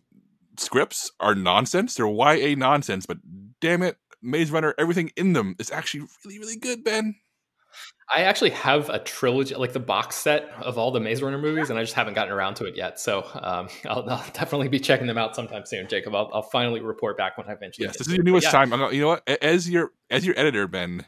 scripts 0.58 1.12
are 1.20 1.34
nonsense. 1.34 1.94
They're 1.94 2.06
YA 2.06 2.54
nonsense, 2.56 3.06
but 3.06 3.18
damn 3.60 3.82
it, 3.82 3.96
Maze 4.22 4.50
Runner, 4.50 4.74
everything 4.78 5.10
in 5.16 5.32
them 5.32 5.56
is 5.58 5.70
actually 5.70 6.06
really, 6.24 6.38
really 6.38 6.56
good. 6.56 6.84
Ben, 6.84 7.16
I 8.08 8.22
actually 8.22 8.50
have 8.50 8.88
a 8.88 9.00
trilogy, 9.00 9.54
like 9.56 9.72
the 9.72 9.80
box 9.80 10.16
set 10.16 10.48
of 10.60 10.78
all 10.78 10.92
the 10.92 11.00
Maze 11.00 11.22
Runner 11.22 11.38
movies, 11.38 11.70
and 11.70 11.78
I 11.78 11.82
just 11.82 11.94
haven't 11.94 12.14
gotten 12.14 12.32
around 12.32 12.54
to 12.56 12.64
it 12.64 12.76
yet. 12.76 13.00
So 13.00 13.26
um, 13.34 13.68
I'll, 13.86 14.08
I'll, 14.08 14.24
definitely 14.32 14.68
be 14.68 14.78
checking 14.78 15.06
them 15.06 15.18
out 15.18 15.34
sometime 15.34 15.66
soon, 15.66 15.88
Jacob. 15.88 16.14
I'll, 16.14 16.30
I'll 16.32 16.42
finally 16.42 16.80
report 16.80 17.16
back 17.16 17.36
when 17.36 17.48
I 17.48 17.52
eventually. 17.52 17.86
Yes, 17.86 17.98
this 17.98 18.06
is 18.06 18.14
your 18.14 18.24
newest 18.24 18.46
yeah. 18.46 18.52
time. 18.52 18.70
Gonna, 18.70 18.92
you 18.92 19.00
know 19.00 19.08
what? 19.08 19.28
As 19.42 19.68
your 19.68 19.90
as 20.10 20.24
your 20.24 20.38
editor, 20.38 20.68
Ben, 20.68 21.04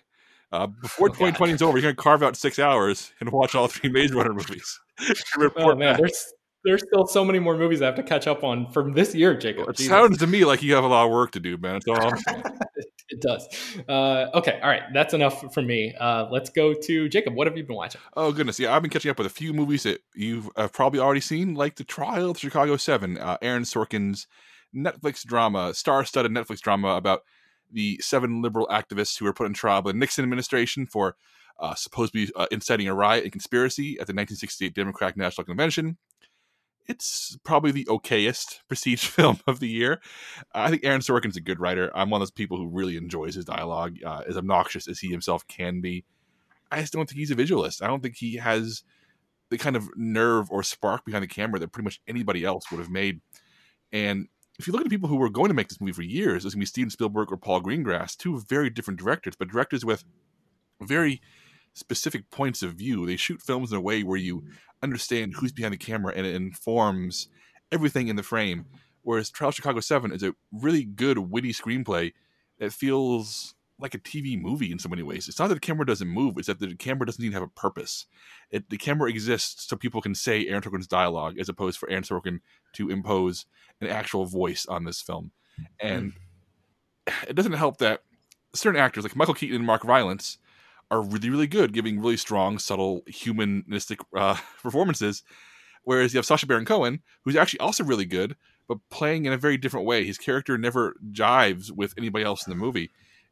uh, 0.50 0.66
before 0.66 1.08
oh, 1.08 1.12
2020 1.12 1.52
God. 1.52 1.54
is 1.54 1.62
over, 1.62 1.78
you're 1.78 1.82
going 1.82 1.96
to 1.96 2.02
carve 2.02 2.22
out 2.22 2.36
six 2.36 2.58
hours 2.58 3.12
and 3.20 3.30
watch 3.30 3.54
all 3.54 3.68
three 3.68 3.90
Maze 3.90 4.12
Runner 4.12 4.32
movies. 4.32 4.80
oh 5.56 5.74
man, 5.76 5.92
back. 5.92 5.98
there's 5.98 6.32
there's 6.64 6.82
still 6.82 7.06
so 7.06 7.24
many 7.24 7.38
more 7.38 7.56
movies 7.56 7.82
I 7.82 7.86
have 7.86 7.94
to 7.96 8.02
catch 8.02 8.26
up 8.26 8.44
on 8.44 8.70
from 8.72 8.92
this 8.92 9.14
year, 9.14 9.36
Jacob. 9.36 9.60
Well, 9.60 9.70
it 9.70 9.76
Jesus. 9.76 9.90
sounds 9.90 10.18
to 10.18 10.26
me 10.26 10.44
like 10.44 10.62
you 10.62 10.74
have 10.74 10.84
a 10.84 10.88
lot 10.88 11.06
of 11.06 11.12
work 11.12 11.32
to 11.32 11.40
do, 11.40 11.56
man. 11.56 11.76
It's 11.76 11.88
all. 11.88 12.12
it 13.08 13.20
does. 13.20 13.48
Uh, 13.88 14.26
okay, 14.34 14.60
all 14.62 14.68
right, 14.68 14.82
that's 14.92 15.14
enough 15.14 15.52
for 15.54 15.62
me. 15.62 15.94
Uh, 15.98 16.26
let's 16.30 16.50
go 16.50 16.74
to 16.74 17.08
Jacob. 17.08 17.34
What 17.34 17.46
have 17.46 17.56
you 17.56 17.64
been 17.64 17.76
watching? 17.76 18.00
Oh 18.16 18.32
goodness, 18.32 18.58
yeah, 18.58 18.74
I've 18.74 18.82
been 18.82 18.90
catching 18.90 19.10
up 19.10 19.18
with 19.18 19.26
a 19.26 19.30
few 19.30 19.52
movies 19.52 19.84
that 19.84 20.02
you've 20.14 20.50
uh, 20.56 20.68
probably 20.68 21.00
already 21.00 21.20
seen, 21.20 21.54
like 21.54 21.76
The 21.76 21.84
Trial 21.84 22.30
of 22.30 22.38
Chicago 22.38 22.76
Seven, 22.76 23.18
uh, 23.18 23.38
Aaron 23.40 23.62
Sorkin's 23.62 24.26
Netflix 24.74 25.24
drama, 25.24 25.72
star-studded 25.74 26.32
Netflix 26.32 26.60
drama 26.60 26.88
about 26.96 27.22
the 27.70 27.98
seven 28.02 28.42
liberal 28.42 28.66
activists 28.68 29.18
who 29.18 29.24
were 29.24 29.32
put 29.32 29.46
in 29.46 29.52
trial 29.54 29.82
by 29.82 29.92
the 29.92 29.98
Nixon 29.98 30.24
administration 30.24 30.86
for 30.86 31.16
uh, 31.60 31.74
supposed 31.74 32.12
to 32.12 32.26
be 32.26 32.32
uh, 32.34 32.46
inciting 32.50 32.88
a 32.88 32.94
riot 32.94 33.24
and 33.24 33.32
conspiracy 33.32 33.92
at 33.94 34.06
the 34.06 34.12
1968 34.12 34.74
Democratic 34.74 35.16
National 35.16 35.44
Convention 35.44 35.98
it's 36.88 37.38
probably 37.44 37.70
the 37.70 37.84
okayest 37.84 38.60
prestige 38.68 39.06
film 39.06 39.40
of 39.46 39.60
the 39.60 39.68
year. 39.68 40.00
I 40.54 40.70
think 40.70 40.84
Aaron 40.84 41.00
Sorkin's 41.00 41.36
a 41.36 41.40
good 41.40 41.60
writer. 41.60 41.90
I'm 41.94 42.10
one 42.10 42.20
of 42.20 42.26
those 42.26 42.32
people 42.32 42.56
who 42.56 42.68
really 42.68 42.96
enjoys 42.96 43.34
his 43.34 43.44
dialogue, 43.44 43.98
uh, 44.04 44.22
as 44.26 44.36
obnoxious 44.36 44.88
as 44.88 44.98
he 44.98 45.08
himself 45.08 45.46
can 45.46 45.80
be. 45.80 46.04
I 46.70 46.80
just 46.80 46.92
don't 46.92 47.08
think 47.08 47.18
he's 47.18 47.30
a 47.30 47.36
visualist. 47.36 47.82
I 47.82 47.86
don't 47.86 48.02
think 48.02 48.16
he 48.16 48.36
has 48.36 48.82
the 49.50 49.58
kind 49.58 49.76
of 49.76 49.88
nerve 49.96 50.50
or 50.50 50.62
spark 50.62 51.04
behind 51.04 51.22
the 51.22 51.28
camera 51.28 51.58
that 51.60 51.72
pretty 51.72 51.84
much 51.84 52.00
anybody 52.06 52.44
else 52.44 52.70
would 52.70 52.80
have 52.80 52.90
made. 52.90 53.20
And 53.92 54.28
if 54.58 54.66
you 54.66 54.72
look 54.72 54.80
at 54.80 54.84
the 54.84 54.90
people 54.90 55.08
who 55.08 55.16
were 55.16 55.30
going 55.30 55.48
to 55.48 55.54
make 55.54 55.68
this 55.68 55.80
movie 55.80 55.92
for 55.92 56.02
years, 56.02 56.44
it's 56.44 56.54
going 56.54 56.60
to 56.60 56.64
be 56.64 56.66
Steven 56.66 56.90
Spielberg 56.90 57.32
or 57.32 57.36
Paul 57.36 57.62
Greengrass, 57.62 58.16
two 58.16 58.40
very 58.40 58.68
different 58.68 59.00
directors, 59.00 59.34
but 59.38 59.48
directors 59.48 59.84
with 59.84 60.04
very 60.82 61.22
specific 61.74 62.30
points 62.30 62.62
of 62.62 62.74
view. 62.74 63.06
They 63.06 63.16
shoot 63.16 63.42
films 63.42 63.72
in 63.72 63.78
a 63.78 63.80
way 63.80 64.02
where 64.02 64.18
you 64.18 64.40
mm-hmm. 64.40 64.50
understand 64.82 65.34
who's 65.34 65.52
behind 65.52 65.74
the 65.74 65.78
camera 65.78 66.12
and 66.14 66.26
it 66.26 66.34
informs 66.34 67.28
everything 67.72 68.08
in 68.08 68.16
the 68.16 68.22
frame. 68.22 68.66
Whereas 69.02 69.30
Trial 69.30 69.50
Chicago 69.50 69.80
7 69.80 70.12
is 70.12 70.22
a 70.22 70.34
really 70.52 70.84
good, 70.84 71.18
witty 71.18 71.52
screenplay 71.52 72.12
that 72.58 72.72
feels 72.72 73.54
like 73.80 73.94
a 73.94 73.98
TV 73.98 74.40
movie 74.40 74.72
in 74.72 74.78
so 74.78 74.88
many 74.88 75.02
ways. 75.02 75.28
It's 75.28 75.38
not 75.38 75.48
that 75.48 75.54
the 75.54 75.60
camera 75.60 75.86
doesn't 75.86 76.08
move, 76.08 76.34
it's 76.36 76.48
that 76.48 76.58
the 76.58 76.74
camera 76.74 77.06
doesn't 77.06 77.24
even 77.24 77.32
have 77.32 77.42
a 77.42 77.48
purpose. 77.48 78.06
It, 78.50 78.68
the 78.70 78.76
camera 78.76 79.08
exists 79.08 79.68
so 79.68 79.76
people 79.76 80.02
can 80.02 80.14
say 80.14 80.46
Aaron 80.46 80.62
Sorkin's 80.62 80.88
dialogue 80.88 81.38
as 81.38 81.48
opposed 81.48 81.78
for 81.78 81.88
Aaron 81.88 82.02
Sorkin 82.02 82.40
to 82.74 82.90
impose 82.90 83.46
an 83.80 83.86
actual 83.86 84.26
voice 84.26 84.66
on 84.66 84.84
this 84.84 85.00
film. 85.00 85.30
Mm-hmm. 85.60 85.86
And 85.86 86.12
it 87.28 87.34
doesn't 87.34 87.52
help 87.52 87.78
that 87.78 88.02
certain 88.54 88.80
actors 88.80 89.04
like 89.04 89.16
Michael 89.16 89.34
Keaton 89.34 89.56
and 89.56 89.66
Mark 89.66 89.84
Rylance 89.84 90.38
are 90.90 91.02
really, 91.02 91.30
really 91.30 91.46
good, 91.46 91.72
giving 91.72 92.00
really 92.00 92.16
strong, 92.16 92.58
subtle, 92.58 93.02
humanistic 93.06 94.00
uh, 94.16 94.36
performances. 94.62 95.22
Whereas 95.84 96.12
you 96.12 96.18
have 96.18 96.26
Sacha 96.26 96.46
Baron 96.46 96.64
Cohen, 96.64 97.00
who's 97.24 97.36
actually 97.36 97.60
also 97.60 97.84
really 97.84 98.04
good, 98.04 98.36
but 98.68 98.78
playing 98.90 99.24
in 99.24 99.32
a 99.32 99.38
very 99.38 99.56
different 99.56 99.86
way. 99.86 100.04
His 100.04 100.18
character 100.18 100.58
never 100.58 100.96
jives 101.12 101.70
with 101.70 101.94
anybody 101.96 102.24
else 102.24 102.46
in 102.46 102.50
the 102.50 102.56
movie. 102.56 102.90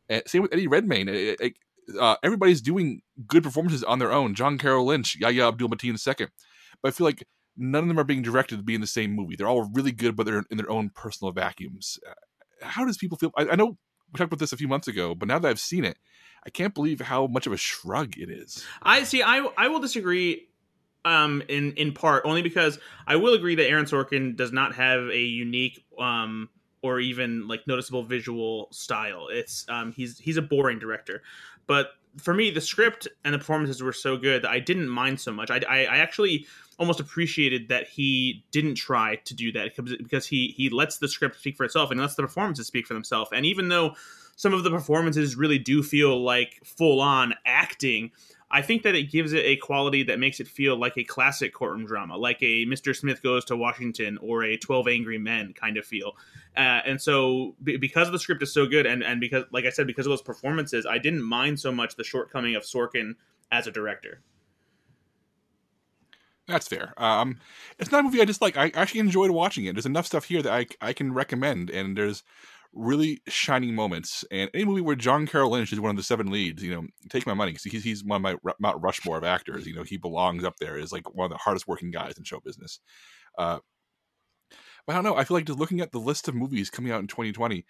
And 0.09 0.23
same 0.27 0.43
with 0.43 0.53
Eddie 0.53 0.67
Redmayne. 0.67 1.09
It, 1.09 1.41
it, 1.41 1.55
uh, 2.01 2.17
everybody's 2.23 2.63
doing 2.63 3.03
good 3.27 3.43
performances 3.43 3.85
on 3.85 3.99
their 3.99 4.13
own. 4.13 4.35
John 4.35 4.59
Carroll 4.59 4.87
Lynch, 4.87 5.17
Yahya 5.17 5.49
Abdul 5.49 5.69
Mateen 5.69 6.21
II. 6.21 6.29
But 6.83 6.89
I 6.89 6.91
feel 6.93 7.07
like 7.07 7.27
none 7.57 7.85
of 7.85 7.89
them 7.89 7.99
are 7.99 8.05
being 8.05 8.23
directed 8.23 8.57
to 8.57 8.63
be 8.63 8.75
in 8.75 8.81
the 8.81 8.87
same 8.87 9.13
movie. 9.13 9.37
They're 9.37 9.49
all 9.49 9.71
really 9.73 9.93
good, 9.93 10.17
but 10.17 10.27
they're 10.27 10.45
in 10.51 10.57
their 10.57 10.71
own 10.71 10.91
personal 10.95 11.33
vacuums. 11.33 11.99
How 12.63 12.85
does 12.85 12.97
people 12.97 13.19
feel? 13.19 13.33
I, 13.37 13.49
I 13.49 13.57
know 13.57 13.77
we 14.13 14.19
talked 14.19 14.33
about 14.33 14.39
this 14.39 14.53
a 14.53 14.57
few 14.57 14.69
months 14.69 14.89
ago, 14.89 15.15
but 15.15 15.29
now 15.29 15.39
that 15.39 15.49
I've 15.49 15.61
seen 15.61 15.85
it, 15.85 15.99
I 16.47 16.51
can't 16.51 16.73
believe 16.73 17.01
how 17.01 17.27
much 17.27 17.47
of 17.47 17.53
a 17.53 17.57
shrug 17.57 18.17
it 18.17 18.31
is. 18.31 18.65
I 18.81 19.03
see. 19.03 19.23
I 19.23 19.47
I 19.59 19.69
will 19.69 19.81
disagree. 19.81 20.49
Um, 21.05 21.41
in 21.49 21.73
in 21.75 21.93
part 21.93 22.25
only 22.25 22.43
because 22.43 22.81
I 23.07 23.15
will 23.15 23.35
agree 23.35 23.55
that 23.55 23.69
Aaron 23.69 23.85
Sorkin 23.85 24.35
does 24.35 24.51
not 24.51 24.75
have 24.75 25.09
a 25.09 25.21
unique 25.21 25.85
um 26.01 26.49
or 26.83 26.99
even 26.99 27.47
like 27.47 27.67
noticeable 27.67 28.03
visual 28.03 28.69
style. 28.73 29.29
It's 29.31 29.67
um 29.69 29.93
he's 29.93 30.19
he's 30.19 30.37
a 30.37 30.43
boring 30.43 30.81
director, 30.81 31.23
but 31.69 31.91
for 32.17 32.35
me 32.35 32.51
the 32.51 32.61
script 32.61 33.07
and 33.25 33.33
the 33.33 33.39
performances 33.39 33.83
were 33.83 33.93
so 33.93 34.17
good 34.17 34.43
that 34.43 34.51
I 34.51 34.59
didn't 34.59 34.89
mind 34.89 35.21
so 35.21 35.33
much. 35.33 35.49
I 35.49 35.61
I, 35.69 35.85
I 35.85 35.97
actually 35.99 36.47
almost 36.79 36.99
appreciated 36.99 37.69
that 37.69 37.89
he 37.89 38.45
didn't 38.51 38.75
try 38.75 39.17
to 39.27 39.35
do 39.35 39.53
that 39.53 39.77
because 39.77 40.27
he 40.27 40.49
he 40.57 40.71
lets 40.71 40.99
the 40.99 41.09
script 41.09 41.37
speak 41.39 41.57
for 41.57 41.65
itself 41.65 41.93
and 41.93 42.01
lets 42.01 42.17
the 42.17 42.23
performances 42.23 42.67
speak 42.67 42.87
for 42.87 42.95
themselves. 42.95 43.31
And 43.33 43.47
even 43.47 43.69
though 43.69 43.95
some 44.37 44.53
of 44.53 44.63
the 44.63 44.71
performances 44.71 45.35
really 45.35 45.59
do 45.59 45.83
feel 45.83 46.23
like 46.23 46.61
full 46.65 47.01
on 47.01 47.35
acting. 47.45 48.13
I 48.51 48.63
think 48.63 48.85
that 48.85 48.95
it 48.95 49.11
gives 49.11 49.33
it 49.33 49.45
a 49.45 49.57
quality 49.57 50.05
that 50.05 50.21
makes 50.21 50.39
it 50.39 50.47
feel 50.47 50.79
like 50.79 50.97
a 50.97 51.03
classic 51.03 51.53
courtroom 51.53 51.85
drama, 51.85 52.17
like 52.17 52.41
a 52.43 52.65
Mr. 52.67 52.95
Smith 52.95 53.23
Goes 53.23 53.45
to 53.47 53.57
Washington 53.57 54.19
or 54.19 54.45
a 54.45 54.57
12 54.57 54.87
Angry 54.87 55.19
Men 55.19 55.53
kind 55.53 55.77
of 55.77 55.85
feel. 55.85 56.13
Uh, 56.57 56.81
and 56.87 57.01
so, 57.01 57.57
b- 57.65 57.77
because 57.77 58.11
the 58.13 58.19
script 58.19 58.43
is 58.43 58.53
so 58.53 58.67
good, 58.67 58.87
and, 58.87 59.03
and 59.03 59.21
because, 59.21 59.45
like 59.53 59.65
I 59.65 59.71
said, 59.71 59.87
because 59.87 60.07
of 60.07 60.11
those 60.11 60.23
performances, 60.23 60.87
I 60.87 60.99
didn't 60.99 61.23
mind 61.23 61.59
so 61.59 61.73
much 61.73 61.97
the 61.97 62.05
shortcoming 62.05 62.55
of 62.55 62.63
Sorkin 62.63 63.17
as 63.51 63.67
a 63.67 63.73
director. 63.73 64.21
That's 66.47 66.69
fair. 66.69 66.95
Um, 66.97 67.41
it's 67.79 67.91
not 67.91 68.01
a 68.01 68.03
movie 68.05 68.21
I 68.21 68.25
just 68.25 68.41
like. 68.41 68.57
I 68.57 68.71
actually 68.75 69.01
enjoyed 69.01 69.33
watching 69.33 69.65
it. 69.65 69.75
There's 69.75 69.87
enough 69.87 70.07
stuff 70.07 70.25
here 70.25 70.43
that 70.43 70.53
I 70.53 70.67
I 70.81 70.93
can 70.93 71.13
recommend, 71.13 71.71
and 71.71 71.97
there's 71.97 72.23
really 72.77 73.21
shining 73.27 73.75
moments. 73.75 74.25
And 74.31 74.51
any 74.55 74.65
movie 74.65 74.83
where 74.83 74.97
John 74.97 75.27
Carroll 75.27 75.51
Lynch 75.51 75.73
is 75.73 75.81
one 75.81 75.91
of 75.91 75.97
the 75.97 76.03
seven 76.03 76.31
leads, 76.31 76.63
you 76.63 76.75
know, 76.75 76.87
take 77.09 77.27
my 77.27 77.35
money 77.35 77.53
because 77.53 77.65
he's, 77.65 77.83
he's 77.83 78.05
one 78.05 78.25
of 78.25 78.39
my 78.45 78.53
Mount 78.61 78.83
Rushmore 78.83 79.19
of 79.19 79.25
actors. 79.25 79.67
You 79.67 79.75
know, 79.75 79.83
he 79.83 79.97
belongs 79.97 80.45
up 80.45 80.57
there 80.61 80.79
as 80.79 80.93
like 80.93 81.13
one 81.15 81.25
of 81.25 81.31
the 81.31 81.39
hardest 81.39 81.67
working 81.67 81.91
guys 81.91 82.19
in 82.19 82.25
show 82.25 82.41
business. 82.41 82.81
Uh, 83.39 83.59
but 84.87 84.93
I 84.93 84.95
don't 84.97 85.05
know. 85.05 85.17
I 85.17 85.25
feel 85.25 85.37
like 85.37 85.47
just 85.47 85.59
looking 85.59 85.81
at 85.81 85.93
the 85.93 85.99
list 85.99 86.29
of 86.29 86.35
movies 86.35 86.71
coming 86.71 86.93
out 86.93 87.01
in 87.01 87.07
2020, 87.07 87.65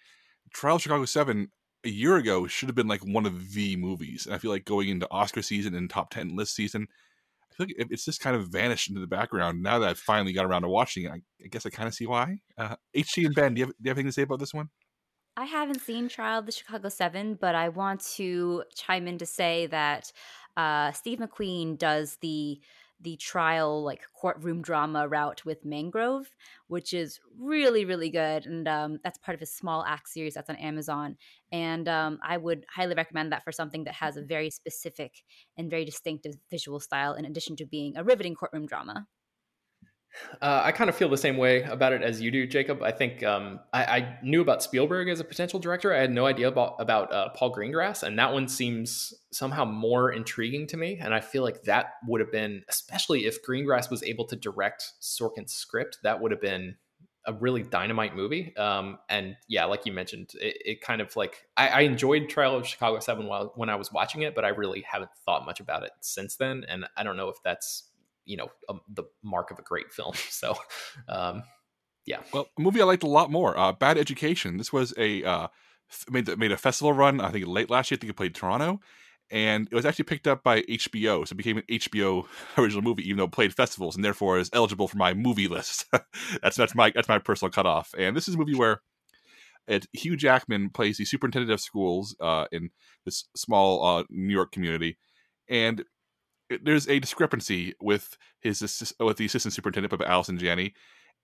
Trial 0.53 0.77
Chicago 0.77 1.05
7 1.05 1.51
a 1.85 1.89
year 1.89 2.17
ago 2.17 2.47
should 2.47 2.69
have 2.69 2.75
been 2.75 2.87
like 2.87 3.05
one 3.05 3.25
of 3.25 3.53
the 3.53 3.75
movies. 3.77 4.25
And 4.25 4.35
I 4.35 4.37
feel 4.37 4.51
like 4.51 4.65
going 4.65 4.89
into 4.89 5.09
Oscar 5.09 5.41
season 5.41 5.73
and 5.73 5.89
top 5.89 6.09
10 6.11 6.35
list 6.35 6.53
season, 6.53 6.87
I 7.51 7.55
feel 7.55 7.67
like 7.67 7.91
it's 7.91 8.05
just 8.05 8.19
kind 8.19 8.35
of 8.35 8.49
vanished 8.49 8.89
into 8.89 9.01
the 9.01 9.07
background. 9.07 9.63
Now 9.63 9.79
that 9.79 9.89
I've 9.89 9.99
finally 9.99 10.33
got 10.33 10.45
around 10.45 10.63
to 10.63 10.69
watching 10.69 11.05
it, 11.05 11.11
I, 11.11 11.21
I 11.43 11.47
guess 11.49 11.65
I 11.65 11.69
kind 11.69 11.87
of 11.87 11.93
see 11.93 12.05
why. 12.05 12.41
Uh, 12.57 12.75
HT 12.95 13.25
and 13.25 13.35
Ben, 13.35 13.53
do 13.53 13.59
you, 13.59 13.65
have, 13.65 13.73
do 13.75 13.83
you 13.83 13.89
have 13.89 13.97
anything 13.97 14.09
to 14.09 14.13
say 14.13 14.23
about 14.23 14.39
this 14.39 14.53
one? 14.53 14.69
I 15.37 15.45
haven't 15.45 15.81
seen 15.81 16.09
Trial 16.09 16.39
of 16.39 16.47
the 16.47 16.51
Chicago 16.51 16.89
Seven, 16.89 17.35
but 17.35 17.53
I 17.53 17.69
want 17.69 18.01
to 18.15 18.63
chime 18.73 19.07
in 19.07 19.19
to 19.19 19.25
say 19.27 19.67
that 19.67 20.11
uh, 20.57 20.91
Steve 20.93 21.19
McQueen 21.19 21.77
does 21.77 22.17
the 22.21 22.59
the 22.99 23.15
trial 23.17 23.83
like 23.83 24.01
courtroom 24.19 24.63
drama 24.63 25.07
route 25.07 25.45
with 25.45 25.63
Mangrove, 25.63 26.35
which 26.65 26.91
is 26.91 27.19
really 27.37 27.85
really 27.85 28.09
good, 28.09 28.47
and 28.47 28.67
um, 28.67 28.97
that's 29.03 29.19
part 29.19 29.35
of 29.35 29.39
his 29.39 29.53
Small 29.53 29.85
Axe 29.85 30.11
series 30.11 30.33
that's 30.33 30.49
on 30.49 30.55
Amazon. 30.55 31.17
And 31.51 31.87
um, 31.87 32.17
I 32.23 32.37
would 32.37 32.65
highly 32.73 32.95
recommend 32.95 33.31
that 33.31 33.43
for 33.43 33.51
something 33.51 33.83
that 33.83 33.93
has 33.93 34.17
a 34.17 34.23
very 34.23 34.49
specific 34.49 35.23
and 35.55 35.69
very 35.69 35.85
distinctive 35.85 36.33
visual 36.49 36.79
style, 36.79 37.13
in 37.13 37.25
addition 37.25 37.55
to 37.57 37.65
being 37.67 37.95
a 37.95 38.03
riveting 38.03 38.33
courtroom 38.33 38.65
drama. 38.65 39.05
Uh, 40.41 40.61
I 40.63 40.71
kind 40.71 40.89
of 40.89 40.95
feel 40.95 41.09
the 41.09 41.17
same 41.17 41.37
way 41.37 41.63
about 41.63 41.93
it 41.93 42.01
as 42.01 42.21
you 42.21 42.31
do, 42.31 42.45
Jacob. 42.45 42.81
I 42.83 42.91
think 42.91 43.23
um, 43.23 43.59
I, 43.73 43.83
I, 43.83 44.19
knew 44.23 44.41
about 44.41 44.61
Spielberg 44.61 45.09
as 45.09 45.19
a 45.19 45.23
potential 45.23 45.59
director. 45.59 45.93
I 45.93 45.99
had 45.99 46.11
no 46.11 46.25
idea 46.25 46.47
about 46.47 46.75
about 46.79 47.11
uh, 47.11 47.29
Paul 47.29 47.55
Greengrass, 47.55 48.03
and 48.03 48.17
that 48.19 48.33
one 48.33 48.47
seems 48.47 49.13
somehow 49.31 49.65
more 49.65 50.11
intriguing 50.11 50.67
to 50.67 50.77
me. 50.77 50.99
And 51.01 51.13
I 51.13 51.19
feel 51.19 51.43
like 51.43 51.63
that 51.63 51.93
would 52.07 52.21
have 52.21 52.31
been, 52.31 52.63
especially 52.69 53.25
if 53.25 53.43
Greengrass 53.43 53.89
was 53.89 54.03
able 54.03 54.25
to 54.25 54.35
direct 54.35 54.93
Sorkin's 55.01 55.53
script, 55.53 55.99
that 56.03 56.21
would 56.21 56.31
have 56.31 56.41
been 56.41 56.75
a 57.27 57.33
really 57.33 57.61
dynamite 57.61 58.15
movie. 58.15 58.55
Um, 58.55 58.99
and 59.09 59.35
yeah, 59.49 59.65
like 59.65 59.85
you 59.85 59.91
mentioned, 59.91 60.31
it, 60.39 60.57
it 60.63 60.81
kind 60.81 61.01
of 61.01 61.15
like 61.15 61.45
I, 61.57 61.67
I, 61.67 61.79
enjoyed 61.81 62.29
Trial 62.29 62.55
of 62.55 62.65
Chicago 62.65 62.99
Seven 62.99 63.27
while 63.27 63.51
when 63.55 63.69
I 63.69 63.75
was 63.75 63.91
watching 63.91 64.21
it, 64.21 64.33
but 64.33 64.45
I 64.45 64.49
really 64.49 64.81
haven't 64.89 65.11
thought 65.25 65.45
much 65.45 65.59
about 65.59 65.83
it 65.83 65.91
since 65.99 66.37
then. 66.37 66.65
And 66.69 66.85
I 66.95 67.03
don't 67.03 67.17
know 67.17 67.27
if 67.27 67.35
that's 67.43 67.83
you 68.27 68.37
know 68.37 68.49
a, 68.69 68.75
the 68.93 69.03
mark 69.23 69.49
of 69.51 69.59
a 69.59 69.63
great 69.63 69.91
film. 69.91 70.13
So, 70.29 70.55
um, 71.09 71.43
yeah. 72.05 72.19
Well, 72.31 72.47
a 72.57 72.61
movie 72.61 72.81
I 72.81 72.85
liked 72.85 73.03
a 73.03 73.07
lot 73.07 73.31
more. 73.31 73.57
Uh, 73.57 73.71
Bad 73.71 73.97
Education. 73.97 74.57
This 74.57 74.71
was 74.71 74.93
a 74.97 75.23
uh, 75.23 75.47
made 76.09 76.37
made 76.37 76.51
a 76.51 76.57
festival 76.57 76.93
run. 76.93 77.19
I 77.21 77.31
think 77.31 77.47
late 77.47 77.69
last 77.69 77.89
year. 77.89 77.97
I 77.97 77.99
think 77.99 78.11
it 78.11 78.17
played 78.17 78.35
Toronto, 78.35 78.79
and 79.31 79.67
it 79.71 79.75
was 79.75 79.85
actually 79.85 80.05
picked 80.05 80.27
up 80.27 80.43
by 80.43 80.61
HBO, 80.63 81.27
so 81.27 81.33
it 81.33 81.37
became 81.37 81.57
an 81.57 81.63
HBO 81.69 82.25
original 82.57 82.81
movie, 82.81 83.03
even 83.03 83.17
though 83.17 83.25
it 83.25 83.31
played 83.31 83.53
festivals, 83.53 83.95
and 83.95 84.05
therefore 84.05 84.37
is 84.37 84.49
eligible 84.53 84.87
for 84.87 84.97
my 84.97 85.13
movie 85.13 85.47
list. 85.47 85.85
that's 86.41 86.55
that's 86.55 86.75
my 86.75 86.91
that's 86.93 87.09
my 87.09 87.19
personal 87.19 87.51
cutoff. 87.51 87.93
And 87.97 88.15
this 88.15 88.27
is 88.27 88.35
a 88.35 88.37
movie 88.37 88.55
where 88.55 88.81
it, 89.67 89.87
Hugh 89.91 90.15
Jackman 90.15 90.69
plays 90.69 90.97
the 90.97 91.05
superintendent 91.05 91.51
of 91.51 91.59
schools 91.59 92.15
uh, 92.21 92.45
in 92.51 92.69
this 93.05 93.25
small 93.35 93.85
uh, 93.85 94.03
New 94.09 94.33
York 94.33 94.51
community, 94.51 94.97
and 95.49 95.83
there's 96.49 96.87
a 96.87 96.99
discrepancy 96.99 97.73
with 97.81 98.17
his 98.41 98.93
with 98.99 99.17
the 99.17 99.25
assistant 99.25 99.53
superintendent 99.53 99.93
of 99.93 100.01
Allison 100.01 100.37
Janney, 100.37 100.73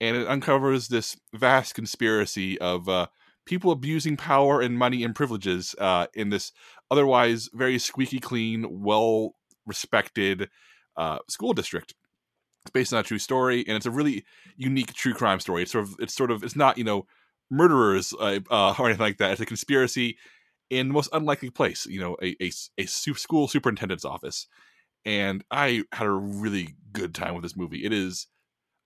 and 0.01 0.17
it 0.17 0.27
uncovers 0.27 0.87
this 0.87 1.17
vast 1.33 1.75
conspiracy 1.75 2.59
of 2.59 2.89
uh, 2.89 3.07
people 3.45 3.71
abusing 3.71 4.17
power 4.17 4.61
and 4.61 4.77
money 4.77 5.03
and 5.03 5.15
privileges 5.15 5.75
uh, 5.79 6.07
in 6.13 6.29
this 6.29 6.51
otherwise 6.91 7.49
very 7.53 7.79
squeaky 7.79 8.19
clean, 8.19 8.65
well 8.83 9.35
respected 9.65 10.49
uh, 10.97 11.19
school 11.29 11.53
district. 11.53 11.93
It's 12.63 12.71
based 12.71 12.93
on 12.93 12.99
a 12.99 13.03
true 13.03 13.19
story, 13.19 13.63
and 13.67 13.75
it's 13.75 13.85
a 13.85 13.91
really 13.91 14.25
unique 14.55 14.93
true 14.93 15.13
crime 15.13 15.39
story. 15.39 15.63
It's 15.63 15.71
sort 15.71 15.85
of 15.85 15.95
it's 15.99 16.13
sort 16.13 16.31
of 16.31 16.43
it's 16.43 16.55
not 16.55 16.77
you 16.77 16.83
know 16.83 17.05
murderers 17.49 18.13
uh, 18.19 18.39
uh 18.49 18.73
or 18.79 18.87
anything 18.87 19.03
like 19.03 19.17
that. 19.17 19.31
It's 19.31 19.41
a 19.41 19.45
conspiracy 19.45 20.17
in 20.69 20.87
the 20.89 20.93
most 20.93 21.09
unlikely 21.13 21.49
place. 21.49 21.85
You 21.85 21.99
know, 21.99 22.17
a 22.21 22.35
a, 22.41 22.51
a 22.77 22.85
school 22.85 23.47
superintendent's 23.47 24.05
office 24.05 24.47
and 25.05 25.43
I 25.51 25.83
had 25.91 26.07
a 26.07 26.11
really 26.11 26.75
good 26.91 27.13
time 27.15 27.33
with 27.33 27.43
this 27.43 27.55
movie. 27.57 27.85
It 27.85 27.93
is 27.93 28.27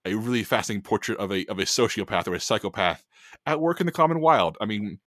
a 0.05 0.15
really 0.15 0.43
fascinating 0.43 0.83
portrait 0.83 1.19
of 1.19 1.31
a 1.31 1.45
of 1.47 1.59
a 1.59 1.63
sociopath 1.63 2.27
or 2.27 2.35
a 2.35 2.39
psychopath 2.39 3.05
at 3.45 3.61
work 3.61 3.79
in 3.81 3.85
the 3.85 3.91
common 3.91 4.21
wild. 4.21 4.57
I 4.61 4.65
mean, 4.65 4.99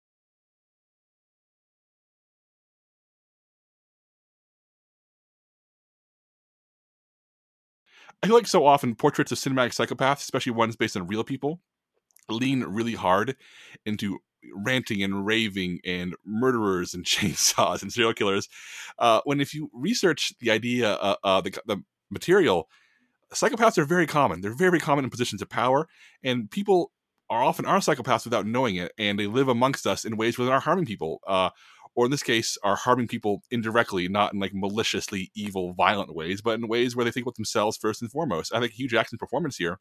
I 8.23 8.27
feel 8.27 8.35
like 8.35 8.47
so 8.47 8.65
often 8.65 8.95
portraits 8.95 9.31
of 9.31 9.37
cinematic 9.37 9.73
psychopaths, 9.73 10.19
especially 10.19 10.51
ones 10.53 10.75
based 10.75 10.95
on 10.95 11.07
real 11.07 11.23
people, 11.23 11.59
lean 12.29 12.63
really 12.63 12.95
hard 12.95 13.35
into 13.85 14.19
ranting 14.55 15.03
and 15.03 15.25
raving 15.25 15.79
and 15.85 16.15
murderers 16.25 16.93
and 16.93 17.05
chainsaws 17.05 17.81
and 17.81 17.91
serial 17.91 18.13
killers. 18.13 18.49
Uh, 18.99 19.21
when 19.23 19.41
if 19.41 19.53
you 19.53 19.69
research 19.73 20.33
the 20.39 20.51
idea, 20.51 20.93
uh, 20.93 21.15
uh, 21.23 21.41
the, 21.41 21.57
the 21.65 21.83
material, 22.09 22.69
psychopaths 23.33 23.77
are 23.77 23.85
very 23.85 24.07
common. 24.07 24.41
They're 24.41 24.53
very 24.53 24.79
common 24.79 25.05
in 25.05 25.11
positions 25.11 25.41
of 25.41 25.49
power, 25.49 25.87
and 26.23 26.49
people 26.49 26.91
are 27.29 27.43
often 27.43 27.65
are 27.65 27.79
psychopaths 27.79 28.25
without 28.25 28.45
knowing 28.45 28.75
it, 28.75 28.91
and 28.97 29.17
they 29.17 29.27
live 29.27 29.47
amongst 29.47 29.87
us 29.87 30.03
in 30.03 30.17
ways 30.17 30.37
where 30.37 30.45
they 30.45 30.53
are 30.53 30.59
harming 30.59 30.85
people. 30.85 31.21
Uh, 31.25 31.49
or 31.93 32.05
in 32.05 32.11
this 32.11 32.23
case, 32.23 32.57
are 32.63 32.77
harming 32.77 33.07
people 33.07 33.41
indirectly, 33.51 34.07
not 34.07 34.33
in 34.33 34.39
like 34.39 34.53
maliciously 34.53 35.29
evil, 35.35 35.73
violent 35.73 36.15
ways, 36.15 36.41
but 36.41 36.57
in 36.57 36.67
ways 36.67 36.95
where 36.95 37.03
they 37.03 37.11
think 37.11 37.25
about 37.25 37.35
themselves 37.35 37.75
first 37.75 38.01
and 38.01 38.09
foremost. 38.09 38.53
I 38.53 38.59
think 38.59 38.71
Hugh 38.73 38.87
Jackman's 38.87 39.19
performance 39.19 39.57
here 39.57 39.79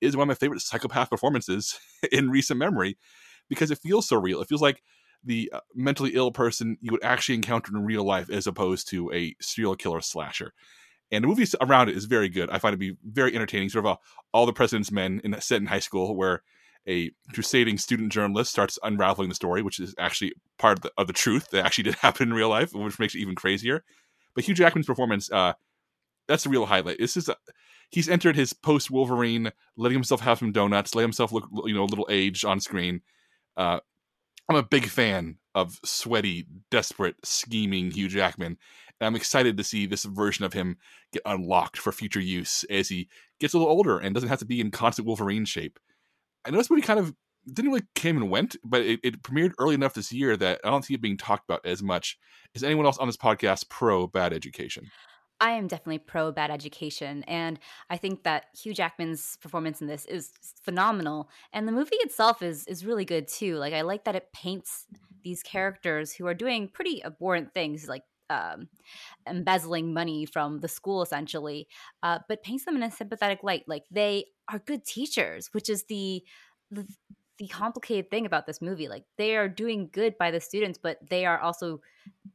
is 0.00 0.16
one 0.16 0.24
of 0.24 0.28
my 0.28 0.34
favorite 0.34 0.60
psychopath 0.60 1.08
performances 1.08 1.78
in 2.12 2.30
recent 2.30 2.58
memory 2.58 2.98
because 3.48 3.70
it 3.70 3.78
feels 3.78 4.08
so 4.08 4.16
real. 4.16 4.40
It 4.40 4.48
feels 4.48 4.62
like 4.62 4.82
the 5.24 5.50
uh, 5.52 5.60
mentally 5.74 6.12
ill 6.14 6.30
person 6.30 6.76
you 6.80 6.92
would 6.92 7.02
actually 7.04 7.34
encounter 7.34 7.74
in 7.74 7.84
real 7.84 8.04
life 8.04 8.30
as 8.30 8.46
opposed 8.46 8.88
to 8.90 9.12
a 9.12 9.34
serial 9.40 9.74
killer 9.74 10.00
slasher. 10.00 10.52
And 11.10 11.24
the 11.24 11.28
movie 11.28 11.46
around 11.60 11.88
it 11.88 11.96
is 11.96 12.06
very 12.06 12.28
good. 12.28 12.50
I 12.50 12.58
find 12.58 12.72
it 12.72 12.76
to 12.76 12.92
be 12.92 12.96
very 13.04 13.34
entertaining. 13.34 13.68
Sort 13.68 13.86
of 13.86 13.92
a, 13.92 13.98
all 14.32 14.46
the 14.46 14.52
president's 14.52 14.90
men 14.90 15.20
in 15.22 15.38
set 15.40 15.60
in 15.60 15.66
high 15.66 15.78
school, 15.78 16.16
where 16.16 16.42
a 16.88 17.10
crusading 17.32 17.78
student 17.78 18.12
journalist 18.12 18.50
starts 18.50 18.78
unraveling 18.82 19.28
the 19.28 19.34
story, 19.34 19.62
which 19.62 19.80
is 19.80 19.94
actually 19.98 20.32
part 20.58 20.78
of 20.78 20.82
the, 20.82 20.92
of 20.98 21.06
the 21.06 21.12
truth 21.12 21.50
that 21.50 21.64
actually 21.64 21.84
did 21.90 21.94
happen 21.96 22.28
in 22.28 22.34
real 22.34 22.48
life, 22.48 22.72
which 22.74 22.98
makes 22.98 23.14
it 23.14 23.20
even 23.20 23.34
crazier. 23.34 23.84
But 24.34 24.44
Hugh 24.44 24.54
Jackman's 24.54 24.86
performance, 24.86 25.30
uh, 25.30 25.54
that's 26.26 26.46
a 26.46 26.50
real 26.50 26.66
highlight. 26.66 26.98
This 26.98 27.16
is 27.16 27.28
a, 27.28 27.36
he's 27.90 28.08
entered 28.08 28.36
his 28.36 28.52
post 28.52 28.90
Wolverine, 28.90 29.52
letting 29.76 29.96
himself 29.96 30.20
have 30.22 30.38
some 30.38 30.52
donuts, 30.52 30.94
let 30.94 31.02
himself 31.02 31.32
look 31.32 31.48
you 31.64 31.74
know 31.74 31.84
a 31.84 31.86
little 31.86 32.08
aged 32.10 32.44
on 32.44 32.60
screen, 32.60 33.02
uh, 33.56 33.80
I'm 34.48 34.56
a 34.56 34.62
big 34.62 34.86
fan 34.86 35.38
of 35.54 35.78
sweaty, 35.84 36.46
desperate, 36.70 37.16
scheming 37.24 37.90
Hugh 37.90 38.08
Jackman. 38.08 38.58
And 39.00 39.06
I'm 39.06 39.16
excited 39.16 39.56
to 39.56 39.64
see 39.64 39.86
this 39.86 40.04
version 40.04 40.44
of 40.44 40.52
him 40.52 40.76
get 41.12 41.22
unlocked 41.24 41.78
for 41.78 41.92
future 41.92 42.20
use 42.20 42.64
as 42.70 42.88
he 42.88 43.08
gets 43.40 43.54
a 43.54 43.58
little 43.58 43.72
older 43.72 43.98
and 43.98 44.14
doesn't 44.14 44.28
have 44.28 44.38
to 44.40 44.44
be 44.44 44.60
in 44.60 44.70
constant 44.70 45.06
Wolverine 45.06 45.44
shape. 45.44 45.78
I 46.44 46.50
know 46.50 46.58
this 46.58 46.70
movie 46.70 46.82
kind 46.82 47.00
of 47.00 47.14
didn't 47.46 47.70
really 47.70 47.86
came 47.94 48.16
and 48.16 48.30
went, 48.30 48.56
but 48.64 48.82
it, 48.82 49.00
it, 49.02 49.22
premiered 49.22 49.52
early 49.58 49.74
enough 49.74 49.94
this 49.94 50.12
year 50.12 50.36
that 50.36 50.60
I 50.64 50.70
don't 50.70 50.84
see 50.84 50.94
it 50.94 51.00
being 51.00 51.16
talked 51.16 51.44
about 51.48 51.64
as 51.64 51.82
much. 51.82 52.18
Is 52.54 52.64
anyone 52.64 52.86
else 52.86 52.98
on 52.98 53.08
this 53.08 53.16
podcast 53.16 53.68
pro 53.68 54.06
bad 54.06 54.32
education? 54.32 54.90
I 55.44 55.50
am 55.50 55.66
definitely 55.66 55.98
pro 55.98 56.32
bad 56.32 56.50
education. 56.50 57.22
And 57.24 57.58
I 57.90 57.98
think 57.98 58.22
that 58.22 58.46
Hugh 58.58 58.72
Jackman's 58.72 59.36
performance 59.42 59.82
in 59.82 59.86
this 59.86 60.06
is 60.06 60.30
phenomenal. 60.62 61.28
And 61.52 61.68
the 61.68 61.72
movie 61.72 61.96
itself 61.96 62.42
is 62.42 62.66
is 62.66 62.86
really 62.86 63.04
good 63.04 63.28
too. 63.28 63.56
Like 63.56 63.74
I 63.74 63.82
like 63.82 64.04
that 64.04 64.16
it 64.16 64.32
paints 64.32 64.86
these 65.22 65.42
characters 65.42 66.14
who 66.14 66.26
are 66.26 66.32
doing 66.32 66.68
pretty 66.68 67.04
abhorrent 67.04 67.52
things 67.52 67.86
like 67.88 68.04
um, 68.30 68.68
embezzling 69.28 69.92
money 69.92 70.24
from 70.24 70.60
the 70.60 70.68
school 70.68 71.02
essentially, 71.02 71.68
uh, 72.02 72.20
but 72.26 72.42
paints 72.42 72.64
them 72.64 72.76
in 72.76 72.82
a 72.82 72.90
sympathetic 72.90 73.40
light. 73.42 73.64
Like 73.66 73.84
they 73.90 74.24
are 74.50 74.60
good 74.60 74.86
teachers, 74.86 75.50
which 75.52 75.68
is 75.68 75.84
the, 75.90 76.24
the 76.70 76.86
the 77.38 77.48
complicated 77.48 78.10
thing 78.10 78.26
about 78.26 78.46
this 78.46 78.62
movie. 78.62 78.88
Like 78.88 79.04
they 79.16 79.36
are 79.36 79.48
doing 79.48 79.88
good 79.92 80.16
by 80.18 80.30
the 80.30 80.40
students, 80.40 80.78
but 80.80 80.98
they 81.08 81.26
are 81.26 81.38
also, 81.38 81.80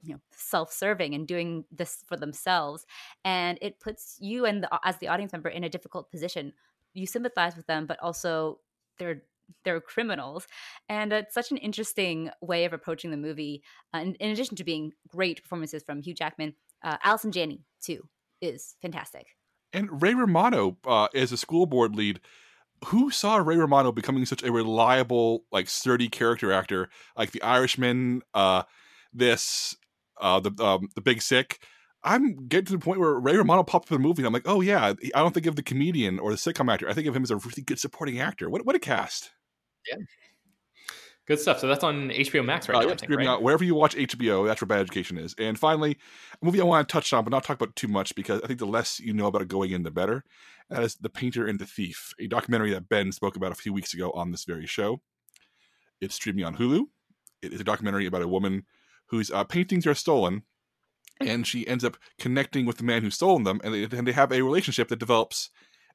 you 0.04 0.14
know, 0.14 0.20
self-serving 0.32 1.14
and 1.14 1.28
doing 1.28 1.66
this 1.72 2.04
for 2.08 2.18
themselves. 2.18 2.86
And 3.24 3.58
it 3.62 3.80
puts 3.80 4.18
you 4.20 4.46
and 4.46 4.64
the, 4.64 4.80
as 4.84 4.98
the 4.98 5.08
audience 5.08 5.32
member 5.32 5.50
in 5.50 5.64
a 5.64 5.70
difficult 5.70 6.12
position. 6.12 6.54
You 6.94 7.06
sympathize 7.06 7.56
with 7.56 7.68
them, 7.68 7.86
but 7.86 8.00
also 8.00 8.60
they're 8.98 9.24
they're 9.64 9.82
criminals, 9.82 10.48
and 10.90 11.12
it's 11.12 11.34
such 11.34 11.50
an 11.50 11.58
interesting 11.58 12.30
way 12.40 12.66
of 12.66 12.74
approaching 12.74 13.10
the 13.10 13.18
movie. 13.18 13.64
Uh, 13.96 14.00
in, 14.00 14.14
in, 14.16 14.30
addition 14.30 14.56
to 14.58 14.64
being 14.64 14.94
great 15.08 15.42
performances 15.42 15.82
from 15.82 16.04
Hugh 16.04 16.14
Jackman, 16.14 16.54
uh, 16.84 16.98
Allison 17.04 17.32
Janney 17.32 17.64
too 17.82 18.08
is 18.42 18.76
fantastic. 18.80 19.26
And 19.74 20.02
Ray 20.02 20.14
Romano 20.14 20.78
uh, 20.86 21.08
as 21.16 21.32
a 21.32 21.38
school 21.38 21.66
board 21.66 21.96
lead 21.96 22.20
who 22.86 23.12
saw 23.12 23.38
Ray 23.38 23.58
Romano 23.58 23.92
becoming 23.92 24.26
such 24.26 24.44
a 24.44 24.52
reliable, 24.52 25.44
like 25.52 25.68
sturdy 25.70 26.10
character 26.10 26.52
actor, 26.52 26.90
like 27.18 27.32
The 27.32 27.42
Irishman, 27.42 28.22
uh, 28.34 28.64
this, 29.14 29.76
uh, 30.20 30.40
the 30.40 30.52
um, 30.64 30.90
the 30.96 31.02
Big 31.02 31.22
Sick. 31.22 31.60
I'm 32.04 32.48
getting 32.48 32.66
to 32.66 32.72
the 32.74 32.80
point 32.80 33.00
where 33.00 33.14
Ray 33.14 33.36
Romano 33.36 33.64
popped 33.64 33.88
up 33.88 33.92
in 33.92 34.02
the 34.02 34.08
movie, 34.08 34.22
and 34.22 34.28
I'm 34.28 34.34
like, 34.34 34.48
oh 34.48 34.62
yeah, 34.62 34.94
I 35.14 35.20
don't 35.20 35.34
think 35.34 35.46
of 35.46 35.56
the 35.56 35.64
comedian 35.64 36.18
or 36.20 36.32
the 36.32 36.38
sitcom 36.38 36.72
actor. 36.72 36.90
I 36.90 36.94
think 36.94 37.08
of 37.08 37.16
him 37.16 37.24
as 37.24 37.32
a 37.32 37.38
really 37.38 37.62
good 37.62 37.80
supporting 37.80 38.20
actor. 38.20 38.50
What 38.50 38.66
what 38.66 38.76
a 38.76 38.80
cast! 38.80 39.32
Yeah, 39.90 39.98
Good 41.30 41.40
stuff. 41.40 41.60
So 41.60 41.68
that's 41.68 41.84
on 41.84 42.10
HBO 42.10 42.44
Max 42.44 42.68
right 42.68 42.78
uh, 42.84 42.88
now. 42.88 42.96
think, 42.96 43.16
right? 43.16 43.28
Out. 43.28 43.44
Wherever 43.44 43.64
you 43.64 43.76
watch 43.76 43.96
HBO, 43.96 44.48
that's 44.48 44.62
where 44.62 44.66
Bad 44.66 44.80
Education 44.80 45.20
is. 45.20 45.36
And 45.38 45.60
finally, 45.60 45.96
a 46.42 46.44
movie 46.44 46.60
I 46.60 46.64
want 46.64 46.90
to 46.90 46.92
touch 46.92 47.14
on, 47.14 47.24
but 47.24 47.30
not 47.30 47.44
talk 47.44 47.62
about 47.62 47.76
too 47.76 47.88
much 47.88 48.16
because 48.16 48.42
I 48.42 48.48
think 48.48 48.58
the 48.58 48.66
less 48.66 49.00
you 49.00 49.14
know 49.14 49.28
about 49.28 49.44
it 49.44 49.48
going 49.48 49.70
in, 49.70 49.84
the 49.84 49.92
better. 49.92 50.24
That 50.72 50.82
is 50.82 50.96
The 50.96 51.08
Painter 51.08 51.46
and 51.46 51.60
the 51.60 51.68
Thief, 51.68 52.16
a 52.20 52.26
documentary 52.26 52.72
that 52.72 52.90
Ben 52.90 53.12
spoke 53.12 53.36
about 53.36 53.52
a 53.52 53.56
few 53.56 53.72
weeks 53.72 53.94
ago 53.94 54.10
on 54.10 54.32
this 54.32 54.44
very 54.44 54.66
show. 54.66 55.02
It's 56.02 56.16
streaming 56.16 56.46
on 56.46 56.58
Hulu. 56.58 56.86
It 57.44 57.54
is 57.54 57.62
a 57.62 57.64
documentary 57.64 58.08
about 58.08 58.24
a 58.24 58.28
woman 58.28 58.66
whose 59.10 59.30
uh, 59.30 59.44
paintings 59.44 59.86
are 59.86 59.94
stolen, 59.94 60.42
and 61.22 61.46
she 61.46 61.68
ends 61.68 61.86
up 61.86 61.98
connecting 62.20 62.66
with 62.66 62.78
the 62.78 62.84
man 62.84 63.04
who 63.04 63.12
stole 63.12 63.38
them, 63.38 63.62
and 63.64 63.76
they, 63.76 63.84
and 63.84 64.08
they 64.08 64.14
have 64.14 64.32
a 64.32 64.42
relationship 64.42 64.88
that 64.88 64.98
develops 64.98 65.52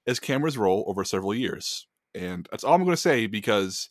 as 0.07 0.21
cameras 0.21 0.57
roll 0.57 0.85
over 0.87 1.03
several 1.03 1.35
years. 1.35 1.89
And 2.15 2.47
that's 2.53 2.63
all 2.63 2.75
I'm 2.75 2.85
going 2.85 2.95
to 2.95 2.97
say 2.97 3.27
because 3.27 3.91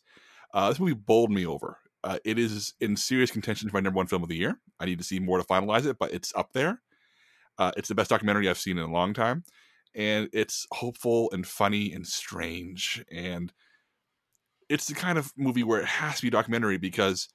uh, 0.54 0.70
this 0.70 0.80
movie 0.80 0.94
bowled 0.94 1.30
me 1.30 1.44
over. 1.46 1.78
Uh, 2.02 2.18
it 2.24 2.38
is 2.38 2.74
in 2.80 2.96
serious 2.96 3.30
contention 3.30 3.68
for 3.68 3.76
my 3.76 3.80
number 3.80 3.98
one 3.98 4.06
film 4.06 4.22
of 4.22 4.30
the 4.30 4.36
year. 4.38 4.58
I 4.80 4.86
need 4.86 4.98
to 4.98 5.04
see 5.04 5.20
more 5.20 5.38
to 5.38 5.44
finalize 5.44 5.84
it, 5.86 5.98
but 5.98 6.12
it's 6.14 6.32
up 6.36 6.52
there. 6.54 6.80
Uh, 7.58 7.72
it's 7.76 7.88
the 7.88 7.94
best 7.94 8.10
documentary 8.10 8.48
I've 8.48 8.58
seen 8.58 8.78
in 8.78 8.84
a 8.84 8.92
long 8.92 9.14
time. 9.14 9.44
and 9.94 10.28
it's 10.32 10.66
hopeful 10.72 11.30
and 11.32 11.46
funny 11.46 11.92
and 11.92 12.06
strange 12.06 13.04
and 13.10 13.52
it's 14.68 14.86
the 14.86 14.94
kind 14.94 15.18
of 15.18 15.32
movie 15.36 15.62
where 15.62 15.80
it 15.80 15.86
has 15.86 16.16
to 16.16 16.22
be 16.22 16.30
documentary 16.30 16.78
because 16.78 17.28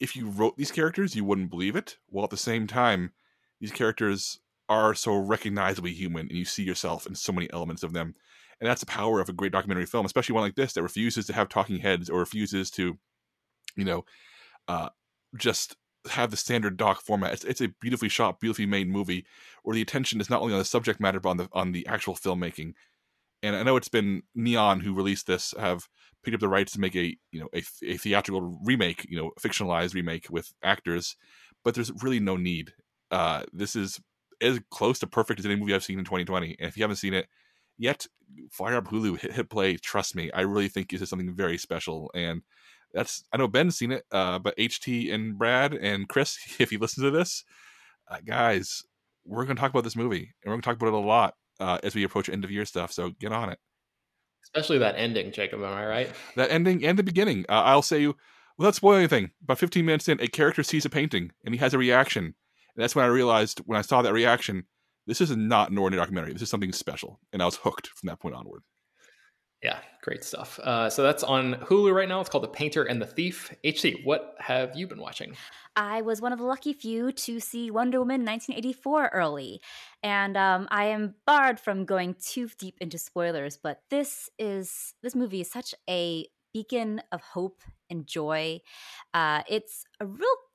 if 0.00 0.16
you 0.16 0.28
wrote 0.28 0.56
these 0.56 0.72
characters 0.72 1.14
you 1.16 1.24
wouldn't 1.24 1.50
believe 1.50 1.76
it 1.76 1.96
while 2.08 2.24
at 2.24 2.30
the 2.30 2.36
same 2.36 2.66
time 2.66 3.12
these 3.60 3.72
characters 3.72 4.40
are 4.68 4.94
so 4.94 5.14
recognizably 5.16 5.92
human 5.92 6.28
and 6.28 6.36
you 6.38 6.44
see 6.44 6.62
yourself 6.62 7.06
in 7.06 7.14
so 7.14 7.32
many 7.32 7.50
elements 7.52 7.82
of 7.82 7.92
them 7.92 8.14
and 8.62 8.70
that's 8.70 8.80
the 8.80 8.86
power 8.86 9.20
of 9.20 9.28
a 9.28 9.32
great 9.32 9.50
documentary 9.50 9.84
film 9.84 10.06
especially 10.06 10.32
one 10.32 10.44
like 10.44 10.54
this 10.54 10.72
that 10.72 10.82
refuses 10.82 11.26
to 11.26 11.32
have 11.32 11.48
talking 11.48 11.78
heads 11.78 12.08
or 12.08 12.20
refuses 12.20 12.70
to 12.70 12.96
you 13.76 13.84
know 13.84 14.04
uh, 14.68 14.88
just 15.36 15.76
have 16.10 16.30
the 16.30 16.36
standard 16.36 16.76
doc 16.76 17.00
format. 17.00 17.32
It's, 17.32 17.44
it's 17.44 17.60
a 17.60 17.68
beautifully 17.80 18.08
shot, 18.08 18.40
beautifully 18.40 18.66
made 18.66 18.88
movie 18.88 19.24
where 19.62 19.74
the 19.74 19.82
attention 19.82 20.20
is 20.20 20.28
not 20.28 20.40
only 20.40 20.52
on 20.52 20.58
the 20.58 20.64
subject 20.64 21.00
matter 21.00 21.20
but 21.20 21.30
on 21.30 21.36
the 21.36 21.48
on 21.52 21.72
the 21.72 21.86
actual 21.86 22.14
filmmaking. 22.14 22.74
And 23.42 23.56
I 23.56 23.62
know 23.62 23.76
it's 23.76 23.88
been 23.88 24.22
Neon 24.34 24.80
who 24.80 24.94
released 24.94 25.26
this 25.26 25.54
have 25.58 25.88
picked 26.22 26.34
up 26.34 26.40
the 26.40 26.48
rights 26.48 26.72
to 26.72 26.80
make 26.80 26.96
a 26.96 27.16
you 27.30 27.40
know 27.40 27.48
a, 27.54 27.62
a 27.84 27.96
theatrical 27.96 28.58
remake, 28.64 29.06
you 29.08 29.16
know, 29.16 29.32
fictionalized 29.40 29.94
remake 29.94 30.26
with 30.30 30.52
actors, 30.62 31.16
but 31.64 31.74
there's 31.74 31.92
really 32.02 32.20
no 32.20 32.36
need. 32.36 32.72
Uh, 33.10 33.42
this 33.52 33.76
is 33.76 34.00
as 34.40 34.60
close 34.70 34.98
to 34.98 35.06
perfect 35.06 35.38
as 35.38 35.46
any 35.46 35.56
movie 35.56 35.74
I've 35.74 35.84
seen 35.84 35.98
in 35.98 36.04
2020. 36.04 36.56
And 36.58 36.68
if 36.68 36.76
you 36.76 36.82
haven't 36.82 36.96
seen 36.96 37.14
it 37.14 37.28
yet, 37.82 38.06
fire 38.50 38.76
up 38.76 38.86
Hulu, 38.86 39.18
hit, 39.18 39.32
hit 39.32 39.50
play. 39.50 39.76
Trust 39.76 40.14
me, 40.14 40.30
I 40.32 40.42
really 40.42 40.68
think 40.68 40.90
this 40.90 41.02
is 41.02 41.10
something 41.10 41.34
very 41.34 41.58
special. 41.58 42.10
And 42.14 42.42
that's 42.94 43.24
I 43.32 43.36
know 43.36 43.48
Ben's 43.48 43.76
seen 43.76 43.92
it, 43.92 44.04
uh, 44.12 44.38
but 44.38 44.56
HT 44.56 45.12
and 45.12 45.36
Brad 45.36 45.74
and 45.74 46.08
Chris, 46.08 46.38
if 46.58 46.72
you 46.72 46.78
listen 46.78 47.04
to 47.04 47.10
this, 47.10 47.44
uh, 48.08 48.18
guys, 48.24 48.84
we're 49.24 49.44
going 49.44 49.56
to 49.56 49.60
talk 49.60 49.70
about 49.70 49.84
this 49.84 49.96
movie, 49.96 50.32
and 50.42 50.46
we're 50.46 50.52
going 50.52 50.62
to 50.62 50.66
talk 50.66 50.76
about 50.76 50.88
it 50.88 50.94
a 50.94 50.98
lot 50.98 51.34
uh, 51.60 51.78
as 51.82 51.94
we 51.94 52.04
approach 52.04 52.28
end 52.28 52.44
of 52.44 52.50
year 52.50 52.64
stuff. 52.64 52.92
So 52.92 53.10
get 53.10 53.32
on 53.32 53.50
it. 53.50 53.58
Especially 54.44 54.78
that 54.78 54.96
ending, 54.96 55.32
Jacob. 55.32 55.60
Am 55.60 55.72
I 55.72 55.86
right? 55.86 56.10
That 56.36 56.50
ending 56.50 56.84
and 56.84 56.98
the 56.98 57.02
beginning. 57.02 57.44
Uh, 57.48 57.62
I'll 57.62 57.82
say 57.82 58.00
you 58.00 58.16
without 58.58 58.74
spoiling 58.74 59.00
anything. 59.00 59.30
About 59.42 59.58
15 59.58 59.84
minutes 59.84 60.08
in, 60.08 60.20
a 60.20 60.28
character 60.28 60.62
sees 60.62 60.84
a 60.84 60.90
painting 60.90 61.32
and 61.44 61.54
he 61.54 61.58
has 61.58 61.74
a 61.74 61.78
reaction, 61.78 62.24
and 62.24 62.34
that's 62.76 62.94
when 62.94 63.04
I 63.04 63.08
realized 63.08 63.60
when 63.66 63.78
I 63.78 63.82
saw 63.82 64.02
that 64.02 64.12
reaction, 64.12 64.64
this 65.06 65.20
is 65.20 65.36
not 65.36 65.70
an 65.70 65.78
ordinary 65.78 66.00
documentary. 66.00 66.32
This 66.32 66.42
is 66.42 66.50
something 66.50 66.72
special, 66.72 67.20
and 67.32 67.42
I 67.42 67.44
was 67.44 67.56
hooked 67.56 67.88
from 67.88 68.08
that 68.08 68.20
point 68.20 68.34
onward. 68.34 68.62
Yeah, 69.62 69.78
great 70.02 70.24
stuff. 70.24 70.58
Uh, 70.58 70.90
so 70.90 71.04
that's 71.04 71.22
on 71.22 71.54
Hulu 71.54 71.94
right 71.94 72.08
now. 72.08 72.20
It's 72.20 72.28
called 72.28 72.42
The 72.42 72.48
Painter 72.48 72.82
and 72.82 73.00
the 73.00 73.06
Thief. 73.06 73.54
HT, 73.64 74.04
what 74.04 74.34
have 74.40 74.74
you 74.74 74.88
been 74.88 75.00
watching? 75.00 75.36
I 75.76 76.02
was 76.02 76.20
one 76.20 76.32
of 76.32 76.40
the 76.40 76.44
lucky 76.44 76.72
few 76.72 77.12
to 77.12 77.38
see 77.38 77.70
Wonder 77.70 78.00
Woman 78.00 78.24
1984 78.24 79.10
early. 79.12 79.60
And 80.02 80.36
um, 80.36 80.66
I 80.72 80.86
am 80.86 81.14
barred 81.26 81.60
from 81.60 81.84
going 81.84 82.16
too 82.20 82.48
deep 82.58 82.74
into 82.80 82.98
spoilers, 82.98 83.56
but 83.56 83.82
this 83.88 84.28
is 84.36 84.94
this 85.00 85.14
movie 85.14 85.42
is 85.42 85.50
such 85.50 85.76
a 85.88 86.26
beacon 86.52 87.00
of 87.12 87.22
hope 87.22 87.62
and 87.88 88.04
joy. 88.04 88.60
Uh, 89.14 89.42
it's 89.48 89.84
a 90.00 90.06
real 90.06 90.18
great 90.18 90.51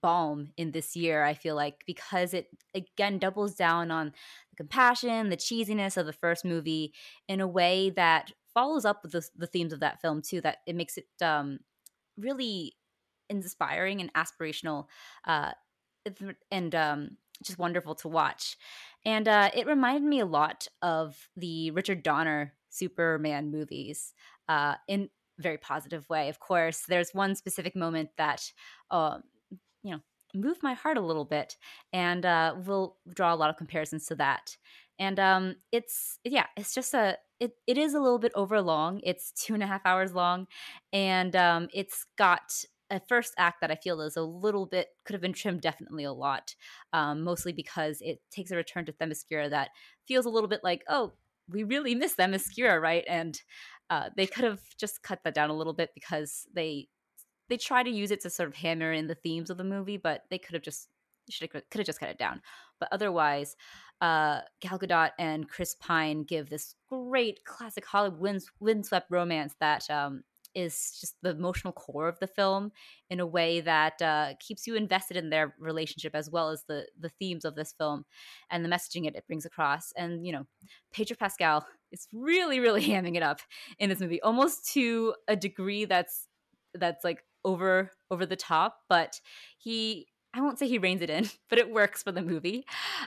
balm 0.00 0.50
in 0.56 0.70
this 0.70 0.96
year 0.96 1.22
i 1.22 1.34
feel 1.34 1.54
like 1.54 1.82
because 1.86 2.32
it 2.32 2.48
again 2.74 3.18
doubles 3.18 3.54
down 3.54 3.90
on 3.90 4.12
the 4.50 4.56
compassion 4.56 5.28
the 5.28 5.36
cheesiness 5.36 5.96
of 5.96 6.06
the 6.06 6.12
first 6.12 6.44
movie 6.44 6.94
in 7.28 7.40
a 7.40 7.46
way 7.46 7.90
that 7.90 8.32
follows 8.54 8.84
up 8.84 9.02
with 9.02 9.12
the, 9.12 9.26
the 9.36 9.46
themes 9.46 9.72
of 9.72 9.80
that 9.80 10.00
film 10.00 10.22
too 10.22 10.40
that 10.40 10.58
it 10.66 10.74
makes 10.74 10.96
it 10.96 11.06
um, 11.22 11.58
really 12.16 12.74
inspiring 13.28 14.00
and 14.00 14.12
aspirational 14.14 14.86
uh, 15.26 15.52
and 16.50 16.74
um, 16.74 17.16
just 17.42 17.58
wonderful 17.58 17.94
to 17.96 18.08
watch. 18.08 18.56
And 19.04 19.26
uh, 19.26 19.50
it 19.54 19.66
reminded 19.66 20.04
me 20.04 20.20
a 20.20 20.26
lot 20.26 20.68
of 20.80 21.28
the 21.36 21.70
richard 21.72 22.02
donner 22.02 22.54
superman 22.70 23.50
movies 23.50 24.14
uh, 24.48 24.74
in 24.88 25.08
very 25.38 25.58
positive 25.58 26.08
way 26.08 26.28
of 26.28 26.38
course. 26.38 26.82
There's 26.86 27.10
one 27.12 27.34
specific 27.34 27.74
moment 27.74 28.10
that 28.18 28.52
um, 28.90 29.22
you 29.82 29.92
know 29.92 30.00
move 30.34 30.58
my 30.62 30.74
heart 30.74 30.96
a 30.96 31.00
little 31.00 31.24
bit 31.26 31.56
and 31.92 32.24
uh, 32.24 32.54
we'll 32.66 32.96
draw 33.14 33.34
a 33.34 33.36
lot 33.36 33.50
of 33.50 33.56
comparisons 33.56 34.06
to 34.06 34.14
that. 34.14 34.56
And 34.98 35.18
um, 35.18 35.56
it's 35.72 36.18
yeah 36.24 36.46
it's 36.56 36.74
just 36.74 36.94
a 36.94 37.18
it, 37.40 37.52
it 37.66 37.76
is 37.76 37.94
a 37.94 38.00
little 38.00 38.18
bit 38.20 38.32
over 38.34 38.60
long 38.60 39.00
it's 39.02 39.32
two 39.32 39.54
and 39.54 39.62
a 39.62 39.66
half 39.66 39.82
hours 39.84 40.14
long 40.14 40.46
and 40.92 41.34
um, 41.34 41.68
it's 41.72 42.06
got 42.16 42.52
a 42.90 43.00
first 43.08 43.32
act 43.38 43.62
that 43.62 43.70
i 43.70 43.74
feel 43.74 44.02
is 44.02 44.16
a 44.18 44.22
little 44.22 44.66
bit 44.66 44.88
could 45.04 45.14
have 45.14 45.22
been 45.22 45.32
trimmed 45.32 45.62
definitely 45.62 46.04
a 46.04 46.12
lot 46.12 46.54
um, 46.92 47.22
mostly 47.22 47.50
because 47.52 47.98
it 48.02 48.20
takes 48.30 48.50
a 48.50 48.56
return 48.56 48.84
to 48.84 48.92
themyscira 48.92 49.48
that 49.48 49.70
feels 50.06 50.26
a 50.26 50.30
little 50.30 50.48
bit 50.48 50.60
like 50.62 50.82
oh 50.88 51.12
we 51.48 51.64
really 51.64 51.94
miss 51.94 52.14
themyscira 52.14 52.80
right? 52.80 53.04
And 53.08 53.40
uh, 53.90 54.10
they 54.16 54.26
could 54.26 54.44
have 54.44 54.60
just 54.78 55.02
cut 55.02 55.20
that 55.24 55.34
down 55.34 55.50
a 55.50 55.56
little 55.56 55.74
bit 55.74 55.90
because 55.94 56.46
they 56.54 56.88
they 57.52 57.58
try 57.58 57.82
to 57.82 57.90
use 57.90 58.10
it 58.10 58.22
to 58.22 58.30
sort 58.30 58.48
of 58.48 58.54
hammer 58.54 58.94
in 58.94 59.08
the 59.08 59.14
themes 59.14 59.50
of 59.50 59.58
the 59.58 59.64
movie, 59.64 59.98
but 59.98 60.22
they 60.30 60.38
could 60.38 60.54
have 60.54 60.62
just 60.62 60.88
should 61.28 61.52
have 61.52 61.62
could 61.70 61.78
have 61.80 61.86
just 61.86 62.00
cut 62.00 62.08
it 62.08 62.16
down. 62.16 62.40
But 62.80 62.88
otherwise, 62.92 63.56
uh, 64.00 64.40
Gal 64.60 64.78
Gadot 64.78 65.10
and 65.18 65.46
Chris 65.46 65.76
Pine 65.78 66.24
give 66.24 66.48
this 66.48 66.74
great 66.88 67.44
classic 67.44 67.84
Hollywood 67.84 68.20
wind, 68.20 68.42
windswept 68.58 69.10
romance 69.10 69.54
that 69.60 69.88
um, 69.90 70.22
is 70.54 70.96
just 70.98 71.16
the 71.20 71.28
emotional 71.28 71.74
core 71.74 72.08
of 72.08 72.18
the 72.20 72.26
film 72.26 72.72
in 73.10 73.20
a 73.20 73.26
way 73.26 73.60
that 73.60 74.00
uh, 74.00 74.32
keeps 74.40 74.66
you 74.66 74.74
invested 74.74 75.18
in 75.18 75.28
their 75.28 75.54
relationship 75.58 76.14
as 76.14 76.30
well 76.30 76.48
as 76.48 76.64
the 76.68 76.86
the 76.98 77.10
themes 77.10 77.44
of 77.44 77.54
this 77.54 77.74
film 77.76 78.06
and 78.48 78.64
the 78.64 78.70
messaging 78.70 79.06
it, 79.06 79.14
it 79.14 79.26
brings 79.26 79.44
across. 79.44 79.92
And 79.94 80.26
you 80.26 80.32
know, 80.32 80.46
Pedro 80.90 81.18
Pascal 81.18 81.66
is 81.90 82.08
really 82.14 82.60
really 82.60 82.82
hamming 82.88 83.14
it 83.14 83.22
up 83.22 83.40
in 83.78 83.90
this 83.90 84.00
movie, 84.00 84.22
almost 84.22 84.72
to 84.72 85.14
a 85.28 85.36
degree 85.36 85.84
that's 85.84 86.28
that's 86.74 87.04
like 87.04 87.22
over 87.44 87.90
over 88.10 88.26
the 88.26 88.36
top, 88.36 88.78
but 88.88 89.20
he 89.58 90.06
I 90.34 90.40
won't 90.40 90.58
say 90.58 90.66
he 90.66 90.78
reins 90.78 91.02
it 91.02 91.10
in, 91.10 91.28
but 91.48 91.58
it 91.58 91.70
works 91.70 92.02
for 92.02 92.12
the 92.12 92.22
movie. 92.22 92.64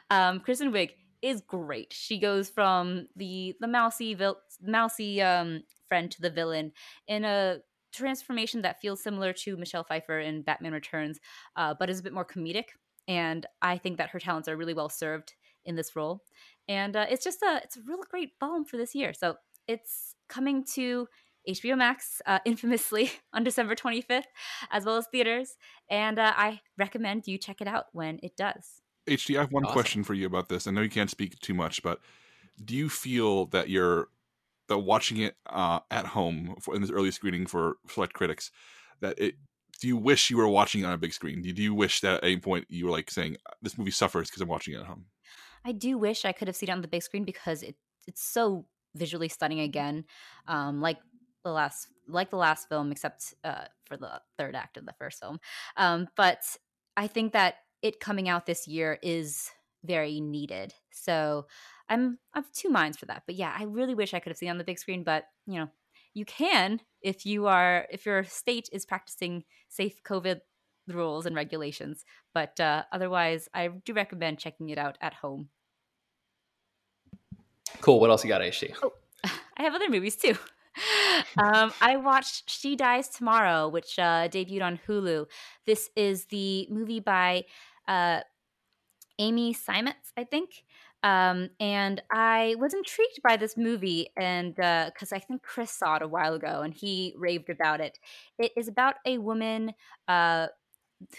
Um, 0.09 0.39
Kristen 0.39 0.71
Wiig 0.71 0.91
is 1.21 1.41
great. 1.41 1.93
She 1.93 2.19
goes 2.19 2.49
from 2.49 3.07
the 3.15 3.55
the 3.59 3.67
mousy 3.67 4.13
vil- 4.13 4.41
mousy 4.61 5.21
um, 5.21 5.63
friend 5.87 6.11
to 6.11 6.21
the 6.21 6.29
villain 6.29 6.71
in 7.07 7.25
a 7.25 7.59
transformation 7.93 8.61
that 8.61 8.81
feels 8.81 9.01
similar 9.01 9.31
to 9.31 9.55
Michelle 9.55 9.83
Pfeiffer 9.83 10.19
in 10.19 10.41
Batman 10.41 10.73
Returns, 10.73 11.19
uh, 11.55 11.73
but 11.79 11.89
is 11.89 11.99
a 11.99 12.03
bit 12.03 12.13
more 12.13 12.25
comedic. 12.25 12.65
And 13.07 13.45
I 13.61 13.77
think 13.77 13.97
that 13.97 14.09
her 14.09 14.19
talents 14.19 14.49
are 14.49 14.57
really 14.57 14.73
well 14.73 14.89
served 14.89 15.33
in 15.63 15.75
this 15.75 15.95
role. 15.95 16.21
And 16.67 16.95
uh, 16.95 17.05
it's 17.09 17.23
just 17.23 17.41
a 17.41 17.61
it's 17.63 17.77
a 17.77 17.81
real 17.87 18.03
great 18.09 18.37
balm 18.39 18.65
for 18.65 18.77
this 18.77 18.95
year. 18.95 19.13
So 19.13 19.35
it's 19.67 20.15
coming 20.27 20.63
to 20.73 21.07
HBO 21.47 21.77
Max, 21.77 22.21
uh, 22.25 22.39
infamously 22.45 23.11
on 23.33 23.43
December 23.43 23.75
25th, 23.75 24.23
as 24.71 24.85
well 24.85 24.97
as 24.97 25.07
theaters. 25.07 25.57
And 25.89 26.19
uh, 26.19 26.33
I 26.35 26.61
recommend 26.77 27.27
you 27.27 27.37
check 27.37 27.61
it 27.61 27.67
out 27.67 27.85
when 27.93 28.19
it 28.23 28.35
does. 28.35 28.81
HT, 29.07 29.37
I 29.37 29.41
have 29.41 29.51
one 29.51 29.65
awesome. 29.65 29.73
question 29.73 30.03
for 30.03 30.13
you 30.13 30.25
about 30.25 30.49
this. 30.49 30.67
I 30.67 30.71
know 30.71 30.81
you 30.81 30.89
can't 30.89 31.09
speak 31.09 31.39
too 31.39 31.53
much, 31.53 31.83
but 31.83 31.99
do 32.63 32.75
you 32.75 32.89
feel 32.89 33.45
that 33.47 33.69
you're 33.69 34.09
that 34.67 34.79
watching 34.79 35.17
it 35.17 35.35
uh, 35.47 35.79
at 35.91 36.07
home 36.07 36.55
for, 36.59 36.75
in 36.75 36.81
this 36.81 36.89
early 36.89 37.11
screening 37.11 37.45
for 37.45 37.77
select 37.87 38.13
critics 38.13 38.51
that 39.01 39.19
it 39.19 39.35
do 39.81 39.87
you 39.87 39.97
wish 39.97 40.29
you 40.29 40.37
were 40.37 40.47
watching 40.47 40.81
it 40.81 40.85
on 40.85 40.93
a 40.93 40.97
big 40.97 41.13
screen? 41.13 41.41
Do 41.41 41.61
you 41.61 41.73
wish 41.73 41.99
that 41.99 42.15
at 42.15 42.23
any 42.23 42.37
point 42.37 42.65
you 42.69 42.85
were 42.85 42.91
like 42.91 43.11
saying 43.11 43.37
this 43.61 43.77
movie 43.77 43.91
suffers 43.91 44.29
because 44.29 44.41
I'm 44.41 44.47
watching 44.47 44.73
it 44.73 44.79
at 44.79 44.85
home? 44.85 45.05
I 45.65 45.73
do 45.73 45.97
wish 45.97 46.23
I 46.23 46.31
could 46.31 46.47
have 46.47 46.55
seen 46.55 46.69
it 46.69 46.71
on 46.71 46.81
the 46.81 46.87
big 46.87 47.03
screen 47.03 47.25
because 47.25 47.61
it 47.61 47.75
it's 48.07 48.23
so 48.23 48.65
visually 48.95 49.27
stunning 49.27 49.59
again. 49.59 50.05
Um, 50.47 50.79
like 50.79 50.97
the 51.45 51.51
last 51.51 51.87
like 52.07 52.29
the 52.29 52.35
last 52.37 52.67
film 52.67 52.91
except 52.91 53.33
uh, 53.45 53.65
for 53.85 53.95
the 53.95 54.19
third 54.37 54.55
act 54.55 54.75
of 54.75 54.85
the 54.85 54.93
first 54.99 55.19
film. 55.21 55.39
Um, 55.77 56.07
but 56.17 56.43
i 56.97 57.07
think 57.07 57.31
that 57.33 57.55
it 57.81 57.99
coming 57.99 58.27
out 58.27 58.45
this 58.45 58.67
year 58.67 58.99
is 59.01 59.51
very 59.85 60.19
needed. 60.19 60.73
So 60.91 61.45
i'm 61.87 62.17
have 62.33 62.51
two 62.51 62.69
minds 62.69 62.97
for 62.97 63.05
that 63.05 63.23
but 63.25 63.35
yeah 63.35 63.55
i 63.57 63.63
really 63.63 63.93
wish 63.93 64.13
i 64.13 64.19
could 64.19 64.31
have 64.31 64.37
seen 64.37 64.49
on 64.49 64.57
the 64.57 64.63
big 64.63 64.79
screen 64.79 65.03
but 65.03 65.25
you 65.45 65.59
know 65.59 65.69
you 66.15 66.25
can 66.25 66.79
if 67.01 67.25
you 67.25 67.45
are 67.45 67.85
if 67.91 68.05
your 68.05 68.23
state 68.23 68.67
is 68.71 68.85
practicing 68.85 69.43
safe 69.69 70.01
covid 70.03 70.39
rules 70.87 71.25
and 71.25 71.35
regulations 71.35 72.03
but 72.33 72.59
uh, 72.59 72.83
otherwise 72.91 73.47
i 73.53 73.67
do 73.67 73.93
recommend 73.93 74.39
checking 74.39 74.69
it 74.69 74.77
out 74.77 74.97
at 75.01 75.13
home. 75.13 75.49
Cool. 77.81 77.99
What 77.99 78.09
else 78.09 78.23
you 78.23 78.29
got 78.29 78.41
HT? 78.41 78.75
oh 78.81 78.93
i 79.57 79.63
have 79.63 79.75
other 79.75 79.89
movies 79.89 80.15
too 80.15 80.35
um, 81.37 81.71
I 81.81 81.97
watched 81.97 82.49
She 82.49 82.75
Dies 82.75 83.09
Tomorrow, 83.09 83.67
which 83.69 83.97
uh, 83.99 84.27
debuted 84.27 84.63
on 84.63 84.79
Hulu. 84.87 85.25
This 85.65 85.89
is 85.95 86.25
the 86.25 86.67
movie 86.69 86.99
by 86.99 87.45
uh, 87.87 88.21
Amy 89.19 89.53
Simons, 89.53 90.11
I 90.17 90.23
think. 90.23 90.63
Um, 91.03 91.49
and 91.59 92.01
I 92.11 92.55
was 92.57 92.73
intrigued 92.73 93.21
by 93.23 93.37
this 93.37 93.55
movie, 93.55 94.07
and 94.17 94.55
because 94.55 95.13
uh, 95.13 95.17
I 95.17 95.19
think 95.19 95.43
Chris 95.43 95.71
saw 95.71 95.97
it 95.97 96.01
a 96.01 96.07
while 96.07 96.33
ago, 96.33 96.61
and 96.61 96.73
he 96.73 97.13
raved 97.15 97.49
about 97.49 97.79
it. 97.79 97.99
It 98.39 98.51
is 98.57 98.67
about 98.67 98.95
a 99.05 99.19
woman 99.19 99.73
uh, 100.07 100.47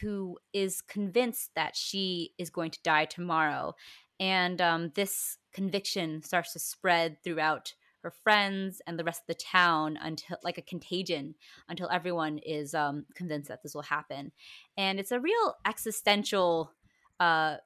who 0.00 0.38
is 0.52 0.80
convinced 0.80 1.50
that 1.54 1.76
she 1.76 2.32
is 2.36 2.50
going 2.50 2.72
to 2.72 2.82
die 2.82 3.04
tomorrow, 3.04 3.76
and 4.18 4.60
um, 4.60 4.90
this 4.96 5.38
conviction 5.52 6.20
starts 6.22 6.52
to 6.54 6.58
spread 6.58 7.18
throughout 7.22 7.74
her 8.06 8.12
friends 8.22 8.80
and 8.86 8.96
the 8.96 9.02
rest 9.02 9.22
of 9.22 9.26
the 9.26 9.34
town 9.34 9.98
until 10.00 10.36
like 10.44 10.58
a 10.58 10.62
contagion 10.62 11.34
until 11.68 11.88
everyone 11.90 12.38
is 12.38 12.72
um, 12.72 13.04
convinced 13.16 13.48
that 13.48 13.64
this 13.64 13.74
will 13.74 13.82
happen. 13.82 14.30
And 14.76 15.00
it's 15.00 15.10
a 15.10 15.18
real 15.18 15.54
existential 15.66 16.70
uh, 17.18 17.56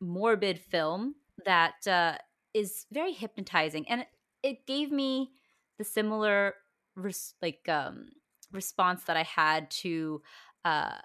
morbid 0.00 0.60
film 0.60 1.16
that 1.44 1.84
uh, 1.88 2.14
is 2.54 2.86
very 2.92 3.12
hypnotizing. 3.12 3.88
And 3.88 4.06
it, 4.44 4.66
gave 4.66 4.92
me 4.92 5.32
the 5.78 5.84
similar 5.84 6.54
res- 6.94 7.34
like 7.42 7.68
um, 7.68 8.06
response 8.52 9.02
that 9.04 9.16
i 9.16 9.22
had 9.22 9.70
to 9.70 10.22
uh, 10.64 10.98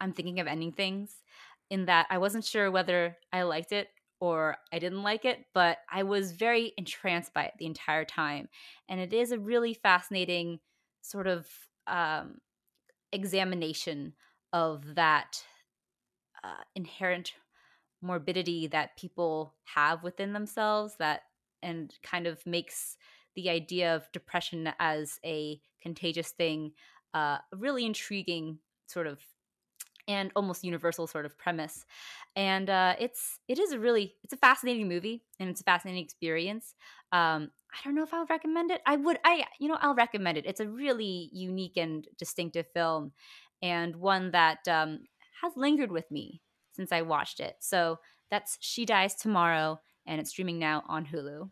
i'm 0.00 0.12
thinking 0.12 0.38
of 0.38 0.46
ending 0.46 0.72
things 0.72 1.22
in 1.70 1.86
that 1.86 2.06
i 2.10 2.18
wasn't 2.18 2.44
sure 2.44 2.70
whether 2.70 3.16
i 3.32 3.42
liked 3.42 3.72
it 3.72 3.88
or 4.22 4.56
I 4.72 4.78
didn't 4.78 5.02
like 5.02 5.24
it, 5.24 5.46
but 5.52 5.78
I 5.90 6.04
was 6.04 6.30
very 6.30 6.72
entranced 6.78 7.34
by 7.34 7.46
it 7.46 7.54
the 7.58 7.66
entire 7.66 8.04
time. 8.04 8.48
And 8.88 9.00
it 9.00 9.12
is 9.12 9.32
a 9.32 9.38
really 9.38 9.74
fascinating 9.74 10.60
sort 11.00 11.26
of 11.26 11.48
um, 11.88 12.36
examination 13.10 14.12
of 14.52 14.94
that 14.94 15.42
uh, 16.44 16.62
inherent 16.76 17.32
morbidity 18.00 18.68
that 18.68 18.96
people 18.96 19.54
have 19.74 20.04
within 20.04 20.34
themselves 20.34 20.94
that 21.00 21.22
and 21.60 21.92
kind 22.04 22.28
of 22.28 22.46
makes 22.46 22.96
the 23.34 23.50
idea 23.50 23.96
of 23.96 24.12
depression 24.12 24.72
as 24.78 25.18
a 25.24 25.60
contagious 25.82 26.30
thing 26.30 26.70
uh, 27.12 27.38
a 27.52 27.56
really 27.56 27.84
intriguing 27.84 28.60
sort 28.86 29.08
of 29.08 29.18
and 30.08 30.30
almost 30.34 30.64
universal 30.64 31.06
sort 31.06 31.26
of 31.26 31.38
premise. 31.38 31.84
And 32.36 32.68
uh, 32.68 32.96
it's 32.98 33.38
it 33.48 33.58
is 33.58 33.72
a 33.72 33.78
really 33.78 34.14
it's 34.24 34.32
a 34.32 34.38
fascinating 34.38 34.88
movie 34.88 35.22
and 35.38 35.48
it's 35.48 35.60
a 35.60 35.64
fascinating 35.64 36.04
experience. 36.04 36.74
Um, 37.12 37.50
i 37.72 37.78
don't 37.84 37.94
know 37.94 38.02
if 38.02 38.12
i 38.12 38.18
would 38.18 38.30
recommend 38.30 38.70
it. 38.70 38.82
I 38.86 38.96
would 38.96 39.18
i 39.24 39.44
you 39.58 39.68
know 39.68 39.78
i'll 39.80 39.94
recommend 39.94 40.38
it. 40.38 40.46
It's 40.46 40.60
a 40.60 40.68
really 40.68 41.30
unique 41.32 41.76
and 41.76 42.06
distinctive 42.18 42.66
film 42.74 43.12
and 43.62 43.96
one 43.96 44.32
that 44.32 44.66
um, 44.68 45.00
has 45.42 45.52
lingered 45.56 45.92
with 45.92 46.10
me 46.10 46.42
since 46.72 46.92
i 46.92 47.02
watched 47.02 47.40
it. 47.40 47.56
So 47.60 47.98
that's 48.30 48.58
she 48.60 48.84
dies 48.84 49.14
tomorrow 49.14 49.80
and 50.06 50.20
it's 50.20 50.30
streaming 50.30 50.58
now 50.58 50.82
on 50.88 51.06
hulu. 51.06 51.50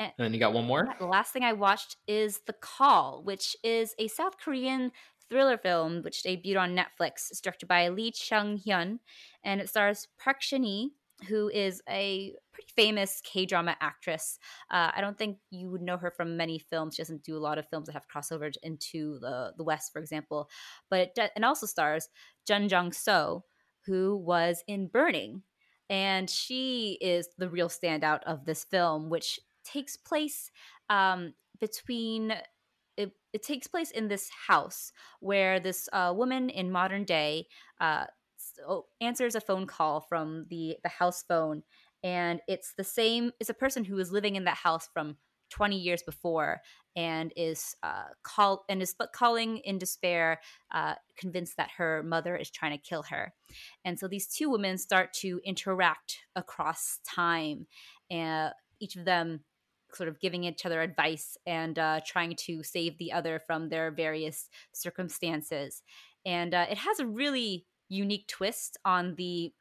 And, 0.00 0.12
then 0.18 0.34
you 0.34 0.40
got 0.40 0.52
one 0.52 0.64
more? 0.64 0.88
The 0.98 1.06
last 1.06 1.32
thing 1.32 1.44
I 1.44 1.52
watched 1.52 1.96
is 2.08 2.40
The 2.46 2.54
Call, 2.54 3.22
which 3.22 3.56
is 3.62 3.94
a 3.98 4.08
South 4.08 4.38
Korean 4.38 4.90
thriller 5.32 5.56
film 5.56 6.02
which 6.02 6.22
debuted 6.22 6.60
on 6.60 6.76
Netflix. 6.76 7.30
It's 7.30 7.40
directed 7.40 7.66
by 7.66 7.88
Lee 7.88 8.12
Chung 8.12 8.58
Hyun, 8.58 8.98
and 9.42 9.60
it 9.60 9.68
stars 9.70 10.06
Park 10.22 10.42
Shin 10.42 10.90
who 11.28 11.48
is 11.48 11.80
a 11.88 12.34
pretty 12.52 12.68
famous 12.74 13.22
K 13.24 13.46
drama 13.46 13.76
actress. 13.80 14.38
Uh, 14.70 14.90
I 14.94 15.00
don't 15.00 15.16
think 15.16 15.38
you 15.50 15.70
would 15.70 15.80
know 15.80 15.96
her 15.96 16.10
from 16.10 16.36
many 16.36 16.58
films. 16.58 16.96
She 16.96 17.02
doesn't 17.02 17.22
do 17.22 17.36
a 17.36 17.38
lot 17.40 17.58
of 17.58 17.68
films 17.68 17.86
that 17.86 17.92
have 17.92 18.08
crossovers 18.08 18.56
into 18.62 19.18
the 19.20 19.52
the 19.56 19.64
West, 19.64 19.92
for 19.92 20.00
example. 20.00 20.50
But 20.90 21.00
it, 21.00 21.14
de- 21.14 21.30
it 21.36 21.44
also 21.44 21.66
stars 21.66 22.08
Jeon 22.48 22.68
Jong-seo, 22.68 23.42
who 23.86 24.16
was 24.16 24.62
in 24.66 24.88
Burning, 24.88 25.42
and 25.88 26.28
she 26.28 26.98
is 27.00 27.28
the 27.38 27.48
real 27.48 27.68
standout 27.68 28.22
of 28.24 28.44
this 28.44 28.64
film, 28.64 29.08
which 29.08 29.40
takes 29.64 29.96
place 29.96 30.50
um, 30.90 31.34
between 31.60 32.34
it, 33.32 33.42
takes 33.42 33.66
place 33.66 33.90
in 33.90 34.08
this 34.08 34.30
house 34.48 34.92
where 35.20 35.60
this 35.60 35.88
uh, 35.92 36.12
woman 36.14 36.50
in 36.50 36.70
modern 36.70 37.04
day 37.04 37.46
uh, 37.80 38.04
answers 39.00 39.34
a 39.34 39.40
phone 39.40 39.66
call 39.66 40.00
from 40.00 40.46
the 40.50 40.76
the 40.82 40.88
house 40.88 41.22
phone 41.26 41.62
and 42.02 42.40
it's 42.48 42.74
the 42.76 42.84
same 42.84 43.30
it's 43.38 43.50
a 43.50 43.54
person 43.54 43.84
who 43.84 43.98
is 43.98 44.10
living 44.10 44.36
in 44.36 44.44
that 44.44 44.56
house 44.56 44.88
from 44.92 45.16
20 45.52 45.76
years 45.76 46.02
before 46.02 46.60
and 46.96 47.32
is 47.36 47.76
uh, 47.82 48.04
call 48.22 48.64
and 48.68 48.82
is 48.82 48.94
calling 49.14 49.58
in 49.58 49.78
despair, 49.78 50.40
uh, 50.72 50.94
convinced 51.16 51.56
that 51.56 51.70
her 51.76 52.02
mother 52.02 52.36
is 52.36 52.50
trying 52.50 52.72
to 52.72 52.82
kill 52.82 53.02
her. 53.04 53.32
And 53.84 53.98
so 53.98 54.08
these 54.08 54.26
two 54.26 54.50
women 54.50 54.78
start 54.78 55.12
to 55.20 55.40
interact 55.44 56.18
across 56.34 56.98
time, 57.06 57.66
and 58.10 58.52
each 58.80 58.96
of 58.96 59.04
them 59.04 59.40
sort 59.94 60.08
of 60.08 60.20
giving 60.20 60.44
each 60.44 60.64
other 60.66 60.80
advice 60.80 61.36
and 61.46 61.78
uh, 61.78 62.00
trying 62.06 62.34
to 62.36 62.62
save 62.62 62.98
the 62.98 63.12
other 63.12 63.38
from 63.38 63.68
their 63.68 63.90
various 63.90 64.48
circumstances. 64.72 65.82
And 66.24 66.54
uh, 66.54 66.66
it 66.70 66.78
has 66.78 67.00
a 67.00 67.06
really 67.06 67.66
unique 67.88 68.26
twist 68.26 68.78
on 68.84 69.14
the 69.16 69.52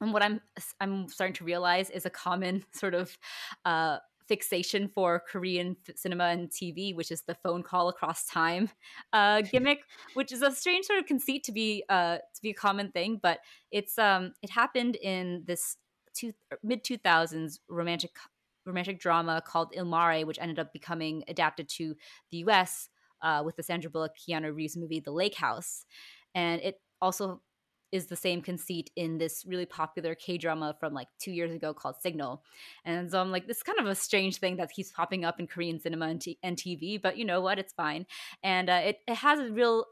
and 0.00 0.12
what 0.12 0.22
I'm 0.22 0.40
I'm 0.80 1.08
starting 1.08 1.34
to 1.34 1.44
realize 1.44 1.88
is 1.88 2.04
a 2.04 2.10
common 2.10 2.64
sort 2.74 2.94
of 2.94 3.16
uh, 3.64 3.98
fixation 4.26 4.88
for 4.88 5.22
Korean 5.28 5.76
cinema 5.94 6.24
and 6.24 6.50
TV, 6.50 6.94
which 6.94 7.10
is 7.10 7.22
the 7.22 7.34
phone 7.34 7.62
call 7.62 7.88
across 7.88 8.26
time 8.26 8.70
uh, 9.12 9.42
gimmick, 9.52 9.80
which 10.14 10.32
is 10.32 10.42
a 10.42 10.50
strange 10.50 10.86
sort 10.86 10.98
of 10.98 11.06
conceit 11.06 11.44
to 11.44 11.52
be 11.52 11.84
uh, 11.88 12.16
to 12.16 12.42
be 12.42 12.50
a 12.50 12.54
common 12.54 12.90
thing, 12.90 13.20
but 13.22 13.38
it's 13.70 13.98
um 13.98 14.32
it 14.42 14.50
happened 14.50 14.96
in 14.96 15.44
this 15.46 15.76
two, 16.14 16.32
mid 16.62 16.84
two 16.84 16.98
thousands 16.98 17.60
romantic 17.68 18.12
romantic 18.64 19.00
drama 19.00 19.42
called 19.44 19.72
Il 19.74 19.84
Mare, 19.84 20.26
which 20.26 20.38
ended 20.40 20.58
up 20.58 20.72
becoming 20.72 21.24
adapted 21.28 21.68
to 21.70 21.94
the 22.30 22.38
US 22.38 22.88
uh, 23.22 23.42
with 23.44 23.56
the 23.56 23.62
Sandra 23.62 23.90
Bullock 23.90 24.12
Keanu 24.16 24.54
Reeves 24.54 24.76
movie 24.76 25.00
The 25.00 25.12
Lake 25.12 25.36
House. 25.36 25.86
And 26.34 26.60
it 26.60 26.80
also 27.00 27.40
is 27.92 28.06
the 28.06 28.16
same 28.16 28.40
conceit 28.40 28.90
in 28.96 29.18
this 29.18 29.44
really 29.46 29.66
popular 29.66 30.14
K 30.14 30.38
drama 30.38 30.74
from 30.80 30.94
like 30.94 31.08
two 31.18 31.30
years 31.30 31.52
ago 31.52 31.74
called 31.74 31.96
Signal. 32.00 32.42
And 32.86 33.10
so 33.10 33.20
I'm 33.20 33.30
like, 33.30 33.46
this 33.46 33.58
is 33.58 33.62
kind 33.62 33.78
of 33.78 33.86
a 33.86 33.94
strange 33.94 34.38
thing 34.38 34.56
that 34.56 34.72
keeps 34.72 34.90
popping 34.90 35.26
up 35.26 35.38
in 35.38 35.46
Korean 35.46 35.78
cinema 35.78 36.06
and, 36.06 36.20
t- 36.20 36.38
and 36.42 36.56
TV, 36.56 37.00
but 37.00 37.18
you 37.18 37.26
know 37.26 37.42
what? 37.42 37.58
It's 37.58 37.74
fine. 37.74 38.06
And 38.42 38.70
uh, 38.70 38.80
it, 38.84 39.00
it 39.06 39.16
has 39.16 39.40
a 39.40 39.52
real 39.52 39.84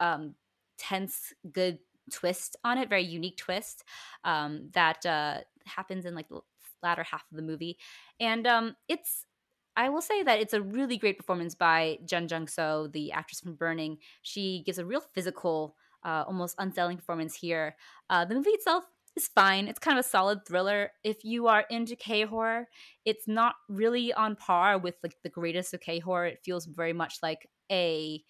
um, 0.00 0.34
tense, 0.78 1.34
good 1.52 1.78
twist 2.10 2.56
on 2.64 2.78
it, 2.78 2.88
very 2.88 3.04
unique 3.04 3.36
twist 3.36 3.84
um, 4.24 4.70
that 4.72 5.04
uh, 5.04 5.38
happens 5.66 6.06
in 6.06 6.14
like 6.14 6.28
the 6.28 6.40
latter 6.82 7.02
half 7.02 7.24
of 7.30 7.36
the 7.36 7.42
movie. 7.42 7.78
And 8.18 8.46
um, 8.46 8.76
it's 8.88 9.26
I 9.76 9.88
will 9.88 10.02
say 10.02 10.22
that 10.22 10.40
it's 10.40 10.52
a 10.52 10.60
really 10.60 10.96
great 10.96 11.16
performance 11.16 11.54
by 11.54 11.98
Jeon 12.04 12.26
Jong-seo, 12.26 12.92
the 12.92 13.12
actress 13.12 13.40
from 13.40 13.54
Burning. 13.54 13.98
She 14.22 14.62
gives 14.66 14.78
a 14.78 14.84
real 14.84 15.02
physical, 15.14 15.76
uh, 16.04 16.24
almost 16.26 16.56
unsettling 16.58 16.96
performance 16.96 17.34
here. 17.34 17.76
Uh, 18.10 18.24
the 18.24 18.34
movie 18.34 18.50
itself 18.50 18.84
is 19.16 19.28
fine. 19.28 19.68
It's 19.68 19.78
kind 19.78 19.98
of 19.98 20.04
a 20.04 20.08
solid 20.08 20.44
thriller. 20.46 20.90
If 21.04 21.24
you 21.24 21.46
are 21.46 21.64
into 21.70 21.96
K 21.96 22.24
horror, 22.24 22.66
it's 23.04 23.28
not 23.28 23.54
really 23.68 24.12
on 24.12 24.36
par 24.36 24.78
with 24.78 24.96
like 25.02 25.16
the 25.22 25.30
greatest 25.30 25.72
of 25.72 25.80
K 25.80 25.98
horror. 26.00 26.26
It 26.26 26.40
feels 26.44 26.66
very 26.66 26.92
much 26.92 27.18
like 27.22 27.48
a 27.70 28.22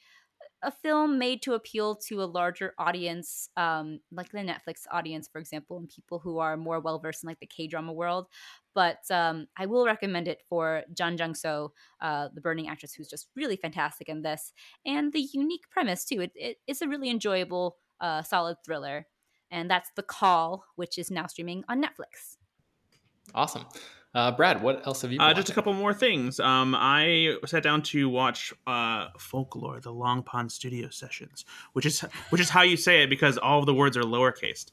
a 0.63 0.71
film 0.71 1.19
made 1.19 1.43
to 1.43 1.55
appeal 1.55 1.95
to 1.97 2.23
a 2.23 2.25
larger 2.25 2.75
audience, 2.79 3.49
um, 3.57 4.01
like 4.13 4.31
the 4.31 4.39
Netflix 4.39 4.83
audience, 4.91 5.29
for 5.29 5.39
example, 5.39 5.79
and 5.79 5.89
people 5.89 6.19
who 6.19 6.39
are 6.39 6.57
more 6.57 6.81
well 6.81 6.99
versed 6.99 7.23
in 7.23 7.29
like 7.29 7.41
the 7.41 7.47
K 7.47 7.67
drama 7.67 7.93
world. 7.93 8.29
But 8.75 8.99
um, 9.11 9.47
I 9.57 9.67
will 9.67 9.87
recommend 9.87 10.29
it 10.29 10.43
for 10.49 10.83
Jeon 10.95 11.17
Jong-seo, 11.17 11.71
uh, 12.01 12.29
the 12.35 12.41
Burning 12.41 12.69
actress, 12.69 12.93
who's 12.93 13.09
just 13.09 13.29
really 13.35 13.57
fantastic 13.57 14.09
in 14.09 14.23
this, 14.23 14.53
and 14.87 15.13
the 15.13 15.27
unique 15.33 15.69
premise 15.71 16.05
too. 16.05 16.21
It, 16.21 16.33
it, 16.35 16.57
it's 16.67 16.83
a 16.83 16.89
really 16.89 17.11
enjoyable, 17.11 17.77
uh, 18.01 18.23
solid 18.23 18.59
thriller, 18.65 19.07
and 19.51 19.71
that's 19.71 19.91
The 19.97 20.03
Call, 20.03 20.65
which 20.77 20.99
is 20.99 21.11
now 21.11 21.27
streaming 21.27 21.65
on 21.69 21.83
Netflix. 21.83 22.37
Awesome. 23.35 23.65
Uh, 24.13 24.33
Brad, 24.33 24.61
what 24.61 24.85
else 24.87 25.03
have 25.03 25.13
you? 25.13 25.21
Uh, 25.21 25.33
just 25.33 25.51
a 25.51 25.53
couple 25.53 25.73
more 25.73 25.95
things. 25.95 26.41
Um, 26.41 26.75
I 26.77 27.37
sat 27.47 27.63
down 27.63 27.83
to 27.83 28.09
watch 28.09 28.53
uh, 28.67 29.09
Folklore, 29.19 29.81
the 29.81 29.93
Long 29.93 30.25
Pond 30.25 30.51
Studio 30.51 30.89
sessions, 30.91 31.45
which 31.75 31.87
is 31.87 32.01
which 32.31 32.41
is 32.41 32.51
how 32.51 32.63
you 32.63 32.77
say 32.77 33.05
it 33.05 33.11
because 33.11 33.39
all 33.39 33.61
of 33.61 33.67
the 33.67 33.75
words 33.75 33.97
are 33.97 34.03
lowercase. 34.03 34.67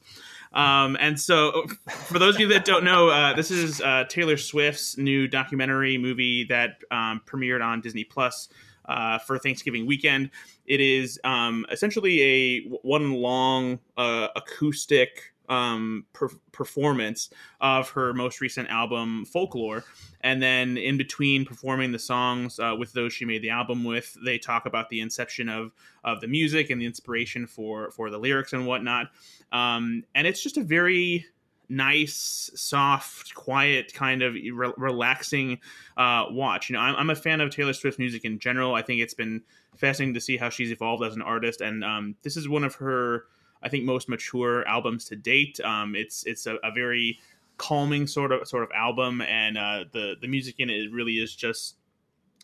Um, 0.52 0.96
and 0.98 1.20
so, 1.20 1.66
for 1.88 2.18
those 2.18 2.34
of 2.34 2.40
you 2.40 2.48
that 2.48 2.64
don't 2.64 2.82
know, 2.82 3.10
uh, 3.10 3.34
this 3.34 3.52
is 3.52 3.80
uh, 3.80 4.04
Taylor 4.08 4.36
Swift's 4.36 4.98
new 4.98 5.28
documentary 5.28 5.98
movie 5.98 6.44
that 6.44 6.78
um, 6.90 7.20
premiered 7.24 7.64
on 7.64 7.80
Disney 7.80 8.02
Plus 8.02 8.48
uh, 8.86 9.18
for 9.18 9.38
Thanksgiving 9.38 9.86
weekend. 9.86 10.30
It 10.66 10.80
is 10.80 11.20
um, 11.22 11.64
essentially 11.70 12.22
a 12.22 12.60
one 12.82 13.12
long 13.12 13.78
uh, 13.96 14.28
acoustic 14.34 15.32
um, 15.48 16.04
per- 16.12 16.28
performance 16.52 17.30
of 17.60 17.90
her 17.90 18.12
most 18.12 18.40
recent 18.40 18.68
album, 18.68 19.24
Folklore. 19.24 19.84
And 20.20 20.42
then 20.42 20.76
in 20.76 20.98
between 20.98 21.44
performing 21.44 21.92
the 21.92 21.98
songs 21.98 22.58
uh, 22.58 22.74
with 22.78 22.92
those 22.92 23.12
she 23.12 23.24
made 23.24 23.42
the 23.42 23.50
album 23.50 23.84
with, 23.84 24.16
they 24.24 24.38
talk 24.38 24.66
about 24.66 24.88
the 24.88 25.00
inception 25.00 25.48
of 25.48 25.72
of 26.04 26.20
the 26.20 26.28
music 26.28 26.70
and 26.70 26.80
the 26.80 26.86
inspiration 26.86 27.46
for 27.46 27.90
for 27.90 28.10
the 28.10 28.18
lyrics 28.18 28.52
and 28.52 28.66
whatnot. 28.66 29.10
Um, 29.52 30.04
and 30.14 30.26
it's 30.26 30.42
just 30.42 30.56
a 30.56 30.62
very 30.62 31.26
nice, 31.68 32.50
soft, 32.54 33.34
quiet 33.34 33.92
kind 33.92 34.22
of 34.22 34.34
re- 34.34 34.72
relaxing 34.76 35.58
uh, 35.96 36.26
watch. 36.30 36.70
You 36.70 36.76
know, 36.76 36.80
I'm, 36.80 36.96
I'm, 36.96 37.10
a 37.10 37.14
fan 37.14 37.40
of 37.40 37.50
Taylor 37.50 37.72
Swift's 37.72 37.98
music 37.98 38.24
in 38.24 38.38
general. 38.38 38.74
I 38.74 38.82
think 38.82 39.00
it's 39.00 39.14
been 39.14 39.42
fascinating 39.76 40.14
to 40.14 40.20
see 40.20 40.36
how 40.36 40.48
she's 40.48 40.70
evolved 40.70 41.04
as 41.04 41.14
an 41.14 41.22
artist, 41.22 41.60
and 41.60 41.84
um, 41.84 42.16
this 42.22 42.36
is 42.36 42.48
one 42.48 42.64
of 42.64 42.76
her 42.76 43.24
I 43.62 43.68
think 43.68 43.84
most 43.84 44.08
mature 44.08 44.66
albums 44.66 45.04
to 45.06 45.16
date. 45.16 45.60
Um, 45.60 45.94
it's 45.94 46.24
it's 46.24 46.46
a, 46.46 46.56
a, 46.64 46.70
very 46.72 47.18
calming 47.56 48.06
sort 48.06 48.32
of 48.32 48.46
sort 48.46 48.62
of 48.62 48.70
album, 48.74 49.20
and 49.22 49.58
uh, 49.58 49.84
the 49.92 50.14
the 50.20 50.28
music 50.28 50.56
in 50.58 50.70
it 50.70 50.92
really 50.92 51.14
is 51.14 51.34
just 51.34 51.76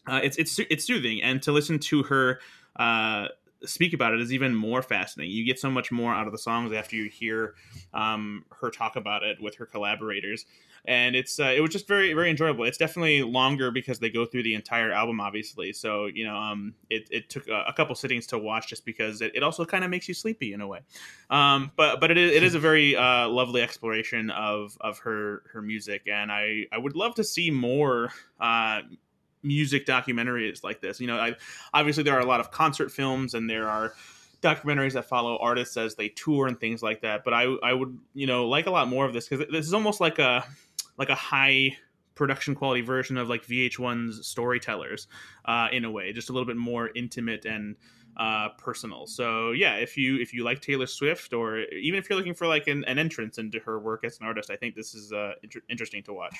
uh, 0.06 0.20
it's 0.22 0.36
it's 0.36 0.58
it's 0.70 0.84
soothing, 0.84 1.22
and 1.22 1.42
to 1.42 1.52
listen 1.52 1.78
to 1.78 2.02
her 2.04 2.40
uh, 2.76 3.28
speak 3.64 3.92
about 3.92 4.14
it 4.14 4.20
is 4.20 4.32
even 4.32 4.54
more 4.54 4.82
fascinating. 4.82 5.34
You 5.34 5.44
get 5.44 5.58
so 5.58 5.70
much 5.70 5.90
more 5.90 6.14
out 6.14 6.26
of 6.26 6.32
the 6.32 6.38
songs 6.38 6.72
after 6.72 6.96
you 6.96 7.08
hear 7.08 7.54
um, 7.92 8.44
her 8.60 8.70
talk 8.70 8.96
about 8.96 9.22
it 9.22 9.40
with 9.40 9.56
her 9.56 9.66
collaborators, 9.66 10.46
and 10.86 11.16
it's 11.16 11.40
uh, 11.40 11.52
it 11.54 11.60
was 11.60 11.70
just 11.70 11.88
very 11.88 12.12
very 12.12 12.30
enjoyable. 12.30 12.64
It's 12.64 12.76
definitely 12.76 13.22
longer 13.22 13.70
because 13.70 13.98
they 13.98 14.10
go 14.10 14.26
through 14.26 14.42
the 14.42 14.54
entire 14.54 14.92
album, 14.92 15.20
obviously. 15.20 15.72
So 15.72 16.06
you 16.06 16.26
know, 16.26 16.36
um, 16.36 16.74
it, 16.90 17.08
it 17.10 17.30
took 17.30 17.48
a, 17.48 17.64
a 17.68 17.72
couple 17.72 17.94
sittings 17.94 18.26
to 18.28 18.38
watch 18.38 18.68
just 18.68 18.84
because 18.84 19.22
it, 19.22 19.32
it 19.34 19.42
also 19.42 19.64
kind 19.64 19.84
of 19.84 19.90
makes 19.90 20.08
you 20.08 20.14
sleepy 20.14 20.52
in 20.52 20.60
a 20.60 20.66
way. 20.66 20.80
Um, 21.30 21.72
but 21.76 22.00
but 22.00 22.10
it 22.10 22.18
is, 22.18 22.32
it 22.32 22.42
is 22.42 22.54
a 22.54 22.58
very 22.58 22.96
uh, 22.96 23.28
lovely 23.28 23.62
exploration 23.62 24.30
of 24.30 24.76
of 24.80 24.98
her 25.00 25.42
her 25.52 25.62
music, 25.62 26.02
and 26.06 26.30
I 26.30 26.66
I 26.70 26.78
would 26.78 26.96
love 26.96 27.14
to 27.16 27.24
see 27.24 27.50
more. 27.50 28.10
Uh, 28.38 28.80
music 29.46 29.84
documentaries 29.84 30.64
like 30.64 30.80
this. 30.80 30.98
You 31.00 31.06
know, 31.06 31.18
I, 31.18 31.34
obviously 31.74 32.02
there 32.02 32.14
are 32.14 32.20
a 32.20 32.24
lot 32.24 32.40
of 32.40 32.50
concert 32.50 32.90
films 32.90 33.34
and 33.34 33.48
there 33.48 33.68
are 33.68 33.92
documentaries 34.44 34.92
that 34.92 35.06
follow 35.06 35.38
artists 35.38 35.76
as 35.76 35.96
they 35.96 36.08
tour 36.08 36.46
and 36.46 36.58
things 36.58 36.82
like 36.82 37.00
that. 37.02 37.24
But 37.24 37.34
I 37.34 37.44
I 37.62 37.72
would 37.72 37.98
you 38.14 38.26
know 38.26 38.48
like 38.48 38.66
a 38.66 38.70
lot 38.70 38.88
more 38.88 39.04
of 39.04 39.12
this 39.12 39.28
because 39.28 39.46
this 39.50 39.66
is 39.66 39.74
almost 39.74 40.00
like 40.00 40.18
a 40.18 40.44
like 40.98 41.08
a 41.08 41.14
high 41.14 41.76
production 42.14 42.54
quality 42.54 42.80
version 42.80 43.16
of 43.16 43.28
like 43.28 43.44
VH1's 43.46 44.26
Storytellers 44.26 45.08
uh, 45.46 45.68
in 45.72 45.84
a 45.84 45.90
way, 45.90 46.12
just 46.12 46.30
a 46.30 46.32
little 46.32 46.46
bit 46.46 46.56
more 46.56 46.90
intimate 46.94 47.44
and 47.44 47.76
uh, 48.16 48.50
personal. 48.58 49.06
So 49.06 49.50
yeah, 49.50 49.74
if 49.76 49.96
you 49.96 50.20
if 50.20 50.32
you 50.32 50.44
like 50.44 50.60
Taylor 50.60 50.86
Swift 50.86 51.32
or 51.32 51.60
even 51.60 51.98
if 51.98 52.08
you're 52.08 52.18
looking 52.18 52.34
for 52.34 52.46
like 52.46 52.68
an, 52.68 52.84
an 52.84 52.98
entrance 52.98 53.38
into 53.38 53.58
her 53.60 53.78
work 53.78 54.04
as 54.04 54.18
an 54.20 54.26
artist, 54.26 54.50
I 54.50 54.56
think 54.56 54.74
this 54.74 54.94
is 54.94 55.12
uh, 55.12 55.32
inter- 55.42 55.62
interesting 55.68 56.02
to 56.04 56.12
watch. 56.12 56.36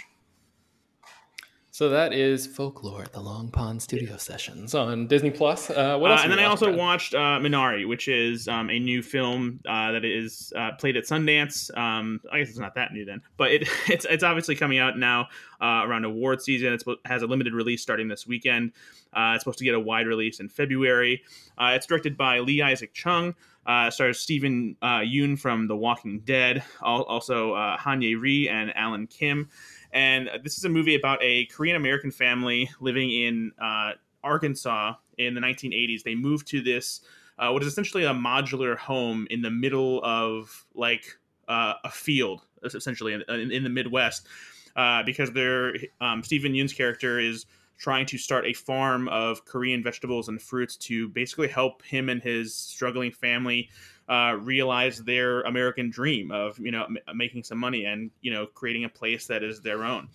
So 1.75 1.89
that 1.89 2.13
is 2.13 2.47
Folklore, 2.47 3.07
the 3.13 3.21
Long 3.21 3.51
Pond 3.51 3.83
Studio 3.83 4.17
Sessions 4.17 4.77
on 4.77 5.09
Disney 5.09 5.33
Plus. 5.33 5.71
Uh, 5.71 5.99
what 5.99 6.13
else? 6.13 6.21
Uh, 6.21 6.23
and 6.23 6.31
then 6.31 6.39
I 6.39 6.45
also 6.45 6.73
watched 6.73 7.15
uh, 7.15 7.41
Minari, 7.41 7.89
which 7.89 8.07
is 8.07 8.47
um, 8.47 8.71
a 8.71 8.79
new 8.79 9.03
film 9.03 9.59
uh, 9.69 9.91
that 9.91 10.05
is 10.05 10.53
uh, 10.55 10.71
played 10.79 10.97
at 10.97 11.03
Sundance. 11.03 11.77
Um, 11.77 12.21
I 12.31 12.39
guess 12.39 12.51
it's 12.51 12.61
not 12.61 12.77
that 12.77 12.93
new 12.93 13.05
then, 13.05 13.23
but 13.37 13.51
it, 13.51 13.69
it's 13.89 14.07
it's 14.09 14.23
obviously 14.23 14.55
coming 14.55 14.79
out 14.79 14.97
now 14.97 15.23
uh, 15.61 15.83
around 15.85 16.05
award 16.05 16.41
season. 16.41 16.73
It 16.75 16.85
has 17.07 17.23
a 17.23 17.27
limited 17.27 17.55
release 17.55 17.83
starting 17.83 18.07
this 18.07 18.25
weekend. 18.25 18.71
it's 19.17 19.43
supposed 19.43 19.59
to 19.59 19.65
get 19.65 19.75
a 19.75 19.81
wide 19.81 20.07
release 20.07 20.39
in 20.39 20.49
February. 20.49 21.25
it's 21.59 21.87
directed 21.87 22.17
by 22.17 22.39
Lee 22.39 22.63
Isaac 22.63 22.95
Chung. 22.95 23.35
Uh, 23.67 23.91
stars 23.91 24.21
Steven 24.21 24.77
uh, 24.83 24.99
Yeun 24.99 25.39
from 25.39 25.67
The 25.67 25.77
Walking 25.77 26.21
Dead, 26.21 26.63
also 26.83 27.55
uh, 27.55 27.79
Han 27.79 28.03
Ye 28.03 28.15
Ri 28.15 28.49
and 28.49 28.77
Alan 28.77 29.07
Kim. 29.07 29.49
And 29.95 30.29
this 30.43 30.59
is 30.59 30.65
a 30.65 30.69
movie 30.69 30.97
about 30.97 31.21
a 31.23 31.47
Korean 31.47 31.77
American 31.77 32.11
family 32.11 32.69
living 32.81 33.11
in 33.11 33.53
uh, 33.63 33.93
Arkansas 34.25 34.95
in 35.19 35.35
the 35.35 35.41
1980s. 35.41 36.03
They 36.03 36.17
moved 36.17 36.49
to 36.49 36.61
this, 36.61 37.03
uh, 37.39 37.51
what 37.51 37.63
is 37.63 37.69
essentially 37.69 38.05
a 38.05 38.13
modular 38.13 38.77
home 38.77 39.29
in 39.31 39.41
the 39.41 39.51
middle 39.51 40.05
of 40.05 40.67
like 40.75 41.17
uh, 41.47 41.75
a 41.85 41.91
field, 41.91 42.43
essentially 42.65 43.15
in, 43.15 43.53
in 43.53 43.63
the 43.63 43.71
Midwest, 43.71 44.27
uh, 44.75 45.05
because 45.05 45.31
their 45.31 45.75
um, 46.01 46.25
Steven 46.25 46.57
Yeun's 46.57 46.73
character 46.73 47.21
is 47.21 47.47
trying 47.79 48.07
to 48.07 48.19
start 48.19 48.47
a 48.47 48.53
farm 48.53 49.09
of 49.09 49.45
Korean 49.45 49.83
vegetables 49.83 50.29
and 50.29 50.43
fruits 50.43 50.77
to 50.77 51.09
basically 51.09 51.49
help 51.49 51.83
him 51.83 52.09
and 52.09 52.21
his 52.21 52.53
struggling 52.55 53.13
family 53.13 53.69
uh, 54.09 54.37
realize 54.41 54.99
their 54.99 55.43
American 55.43 55.91
dream 55.91 56.31
of 56.31 56.59
you 56.59 56.71
know 56.71 56.85
m- 56.85 57.17
making 57.17 57.43
some 57.43 57.59
money 57.59 57.85
and 57.85 58.11
you 58.21 58.33
know 58.33 58.47
creating 58.47 58.85
a 58.85 58.89
place 58.89 59.27
that 59.27 59.43
is 59.43 59.61
their 59.61 59.85
own. 59.85 60.09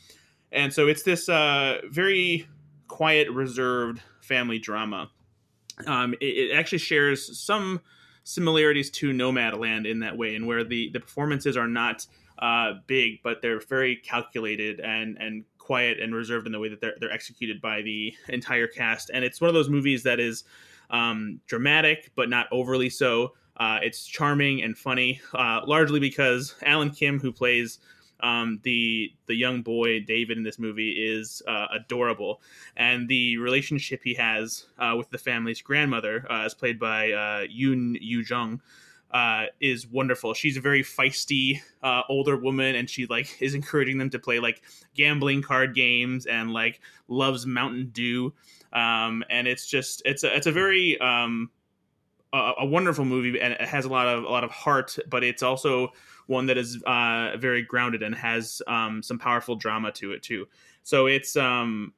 And 0.51 0.73
so 0.73 0.87
it's 0.87 1.03
this 1.03 1.29
uh, 1.29 1.79
very 1.89 2.47
quiet, 2.87 3.29
reserved 3.29 4.01
family 4.21 4.59
drama. 4.59 5.09
Um, 5.85 6.13
it, 6.15 6.25
it, 6.25 6.55
actually 6.55 6.79
shares 6.79 7.39
some 7.39 7.81
similarities 8.23 8.89
to 8.91 9.11
Nomadland 9.11 9.87
in 9.89 9.99
that 9.99 10.17
way, 10.17 10.35
and 10.35 10.45
where 10.45 10.63
the 10.63 10.89
the 10.91 10.99
performances 10.99 11.55
are 11.55 11.67
not 11.67 12.05
uh, 12.39 12.73
big, 12.87 13.21
but 13.23 13.41
they're 13.41 13.59
very 13.59 13.95
calculated 13.95 14.79
and 14.79 15.17
and 15.19 15.45
quiet 15.57 15.99
and 15.99 16.13
reserved 16.13 16.45
in 16.47 16.51
the 16.51 16.59
way 16.59 16.69
that 16.69 16.81
they're 16.81 16.95
they're 16.99 17.11
executed 17.11 17.61
by 17.61 17.81
the 17.81 18.13
entire 18.27 18.67
cast. 18.67 19.09
And 19.13 19.23
it's 19.23 19.39
one 19.39 19.47
of 19.47 19.53
those 19.53 19.69
movies 19.69 20.03
that 20.03 20.19
is 20.19 20.43
um, 20.89 21.39
dramatic, 21.47 22.11
but 22.15 22.29
not 22.29 22.47
overly 22.51 22.89
so. 22.89 23.33
Uh, 23.59 23.79
it's 23.83 24.05
charming 24.05 24.63
and 24.63 24.77
funny, 24.77 25.19
uh, 25.33 25.59
largely 25.65 25.99
because 25.99 26.55
Alan 26.63 26.91
Kim, 26.91 27.19
who 27.19 27.31
plays 27.31 27.79
um, 28.21 28.59
the 28.63 29.11
the 29.25 29.35
young 29.35 29.61
boy 29.61 29.99
David 29.99 30.37
in 30.37 30.43
this 30.43 30.59
movie, 30.59 30.91
is 30.91 31.41
uh, 31.47 31.67
adorable, 31.73 32.41
and 32.77 33.09
the 33.09 33.37
relationship 33.37 34.01
he 34.03 34.13
has 34.13 34.65
uh, 34.77 34.95
with 34.97 35.09
the 35.09 35.17
family's 35.17 35.61
grandmother, 35.61 36.25
uh, 36.29 36.43
as 36.45 36.53
played 36.53 36.79
by 36.79 37.11
uh, 37.11 37.41
Youn 37.49 37.97
Yuh-jung. 37.99 38.61
Is 39.59 39.87
wonderful. 39.87 40.33
She's 40.35 40.55
a 40.55 40.61
very 40.61 40.83
feisty 40.83 41.59
older 42.07 42.37
woman, 42.37 42.75
and 42.75 42.89
she 42.89 43.07
like 43.07 43.41
is 43.41 43.55
encouraging 43.55 43.97
them 43.97 44.09
to 44.11 44.19
play 44.19 44.39
like 44.39 44.61
gambling 44.95 45.41
card 45.41 45.75
games 45.75 46.27
and 46.27 46.53
like 46.53 46.79
loves 47.07 47.45
Mountain 47.45 47.89
Dew. 47.91 48.33
Um, 48.71 49.23
and 49.29 49.47
it's 49.47 49.67
just 49.67 50.03
it's 50.05 50.23
a 50.23 50.35
it's 50.35 50.45
a 50.47 50.51
very 50.51 50.99
um, 51.01 51.49
a, 52.33 52.65
wonderful 52.65 53.05
movie 53.05 53.39
and 53.39 53.53
it 53.53 53.61
has 53.61 53.85
a 53.85 53.89
lot 53.89 54.07
of 54.07 54.23
a 54.23 54.29
lot 54.29 54.43
of 54.43 54.51
heart, 54.51 54.97
but 55.09 55.23
it's 55.23 55.43
also 55.43 55.91
one 56.27 56.45
that 56.45 56.57
is 56.57 56.81
uh, 56.83 57.35
very 57.37 57.63
grounded 57.63 58.03
and 58.03 58.13
has 58.13 58.61
um, 58.67 59.01
some 59.01 59.17
powerful 59.17 59.55
drama 59.55 59.91
to 59.93 60.11
it 60.11 60.21
too. 60.21 60.47
So 60.83 61.07
it's 61.07 61.35
um, 61.35 61.93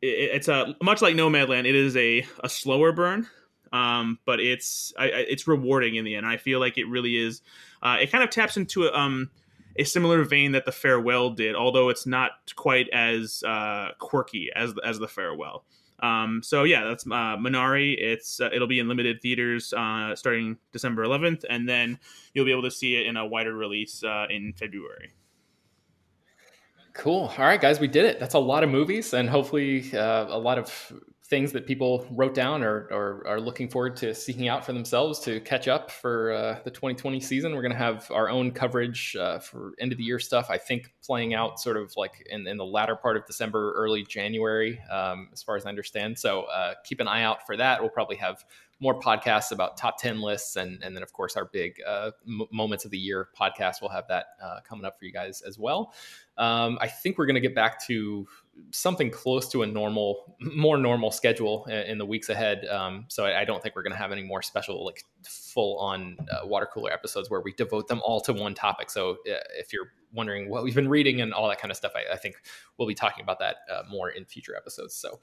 it, 0.00 0.06
it's 0.06 0.48
a 0.48 0.74
much 0.82 1.02
like 1.02 1.14
Nomadland. 1.14 1.66
It 1.66 1.74
is 1.74 1.96
a 1.96 2.26
a 2.42 2.48
slower 2.48 2.92
burn, 2.92 3.26
um, 3.72 4.18
but 4.24 4.40
it's 4.40 4.92
I, 4.98 5.06
it's 5.06 5.46
rewarding 5.46 5.96
in 5.96 6.04
the 6.04 6.16
end. 6.16 6.26
I 6.26 6.38
feel 6.38 6.60
like 6.60 6.78
it 6.78 6.88
really 6.88 7.16
is. 7.16 7.42
Uh, 7.82 7.98
it 8.00 8.10
kind 8.10 8.24
of 8.24 8.30
taps 8.30 8.56
into 8.56 8.84
a, 8.84 8.92
um, 8.92 9.30
a 9.76 9.84
similar 9.84 10.24
vein 10.24 10.52
that 10.52 10.64
the 10.64 10.72
Farewell 10.72 11.30
did, 11.30 11.54
although 11.54 11.90
it's 11.90 12.06
not 12.06 12.30
quite 12.56 12.88
as 12.90 13.42
uh, 13.46 13.90
quirky 13.98 14.50
as 14.54 14.72
as 14.84 14.98
the 14.98 15.08
Farewell. 15.08 15.64
Um, 16.00 16.40
so 16.42 16.64
yeah, 16.64 16.84
that's 16.84 17.06
uh, 17.06 17.36
Minari. 17.36 17.96
It's 17.98 18.40
uh, 18.40 18.50
it'll 18.52 18.68
be 18.68 18.80
in 18.80 18.88
limited 18.88 19.20
theaters 19.22 19.72
uh, 19.72 20.14
starting 20.16 20.58
December 20.72 21.04
11th, 21.04 21.44
and 21.48 21.68
then 21.68 21.98
you'll 22.32 22.44
be 22.44 22.52
able 22.52 22.62
to 22.62 22.70
see 22.70 22.96
it 22.96 23.06
in 23.06 23.16
a 23.16 23.24
wider 23.24 23.54
release 23.54 24.02
uh, 24.02 24.26
in 24.28 24.52
February. 24.58 25.14
Cool. 26.94 27.32
All 27.38 27.44
right, 27.44 27.60
guys, 27.60 27.80
we 27.80 27.88
did 27.88 28.04
it. 28.04 28.20
That's 28.20 28.34
a 28.34 28.38
lot 28.38 28.62
of 28.62 28.70
movies, 28.70 29.14
and 29.14 29.28
hopefully 29.28 29.92
uh, 29.96 30.26
a 30.28 30.38
lot 30.38 30.58
of 30.58 30.92
things 31.26 31.52
that 31.52 31.66
people 31.66 32.06
wrote 32.10 32.34
down 32.34 32.62
or, 32.62 32.86
or 32.90 33.26
are 33.26 33.40
looking 33.40 33.66
forward 33.66 33.96
to 33.96 34.14
seeking 34.14 34.48
out 34.48 34.64
for 34.64 34.74
themselves 34.74 35.18
to 35.18 35.40
catch 35.40 35.68
up 35.68 35.90
for 35.90 36.32
uh, 36.32 36.58
the 36.64 36.70
2020 36.70 37.18
season. 37.18 37.54
We're 37.54 37.62
going 37.62 37.72
to 37.72 37.78
have 37.78 38.10
our 38.10 38.28
own 38.28 38.50
coverage 38.50 39.16
uh, 39.16 39.38
for 39.38 39.72
end 39.78 39.90
of 39.90 39.96
the 39.96 40.04
year 40.04 40.18
stuff. 40.18 40.48
I 40.50 40.58
think 40.58 40.92
playing 41.02 41.32
out 41.32 41.58
sort 41.58 41.78
of 41.78 41.94
like 41.96 42.26
in, 42.28 42.46
in 42.46 42.58
the 42.58 42.66
latter 42.66 42.94
part 42.94 43.16
of 43.16 43.24
December, 43.24 43.72
early 43.72 44.04
January, 44.04 44.78
um, 44.90 45.30
as 45.32 45.42
far 45.42 45.56
as 45.56 45.64
I 45.64 45.70
understand. 45.70 46.18
So 46.18 46.42
uh, 46.42 46.74
keep 46.84 47.00
an 47.00 47.08
eye 47.08 47.22
out 47.22 47.46
for 47.46 47.56
that. 47.56 47.80
We'll 47.80 47.90
probably 47.90 48.16
have 48.16 48.44
more 48.80 49.00
podcasts 49.00 49.50
about 49.50 49.78
top 49.78 49.98
10 49.98 50.20
lists. 50.20 50.56
And, 50.56 50.82
and 50.82 50.94
then, 50.94 51.02
of 51.02 51.12
course, 51.12 51.36
our 51.36 51.46
big 51.46 51.80
uh, 51.86 52.10
m- 52.26 52.42
moments 52.52 52.84
of 52.84 52.90
the 52.90 52.98
year 52.98 53.28
podcast. 53.38 53.76
We'll 53.80 53.90
have 53.90 54.08
that 54.08 54.26
uh, 54.42 54.60
coming 54.68 54.84
up 54.84 54.98
for 54.98 55.06
you 55.06 55.12
guys 55.12 55.40
as 55.40 55.58
well. 55.58 55.94
Um, 56.36 56.78
I 56.80 56.88
think 56.88 57.16
we're 57.16 57.26
going 57.26 57.34
to 57.36 57.40
get 57.40 57.54
back 57.54 57.84
to 57.86 58.26
something 58.72 59.10
close 59.10 59.48
to 59.48 59.62
a 59.62 59.66
normal, 59.66 60.36
more 60.40 60.76
normal 60.76 61.10
schedule 61.10 61.64
in, 61.66 61.98
the 61.98 62.06
weeks 62.06 62.28
ahead. 62.28 62.66
Um, 62.66 63.06
so 63.08 63.24
I, 63.24 63.42
I, 63.42 63.44
don't 63.44 63.62
think 63.62 63.76
we're 63.76 63.82
going 63.82 63.92
to 63.92 63.98
have 63.98 64.12
any 64.12 64.22
more 64.22 64.42
special, 64.42 64.84
like 64.84 65.04
full 65.24 65.78
on 65.78 66.16
uh, 66.30 66.46
water 66.46 66.68
cooler 66.72 66.92
episodes 66.92 67.30
where 67.30 67.40
we 67.40 67.52
devote 67.52 67.88
them 67.88 68.00
all 68.04 68.20
to 68.22 68.32
one 68.32 68.54
topic. 68.54 68.90
So 68.90 69.12
uh, 69.12 69.44
if 69.58 69.72
you're 69.72 69.92
wondering 70.14 70.48
what 70.48 70.64
we've 70.64 70.74
been 70.74 70.88
reading 70.88 71.20
and 71.20 71.32
all 71.32 71.48
that 71.48 71.60
kind 71.60 71.70
of 71.70 71.76
stuff, 71.76 71.92
I, 71.94 72.14
I 72.14 72.16
think 72.16 72.36
we'll 72.78 72.88
be 72.88 72.94
talking 72.94 73.22
about 73.22 73.38
that 73.40 73.56
uh, 73.70 73.82
more 73.90 74.10
in 74.10 74.24
future 74.24 74.56
episodes. 74.56 74.94
So 74.94 75.20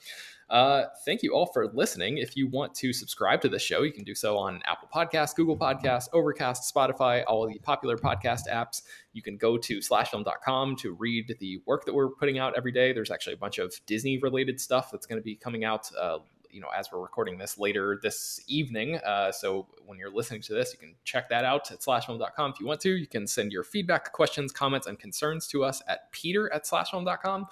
uh, 0.50 0.86
thank 1.06 1.24
you 1.24 1.34
all 1.34 1.46
for 1.48 1.68
listening. 1.68 2.18
If 2.18 2.36
you 2.36 2.48
want 2.48 2.76
to 2.76 2.92
subscribe 2.92 3.42
to 3.42 3.50
the 3.50 3.60
show, 3.60 3.84
you 3.84 3.94
can 3.94 4.04
do 4.04 4.14
so 4.14 4.38
on 4.38 4.62
Apple 4.66 4.90
Podcasts, 4.94 5.36
Google 5.36 5.58
Podcasts, 5.58 6.10
Overcast, 6.14 6.74
Spotify, 6.74 7.24
all 7.28 7.48
the 7.48 7.58
popular 7.60 7.98
podcast 7.98 8.42
apps. 8.52 8.82
You 9.14 9.22
can 9.22 9.38
go 9.38 9.58
to 9.58 9.78
slashfilm.com 9.80 10.76
to 10.78 10.94
read 10.94 11.36
the 11.40 11.62
work 11.66 11.86
that 11.86 11.94
we're 11.94 12.10
putting 12.10 12.38
out 12.38 12.54
every 12.58 12.72
day. 12.72 12.94
There's 12.94 13.12
actually 13.12 13.34
a 13.34 13.38
bunch 13.38 13.60
of 13.60 13.74
Disney 13.86 14.18
related 14.18 14.60
stuff 14.60 14.92
that's 14.92 15.06
going 15.06 15.20
to 15.20 15.24
be 15.24 15.36
coming 15.36 15.64
out 15.64 15.90
uh, 16.00 16.20
you 16.52 16.62
know 16.62 16.70
as 16.76 16.92
we're 16.92 17.02
recording 17.02 17.38
this 17.38 17.58
later 17.58 18.00
this 18.02 18.42
evening. 18.48 18.98
Uh, 18.98 19.32
so 19.32 19.68
when 19.86 19.98
you're 19.98 20.12
listening 20.12 20.42
to 20.42 20.54
this, 20.54 20.74
you 20.74 20.80
can 20.80 20.96
check 21.04 21.30
that 21.30 21.46
out 21.46 21.72
at 21.72 21.80
slashfilm.com 21.80 22.52
if 22.52 22.60
you 22.60 22.66
want 22.66 22.82
to. 22.82 22.92
You 22.92 23.08
can 23.08 23.28
send 23.28 23.52
your 23.52 23.64
feedback, 23.64 24.12
questions, 24.12 24.52
comments, 24.52 24.88
and 24.88 25.00
concerns 25.00 25.48
to 25.48 25.64
us 25.64 25.82
at 25.88 26.12
peter 26.12 26.52
at 26.54 26.66
slashfilm.com. 26.66 27.48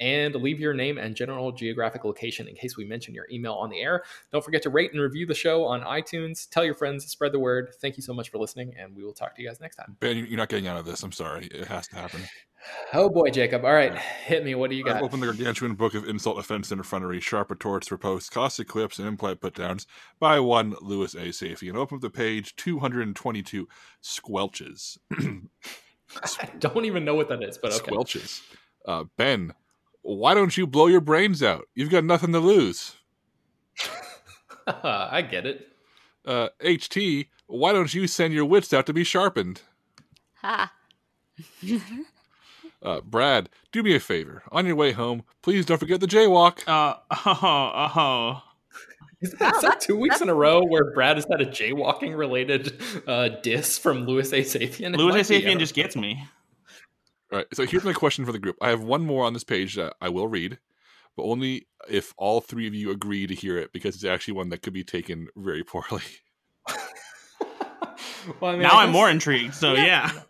and 0.00 0.34
leave 0.34 0.60
your 0.60 0.74
name 0.74 0.98
and 0.98 1.14
general 1.14 1.52
geographic 1.52 2.04
location 2.04 2.48
in 2.48 2.54
case 2.54 2.76
we 2.76 2.84
mention 2.84 3.14
your 3.14 3.26
email 3.30 3.54
on 3.54 3.70
the 3.70 3.80
air. 3.80 4.04
Don't 4.32 4.44
forget 4.44 4.62
to 4.62 4.70
rate 4.70 4.92
and 4.92 5.00
review 5.00 5.26
the 5.26 5.34
show 5.34 5.64
on 5.64 5.82
iTunes. 5.82 6.48
Tell 6.48 6.64
your 6.64 6.74
friends, 6.74 7.06
spread 7.06 7.32
the 7.32 7.38
word. 7.38 7.70
Thank 7.80 7.96
you 7.96 8.02
so 8.02 8.12
much 8.12 8.30
for 8.30 8.38
listening, 8.38 8.74
and 8.78 8.94
we 8.94 9.04
will 9.04 9.12
talk 9.12 9.34
to 9.36 9.42
you 9.42 9.48
guys 9.48 9.60
next 9.60 9.76
time. 9.76 9.96
Ben, 10.00 10.16
you're 10.16 10.36
not 10.36 10.48
getting 10.48 10.66
out 10.66 10.76
of 10.76 10.84
this. 10.84 11.02
I'm 11.02 11.12
sorry. 11.12 11.46
It 11.46 11.66
has 11.66 11.88
to 11.88 11.96
happen. 11.96 12.22
Oh 12.92 13.08
boy, 13.08 13.30
Jacob. 13.30 13.64
All 13.64 13.72
right, 13.72 13.96
hit 13.96 14.44
me. 14.44 14.56
What 14.56 14.70
do 14.70 14.76
you 14.76 14.82
got? 14.82 15.00
Open 15.00 15.20
the 15.20 15.26
gargantuan 15.26 15.74
book 15.76 15.94
of 15.94 16.08
insult, 16.08 16.36
offense, 16.36 16.72
and 16.72 16.80
effrontery, 16.80 17.20
sharp 17.20 17.50
retorts, 17.50 17.90
riposts, 17.90 18.28
caustic 18.28 18.66
clips, 18.66 18.98
and 18.98 19.06
implied 19.06 19.40
putdowns 19.40 19.86
by 20.18 20.40
one 20.40 20.74
Louis 20.80 21.14
A. 21.14 21.26
Safey. 21.28 21.68
And 21.68 21.76
open 21.76 21.96
up 21.96 22.02
the 22.02 22.10
page 22.10 22.56
222, 22.56 23.68
squelches. 24.02 24.98
I 26.22 26.46
don't 26.58 26.84
even 26.84 27.04
know 27.04 27.14
what 27.14 27.28
that 27.28 27.42
is, 27.42 27.58
but 27.58 27.72
okay. 27.72 27.92
Squelches. 27.92 28.42
Uh, 28.86 29.04
ben, 29.16 29.52
why 30.06 30.34
don't 30.34 30.56
you 30.56 30.66
blow 30.66 30.86
your 30.86 31.00
brains 31.00 31.42
out? 31.42 31.66
You've 31.74 31.90
got 31.90 32.04
nothing 32.04 32.32
to 32.32 32.38
lose. 32.38 32.94
I 34.66 35.22
get 35.22 35.46
it. 35.46 35.66
Uh, 36.24 36.48
HT, 36.62 37.28
why 37.46 37.72
don't 37.72 37.92
you 37.92 38.06
send 38.06 38.32
your 38.32 38.44
wits 38.44 38.72
out 38.72 38.86
to 38.86 38.92
be 38.92 39.02
sharpened? 39.02 39.62
Ha. 40.36 40.72
uh, 42.82 43.00
Brad, 43.00 43.48
do 43.72 43.82
me 43.82 43.96
a 43.96 44.00
favor. 44.00 44.44
On 44.52 44.64
your 44.64 44.76
way 44.76 44.92
home, 44.92 45.24
please 45.42 45.66
don't 45.66 45.78
forget 45.78 46.00
the 46.00 46.06
jaywalk. 46.06 46.60
Uh, 46.68 46.94
oh, 47.10 47.90
oh. 47.96 48.42
Is 49.22 49.32
that, 49.32 49.56
is 49.56 49.62
that 49.62 49.80
two 49.80 49.96
weeks 49.96 50.20
in 50.20 50.28
a 50.28 50.34
row 50.34 50.62
where 50.62 50.92
Brad 50.92 51.16
has 51.16 51.26
had 51.28 51.40
a 51.40 51.46
jaywalking 51.46 52.16
related 52.16 52.80
uh, 53.08 53.30
diss 53.42 53.78
from 53.78 54.04
Louis 54.04 54.32
A. 54.32 54.42
Safian? 54.42 54.96
Louis 54.96 55.30
A. 55.30 55.34
Safian 55.34 55.58
just 55.58 55.74
gets 55.74 55.96
me. 55.96 56.22
All 57.32 57.38
right. 57.38 57.46
So 57.52 57.66
here's 57.66 57.84
my 57.84 57.92
question 57.92 58.24
for 58.24 58.32
the 58.32 58.38
group. 58.38 58.56
I 58.60 58.68
have 58.68 58.82
one 58.82 59.02
more 59.02 59.24
on 59.24 59.32
this 59.32 59.44
page 59.44 59.74
that 59.76 59.94
I 60.00 60.08
will 60.08 60.28
read, 60.28 60.58
but 61.16 61.24
only 61.24 61.66
if 61.88 62.14
all 62.16 62.40
three 62.40 62.66
of 62.66 62.74
you 62.74 62.90
agree 62.90 63.26
to 63.26 63.34
hear 63.34 63.58
it, 63.58 63.72
because 63.72 63.94
it's 63.96 64.04
actually 64.04 64.34
one 64.34 64.50
that 64.50 64.62
could 64.62 64.72
be 64.72 64.84
taken 64.84 65.28
very 65.36 65.64
poorly. 65.64 66.02
well, 68.40 68.50
I 68.50 68.52
mean, 68.52 68.62
now 68.62 68.78
I'm 68.78 68.92
more 68.92 69.10
intrigued. 69.10 69.54
So 69.54 69.74
yeah. 69.74 69.84
yeah. 69.84 70.20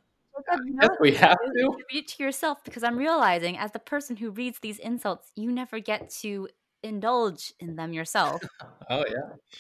Yes, 0.81 0.91
we 1.01 1.13
have 1.15 1.39
to 1.39 1.77
read 1.93 2.05
it 2.05 2.09
to 2.09 2.23
yourself 2.23 2.63
because 2.65 2.85
I'm 2.85 2.97
realizing, 2.97 3.57
as 3.59 3.73
the 3.73 3.79
person 3.79 4.17
who 4.17 4.31
reads 4.31 4.59
these 4.61 4.79
insults, 4.79 5.33
you 5.35 5.51
never 5.51 5.81
get 5.81 6.11
to 6.21 6.49
indulge 6.83 7.53
in 7.59 7.77
them 7.77 7.93
yourself. 7.93 8.43
oh 8.91 9.05
yeah. 9.09 9.59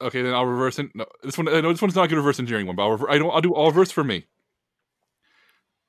Okay, 0.00 0.22
then 0.22 0.34
I'll 0.34 0.46
reverse 0.46 0.78
it. 0.78 0.88
No, 0.94 1.06
this 1.22 1.38
one. 1.38 1.46
No, 1.46 1.72
this 1.72 1.80
one's 1.80 1.94
not 1.94 2.04
a 2.04 2.08
good 2.08 2.16
reverse 2.16 2.38
engineering 2.38 2.66
one, 2.66 2.76
but 2.76 2.82
I'll, 2.82 2.90
rever- 2.90 3.10
I 3.10 3.18
don't. 3.18 3.30
I'll 3.30 3.40
do 3.40 3.54
all 3.54 3.68
reverse 3.68 3.90
for 3.90 4.04
me. 4.04 4.26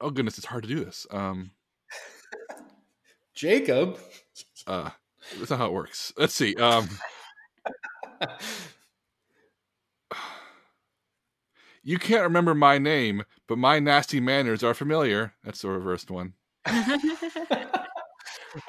Oh 0.02 0.10
goodness, 0.10 0.38
it's 0.38 0.48
hard 0.48 0.64
to 0.64 0.70
do 0.70 0.84
this. 0.84 1.08
Um, 1.12 1.52
Jacob. 3.34 3.98
Uh, 4.68 4.90
that's 5.38 5.50
not 5.50 5.60
how 5.60 5.68
it 5.68 5.74
works. 5.74 6.14
Let's 6.18 6.34
see. 6.34 6.56
Um, 6.56 6.90
you 11.84 11.98
can't 11.98 12.24
remember 12.24 12.56
my 12.56 12.78
name, 12.78 13.24
but 13.48 13.58
my 13.58 13.80
nasty 13.80 14.20
manners 14.20 14.64
are 14.64 14.74
familiar. 14.74 15.34
That's 15.44 15.62
the 15.62 15.70
reversed 15.70 16.10
one. 16.12 16.34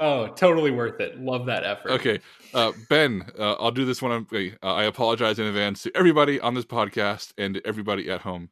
oh, 0.00 0.28
totally 0.28 0.70
worth 0.70 1.00
it. 1.00 1.18
Love 1.20 1.46
that 1.46 1.64
effort. 1.64 1.90
Okay, 1.92 2.20
uh, 2.54 2.72
Ben, 2.88 3.24
uh, 3.38 3.54
I'll 3.54 3.70
do 3.70 3.84
this 3.84 4.02
one. 4.02 4.26
Uh, 4.32 4.48
I 4.62 4.84
apologize 4.84 5.38
in 5.38 5.46
advance 5.46 5.82
to 5.84 5.96
everybody 5.96 6.40
on 6.40 6.54
this 6.54 6.64
podcast 6.64 7.32
and 7.38 7.60
everybody 7.64 8.10
at 8.10 8.22
home. 8.22 8.50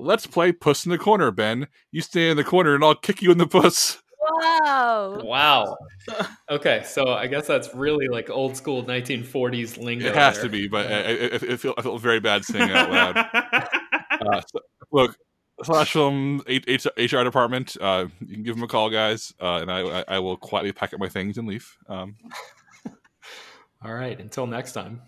Let's 0.00 0.26
play 0.26 0.52
Puss 0.52 0.84
in 0.84 0.90
the 0.90 0.98
Corner, 0.98 1.30
Ben. 1.30 1.68
You 1.92 2.00
stay 2.00 2.30
in 2.30 2.36
the 2.36 2.44
corner 2.44 2.74
and 2.74 2.82
I'll 2.82 2.94
kick 2.94 3.22
you 3.22 3.30
in 3.30 3.38
the 3.38 3.46
puss. 3.46 4.02
Wow. 4.20 5.20
Wow. 5.22 5.76
Okay, 6.50 6.82
so 6.84 7.12
I 7.12 7.28
guess 7.28 7.46
that's 7.46 7.72
really 7.76 8.08
like 8.08 8.28
old 8.28 8.56
school 8.56 8.82
1940s 8.82 9.78
lingo. 9.78 10.08
It 10.08 10.16
has 10.16 10.34
there. 10.34 10.44
to 10.44 10.48
be, 10.48 10.66
but 10.66 10.90
I, 10.90 10.94
I, 10.94 11.34
I, 11.34 11.56
feel, 11.56 11.74
I 11.78 11.82
feel 11.82 11.96
very 11.96 12.18
bad 12.18 12.44
saying 12.44 12.68
it 12.68 12.74
out 12.74 12.90
loud. 12.90 13.16
uh, 14.10 14.40
so, 14.40 14.60
look, 14.90 15.16
slash 15.62 15.92
film 15.92 16.42
HR 16.48 17.22
department. 17.22 17.76
Uh, 17.80 18.06
you 18.20 18.34
can 18.34 18.42
give 18.42 18.56
them 18.56 18.64
a 18.64 18.68
call, 18.68 18.90
guys, 18.90 19.32
uh, 19.40 19.56
and 19.56 19.70
I, 19.70 20.04
I 20.08 20.18
will 20.18 20.36
quietly 20.36 20.72
pack 20.72 20.92
up 20.92 20.98
my 20.98 21.08
things 21.08 21.38
and 21.38 21.46
leave. 21.46 21.76
Um, 21.88 22.16
All 23.84 23.94
right. 23.94 24.18
Until 24.18 24.46
next 24.46 24.72
time. 24.72 25.02